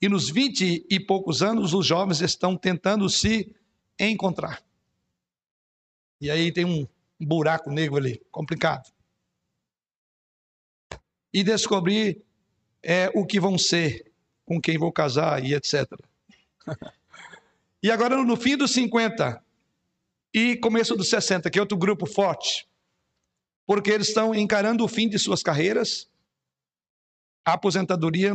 e 0.02 0.08
nos 0.08 0.30
20 0.30 0.86
e 0.90 1.00
poucos 1.00 1.42
anos, 1.42 1.74
os 1.74 1.86
jovens 1.86 2.22
estão 2.22 2.56
tentando 2.56 3.10
se 3.10 3.56
encontrar. 4.00 4.62
E 6.22 6.30
aí 6.30 6.52
tem 6.52 6.66
um 6.66 6.88
buraco 7.20 7.72
negro 7.72 7.98
ali, 7.98 8.22
complicado 8.32 8.92
e 11.34 11.44
descobrir 11.44 12.26
é, 12.90 13.12
o 13.14 13.26
que 13.26 13.38
vão 13.38 13.58
ser, 13.58 14.10
com 14.46 14.62
quem 14.62 14.78
vou 14.78 14.94
casar 14.94 15.44
e 15.44 15.54
etc. 15.54 15.86
e 17.84 17.92
agora, 17.92 18.16
no 18.24 18.38
fim 18.38 18.56
dos 18.56 18.72
50 18.72 19.44
e 20.34 20.56
começo 20.56 20.96
dos 20.96 21.10
60, 21.10 21.50
que 21.50 21.60
é 21.60 21.62
outro 21.62 21.78
grupo 21.78 22.06
forte, 22.06 22.66
porque 23.66 23.92
eles 23.92 24.08
estão 24.08 24.34
encarando 24.34 24.86
o 24.86 24.88
fim 24.88 25.10
de 25.10 25.20
suas 25.20 25.44
carreiras, 25.44 26.10
a 27.44 27.54
aposentadoria, 27.54 28.34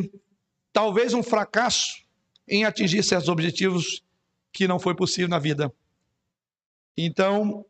talvez 0.71 1.15
um 1.15 1.23
fracasso 1.23 2.03
em 2.47 2.67
atingir 2.67 3.03
certos 3.03 3.31
objetivos 3.31 4.05
que 4.53 4.69
não 4.69 4.79
foi 4.79 4.95
possível 4.95 5.31
na 5.31 5.39
vida. 5.39 5.73
Então, 6.95 7.65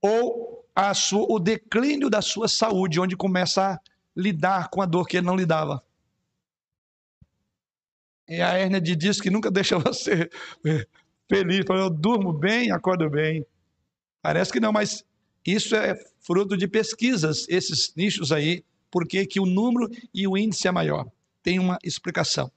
ou 0.00 0.64
sua, 0.94 1.26
o 1.28 1.40
declínio 1.40 2.08
da 2.08 2.22
sua 2.22 2.46
saúde, 2.46 3.00
onde 3.00 3.16
começa 3.16 3.72
a 3.72 3.80
lidar 4.14 4.70
com 4.70 4.80
a 4.80 4.86
dor 4.86 5.08
que 5.08 5.16
ele 5.16 5.26
não 5.26 5.34
lidava. 5.34 5.84
É 8.28 8.42
a 8.42 8.54
hérnia 8.54 8.80
de 8.80 8.96
disco 8.96 9.22
que 9.22 9.30
nunca 9.30 9.50
deixa 9.52 9.78
você 9.78 10.28
feliz. 11.28 11.64
Eu 11.68 11.90
durmo 11.90 12.32
bem, 12.32 12.70
acordo 12.70 13.08
bem. 13.08 13.44
Parece 14.22 14.52
que 14.52 14.60
não, 14.60 14.72
mas 14.72 15.04
isso 15.46 15.76
é 15.76 15.94
fruto 16.20 16.56
de 16.56 16.66
pesquisas, 16.66 17.46
esses 17.48 17.94
nichos 17.94 18.32
aí, 18.32 18.64
porque 18.90 19.26
que 19.26 19.38
o 19.38 19.46
número 19.46 19.88
e 20.12 20.26
o 20.26 20.36
índice 20.36 20.66
é 20.66 20.72
maior. 20.72 21.06
Tem 21.42 21.58
uma 21.58 21.78
explicação. 21.84 22.50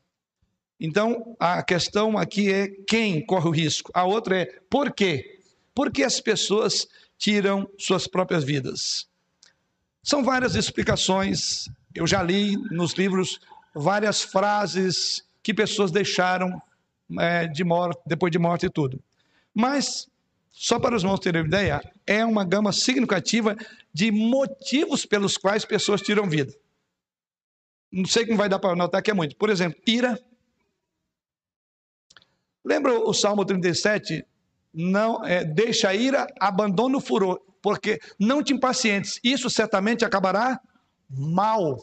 Então, 0.79 1.35
a 1.39 1.61
questão 1.61 2.17
aqui 2.17 2.51
é 2.51 2.69
quem 2.87 3.23
corre 3.23 3.47
o 3.47 3.51
risco. 3.51 3.91
A 3.93 4.05
outra 4.05 4.41
é 4.41 4.45
por 4.69 4.91
quê? 4.93 5.39
Por 5.75 5.91
que 5.91 6.03
as 6.03 6.19
pessoas 6.19 6.87
tiram 7.17 7.69
suas 7.77 8.07
próprias 8.07 8.43
vidas? 8.43 9.07
São 10.01 10.23
várias 10.23 10.55
explicações. 10.55 11.69
Eu 11.93 12.07
já 12.07 12.23
li 12.23 12.55
nos 12.71 12.93
livros 12.93 13.39
várias 13.75 14.23
frases 14.23 15.23
que 15.41 15.53
pessoas 15.53 15.91
deixaram 15.91 16.61
é, 17.19 17.47
de 17.47 17.63
morte, 17.63 18.01
depois 18.05 18.31
de 18.31 18.39
morte 18.39 18.65
e 18.65 18.69
tudo. 18.69 19.01
Mas, 19.53 20.07
só 20.51 20.79
para 20.79 20.95
os 20.95 21.03
irmãos 21.03 21.19
terem 21.19 21.45
ideia, 21.45 21.81
é 22.05 22.23
uma 22.25 22.43
gama 22.43 22.71
significativa 22.71 23.55
de 23.93 24.11
motivos 24.11 25.05
pelos 25.05 25.37
quais 25.37 25.65
pessoas 25.65 26.01
tiram 26.01 26.29
vida. 26.29 26.53
Não 27.91 28.05
sei 28.05 28.25
como 28.25 28.37
vai 28.37 28.47
dar 28.49 28.59
para 28.59 28.75
notar 28.75 29.01
que 29.01 29.09
é 29.09 29.13
muito. 29.13 29.35
Por 29.35 29.49
exemplo, 29.49 29.81
ira. 29.87 30.19
Lembra 32.63 32.93
o 32.99 33.13
Salmo 33.13 33.43
37? 33.45 34.25
Não, 34.71 35.25
é, 35.25 35.43
deixa 35.43 35.89
a 35.89 35.95
ira, 35.95 36.27
abandona 36.39 36.97
o 36.97 37.01
furor 37.01 37.41
porque 37.61 37.99
não 38.17 38.43
te 38.43 38.53
impacientes, 38.53 39.19
isso 39.23 39.49
certamente 39.49 40.05
acabará 40.05 40.59
mal. 41.09 41.77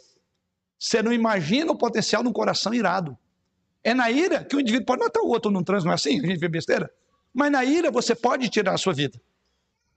Você 0.79 1.03
não 1.03 1.13
imagina 1.13 1.73
o 1.73 1.79
potencial 1.79 2.23
de 2.23 2.29
um 2.29 2.33
coração 2.33 2.75
irado. 2.75 3.17
É 3.87 3.95
na 3.95 4.11
ira 4.11 4.45
que 4.45 4.57
o 4.57 4.61
indivíduo 4.61 4.85
pode 4.85 5.01
matar 5.05 5.21
o 5.21 5.29
outro 5.29 5.49
num 5.49 5.63
trânsito, 5.63 5.87
não 5.87 5.93
é 5.93 5.95
assim? 5.95 6.19
A 6.19 6.27
gente 6.27 6.41
vê 6.41 6.49
besteira. 6.49 6.91
Mas 7.33 7.53
na 7.53 7.65
ira 7.65 7.89
você 7.89 8.17
pode 8.17 8.49
tirar 8.49 8.75
a 8.75 8.79
sua 8.79 8.93
vida. 8.93 9.23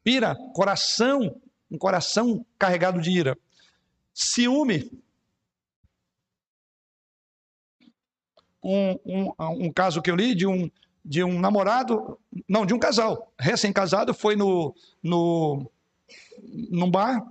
Ira, 0.05 0.35
coração, 0.53 1.41
um 1.71 1.75
coração 1.75 2.45
carregado 2.59 3.01
de 3.01 3.09
ira. 3.09 3.35
Ciúme. 4.13 4.91
Um, 8.63 8.99
um, 9.03 9.33
um 9.39 9.73
caso 9.73 10.03
que 10.03 10.11
eu 10.11 10.15
li 10.15 10.35
de 10.35 10.45
um, 10.45 10.69
de 11.03 11.23
um 11.23 11.39
namorado, 11.39 12.19
não, 12.47 12.67
de 12.67 12.75
um 12.75 12.79
casal, 12.79 13.33
recém-casado, 13.39 14.13
foi 14.13 14.35
no, 14.35 14.75
no, 15.01 15.67
num 16.69 16.91
bar, 16.91 17.25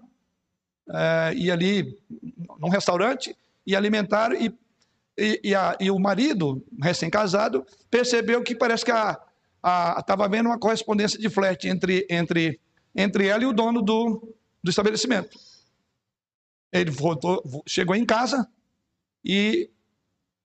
é, 0.91 1.35
e 1.37 1.53
ali, 1.53 1.97
num 2.59 2.69
restaurante, 2.69 3.37
e 3.65 3.77
alimentaram, 3.77 4.35
e, 4.35 4.53
e, 5.19 5.41
e, 5.43 5.55
a, 5.55 5.77
e 5.81 5.91
o 5.91 5.99
marido, 5.99 6.65
recém-casado, 6.81 7.67
percebeu 7.91 8.43
que 8.43 8.55
parece 8.55 8.85
que 8.85 8.93
estava 8.93 10.25
havendo 10.25 10.49
uma 10.49 10.59
correspondência 10.59 11.19
de 11.19 11.29
flerte 11.29 11.69
entre, 11.69 12.07
entre, 12.09 12.61
entre 12.95 13.27
ela 13.27 13.43
e 13.43 13.47
o 13.47 13.53
dono 13.53 13.83
do, 13.83 14.35
do 14.63 14.71
estabelecimento. 14.71 15.37
Ele 16.73 16.91
voltou, 16.91 17.43
chegou 17.67 17.97
em 17.97 18.07
casa 18.07 18.49
e 19.25 19.71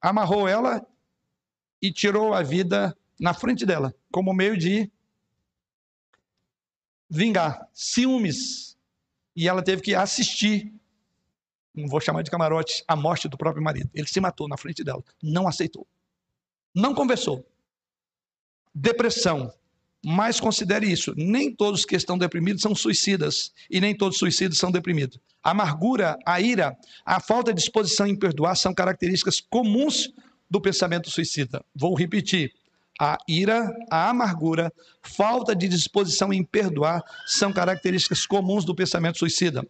amarrou 0.02 0.48
ela 0.48 0.86
e 1.82 1.92
tirou 1.92 2.34
a 2.34 2.42
vida 2.42 2.98
na 3.20 3.34
frente 3.34 3.66
dela, 3.66 3.94
como 4.12 4.34
meio 4.34 4.58
de 4.58 4.92
vingar, 7.10 7.70
ciúmes. 7.74 8.76
E 9.36 9.48
ela 9.48 9.64
teve 9.64 9.82
que 9.82 9.94
assistir, 9.94 10.74
não 11.74 11.88
vou 11.88 12.00
chamar 12.00 12.22
de 12.22 12.32
camarote, 12.32 12.84
a 12.88 12.96
morte 12.96 13.28
do 13.28 13.38
próprio 13.38 13.64
marido. 13.64 13.90
Ele 13.94 14.08
se 14.08 14.20
matou 14.20 14.48
na 14.48 14.58
frente 14.58 14.84
dela, 14.84 15.04
não 15.22 15.48
aceitou. 15.48 15.88
Não 16.74 16.94
conversou. 16.94 17.46
Depressão. 18.74 19.54
Mas 20.06 20.40
considere 20.40 20.92
isso: 20.92 21.14
nem 21.16 21.54
todos 21.54 21.86
que 21.86 21.96
estão 21.96 22.18
deprimidos 22.18 22.62
são 22.62 22.76
suicidas, 22.76 23.54
e 23.70 23.80
nem 23.80 23.96
todos 23.96 24.18
suicidas 24.18 24.58
são 24.58 24.72
deprimidos. 24.72 25.18
A 25.42 25.52
amargura, 25.52 26.18
a 26.26 26.42
ira, 26.42 26.78
a 27.06 27.20
falta 27.20 27.54
de 27.54 27.60
disposição 27.60 28.06
em 28.06 28.16
perdoar 28.16 28.56
são 28.56 28.74
características 28.74 29.40
comuns 29.40 30.12
do 30.50 30.60
pensamento 30.60 31.10
suicida. 31.10 31.64
Vou 31.74 31.96
repetir: 31.96 32.54
a 33.00 33.18
ira, 33.28 33.74
a 33.90 34.10
amargura, 34.10 34.72
falta 35.02 35.56
de 35.56 35.68
disposição 35.68 36.34
em 36.34 36.44
perdoar 36.44 37.02
são 37.26 37.54
características 37.54 38.26
comuns 38.26 38.66
do 38.66 38.76
pensamento 38.76 39.20
suicida. 39.20 39.66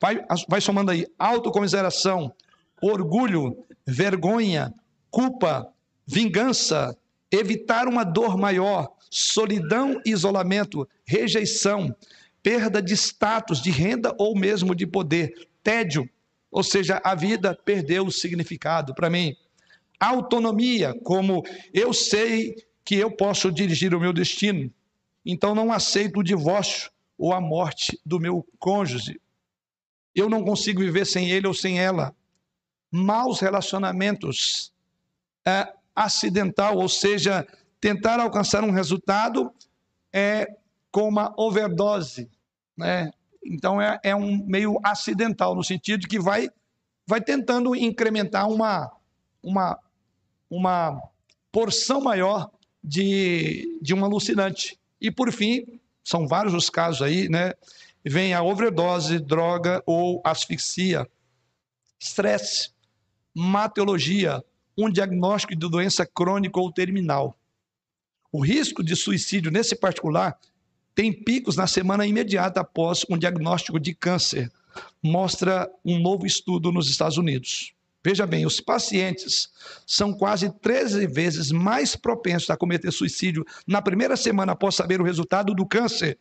Vai, 0.00 0.24
vai 0.48 0.60
somando 0.60 0.90
aí 0.90 1.06
autocomiseração, 1.18 2.32
orgulho, 2.80 3.64
vergonha, 3.86 4.72
culpa, 5.10 5.72
vingança, 6.06 6.96
evitar 7.30 7.88
uma 7.88 8.04
dor 8.04 8.36
maior, 8.36 8.88
solidão 9.10 10.00
e 10.04 10.10
isolamento, 10.10 10.88
rejeição, 11.04 11.94
perda 12.42 12.80
de 12.80 12.94
status, 12.94 13.60
de 13.60 13.70
renda 13.70 14.14
ou 14.18 14.36
mesmo 14.36 14.74
de 14.74 14.86
poder, 14.86 15.48
tédio, 15.62 16.08
ou 16.50 16.62
seja, 16.62 17.00
a 17.04 17.14
vida 17.14 17.58
perdeu 17.64 18.06
o 18.06 18.12
significado 18.12 18.94
para 18.94 19.10
mim 19.10 19.36
autonomia, 20.00 20.94
como 21.02 21.42
eu 21.72 21.92
sei 21.92 22.54
que 22.84 22.94
eu 22.94 23.10
posso 23.10 23.50
dirigir 23.50 23.94
o 23.94 24.00
meu 24.00 24.12
destino, 24.12 24.72
então 25.24 25.54
não 25.54 25.72
aceito 25.72 26.20
o 26.20 26.24
divórcio 26.24 26.90
ou 27.18 27.32
a 27.32 27.40
morte 27.40 27.98
do 28.06 28.20
meu 28.20 28.46
cônjuge. 28.58 29.20
Eu 30.18 30.28
não 30.28 30.44
consigo 30.44 30.80
viver 30.80 31.06
sem 31.06 31.30
ele 31.30 31.46
ou 31.46 31.54
sem 31.54 31.78
ela. 31.78 32.14
Maus 32.90 33.40
relacionamentos, 33.40 34.72
é, 35.46 35.72
acidental, 35.94 36.76
ou 36.76 36.88
seja, 36.88 37.46
tentar 37.80 38.20
alcançar 38.20 38.64
um 38.64 38.70
resultado 38.70 39.52
é 40.12 40.46
com 40.90 41.08
uma 41.08 41.34
overdose 41.36 42.28
né? 42.78 43.10
Então 43.44 43.82
é, 43.82 43.98
é 44.04 44.14
um 44.14 44.46
meio 44.46 44.78
acidental, 44.84 45.54
no 45.54 45.64
sentido 45.64 46.00
de 46.00 46.06
que 46.06 46.20
vai, 46.20 46.48
vai 47.04 47.20
tentando 47.20 47.74
incrementar 47.74 48.48
uma, 48.48 48.90
uma, 49.42 49.78
uma 50.48 51.02
porção 51.50 52.00
maior 52.00 52.50
de, 52.82 53.78
de 53.82 53.94
um 53.94 54.04
alucinante. 54.04 54.78
E 55.00 55.10
por 55.10 55.32
fim, 55.32 55.80
são 56.04 56.28
vários 56.28 56.54
os 56.54 56.70
casos 56.70 57.02
aí, 57.02 57.28
né? 57.28 57.52
Vem 58.04 58.32
a 58.32 58.42
overdose, 58.42 59.18
droga 59.18 59.82
ou 59.86 60.22
asfixia, 60.24 61.06
estresse, 61.98 62.70
matologia, 63.34 64.42
um 64.76 64.90
diagnóstico 64.90 65.54
de 65.54 65.68
doença 65.68 66.06
crônica 66.06 66.58
ou 66.60 66.72
terminal. 66.72 67.36
O 68.30 68.40
risco 68.40 68.82
de 68.82 68.94
suicídio, 68.94 69.50
nesse 69.50 69.74
particular, 69.74 70.38
tem 70.94 71.12
picos 71.12 71.56
na 71.56 71.66
semana 71.66 72.06
imediata 72.06 72.60
após 72.60 73.04
um 73.08 73.18
diagnóstico 73.18 73.78
de 73.78 73.94
câncer, 73.94 74.50
mostra 75.02 75.70
um 75.84 75.98
novo 75.98 76.26
estudo 76.26 76.70
nos 76.70 76.88
Estados 76.88 77.16
Unidos. 77.16 77.72
Veja 78.04 78.26
bem, 78.26 78.46
os 78.46 78.60
pacientes 78.60 79.48
são 79.86 80.12
quase 80.12 80.50
13 80.60 81.06
vezes 81.08 81.50
mais 81.50 81.96
propensos 81.96 82.48
a 82.48 82.56
cometer 82.56 82.92
suicídio 82.92 83.44
na 83.66 83.82
primeira 83.82 84.16
semana 84.16 84.52
após 84.52 84.76
saber 84.76 85.00
o 85.00 85.04
resultado 85.04 85.52
do 85.54 85.66
câncer 85.66 86.18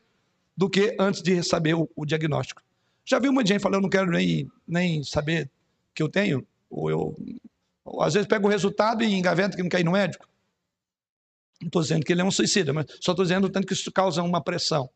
do 0.58 0.68
que 0.68 0.96
antes 1.00 1.22
de 1.22 1.44
saber 1.44 1.76
o, 1.76 1.88
o 1.96 2.06
diagnóstico. 2.06 2.64
Já 3.06 3.20
viu 3.20 3.32
uma 3.32 3.46
gente 3.46 3.62
falando, 3.62 3.76
eu 3.76 3.82
não 3.84 3.90
quero 3.90 4.10
nem, 4.10 4.52
nem 4.68 5.04
saber 5.04 5.50
que 5.94 6.02
eu 6.02 6.10
tenho? 6.10 6.46
Ou 6.70 6.90
eu, 6.90 7.16
ou 7.86 8.02
às 8.02 8.16
vezes 8.16 8.28
pego 8.28 8.48
o 8.48 8.52
resultado 8.52 9.04
e 9.04 9.14
engaveta 9.14 9.56
que 9.56 9.62
não 9.62 9.70
quer 9.70 9.80
ir 9.80 9.86
no 9.86 9.92
médico. 9.92 10.28
Não 11.62 11.68
estou 11.68 11.82
dizendo 11.82 12.04
que 12.04 12.12
ele 12.12 12.22
é 12.22 12.26
um 12.26 12.32
suicida, 12.32 12.74
mas 12.74 12.86
só 13.00 13.12
estou 13.12 13.24
dizendo 13.24 13.50
tanto 13.50 13.68
que 13.68 13.74
isso 13.74 13.92
causa 13.92 14.24
uma 14.24 14.42
pressão. 14.42 14.90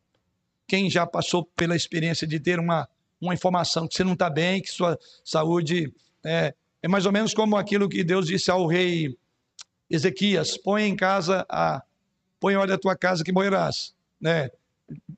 Quem 0.66 0.90
já 0.90 1.06
passou 1.06 1.44
pela 1.56 1.76
experiência 1.76 2.26
de 2.26 2.38
ter 2.38 2.58
uma, 2.58 2.88
uma 3.20 3.34
informação 3.34 3.86
que 3.86 3.94
você 3.94 4.04
não 4.04 4.12
está 4.12 4.28
bem, 4.28 4.60
que 4.60 4.70
sua 4.70 4.98
saúde 5.24 5.92
é, 6.24 6.54
é 6.82 6.88
mais 6.88 7.06
ou 7.06 7.12
menos 7.12 7.32
como 7.32 7.56
aquilo 7.56 7.88
que 7.88 8.04
Deus 8.04 8.26
disse 8.26 8.50
ao 8.50 8.66
rei 8.66 9.16
Ezequias: 9.88 10.56
põe 10.56 10.84
em 10.84 10.96
casa 10.96 11.46
a, 11.48 11.82
põe 12.38 12.56
olha 12.56 12.74
a 12.74 12.78
tua 12.78 12.96
casa 12.96 13.24
que 13.24 13.32
morrerás, 13.32 13.94
né? 14.20 14.50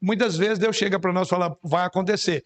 Muitas 0.01 0.37
vezes 0.37 0.59
Deus 0.59 0.77
chega 0.77 0.99
para 0.99 1.13
nós 1.13 1.27
e 1.27 1.31
fala: 1.31 1.57
vai 1.63 1.85
acontecer. 1.85 2.45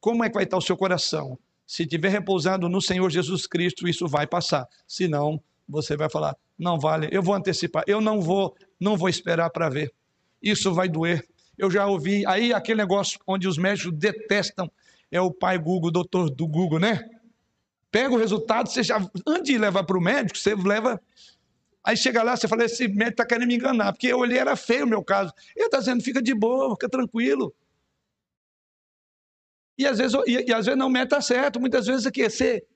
Como 0.00 0.24
é 0.24 0.28
que 0.28 0.34
vai 0.34 0.44
estar 0.44 0.56
o 0.56 0.62
seu 0.62 0.76
coração? 0.76 1.38
Se 1.66 1.86
tiver 1.86 2.10
repousado 2.10 2.68
no 2.68 2.80
Senhor 2.80 3.10
Jesus 3.10 3.46
Cristo, 3.46 3.88
isso 3.88 4.06
vai 4.06 4.26
passar. 4.26 4.66
Se 4.86 5.08
não, 5.08 5.40
você 5.68 5.96
vai 5.96 6.08
falar: 6.08 6.36
não 6.58 6.78
vale, 6.78 7.08
eu 7.10 7.22
vou 7.22 7.34
antecipar, 7.34 7.84
eu 7.86 8.00
não 8.00 8.20
vou, 8.20 8.54
não 8.80 8.96
vou 8.96 9.08
esperar 9.08 9.50
para 9.50 9.68
ver. 9.68 9.92
Isso 10.42 10.72
vai 10.72 10.88
doer. 10.88 11.26
Eu 11.58 11.70
já 11.70 11.86
ouvi 11.86 12.24
aí 12.26 12.52
aquele 12.52 12.78
negócio 12.78 13.18
onde 13.26 13.48
os 13.48 13.56
médicos 13.56 13.92
detestam 13.98 14.70
é 15.10 15.20
o 15.20 15.32
pai 15.32 15.58
Google, 15.58 15.90
doutor 15.90 16.30
do 16.30 16.46
Google, 16.46 16.78
né? 16.78 17.08
Pega 17.90 18.14
o 18.14 18.18
resultado, 18.18 18.68
você 18.68 18.82
já 18.82 18.98
antes 19.26 19.52
de 19.52 19.58
levar 19.58 19.84
para 19.84 19.96
o 19.96 20.00
médico, 20.00 20.38
você 20.38 20.54
leva 20.54 21.00
Aí 21.86 21.96
chega 21.96 22.20
lá, 22.20 22.36
você 22.36 22.48
fala, 22.48 22.64
esse 22.64 22.88
médico 22.88 23.10
está 23.10 23.24
querendo 23.24 23.46
me 23.46 23.54
enganar, 23.54 23.92
porque 23.92 24.08
eu 24.08 24.18
olhei, 24.18 24.38
era 24.38 24.56
feio 24.56 24.84
o 24.84 24.88
meu 24.88 25.04
caso. 25.04 25.32
Ele 25.54 25.66
está 25.66 25.78
dizendo, 25.78 26.02
fica 26.02 26.20
de 26.20 26.34
boa, 26.34 26.74
fica 26.74 26.88
tranquilo. 26.88 27.54
E 29.78 29.86
às 29.86 29.98
vezes, 29.98 30.16
e, 30.26 30.32
e 30.32 30.52
às 30.52 30.66
vezes 30.66 30.76
não, 30.76 30.88
o 30.88 30.90
médico 30.90 31.14
está 31.14 31.20
certo, 31.20 31.60
muitas 31.60 31.86
vezes 31.86 32.04
aqui, 32.04 32.28
você... 32.28 32.66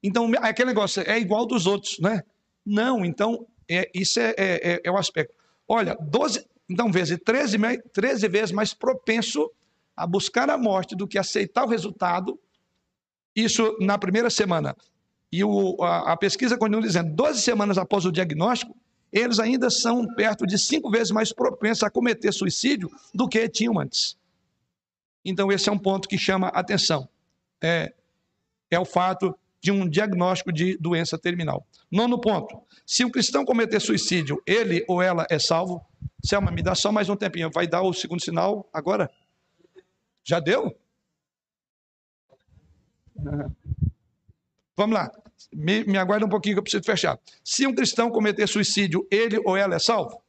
Então, 0.00 0.30
aquele 0.38 0.68
negócio 0.68 1.02
é 1.04 1.18
igual 1.18 1.46
dos 1.46 1.66
outros, 1.66 1.98
né? 1.98 2.22
Não, 2.64 3.04
então, 3.04 3.44
é, 3.68 3.90
isso 3.92 4.20
é, 4.20 4.34
é, 4.38 4.72
é, 4.74 4.80
é 4.84 4.90
o 4.90 4.96
aspecto. 4.96 5.34
Olha, 5.66 5.96
12, 6.00 6.46
então, 6.70 6.92
vezes 6.92 7.18
13, 7.24 7.58
13 7.92 8.28
vezes 8.28 8.52
mais 8.52 8.72
propenso 8.72 9.50
a 9.96 10.06
buscar 10.06 10.48
a 10.48 10.56
morte 10.56 10.94
do 10.94 11.08
que 11.08 11.18
aceitar 11.18 11.64
o 11.64 11.68
resultado, 11.68 12.38
isso 13.34 13.76
na 13.80 13.98
primeira 13.98 14.30
semana. 14.30 14.76
E 15.34 15.42
o, 15.42 15.82
a, 15.82 16.12
a, 16.12 16.16
pesquisa 16.16 16.56
continua 16.56 16.80
dizendo, 16.80 17.12
12 17.12 17.42
semanas 17.42 17.76
após 17.76 18.04
o 18.04 18.12
diagnóstico, 18.12 18.72
eles 19.12 19.40
ainda 19.40 19.68
são 19.68 20.06
perto 20.14 20.46
de 20.46 20.56
cinco 20.56 20.88
vezes 20.88 21.10
mais 21.10 21.32
propensos 21.32 21.82
a 21.82 21.90
cometer 21.90 22.30
suicídio 22.30 22.88
do 23.12 23.28
que 23.28 23.48
tinham 23.48 23.80
antes. 23.80 24.16
Então, 25.24 25.50
esse 25.50 25.68
é 25.68 25.72
um 25.72 25.78
ponto 25.78 26.08
que 26.08 26.16
chama 26.16 26.46
atenção. 26.50 27.08
É, 27.60 27.92
é 28.70 28.78
o 28.78 28.84
fato 28.84 29.36
de 29.60 29.72
um 29.72 29.88
diagnóstico 29.88 30.52
de 30.52 30.78
doença 30.78 31.18
terminal. 31.18 31.66
Nono 31.90 32.20
ponto: 32.20 32.62
se 32.86 33.04
um 33.04 33.10
cristão 33.10 33.44
cometer 33.44 33.80
suicídio, 33.80 34.40
ele 34.46 34.84
ou 34.86 35.02
ela 35.02 35.26
é 35.28 35.40
salvo? 35.40 35.84
Selma, 36.24 36.52
me 36.52 36.62
dá 36.62 36.76
só 36.76 36.92
mais 36.92 37.08
um 37.08 37.16
tempinho. 37.16 37.50
Vai 37.52 37.66
dar 37.66 37.82
o 37.82 37.92
segundo 37.92 38.22
sinal 38.22 38.70
agora? 38.72 39.10
Já 40.22 40.38
deu? 40.38 40.78
Vamos 44.76 44.94
lá. 44.94 45.23
Me, 45.52 45.84
me 45.84 45.98
aguarda 45.98 46.26
um 46.26 46.28
pouquinho 46.28 46.56
que 46.56 46.58
eu 46.60 46.62
preciso 46.62 46.84
fechar. 46.84 47.18
Se 47.42 47.66
um 47.66 47.74
cristão 47.74 48.10
cometer 48.10 48.46
suicídio, 48.46 49.06
ele 49.10 49.38
ou 49.44 49.56
ela 49.56 49.76
é 49.76 49.78
salvo? 49.78 50.22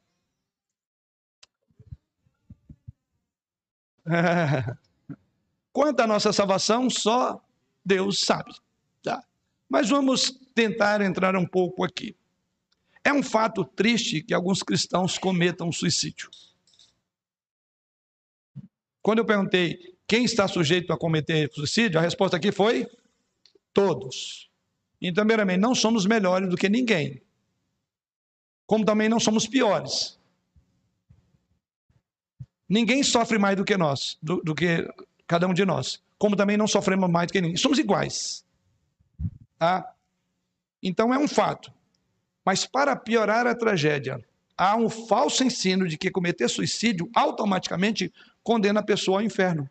Quanto 5.73 5.99
à 5.99 6.07
nossa 6.07 6.31
salvação, 6.31 6.89
só 6.89 7.41
Deus 7.83 8.19
sabe. 8.19 8.53
Mas 9.69 9.89
vamos 9.89 10.31
tentar 10.53 11.01
entrar 11.01 11.35
um 11.35 11.45
pouco 11.45 11.83
aqui. 11.83 12.15
É 13.03 13.13
um 13.13 13.21
fato 13.21 13.63
triste 13.63 14.21
que 14.21 14.33
alguns 14.33 14.63
cristãos 14.63 15.17
cometam 15.17 15.71
suicídio. 15.71 16.29
Quando 19.01 19.19
eu 19.19 19.25
perguntei 19.25 19.95
quem 20.07 20.23
está 20.23 20.47
sujeito 20.47 20.91
a 20.91 20.97
cometer 20.97 21.51
suicídio, 21.51 21.99
a 21.99 22.01
resposta 22.01 22.37
aqui 22.37 22.51
foi 22.51 22.87
todos. 23.73 24.44
Então, 25.07 25.23
primeiramente, 25.23 25.59
não 25.59 25.75
somos 25.75 26.07
melhores 26.07 26.49
do 26.49 26.57
que 26.57 26.67
ninguém. 26.67 27.21
Como 28.65 28.83
também 28.83 29.07
não 29.07 29.19
somos 29.19 29.45
piores. 29.45 30.19
Ninguém 32.67 33.03
sofre 33.03 33.37
mais 33.37 33.55
do 33.55 33.63
que 33.63 33.77
nós, 33.77 34.17
do, 34.19 34.41
do 34.41 34.55
que 34.55 34.83
cada 35.27 35.47
um 35.47 35.53
de 35.53 35.63
nós. 35.63 36.01
Como 36.17 36.35
também 36.35 36.57
não 36.57 36.67
sofremos 36.67 37.07
mais 37.07 37.27
do 37.27 37.33
que 37.33 37.41
ninguém. 37.41 37.55
Somos 37.55 37.77
iguais. 37.77 38.43
Tá? 39.59 39.93
Então 40.81 41.13
é 41.13 41.19
um 41.19 41.27
fato. 41.27 41.71
Mas 42.43 42.65
para 42.65 42.95
piorar 42.95 43.45
a 43.45 43.53
tragédia, 43.53 44.19
há 44.57 44.75
um 44.75 44.89
falso 44.89 45.43
ensino 45.43 45.87
de 45.87 45.99
que 45.99 46.09
cometer 46.09 46.49
suicídio 46.49 47.07
automaticamente 47.15 48.11
condena 48.41 48.79
a 48.79 48.83
pessoa 48.83 49.19
ao 49.19 49.23
inferno. 49.23 49.69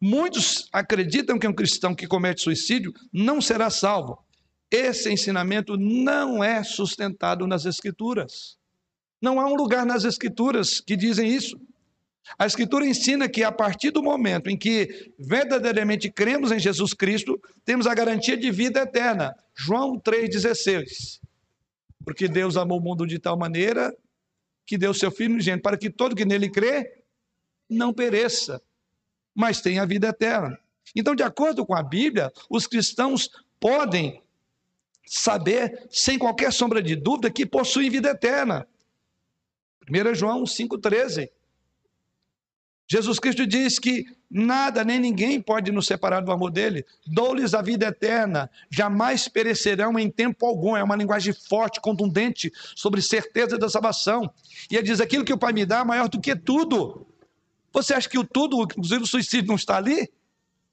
Muitos 0.00 0.68
acreditam 0.72 1.38
que 1.38 1.46
um 1.46 1.52
cristão 1.52 1.94
que 1.94 2.06
comete 2.06 2.42
suicídio 2.42 2.92
não 3.12 3.40
será 3.40 3.70
salvo. 3.70 4.24
Esse 4.70 5.10
ensinamento 5.10 5.76
não 5.76 6.42
é 6.42 6.62
sustentado 6.62 7.46
nas 7.46 7.64
Escrituras. 7.64 8.56
Não 9.20 9.40
há 9.40 9.46
um 9.46 9.54
lugar 9.54 9.84
nas 9.86 10.04
Escrituras 10.04 10.80
que 10.80 10.96
dizem 10.96 11.28
isso. 11.28 11.58
A 12.38 12.46
Escritura 12.46 12.86
ensina 12.86 13.28
que 13.28 13.42
a 13.42 13.50
partir 13.50 13.90
do 13.90 14.02
momento 14.02 14.50
em 14.50 14.56
que 14.56 15.12
verdadeiramente 15.18 16.10
cremos 16.10 16.52
em 16.52 16.58
Jesus 16.58 16.92
Cristo, 16.92 17.40
temos 17.64 17.86
a 17.86 17.94
garantia 17.94 18.36
de 18.36 18.50
vida 18.50 18.80
eterna. 18.80 19.34
João 19.54 19.98
3,16. 19.98 21.20
Porque 22.04 22.28
Deus 22.28 22.56
amou 22.56 22.78
o 22.78 22.82
mundo 22.82 23.06
de 23.06 23.18
tal 23.18 23.38
maneira 23.38 23.94
que 24.66 24.76
deu 24.76 24.92
seu 24.92 25.10
Filho 25.10 25.32
unigênito 25.32 25.62
para 25.62 25.78
que 25.78 25.88
todo 25.88 26.14
que 26.14 26.26
nele 26.26 26.50
crê 26.50 27.02
não 27.68 27.92
pereça, 27.92 28.60
mas 29.38 29.60
tenha 29.60 29.82
a 29.82 29.86
vida 29.86 30.08
eterna. 30.08 30.58
Então, 30.96 31.14
de 31.14 31.22
acordo 31.22 31.64
com 31.64 31.72
a 31.72 31.80
Bíblia, 31.80 32.32
os 32.50 32.66
cristãos 32.66 33.30
podem 33.60 34.20
saber, 35.06 35.86
sem 35.92 36.18
qualquer 36.18 36.52
sombra 36.52 36.82
de 36.82 36.96
dúvida, 36.96 37.30
que 37.30 37.46
possuem 37.46 37.88
vida 37.88 38.10
eterna. 38.10 38.66
1 39.88 40.14
João 40.16 40.42
5,13. 40.42 41.30
Jesus 42.90 43.20
Cristo 43.20 43.46
diz 43.46 43.78
que 43.78 44.06
nada 44.28 44.82
nem 44.82 44.98
ninguém 44.98 45.40
pode 45.40 45.70
nos 45.70 45.86
separar 45.86 46.20
do 46.20 46.32
amor 46.32 46.50
dele. 46.50 46.84
Dou-lhes 47.06 47.54
a 47.54 47.62
vida 47.62 47.86
eterna, 47.86 48.50
jamais 48.68 49.28
perecerão 49.28 49.96
em 50.00 50.10
tempo 50.10 50.44
algum. 50.46 50.76
É 50.76 50.82
uma 50.82 50.96
linguagem 50.96 51.32
forte, 51.32 51.80
contundente, 51.80 52.52
sobre 52.74 53.00
certeza 53.00 53.56
da 53.56 53.68
salvação. 53.68 54.28
E 54.68 54.74
ele 54.74 54.86
diz: 54.86 55.00
aquilo 55.00 55.24
que 55.24 55.32
o 55.32 55.38
Pai 55.38 55.52
me 55.52 55.64
dá 55.64 55.78
é 55.78 55.84
maior 55.84 56.08
do 56.08 56.20
que 56.20 56.34
tudo. 56.34 57.06
Você 57.72 57.94
acha 57.94 58.08
que 58.08 58.18
o 58.18 58.24
tudo, 58.24 58.62
inclusive 58.62 59.02
o 59.02 59.06
suicídio, 59.06 59.48
não 59.48 59.56
está 59.56 59.76
ali? 59.76 60.10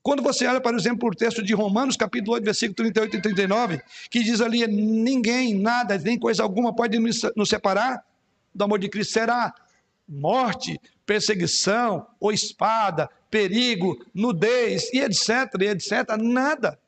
Quando 0.02 0.22
você 0.22 0.46
olha, 0.46 0.62
por 0.62 0.76
exemplo, 0.76 1.10
o 1.10 1.16
texto 1.16 1.42
de 1.42 1.54
Romanos, 1.54 1.98
capítulo 1.98 2.34
8, 2.34 2.44
versículo 2.44 2.76
38 2.76 3.18
e 3.18 3.22
39, 3.22 3.82
que 4.10 4.24
diz 4.24 4.40
ali: 4.40 4.66
ninguém, 4.68 5.56
nada, 5.56 5.98
nem 5.98 6.18
coisa 6.18 6.44
alguma 6.44 6.76
pode 6.76 7.00
nos 7.00 7.50
separar 7.50 8.04
do 8.54 8.64
amor 8.64 8.80
de 8.80 8.88
Cristo. 8.88 9.14
Será 9.14 9.54
morte, 10.08 10.80
perseguição, 11.06 12.06
ou 12.20 12.32
espada, 12.32 13.10
perigo, 13.30 13.98
nudez, 14.14 14.94
e 14.94 15.00
etc, 15.00 15.30
e 15.60 15.66
etc, 15.66 16.18
nada. 16.20 16.80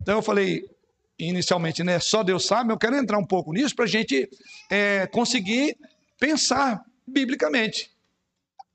Então 0.00 0.16
eu 0.16 0.22
falei 0.22 0.68
inicialmente, 1.18 1.82
né, 1.82 1.98
só 1.98 2.22
Deus 2.22 2.46
sabe, 2.46 2.72
eu 2.72 2.78
quero 2.78 2.94
entrar 2.94 3.18
um 3.18 3.24
pouco 3.24 3.52
nisso 3.52 3.74
para 3.74 3.86
a 3.86 3.88
gente 3.88 4.30
é, 4.70 5.06
conseguir 5.08 5.76
pensar 6.18 6.84
biblicamente. 7.06 7.90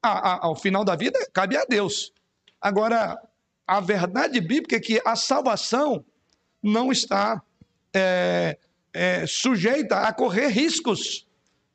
A, 0.04 0.10
a, 0.10 0.46
ao 0.46 0.56
final 0.56 0.84
da 0.84 0.96
vida 0.96 1.18
cabe 1.32 1.56
a 1.56 1.64
Deus. 1.64 2.12
Agora, 2.62 3.18
a 3.66 3.80
verdade 3.80 4.42
bíblica 4.42 4.76
é 4.76 4.80
que 4.80 5.02
a 5.06 5.16
salvação 5.16 6.06
não 6.62 6.92
está 6.92 7.42
é, 7.94 8.58
é, 8.94 9.26
sujeita 9.26 10.00
a 10.00 10.14
correr 10.14 10.48
riscos, 10.48 11.26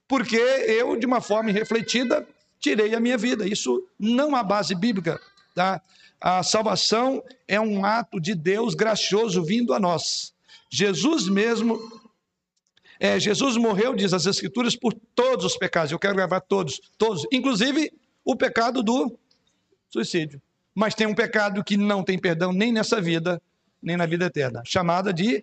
porque 0.07 0.37
eu, 0.37 0.97
de 0.97 1.07
uma 1.07 1.21
forma 1.21 1.51
refletida, 1.51 2.27
tirei 2.61 2.95
a 2.95 3.01
minha 3.01 3.17
vida. 3.17 3.47
Isso 3.47 3.87
não 3.99 4.37
há 4.37 4.43
base 4.43 4.75
bíblica. 4.75 5.19
Tá? 5.55 5.81
A 6.21 6.43
salvação 6.43 7.23
é 7.47 7.61
um 7.61 7.85
ato 7.85 8.21
de 8.21 8.35
Deus 8.35 8.75
gracioso 8.75 9.43
vindo 9.43 9.73
a 9.73 9.81
nós. 9.81 10.35
Jesus 10.71 11.29
mesmo, 11.29 11.81
é, 13.01 13.19
Jesus 13.19 13.57
morreu, 13.57 13.95
diz 13.95 14.13
as 14.13 14.27
Escrituras, 14.27 14.77
por 14.77 14.93
todos 15.15 15.45
os 15.45 15.57
pecados. 15.57 15.93
Eu 15.93 15.99
quero 15.99 16.15
gravar 16.15 16.41
todos, 16.41 16.81
todos, 16.99 17.27
inclusive 17.33 17.93
o 18.29 18.37
pecado 18.37 18.83
do 18.83 19.19
suicídio. 19.89 20.41
Mas 20.75 20.95
tem 20.95 21.07
um 21.07 21.15
pecado 21.15 21.65
que 21.65 21.79
não 21.79 22.05
tem 22.05 22.19
perdão 22.19 22.53
nem 22.53 22.71
nessa 22.71 23.01
vida, 23.01 23.41
nem 23.83 23.97
na 23.97 24.05
vida 24.05 24.27
eterna, 24.27 24.61
chamada 24.67 25.15
de 25.15 25.43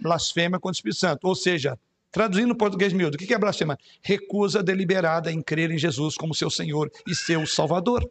blasfêmia 0.00 0.58
contra 0.58 0.70
o 0.70 0.78
Espírito 0.78 0.98
Santo. 0.98 1.28
Ou 1.28 1.34
seja, 1.34 1.78
traduzindo 2.10 2.48
no 2.48 2.56
português 2.56 2.94
miúdo, 2.94 3.16
o 3.16 3.18
que 3.18 3.34
é 3.34 3.38
blasfêmia? 3.38 3.78
Recusa 4.02 4.62
deliberada 4.62 5.30
em 5.30 5.42
crer 5.42 5.70
em 5.70 5.76
Jesus 5.76 6.16
como 6.16 6.34
seu 6.34 6.48
Senhor 6.48 6.90
e 7.06 7.14
seu 7.14 7.46
Salvador. 7.46 8.10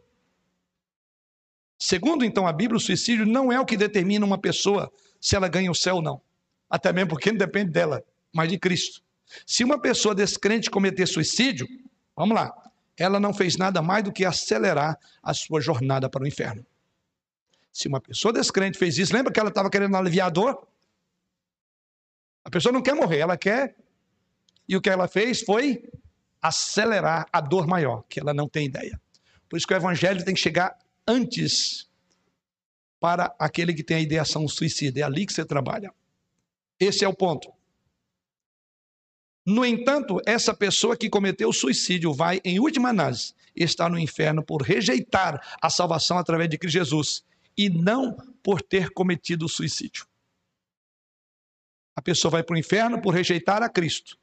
Segundo, 1.76 2.24
então, 2.24 2.46
a 2.46 2.52
Bíblia, 2.52 2.76
o 2.76 2.80
suicídio 2.80 3.26
não 3.26 3.50
é 3.50 3.58
o 3.58 3.66
que 3.66 3.76
determina 3.76 4.24
uma 4.24 4.38
pessoa 4.38 4.88
se 5.20 5.34
ela 5.34 5.48
ganha 5.48 5.68
o 5.68 5.74
céu 5.74 5.96
ou 5.96 6.02
não. 6.02 6.22
Até 6.70 6.92
mesmo 6.92 7.10
porque 7.10 7.32
não 7.32 7.38
depende 7.38 7.72
dela, 7.72 8.04
mas 8.32 8.48
de 8.48 8.56
Cristo. 8.56 9.02
Se 9.44 9.64
uma 9.64 9.80
pessoa 9.80 10.14
descrente 10.14 10.70
cometer 10.70 11.08
suicídio, 11.08 11.66
vamos 12.16 12.36
lá, 12.36 12.52
ela 13.02 13.18
não 13.18 13.34
fez 13.34 13.56
nada 13.56 13.82
mais 13.82 14.04
do 14.04 14.12
que 14.12 14.24
acelerar 14.24 14.98
a 15.22 15.34
sua 15.34 15.60
jornada 15.60 16.08
para 16.08 16.22
o 16.22 16.26
inferno. 16.26 16.64
Se 17.72 17.88
uma 17.88 18.00
pessoa 18.00 18.32
descrente 18.32 18.78
fez 18.78 18.96
isso, 18.98 19.12
lembra 19.12 19.32
que 19.32 19.40
ela 19.40 19.48
estava 19.48 19.68
querendo 19.68 19.96
aliviar 19.96 20.28
a 20.28 20.30
dor? 20.30 20.68
A 22.44 22.50
pessoa 22.50 22.72
não 22.72 22.82
quer 22.82 22.94
morrer, 22.94 23.18
ela 23.18 23.36
quer. 23.36 23.76
E 24.68 24.76
o 24.76 24.80
que 24.80 24.88
ela 24.88 25.08
fez 25.08 25.42
foi 25.42 25.90
acelerar 26.40 27.26
a 27.32 27.40
dor 27.40 27.66
maior, 27.66 28.04
que 28.08 28.20
ela 28.20 28.32
não 28.32 28.48
tem 28.48 28.66
ideia. 28.66 29.00
Por 29.48 29.56
isso 29.56 29.66
que 29.66 29.74
o 29.74 29.76
evangelho 29.76 30.24
tem 30.24 30.34
que 30.34 30.40
chegar 30.40 30.78
antes 31.06 31.88
para 33.00 33.34
aquele 33.38 33.74
que 33.74 33.82
tem 33.82 33.96
a 33.96 34.00
ideação 34.00 34.46
suicida. 34.46 35.00
É 35.00 35.02
ali 35.02 35.26
que 35.26 35.32
você 35.32 35.44
trabalha. 35.44 35.92
Esse 36.78 37.04
é 37.04 37.08
o 37.08 37.14
ponto. 37.14 37.52
No 39.44 39.64
entanto, 39.64 40.20
essa 40.24 40.54
pessoa 40.54 40.96
que 40.96 41.10
cometeu 41.10 41.52
suicídio 41.52 42.12
vai, 42.12 42.40
em 42.44 42.60
última 42.60 42.90
análise, 42.90 43.34
estar 43.54 43.90
no 43.90 43.98
inferno 43.98 44.42
por 44.42 44.62
rejeitar 44.62 45.40
a 45.60 45.68
salvação 45.68 46.16
através 46.18 46.48
de 46.48 46.58
Cristo 46.58 46.74
Jesus 46.74 47.24
e 47.56 47.68
não 47.68 48.16
por 48.42 48.62
ter 48.62 48.90
cometido 48.90 49.46
o 49.46 49.48
suicídio. 49.48 50.06
A 51.94 52.00
pessoa 52.00 52.30
vai 52.30 52.42
para 52.42 52.54
o 52.54 52.58
inferno 52.58 53.00
por 53.00 53.12
rejeitar 53.12 53.62
a 53.62 53.68
Cristo 53.68 54.16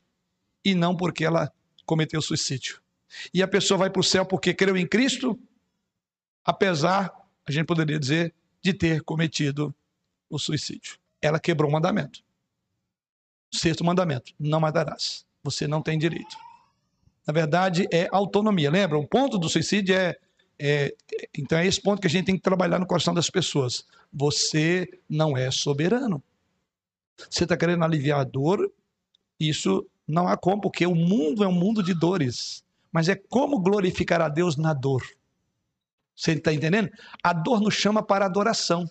e 0.63 0.73
não 0.73 0.95
porque 0.95 1.23
ela 1.23 1.53
cometeu 1.85 2.21
suicídio. 2.21 2.81
E 3.33 3.43
a 3.43 3.47
pessoa 3.47 3.77
vai 3.77 3.89
para 3.89 3.99
o 3.99 4.03
céu 4.03 4.25
porque 4.25 4.53
creu 4.53 4.75
em 4.75 4.87
Cristo 4.87 5.39
apesar, 6.49 7.13
a 7.47 7.51
gente 7.51 7.65
poderia 7.65 7.99
dizer, 7.99 8.33
de 8.61 8.73
ter 8.73 9.03
cometido 9.03 9.73
o 10.29 10.39
suicídio. 10.39 10.97
Ela 11.21 11.39
quebrou 11.39 11.69
o 11.69 11.73
mandamento. 11.73 12.23
Sexto 13.51 13.83
mandamento: 13.83 14.33
não 14.39 14.59
matarás. 14.59 15.25
Você 15.43 15.67
não 15.67 15.81
tem 15.81 15.97
direito. 15.97 16.35
Na 17.25 17.33
verdade, 17.33 17.87
é 17.91 18.07
autonomia. 18.11 18.69
Lembra? 18.71 18.97
O 18.97 19.07
ponto 19.07 19.37
do 19.37 19.49
suicídio 19.49 19.95
é, 19.95 20.15
é. 20.57 20.93
Então, 21.37 21.57
é 21.57 21.65
esse 21.65 21.81
ponto 21.81 22.01
que 22.01 22.07
a 22.07 22.09
gente 22.09 22.25
tem 22.25 22.35
que 22.35 22.41
trabalhar 22.41 22.79
no 22.79 22.87
coração 22.87 23.13
das 23.13 23.29
pessoas. 23.29 23.85
Você 24.11 24.89
não 25.07 25.37
é 25.37 25.51
soberano. 25.51 26.23
Você 27.29 27.43
está 27.43 27.57
querendo 27.57 27.83
aliviar 27.83 28.19
a 28.19 28.23
dor, 28.23 28.71
isso 29.39 29.85
não 30.07 30.27
há 30.27 30.37
como, 30.37 30.61
porque 30.61 30.85
o 30.85 30.95
mundo 30.95 31.43
é 31.43 31.47
um 31.47 31.53
mundo 31.53 31.83
de 31.83 31.93
dores. 31.93 32.63
Mas 32.91 33.09
é 33.09 33.15
como 33.15 33.59
glorificar 33.59 34.21
a 34.21 34.29
Deus 34.29 34.55
na 34.57 34.73
dor. 34.73 35.03
Você 36.15 36.31
está 36.33 36.53
entendendo? 36.53 36.89
A 37.23 37.31
dor 37.31 37.61
nos 37.61 37.73
chama 37.75 38.01
para 38.01 38.25
adoração. 38.25 38.89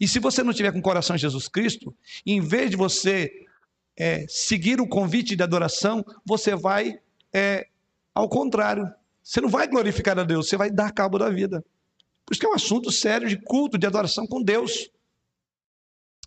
E 0.00 0.08
se 0.08 0.18
você 0.18 0.42
não 0.42 0.52
tiver 0.52 0.72
com 0.72 0.78
o 0.78 0.82
coração 0.82 1.16
em 1.16 1.18
Jesus 1.18 1.48
Cristo, 1.48 1.94
em 2.24 2.40
vez 2.40 2.70
de 2.70 2.76
você 2.76 3.30
é, 3.96 4.26
seguir 4.28 4.80
o 4.80 4.88
convite 4.88 5.36
de 5.36 5.42
adoração, 5.42 6.04
você 6.24 6.54
vai, 6.54 6.98
é, 7.32 7.68
ao 8.14 8.28
contrário, 8.28 8.92
você 9.22 9.40
não 9.40 9.48
vai 9.48 9.66
glorificar 9.66 10.18
a 10.18 10.24
Deus, 10.24 10.48
você 10.48 10.56
vai 10.56 10.70
dar 10.70 10.92
cabo 10.92 11.18
da 11.18 11.30
vida. 11.30 11.64
Por 12.26 12.32
isso 12.32 12.40
que 12.40 12.46
é 12.46 12.50
um 12.50 12.54
assunto 12.54 12.90
sério 12.90 13.28
de 13.28 13.36
culto, 13.36 13.78
de 13.78 13.86
adoração 13.86 14.26
com 14.26 14.42
Deus. 14.42 14.90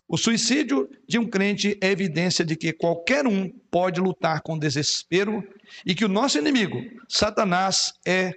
O 0.08 0.16
suicídio 0.16 0.88
de 1.06 1.18
um 1.18 1.28
crente 1.28 1.76
é 1.82 1.90
evidência 1.90 2.44
de 2.44 2.56
que 2.56 2.72
qualquer 2.72 3.26
um 3.26 3.50
pode 3.70 4.00
lutar 4.00 4.40
com 4.40 4.58
desespero 4.58 5.46
e 5.84 5.94
que 5.94 6.04
o 6.04 6.08
nosso 6.08 6.38
inimigo, 6.38 6.78
Satanás, 7.06 7.92
é 8.06 8.32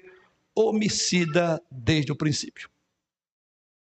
homicida 0.53 1.61
desde 1.71 2.11
o 2.11 2.15
princípio. 2.15 2.69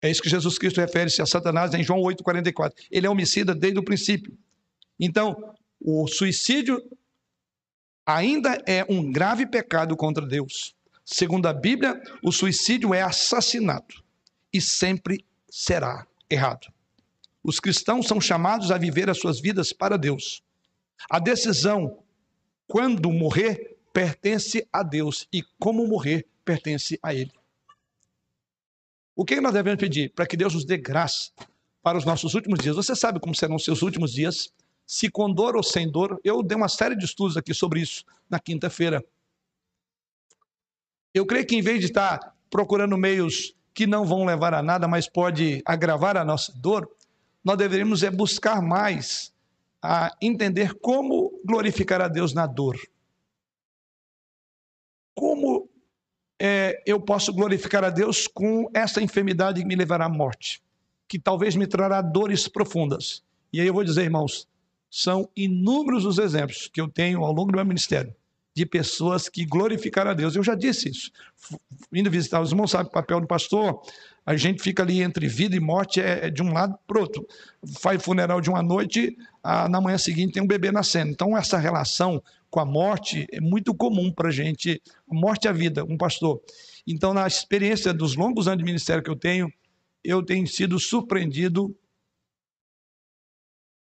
É 0.05 0.11
isso 0.11 0.21
que 0.21 0.29
Jesus 0.29 0.59
Cristo 0.59 0.83
refere-se 0.83 1.23
a 1.23 1.27
Satanás 1.27 1.73
em 1.73 1.83
João 1.83 1.99
8,44. 2.01 2.75
Ele 2.91 3.07
é 3.07 3.11
homicida 3.11 3.55
desde 3.55 3.79
o 3.79 3.83
princípio. 3.83 4.37
Então, 5.01 5.55
o 5.81 6.07
suicídio 6.07 6.79
ainda 8.05 8.63
é 8.67 8.85
um 8.87 9.11
grave 9.11 9.47
pecado 9.47 9.97
contra 9.97 10.27
Deus. 10.27 10.77
Segundo 11.07 11.47
a 11.47 11.55
Bíblia, 11.55 11.99
o 12.23 12.31
suicídio 12.31 12.93
é 12.93 13.01
assassinato 13.01 14.05
e 14.53 14.61
sempre 14.61 15.25
será 15.51 16.07
errado. 16.29 16.71
Os 17.43 17.59
cristãos 17.59 18.07
são 18.07 18.21
chamados 18.21 18.71
a 18.71 18.77
viver 18.77 19.09
as 19.09 19.19
suas 19.19 19.41
vidas 19.41 19.73
para 19.73 19.97
Deus. 19.97 20.43
A 21.09 21.19
decisão 21.19 22.05
quando 22.67 23.11
morrer 23.11 23.79
pertence 23.91 24.69
a 24.71 24.83
Deus 24.83 25.27
e 25.33 25.43
como 25.59 25.87
morrer 25.87 26.27
pertence 26.45 26.99
a 27.03 27.15
Ele. 27.15 27.33
O 29.17 29.25
que 29.25 29.41
nós 29.41 29.53
devemos 29.53 29.81
pedir? 29.81 30.11
Para 30.11 30.27
que 30.27 30.37
Deus 30.37 30.55
nos 30.55 30.65
dê 30.65 30.77
graça 30.77 31.31
para 31.83 31.99
os 31.99 32.05
nossos 32.05 32.35
últimos 32.35 32.59
dias. 32.59 32.75
Você 32.75 32.97
sabe 32.97 33.21
como 33.21 33.35
serão 33.35 33.57
os 33.57 33.65
seus 33.65 33.83
últimos 33.83 34.13
dias? 34.13 34.53
Se 34.87 35.11
com 35.11 35.33
dor 35.33 35.55
ou 35.57 35.63
sem 35.63 35.91
dor. 35.91 36.21
Eu 36.25 36.43
dei 36.43 36.57
uma 36.57 36.69
série 36.69 36.97
de 36.97 37.05
estudos 37.05 37.37
aqui 37.37 37.55
sobre 37.55 37.81
isso 37.81 38.05
na 38.29 38.41
quinta-feira. 38.41 39.05
Eu 41.13 41.25
creio 41.25 41.47
que 41.47 41.55
em 41.55 41.63
vez 41.63 41.81
de 41.81 41.87
estar 41.87 42.35
procurando 42.51 42.97
meios 42.99 43.55
que 43.73 43.87
não 43.87 44.05
vão 44.05 44.25
levar 44.25 44.55
a 44.55 44.63
nada, 44.63 44.89
mas 44.89 45.09
pode 45.09 45.63
agravar 45.65 46.17
a 46.17 46.25
nossa 46.25 46.53
dor, 46.53 46.89
nós 47.43 47.59
deveríamos 47.59 48.03
é 48.03 48.11
buscar 48.11 48.63
mais 48.63 49.33
a 49.83 50.17
entender 50.21 50.75
como 50.75 51.41
glorificar 51.45 52.01
a 52.01 52.09
Deus 52.09 52.33
na 52.33 52.47
dor. 52.47 52.81
Como 55.15 55.69
é, 56.47 56.83
eu 56.85 57.01
posso 57.01 57.33
glorificar 57.33 57.83
a 57.83 57.89
Deus 57.89 58.27
com 58.27 58.69
essa 58.75 59.01
enfermidade 59.01 59.63
que 59.63 59.67
me 59.67 59.75
levará 59.75 60.05
à 60.05 60.09
morte, 60.11 60.63
que 61.09 61.19
talvez 61.19 61.57
me 61.57 61.67
trará 61.67 62.03
dores 62.03 62.47
profundas. 62.47 63.23
E 63.51 63.63
aí 63.63 63.67
eu 63.67 63.73
vou 63.73 63.83
dizer, 63.83 64.03
irmãos, 64.03 64.47
são 64.91 65.27
inúmeros 65.35 66.05
os 66.05 66.19
exemplos 66.19 66.69
que 66.71 66.83
eu 66.83 66.87
tenho 66.87 67.25
ao 67.25 67.33
longo 67.33 67.51
do 67.51 67.57
meu 67.57 67.65
ministério 67.65 68.15
de 68.55 68.67
pessoas 68.67 69.27
que 69.27 69.47
glorificaram 69.47 70.11
a 70.11 70.15
Deus. 70.15 70.37
Eu 70.37 70.45
já 70.45 70.55
disse 70.55 70.91
isso. 70.91 71.11
Indo 71.91 72.11
visitar 72.11 72.43
os 72.43 72.51
irmãos, 72.51 72.71
sabe 72.71 72.91
o 72.91 72.93
papel 72.93 73.23
do 73.23 73.27
pastor? 73.27 73.81
A 74.27 74.37
gente 74.37 74.63
fica 74.63 74.83
ali 74.83 75.03
entre 75.03 75.27
vida 75.27 75.57
e 75.57 75.61
morte, 75.61 75.99
é, 75.99 76.27
é 76.27 76.31
de 76.31 76.43
um 76.43 76.53
lado 76.53 76.79
para 76.87 77.01
outro. 77.01 77.27
Faz 77.81 78.03
funeral 78.03 78.43
de 78.43 78.51
uma 78.51 78.63
noite, 78.63 79.17
a, 79.43 79.67
na 79.67 79.81
manhã 79.81 79.97
seguinte 79.97 80.35
tem 80.35 80.43
um 80.43 80.47
bebê 80.47 80.71
nascendo. 80.71 81.11
Então, 81.11 81.37
essa 81.37 81.57
relação 81.57 82.23
com 82.55 82.61
a 82.61 82.65
morte 82.65 83.27
é 83.33 83.41
muito 83.41 83.75
comum 83.75 84.13
para 84.13 84.29
a 84.29 84.31
gente. 84.31 84.81
Morte 85.09 85.49
a 85.49 85.53
vida, 85.53 85.83
um 85.85 85.97
pastor. 85.97 86.41
Então, 86.87 87.13
na 87.13 87.27
experiência 87.27 87.93
dos 87.93 88.15
longos 88.15 88.47
anos 88.47 88.59
de 88.59 88.65
ministério 88.65 89.03
que 89.03 89.11
eu 89.11 89.17
tenho, 89.17 89.53
eu 90.05 90.23
tenho 90.25 90.47
sido 90.47 90.79
surpreendido 90.79 91.77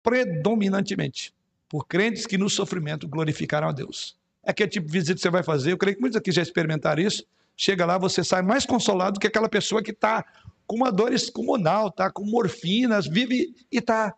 predominantemente 0.04 1.34
por 1.70 1.88
crentes 1.88 2.26
que 2.26 2.38
no 2.38 2.50
sofrimento 2.50 3.08
glorificaram 3.08 3.70
a 3.70 3.72
Deus. 3.72 4.18
É 4.44 4.52
aquele 4.52 4.70
tipo 4.70 4.88
de 4.88 4.92
visita 4.92 5.16
que 5.16 5.22
você 5.22 5.30
vai 5.30 5.44
fazer, 5.44 5.72
eu 5.72 5.78
creio 5.78 5.96
que 5.96 6.02
muitos 6.02 6.18
aqui 6.18 6.30
já 6.30 6.42
experimentaram 6.42 7.02
isso, 7.02 7.26
chega 7.56 7.86
lá, 7.86 7.98
você 7.98 8.22
sai 8.22 8.42
mais 8.42 8.66
consolado 8.66 9.14
do 9.14 9.20
que 9.22 9.28
aquela 9.28 9.48
pessoa 9.48 9.82
que 9.82 9.92
está 9.92 10.26
com 10.66 10.76
uma 10.76 10.92
dor 10.92 11.12
descomunal, 11.12 11.88
está 11.88 12.12
com 12.12 12.26
morfinas, 12.26 13.08
vive 13.08 13.56
e 13.72 13.78
está. 13.78 14.14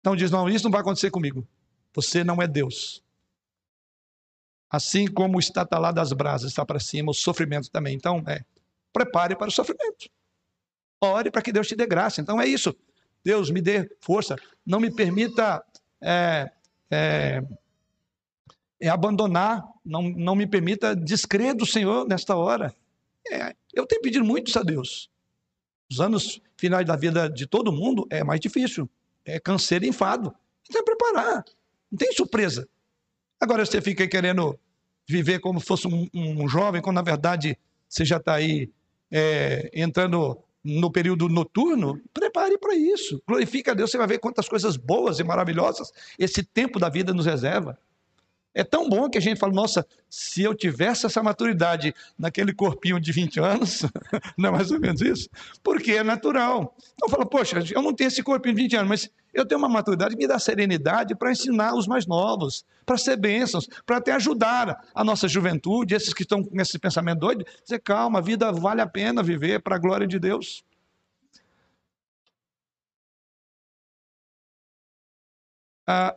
Então 0.00 0.16
diz: 0.16 0.32
não, 0.32 0.48
isso 0.48 0.64
não 0.64 0.72
vai 0.72 0.80
acontecer 0.80 1.08
comigo. 1.08 1.46
Você 1.94 2.24
não 2.24 2.40
é 2.40 2.46
Deus. 2.46 3.02
Assim 4.70 5.06
como 5.06 5.36
o 5.36 5.40
estatalar 5.40 5.92
das 5.92 6.12
brasas 6.12 6.50
está 6.50 6.64
para 6.64 6.80
cima, 6.80 7.10
o 7.10 7.14
sofrimento 7.14 7.70
também. 7.70 7.94
Então, 7.94 8.22
é, 8.26 8.42
prepare 8.92 9.36
para 9.36 9.48
o 9.48 9.52
sofrimento. 9.52 10.08
Ore 11.00 11.30
para 11.30 11.42
que 11.42 11.52
Deus 11.52 11.66
te 11.66 11.74
dê 11.74 11.86
graça. 11.86 12.20
Então 12.20 12.40
é 12.40 12.46
isso. 12.46 12.74
Deus 13.24 13.50
me 13.50 13.60
dê 13.60 13.90
força. 14.00 14.36
Não 14.64 14.78
me 14.78 14.90
permita 14.90 15.64
é, 16.00 16.50
é, 16.90 17.42
é 18.80 18.88
abandonar, 18.88 19.64
não, 19.84 20.02
não 20.02 20.34
me 20.34 20.46
permita 20.46 20.94
descrer 20.94 21.54
do 21.54 21.66
Senhor 21.66 22.06
nesta 22.06 22.36
hora. 22.36 22.74
É, 23.30 23.54
eu 23.72 23.86
tenho 23.86 24.02
pedido 24.02 24.24
muito 24.24 24.56
a 24.58 24.62
Deus. 24.62 25.10
Os 25.90 26.00
anos 26.00 26.40
finais 26.56 26.86
da 26.86 26.96
vida 26.96 27.28
de 27.28 27.46
todo 27.46 27.72
mundo 27.72 28.06
é 28.10 28.22
mais 28.24 28.40
difícil. 28.40 28.88
É 29.24 29.38
canseiro 29.38 29.84
e 29.84 29.88
enfado. 29.88 30.34
Tem 30.66 30.78
que 30.78 30.82
preparar. 30.82 31.44
Não 31.92 31.98
tem 31.98 32.10
surpresa. 32.12 32.66
Agora 33.38 33.66
você 33.66 33.82
fica 33.82 34.08
querendo 34.08 34.58
viver 35.06 35.40
como 35.40 35.60
se 35.60 35.66
fosse 35.66 35.86
um, 35.86 36.08
um 36.14 36.48
jovem, 36.48 36.80
quando 36.80 36.96
na 36.96 37.02
verdade 37.02 37.58
você 37.86 38.02
já 38.02 38.16
está 38.16 38.34
aí 38.34 38.70
é, 39.10 39.70
entrando 39.74 40.38
no 40.64 40.90
período 40.90 41.28
noturno, 41.28 42.00
prepare 42.14 42.56
para 42.56 42.74
isso. 42.74 43.20
Glorifica 43.26 43.72
a 43.72 43.74
Deus, 43.74 43.90
você 43.90 43.98
vai 43.98 44.06
ver 44.06 44.18
quantas 44.18 44.48
coisas 44.48 44.76
boas 44.76 45.18
e 45.18 45.24
maravilhosas 45.24 45.92
esse 46.18 46.42
tempo 46.42 46.78
da 46.78 46.88
vida 46.88 47.12
nos 47.12 47.26
reserva. 47.26 47.78
É 48.54 48.62
tão 48.62 48.88
bom 48.88 49.08
que 49.08 49.16
a 49.16 49.20
gente 49.20 49.38
fala, 49.38 49.52
nossa, 49.52 49.86
se 50.10 50.42
eu 50.42 50.54
tivesse 50.54 51.06
essa 51.06 51.22
maturidade 51.22 51.94
naquele 52.18 52.52
corpinho 52.52 53.00
de 53.00 53.10
20 53.10 53.40
anos, 53.40 53.82
não 54.36 54.50
é 54.50 54.52
mais 54.52 54.70
ou 54.70 54.78
menos 54.78 55.00
isso? 55.00 55.28
Porque 55.62 55.92
é 55.92 56.02
natural. 56.02 56.76
Então 56.94 57.08
fala, 57.08 57.24
poxa, 57.24 57.64
eu 57.72 57.80
não 57.80 57.94
tenho 57.94 58.08
esse 58.08 58.22
corpinho 58.22 58.54
de 58.54 58.62
20 58.62 58.76
anos, 58.76 58.88
mas 58.88 59.10
eu 59.32 59.46
tenho 59.46 59.58
uma 59.58 59.68
maturidade 59.68 60.14
que 60.14 60.20
me 60.22 60.28
dá 60.28 60.38
serenidade 60.38 61.14
para 61.14 61.32
ensinar 61.32 61.74
os 61.74 61.86
mais 61.86 62.06
novos, 62.06 62.64
para 62.84 62.98
ser 62.98 63.16
bênçãos, 63.16 63.66
para 63.86 63.96
até 63.96 64.12
ajudar 64.12 64.86
a 64.94 65.02
nossa 65.02 65.26
juventude, 65.26 65.94
esses 65.94 66.12
que 66.12 66.22
estão 66.22 66.44
com 66.44 66.60
esse 66.60 66.78
pensamento 66.78 67.20
doido, 67.20 67.46
dizer, 67.62 67.78
calma, 67.80 68.18
a 68.18 68.22
vida 68.22 68.52
vale 68.52 68.82
a 68.82 68.86
pena 68.86 69.22
viver 69.22 69.62
para 69.62 69.76
a 69.76 69.78
glória 69.78 70.06
de 70.06 70.18
Deus. 70.18 70.62
Ah, 75.86 76.16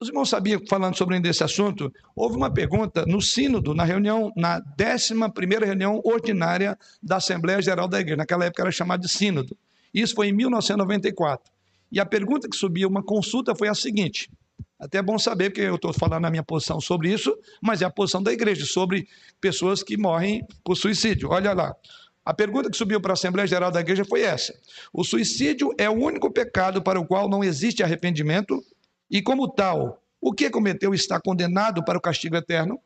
os 0.00 0.08
irmãos 0.08 0.30
sabiam, 0.30 0.62
falando 0.66 0.96
sobre 0.96 1.20
esse 1.28 1.44
assunto, 1.44 1.92
houve 2.16 2.34
uma 2.34 2.50
pergunta 2.50 3.04
no 3.06 3.20
sínodo, 3.20 3.74
na 3.74 3.84
reunião, 3.84 4.32
na 4.34 4.58
11 4.58 5.14
reunião 5.62 6.00
ordinária 6.02 6.76
da 7.02 7.16
Assembleia 7.16 7.60
Geral 7.60 7.86
da 7.86 8.00
Igreja. 8.00 8.16
Naquela 8.16 8.46
época 8.46 8.62
era 8.62 8.72
chamada 8.72 9.02
de 9.02 9.10
sínodo. 9.10 9.54
Isso 9.92 10.14
foi 10.14 10.28
em 10.28 10.32
1994. 10.32 11.52
E 11.92 12.00
a 12.00 12.06
pergunta 12.06 12.48
que 12.48 12.56
subiu 12.56 12.88
uma 12.88 13.02
consulta 13.02 13.54
foi 13.54 13.68
a 13.68 13.74
seguinte: 13.74 14.30
até 14.78 14.98
é 14.98 15.02
bom 15.02 15.18
saber, 15.18 15.50
porque 15.50 15.60
eu 15.60 15.74
estou 15.74 15.92
falando 15.92 16.24
a 16.24 16.30
minha 16.30 16.42
posição 16.42 16.80
sobre 16.80 17.12
isso, 17.12 17.36
mas 17.60 17.82
é 17.82 17.84
a 17.84 17.90
posição 17.90 18.22
da 18.22 18.32
igreja, 18.32 18.64
sobre 18.64 19.06
pessoas 19.38 19.82
que 19.82 19.98
morrem 19.98 20.42
por 20.64 20.76
suicídio. 20.76 21.28
Olha 21.28 21.52
lá. 21.52 21.74
A 22.24 22.34
pergunta 22.34 22.70
que 22.70 22.76
subiu 22.76 23.00
para 23.00 23.12
a 23.12 23.14
Assembleia 23.14 23.46
Geral 23.46 23.70
da 23.70 23.80
Igreja 23.80 24.04
foi 24.04 24.22
essa: 24.22 24.54
O 24.92 25.04
suicídio 25.04 25.74
é 25.76 25.90
o 25.90 25.94
único 25.94 26.30
pecado 26.30 26.80
para 26.80 26.98
o 26.98 27.06
qual 27.06 27.28
não 27.28 27.44
existe 27.44 27.82
arrependimento 27.82 28.62
e, 29.10 29.20
como 29.22 29.48
tal, 29.48 30.02
o 30.20 30.32
que 30.32 30.50
cometeu 30.50 30.94
está 30.94 31.20
condenado 31.20 31.84
para 31.84 31.98
o 31.98 32.00
castigo 32.00 32.36
eterno? 32.36 32.78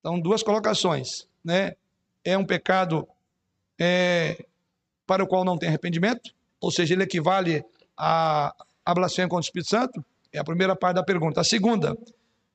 Então, 0.00 0.20
duas 0.20 0.42
colocações. 0.42 1.26
Né? 1.44 1.74
É 2.24 2.36
um 2.36 2.44
pecado 2.44 3.08
é, 3.78 4.44
para 5.06 5.24
o 5.24 5.26
qual 5.26 5.44
não 5.44 5.58
tem 5.58 5.68
arrependimento, 5.68 6.30
ou 6.60 6.70
seja, 6.70 6.94
ele 6.94 7.02
equivale 7.02 7.64
a, 7.96 8.54
a 8.84 8.94
blasfêmia 8.94 9.28
contra 9.28 9.42
o 9.42 9.46
Espírito 9.46 9.70
Santo? 9.70 10.04
É 10.32 10.38
a 10.38 10.44
primeira 10.44 10.74
parte 10.74 10.96
da 10.96 11.02
pergunta. 11.02 11.40
A 11.40 11.44
segunda, 11.44 11.96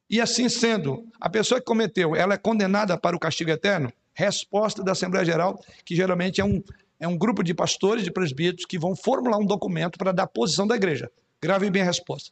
e 0.09 0.19
assim 0.19 0.49
sendo, 0.49 1.07
a 1.19 1.29
pessoa 1.29 1.59
que 1.59 1.65
cometeu, 1.65 2.15
ela 2.15 2.33
é 2.33 2.37
condenada 2.37 2.97
para 2.97 3.15
o 3.15 3.19
castigo 3.19 3.51
eterno? 3.51 3.91
Resposta 4.13 4.83
da 4.83 4.91
Assembleia 4.93 5.25
Geral, 5.25 5.63
que 5.85 5.95
geralmente 5.95 6.41
é 6.41 6.45
um, 6.45 6.63
é 6.99 7.07
um 7.07 7.17
grupo 7.17 7.43
de 7.43 7.53
pastores, 7.53 8.03
de 8.03 8.11
presbíteros, 8.11 8.65
que 8.65 8.77
vão 8.77 8.95
formular 8.95 9.37
um 9.37 9.45
documento 9.45 9.97
para 9.97 10.11
dar 10.11 10.27
posição 10.27 10.67
da 10.67 10.75
igreja. 10.75 11.09
Grave 11.41 11.69
bem 11.69 11.81
a 11.81 11.85
resposta. 11.85 12.31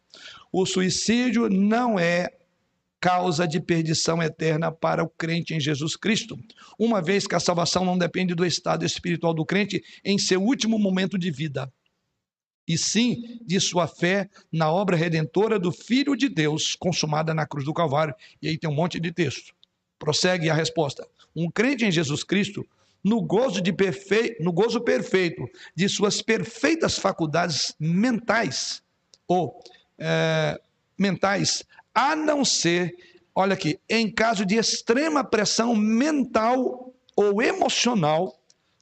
O 0.51 0.65
suicídio 0.65 1.49
não 1.49 1.99
é 1.99 2.29
causa 2.99 3.47
de 3.47 3.59
perdição 3.59 4.21
eterna 4.21 4.71
para 4.71 5.03
o 5.03 5.09
crente 5.09 5.53
em 5.53 5.59
Jesus 5.59 5.95
Cristo, 5.95 6.37
uma 6.77 7.01
vez 7.01 7.27
que 7.27 7.35
a 7.35 7.39
salvação 7.39 7.85
não 7.85 7.97
depende 7.97 8.33
do 8.33 8.45
estado 8.45 8.83
espiritual 8.83 9.33
do 9.33 9.45
crente 9.45 9.83
em 10.03 10.17
seu 10.17 10.41
último 10.41 10.79
momento 10.79 11.17
de 11.17 11.29
vida, 11.29 11.71
e 12.67 12.77
sim 12.77 13.39
de 13.45 13.59
sua 13.61 13.87
fé 13.87 14.29
na 14.51 14.69
obra 14.69 14.97
redentora 14.97 15.57
do 15.57 15.71
Filho 15.71 16.17
de 16.17 16.27
Deus 16.27 16.75
consumada 16.75 17.33
na 17.33 17.47
cruz 17.47 17.63
do 17.63 17.73
Calvário. 17.73 18.13
E 18.41 18.49
aí 18.49 18.57
tem 18.57 18.69
um 18.69 18.75
monte 18.75 18.99
de 18.99 19.11
texto. 19.13 19.53
Prossegue 19.97 20.49
a 20.49 20.53
resposta. 20.53 21.07
Um 21.33 21.49
crente 21.49 21.85
em 21.85 21.91
Jesus 21.91 22.23
Cristo 22.25 22.67
no 23.01 23.21
gozo, 23.21 23.61
de 23.61 23.71
perfe... 23.71 24.35
no 24.41 24.51
gozo 24.51 24.81
perfeito 24.81 25.47
de 25.73 25.87
suas 25.87 26.21
perfeitas 26.21 26.97
faculdades 26.97 27.73
mentais, 27.79 28.83
ou 29.27 29.61
é, 29.97 30.59
mentais, 30.97 31.63
a 31.93 32.15
não 32.15 32.45
ser, 32.45 32.95
olha 33.35 33.53
aqui, 33.53 33.79
em 33.89 34.11
caso 34.11 34.45
de 34.45 34.55
extrema 34.55 35.23
pressão 35.23 35.75
mental 35.75 36.93
ou 37.15 37.41
emocional, 37.41 38.39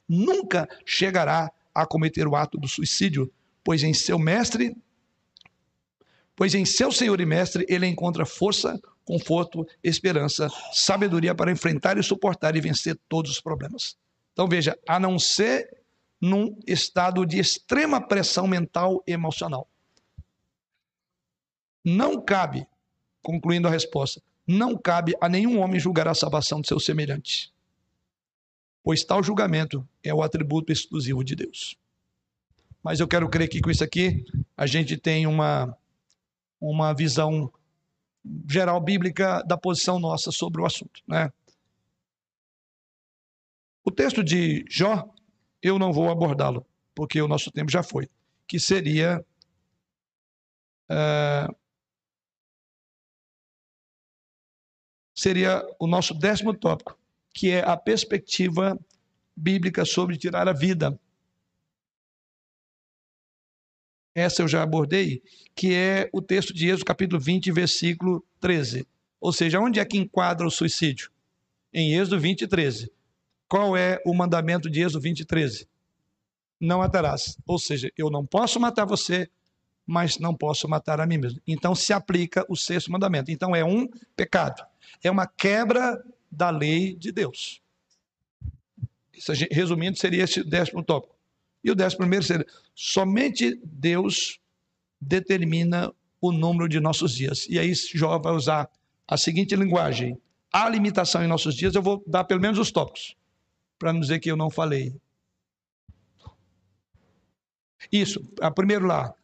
nunca 0.08 0.68
chegará 0.84 1.50
a 1.74 1.86
cometer 1.86 2.26
o 2.26 2.36
ato 2.36 2.58
do 2.58 2.68
suicídio, 2.68 3.32
pois 3.64 3.82
em 3.82 3.92
seu 3.92 4.18
mestre, 4.18 4.76
pois 6.34 6.54
em 6.54 6.64
seu 6.64 6.92
Senhor 6.92 7.20
e 7.20 7.26
Mestre 7.26 7.66
ele 7.68 7.86
encontra 7.86 8.24
força, 8.24 8.80
conforto, 9.04 9.66
esperança, 9.82 10.48
sabedoria 10.72 11.34
para 11.34 11.50
enfrentar 11.50 11.96
e 11.96 12.02
suportar 12.02 12.56
e 12.56 12.60
vencer 12.60 12.98
todos 13.08 13.30
os 13.30 13.40
problemas. 13.40 13.96
Então 14.32 14.48
veja, 14.48 14.78
a 14.86 15.00
não 15.00 15.18
ser 15.18 15.68
num 16.20 16.58
estado 16.66 17.24
de 17.24 17.38
extrema 17.38 18.00
pressão 18.00 18.46
mental 18.46 19.02
e 19.06 19.12
emocional. 19.12 19.68
Não 21.88 22.20
cabe, 22.20 22.66
concluindo 23.22 23.68
a 23.68 23.70
resposta, 23.70 24.20
não 24.44 24.76
cabe 24.76 25.14
a 25.20 25.28
nenhum 25.28 25.60
homem 25.60 25.78
julgar 25.78 26.08
a 26.08 26.14
salvação 26.14 26.60
de 26.60 26.66
seu 26.66 26.80
semelhante, 26.80 27.54
pois 28.82 29.04
tal 29.04 29.22
julgamento 29.22 29.88
é 30.02 30.12
o 30.12 30.20
atributo 30.20 30.72
exclusivo 30.72 31.22
de 31.22 31.36
Deus. 31.36 31.78
Mas 32.82 32.98
eu 32.98 33.06
quero 33.06 33.30
crer 33.30 33.48
que 33.48 33.60
com 33.60 33.70
isso 33.70 33.84
aqui 33.84 34.24
a 34.56 34.66
gente 34.66 34.96
tem 34.96 35.28
uma, 35.28 35.78
uma 36.60 36.92
visão 36.92 37.52
geral 38.50 38.80
bíblica 38.80 39.40
da 39.44 39.56
posição 39.56 40.00
nossa 40.00 40.32
sobre 40.32 40.60
o 40.60 40.66
assunto, 40.66 41.00
né? 41.06 41.32
O 43.84 43.92
texto 43.92 44.24
de 44.24 44.64
Jó, 44.68 45.08
eu 45.62 45.78
não 45.78 45.92
vou 45.92 46.10
abordá-lo, 46.10 46.66
porque 46.96 47.22
o 47.22 47.28
nosso 47.28 47.52
tempo 47.52 47.70
já 47.70 47.84
foi, 47.84 48.10
que 48.48 48.58
seria 48.58 49.24
uh, 50.90 51.56
seria 55.16 55.66
o 55.80 55.86
nosso 55.86 56.12
décimo 56.12 56.52
tópico, 56.52 56.96
que 57.32 57.50
é 57.50 57.66
a 57.66 57.76
perspectiva 57.76 58.78
bíblica 59.34 59.84
sobre 59.86 60.18
tirar 60.18 60.46
a 60.46 60.52
vida. 60.52 60.98
Essa 64.14 64.42
eu 64.42 64.48
já 64.48 64.62
abordei, 64.62 65.22
que 65.54 65.74
é 65.74 66.08
o 66.12 66.20
texto 66.20 66.52
de 66.52 66.68
Êxodo, 66.68 66.84
capítulo 66.84 67.20
20, 67.20 67.50
versículo 67.50 68.24
13. 68.40 68.86
Ou 69.20 69.32
seja, 69.32 69.58
onde 69.58 69.80
é 69.80 69.84
que 69.84 69.96
enquadra 69.96 70.46
o 70.46 70.50
suicídio? 70.50 71.10
Em 71.72 71.94
Êxodo 71.94 72.20
20, 72.20 72.46
13. 72.46 72.90
Qual 73.48 73.76
é 73.76 74.00
o 74.04 74.14
mandamento 74.14 74.70
de 74.70 74.80
Êxodo 74.80 75.00
20, 75.00 75.24
13? 75.24 75.68
Não 76.60 76.78
matarás. 76.78 77.36
Ou 77.46 77.58
seja, 77.58 77.90
eu 77.96 78.10
não 78.10 78.24
posso 78.24 78.58
matar 78.58 78.86
você, 78.86 79.28
mas 79.86 80.18
não 80.18 80.34
posso 80.34 80.66
matar 80.66 81.00
a 81.00 81.06
mim 81.06 81.18
mesmo. 81.18 81.40
Então 81.46 81.74
se 81.74 81.92
aplica 81.92 82.44
o 82.48 82.56
sexto 82.56 82.90
mandamento. 82.90 83.30
Então 83.30 83.54
é 83.54 83.64
um 83.64 83.86
pecado 84.16 84.64
é 85.02 85.10
uma 85.10 85.26
quebra 85.26 86.02
da 86.30 86.50
lei 86.50 86.94
de 86.94 87.12
Deus. 87.12 87.62
Isso, 89.12 89.32
resumindo, 89.50 89.96
seria 89.96 90.24
esse 90.24 90.44
décimo 90.44 90.82
tópico. 90.82 91.14
E 91.64 91.70
o 91.70 91.74
décimo 91.74 92.00
primeiro 92.00 92.24
seria: 92.24 92.46
somente 92.74 93.58
Deus 93.64 94.38
determina 95.00 95.92
o 96.20 96.32
número 96.32 96.68
de 96.68 96.80
nossos 96.80 97.14
dias. 97.14 97.46
E 97.48 97.58
aí 97.58 97.72
Jó 97.74 98.18
vai 98.18 98.32
usar 98.32 98.70
a 99.08 99.16
seguinte 99.16 99.56
linguagem: 99.56 100.20
há 100.52 100.68
limitação 100.68 101.24
em 101.24 101.28
nossos 101.28 101.54
dias, 101.54 101.74
eu 101.74 101.82
vou 101.82 102.02
dar 102.06 102.24
pelo 102.24 102.40
menos 102.40 102.58
os 102.58 102.70
tópicos, 102.70 103.16
para 103.78 103.92
não 103.92 104.00
dizer 104.00 104.18
que 104.18 104.30
eu 104.30 104.36
não 104.36 104.50
falei. 104.50 104.94
Isso, 107.90 108.20
primeiro 108.54 108.86
lá, 108.86 109.14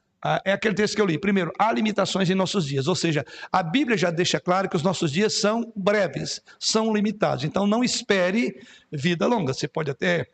é 0.44 0.52
aquele 0.52 0.74
texto 0.74 0.94
que 0.94 1.00
eu 1.00 1.06
li. 1.06 1.18
Primeiro, 1.18 1.52
há 1.58 1.72
limitações 1.72 2.30
em 2.30 2.34
nossos 2.34 2.66
dias, 2.66 2.86
ou 2.86 2.94
seja, 2.94 3.24
a 3.50 3.62
Bíblia 3.62 3.96
já 3.96 4.10
deixa 4.10 4.38
claro 4.38 4.68
que 4.68 4.76
os 4.76 4.82
nossos 4.82 5.10
dias 5.10 5.34
são 5.34 5.72
breves, 5.74 6.40
são 6.58 6.94
limitados. 6.94 7.44
Então, 7.44 7.66
não 7.66 7.82
espere 7.82 8.60
vida 8.90 9.26
longa. 9.26 9.52
Você 9.52 9.66
pode 9.66 9.90
até 9.90 10.28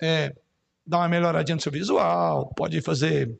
é, 0.00 0.34
dar 0.86 0.98
uma 0.98 1.08
melhoradinha 1.08 1.56
no 1.56 1.62
seu 1.62 1.72
visual, 1.72 2.52
pode 2.54 2.80
fazer 2.80 3.36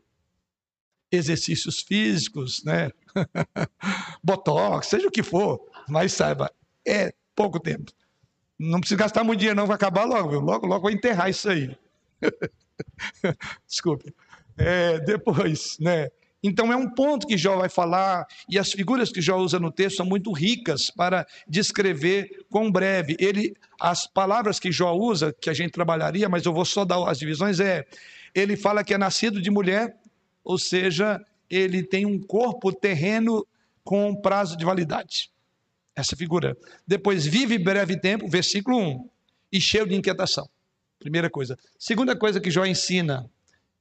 exercícios 1.10 1.80
físicos, 1.80 2.64
né? 2.64 2.90
Botox, 4.22 4.88
seja 4.88 5.06
o 5.06 5.10
que 5.10 5.22
for, 5.22 5.60
mas 5.88 6.12
saiba, 6.12 6.50
é 6.86 7.14
pouco 7.34 7.60
tempo. 7.60 7.92
Não 8.58 8.80
precisa 8.80 8.98
gastar 8.98 9.22
muito 9.22 9.38
dinheiro, 9.38 9.58
não, 9.58 9.66
vai 9.66 9.76
acabar 9.76 10.04
logo, 10.04 10.30
viu? 10.30 10.40
Logo, 10.40 10.66
logo 10.66 10.82
vou 10.82 10.90
enterrar 10.90 11.30
isso 11.30 11.48
aí. 11.48 11.76
Desculpe. 13.68 14.14
É, 14.58 14.98
depois, 15.00 15.76
né? 15.80 16.08
Então 16.42 16.72
é 16.72 16.76
um 16.76 16.88
ponto 16.88 17.26
que 17.26 17.36
Jó 17.36 17.56
vai 17.56 17.68
falar, 17.68 18.24
e 18.48 18.58
as 18.58 18.70
figuras 18.70 19.10
que 19.10 19.20
Jó 19.20 19.36
usa 19.38 19.58
no 19.58 19.72
texto 19.72 19.96
são 19.96 20.06
muito 20.06 20.32
ricas 20.32 20.90
para 20.90 21.26
descrever 21.48 22.44
quão 22.48 22.70
breve. 22.70 23.16
Ele, 23.18 23.54
as 23.80 24.06
palavras 24.06 24.60
que 24.60 24.70
Jó 24.70 24.94
usa, 24.94 25.34
que 25.40 25.50
a 25.50 25.54
gente 25.54 25.72
trabalharia, 25.72 26.28
mas 26.28 26.44
eu 26.44 26.52
vou 26.52 26.64
só 26.64 26.84
dar 26.84 27.02
as 27.08 27.18
divisões, 27.18 27.58
é 27.58 27.84
ele 28.34 28.56
fala 28.56 28.84
que 28.84 28.94
é 28.94 28.98
nascido 28.98 29.40
de 29.40 29.50
mulher, 29.50 29.96
ou 30.44 30.58
seja, 30.58 31.20
ele 31.48 31.82
tem 31.82 32.04
um 32.04 32.20
corpo 32.20 32.72
terreno 32.72 33.46
com 33.82 34.14
prazo 34.14 34.56
de 34.56 34.64
validade. 34.64 35.30
Essa 35.96 36.14
figura. 36.14 36.56
Depois, 36.86 37.24
vive 37.26 37.58
breve 37.58 37.98
tempo, 37.98 38.28
versículo 38.28 38.78
1, 38.78 39.08
e 39.52 39.60
cheio 39.60 39.86
de 39.86 39.94
inquietação. 39.94 40.48
Primeira 40.98 41.30
coisa. 41.30 41.58
Segunda 41.78 42.14
coisa 42.14 42.40
que 42.40 42.50
Jó 42.50 42.64
ensina, 42.66 43.28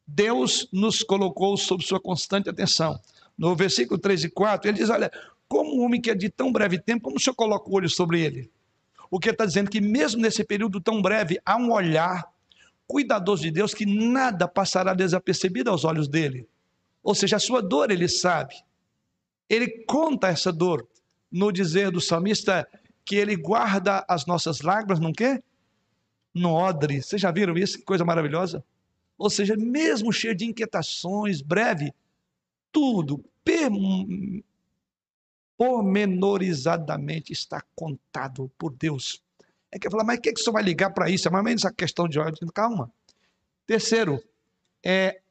Deus 0.07 0.67
nos 0.71 1.01
colocou 1.03 1.57
sob 1.57 1.83
sua 1.83 1.99
constante 1.99 2.49
atenção. 2.49 2.99
No 3.37 3.55
versículo 3.55 3.99
3 3.99 4.25
e 4.25 4.29
4, 4.29 4.69
ele 4.69 4.77
diz: 4.77 4.89
Olha, 4.89 5.11
como 5.47 5.75
um 5.75 5.83
homem 5.83 5.99
que 5.99 6.09
é 6.09 6.15
de 6.15 6.29
tão 6.29 6.51
breve 6.51 6.79
tempo, 6.79 7.03
como 7.03 7.17
o 7.17 7.19
senhor 7.19 7.35
coloca 7.35 7.69
o 7.69 7.73
olho 7.73 7.89
sobre 7.89 8.21
ele? 8.21 8.51
O 9.09 9.19
que 9.19 9.29
está 9.29 9.45
dizendo 9.45 9.67
é 9.67 9.71
que, 9.71 9.81
mesmo 9.81 10.21
nesse 10.21 10.43
período 10.43 10.81
tão 10.81 11.01
breve, 11.01 11.39
há 11.45 11.57
um 11.57 11.71
olhar 11.71 12.23
cuidadoso 12.87 13.43
de 13.43 13.51
Deus 13.51 13.73
que 13.73 13.85
nada 13.85 14.47
passará 14.47 14.93
desapercebido 14.93 15.69
aos 15.69 15.83
olhos 15.83 16.07
dele. 16.07 16.47
Ou 17.03 17.13
seja, 17.13 17.35
a 17.35 17.39
sua 17.39 17.61
dor 17.61 17.91
ele 17.91 18.07
sabe. 18.07 18.55
Ele 19.49 19.83
conta 19.85 20.27
essa 20.27 20.51
dor 20.51 20.87
no 21.31 21.51
dizer 21.51 21.91
do 21.91 22.01
salmista 22.01 22.67
que 23.03 23.15
ele 23.15 23.35
guarda 23.35 24.03
as 24.07 24.25
nossas 24.25 24.61
lágrimas, 24.61 24.99
não 24.99 25.13
quê? 25.13 25.43
No 26.33 26.53
odre. 26.53 27.01
Vocês 27.01 27.21
já 27.21 27.31
viram 27.31 27.55
isso? 27.55 27.77
Que 27.77 27.85
coisa 27.85 28.03
maravilhosa. 28.03 28.63
Ou 29.17 29.29
seja, 29.29 29.55
mesmo 29.55 30.11
cheio 30.11 30.35
de 30.35 30.45
inquietações, 30.45 31.41
breve, 31.41 31.93
tudo 32.71 33.23
pormenorizadamente 35.57 37.31
está 37.31 37.61
contado 37.75 38.51
por 38.57 38.73
Deus. 38.73 39.21
É 39.71 39.79
que 39.79 39.89
falar, 39.89 40.03
mas 40.03 40.17
o 40.17 40.21
que, 40.21 40.29
é 40.29 40.33
que 40.33 40.41
você 40.41 40.51
vai 40.51 40.63
ligar 40.63 40.91
para 40.91 41.09
isso? 41.09 41.27
É 41.27 41.31
mais 41.31 41.41
ou 41.41 41.45
menos 41.45 41.65
a 41.65 41.71
questão 41.71 42.07
de 42.07 42.19
ordem. 42.19 42.47
Calma. 42.53 42.91
Terceiro, 43.65 44.21
é 44.83 45.21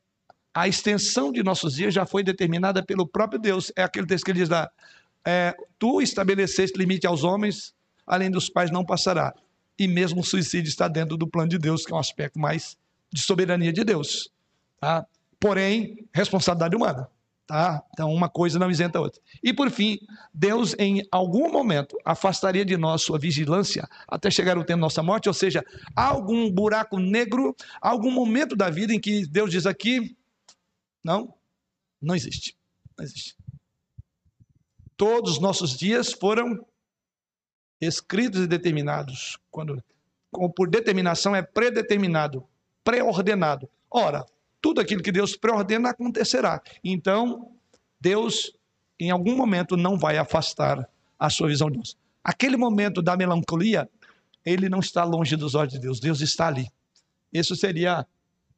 a 0.52 0.69
extensão 0.69 1.32
de 1.32 1.43
nossos 1.43 1.74
dias 1.74 1.93
já 1.93 2.06
foi 2.06 2.23
determinada 2.23 2.82
pelo 2.82 3.06
próprio 3.06 3.39
Deus. 3.39 3.73
É 3.77 3.82
aquele 3.82 4.06
texto 4.06 4.24
que 4.24 4.31
ele 4.31 4.40
diz 4.40 4.48
lá: 4.48 4.70
é, 5.24 5.55
Tu 5.78 6.01
estabeleceste 6.01 6.78
limite 6.78 7.06
aos 7.06 7.24
homens, 7.24 7.74
além 8.06 8.31
dos 8.31 8.48
quais 8.48 8.70
não 8.70 8.85
passará. 8.85 9.35
E 9.78 9.89
mesmo 9.89 10.20
o 10.20 10.24
suicídio 10.24 10.69
está 10.69 10.89
dentro 10.89 11.16
do 11.16 11.27
plano 11.27 11.48
de 11.48 11.59
Deus, 11.59 11.85
que 11.85 11.93
é 11.93 11.97
um 11.97 11.98
aspecto 11.98 12.39
mais 12.39 12.77
de 13.14 13.22
soberania 13.22 13.72
de 13.72 13.84
Deus. 13.84 14.28
Tá? 14.80 15.06
Porém, 15.38 16.04
responsabilidade 16.12 16.74
humana. 16.74 17.08
Tá? 17.46 17.80
Então, 17.92 18.12
uma 18.12 18.28
coisa 18.28 18.58
não 18.58 18.70
isenta 18.70 18.98
a 18.98 19.02
outra. 19.02 19.22
E 19.40 19.52
por 19.52 19.70
fim, 19.70 19.98
Deus, 20.32 20.74
em 20.78 21.06
algum 21.12 21.52
momento, 21.52 21.96
afastaria 22.04 22.64
de 22.64 22.76
nós 22.76 23.02
sua 23.02 23.18
vigilância 23.18 23.88
até 24.08 24.30
chegar 24.30 24.58
o 24.58 24.64
tempo 24.64 24.78
da 24.78 24.86
nossa 24.86 25.02
morte, 25.02 25.28
ou 25.28 25.34
seja, 25.34 25.64
algum 25.94 26.50
buraco 26.50 26.98
negro, 26.98 27.54
algum 27.80 28.10
momento 28.10 28.56
da 28.56 28.68
vida 28.68 28.92
em 28.92 28.98
que 28.98 29.26
Deus 29.26 29.50
diz 29.50 29.64
aqui: 29.64 30.16
não, 31.04 31.34
não 32.02 32.16
existe. 32.16 32.56
Não 32.98 33.04
existe. 33.04 33.36
Todos 34.96 35.32
os 35.32 35.38
nossos 35.38 35.76
dias 35.76 36.12
foram 36.12 36.66
escritos 37.80 38.40
e 38.40 38.46
determinados. 38.48 39.38
Quando, 39.50 39.80
por 40.56 40.68
determinação, 40.68 41.36
é 41.36 41.42
predeterminado 41.42 42.48
pré-ordenado. 42.85 43.69
Ora, 43.90 44.24
tudo 44.61 44.81
aquilo 44.81 45.02
que 45.02 45.11
Deus 45.12 45.36
pré-ordena 45.36 45.90
acontecerá. 45.90 46.61
Então, 46.82 47.51
Deus, 48.01 48.52
em 49.01 49.11
algum 49.11 49.36
momento, 49.36 49.77
não 49.77 49.98
vai 49.98 50.19
afastar 50.19 50.89
a 51.19 51.31
sua 51.31 51.48
visão 51.48 51.69
de 51.70 51.78
Deus. 51.78 51.97
Aquele 52.23 52.56
momento 52.56 53.02
da 53.02 53.16
melancolia, 53.16 53.89
ele 54.44 54.69
não 54.69 54.81
está 54.81 55.05
longe 55.05 55.36
dos 55.36 55.55
olhos 55.55 55.73
de 55.73 55.78
Deus, 55.78 56.01
Deus 56.01 56.20
está 56.20 56.48
ali. 56.48 56.69
Isso 57.32 57.56
seria, 57.56 58.06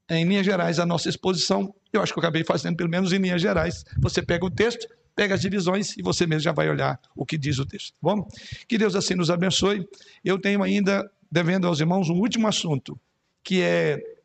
em 0.09 0.25
linhas 0.25 0.45
gerais, 0.45 0.79
a 0.79 0.87
nossa 0.87 1.09
exposição. 1.09 1.75
Eu 1.93 2.03
acho 2.03 2.13
que 2.13 2.19
eu 2.19 2.23
acabei 2.23 2.45
fazendo, 2.45 2.77
pelo 2.77 2.91
menos 2.91 3.13
em 3.13 3.19
linhas 3.19 3.41
gerais. 3.41 3.85
Você 3.99 4.23
pega 4.23 4.45
o 4.45 4.51
texto, 4.51 4.87
pega 5.15 5.35
as 5.35 5.41
divisões 5.41 5.97
e 5.97 6.03
você 6.03 6.27
mesmo 6.27 6.43
já 6.43 6.53
vai 6.53 6.69
olhar 6.69 7.01
o 7.15 7.25
que 7.25 7.39
diz 7.39 7.59
o 7.59 7.67
texto. 7.67 7.93
Tá 7.93 7.99
bom, 8.01 8.29
que 8.69 8.77
Deus 8.77 8.95
assim 8.95 9.15
nos 9.15 9.31
abençoe. 9.31 9.89
Eu 10.25 10.39
tenho 10.39 10.63
ainda, 10.63 11.11
devendo 11.31 11.67
aos 11.67 11.81
irmãos, 11.81 12.11
um 12.11 12.21
último 12.21 12.47
assunto, 12.47 13.01
que 13.43 13.63
é 13.63 14.16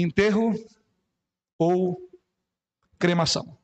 enterro 0.00 0.54
ou 1.58 1.96
cremação. 2.98 3.56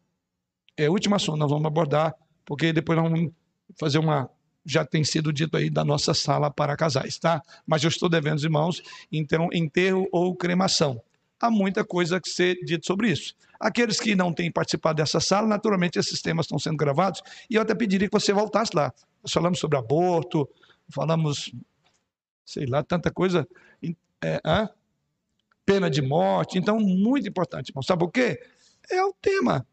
É 0.77 0.89
o 0.89 0.93
último 0.93 1.15
assunto 1.15 1.39
nós 1.39 1.51
vamos 1.51 1.67
abordar, 1.67 2.15
porque 2.45 2.73
depois 2.73 2.99
nós 2.99 3.11
vamos 3.11 3.33
fazer 3.79 3.99
uma. 3.99 4.31
Já 4.65 4.85
tem 4.85 5.05
sido 5.05 5.33
dito 5.33 5.57
aí 5.57 5.71
da 5.71 5.85
nossa 5.85 6.13
sala 6.13 6.51
para 6.51 6.77
casais, 6.77 7.19
tá? 7.19 7.41
Mas 7.65 7.85
eu 7.85 7.89
estou 7.89 8.09
devendo, 8.09 8.43
irmãos, 8.43 8.83
então, 9.13 9.49
enterro 9.53 10.09
ou 10.11 10.35
cremação. 10.35 11.01
Há 11.39 11.51
muita 11.51 11.85
coisa 11.85 12.21
que 12.21 12.29
ser 12.29 12.57
dito 12.65 12.85
sobre 12.85 13.11
isso. 13.11 13.35
Aqueles 13.61 14.01
que 14.01 14.15
não 14.15 14.33
têm 14.33 14.51
participado 14.51 14.97
dessa 14.97 15.21
sala, 15.21 15.47
naturalmente 15.47 15.99
esses 15.99 16.21
temas 16.21 16.47
estão 16.47 16.59
sendo 16.59 16.77
gravados, 16.77 17.23
e 17.49 17.55
eu 17.55 17.63
até 17.63 17.75
pediria 17.75 18.09
que 18.09 18.19
você 18.19 18.33
voltasse 18.33 18.73
lá. 18.75 18.93
Nós 19.23 19.33
falamos 19.33 19.59
sobre 19.59 19.79
aborto, 19.79 20.49
falamos, 20.91 21.53
sei 22.45 22.67
lá, 22.67 22.83
tanta 22.83 23.11
coisa. 23.11 23.47
É, 24.23 24.41
pena 25.67 25.91
de 25.91 26.01
morte. 26.01 26.57
Então, 26.57 26.79
muito 26.79 27.29
importante, 27.29 27.71
irmão. 27.71 27.83
Sabe 27.83 28.01
por 28.01 28.13
quê? 28.13 28.41
É 28.91 29.05
o 29.05 29.13
tema. 29.13 29.67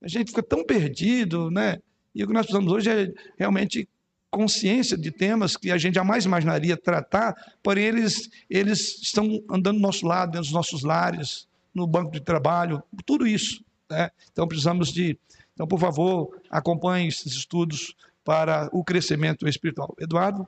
A 0.00 0.08
gente 0.08 0.28
fica 0.28 0.42
tão 0.42 0.64
perdido, 0.64 1.50
né? 1.50 1.78
E 2.14 2.22
o 2.22 2.26
que 2.26 2.32
nós 2.32 2.46
precisamos 2.46 2.72
hoje 2.72 2.88
é 2.88 3.12
realmente 3.36 3.88
consciência 4.30 4.96
de 4.96 5.10
temas 5.10 5.56
que 5.56 5.70
a 5.70 5.78
gente 5.78 5.94
jamais 5.94 6.24
imaginaria 6.24 6.76
tratar, 6.76 7.34
porém 7.62 7.84
eles, 7.86 8.28
eles 8.50 9.00
estão 9.02 9.42
andando 9.50 9.76
do 9.76 9.82
nosso 9.82 10.06
lado, 10.06 10.32
dentro 10.32 10.42
dos 10.42 10.52
nossos 10.52 10.82
lares, 10.82 11.48
no 11.74 11.86
banco 11.86 12.12
de 12.12 12.20
trabalho, 12.20 12.82
tudo 13.04 13.26
isso. 13.26 13.64
Né? 13.90 14.10
Então 14.32 14.46
precisamos 14.46 14.92
de. 14.92 15.18
Então, 15.54 15.66
por 15.66 15.80
favor, 15.80 16.38
acompanhe 16.50 17.08
esses 17.08 17.32
estudos 17.32 17.94
para 18.22 18.68
o 18.72 18.84
crescimento 18.84 19.48
espiritual. 19.48 19.94
Eduardo? 19.98 20.44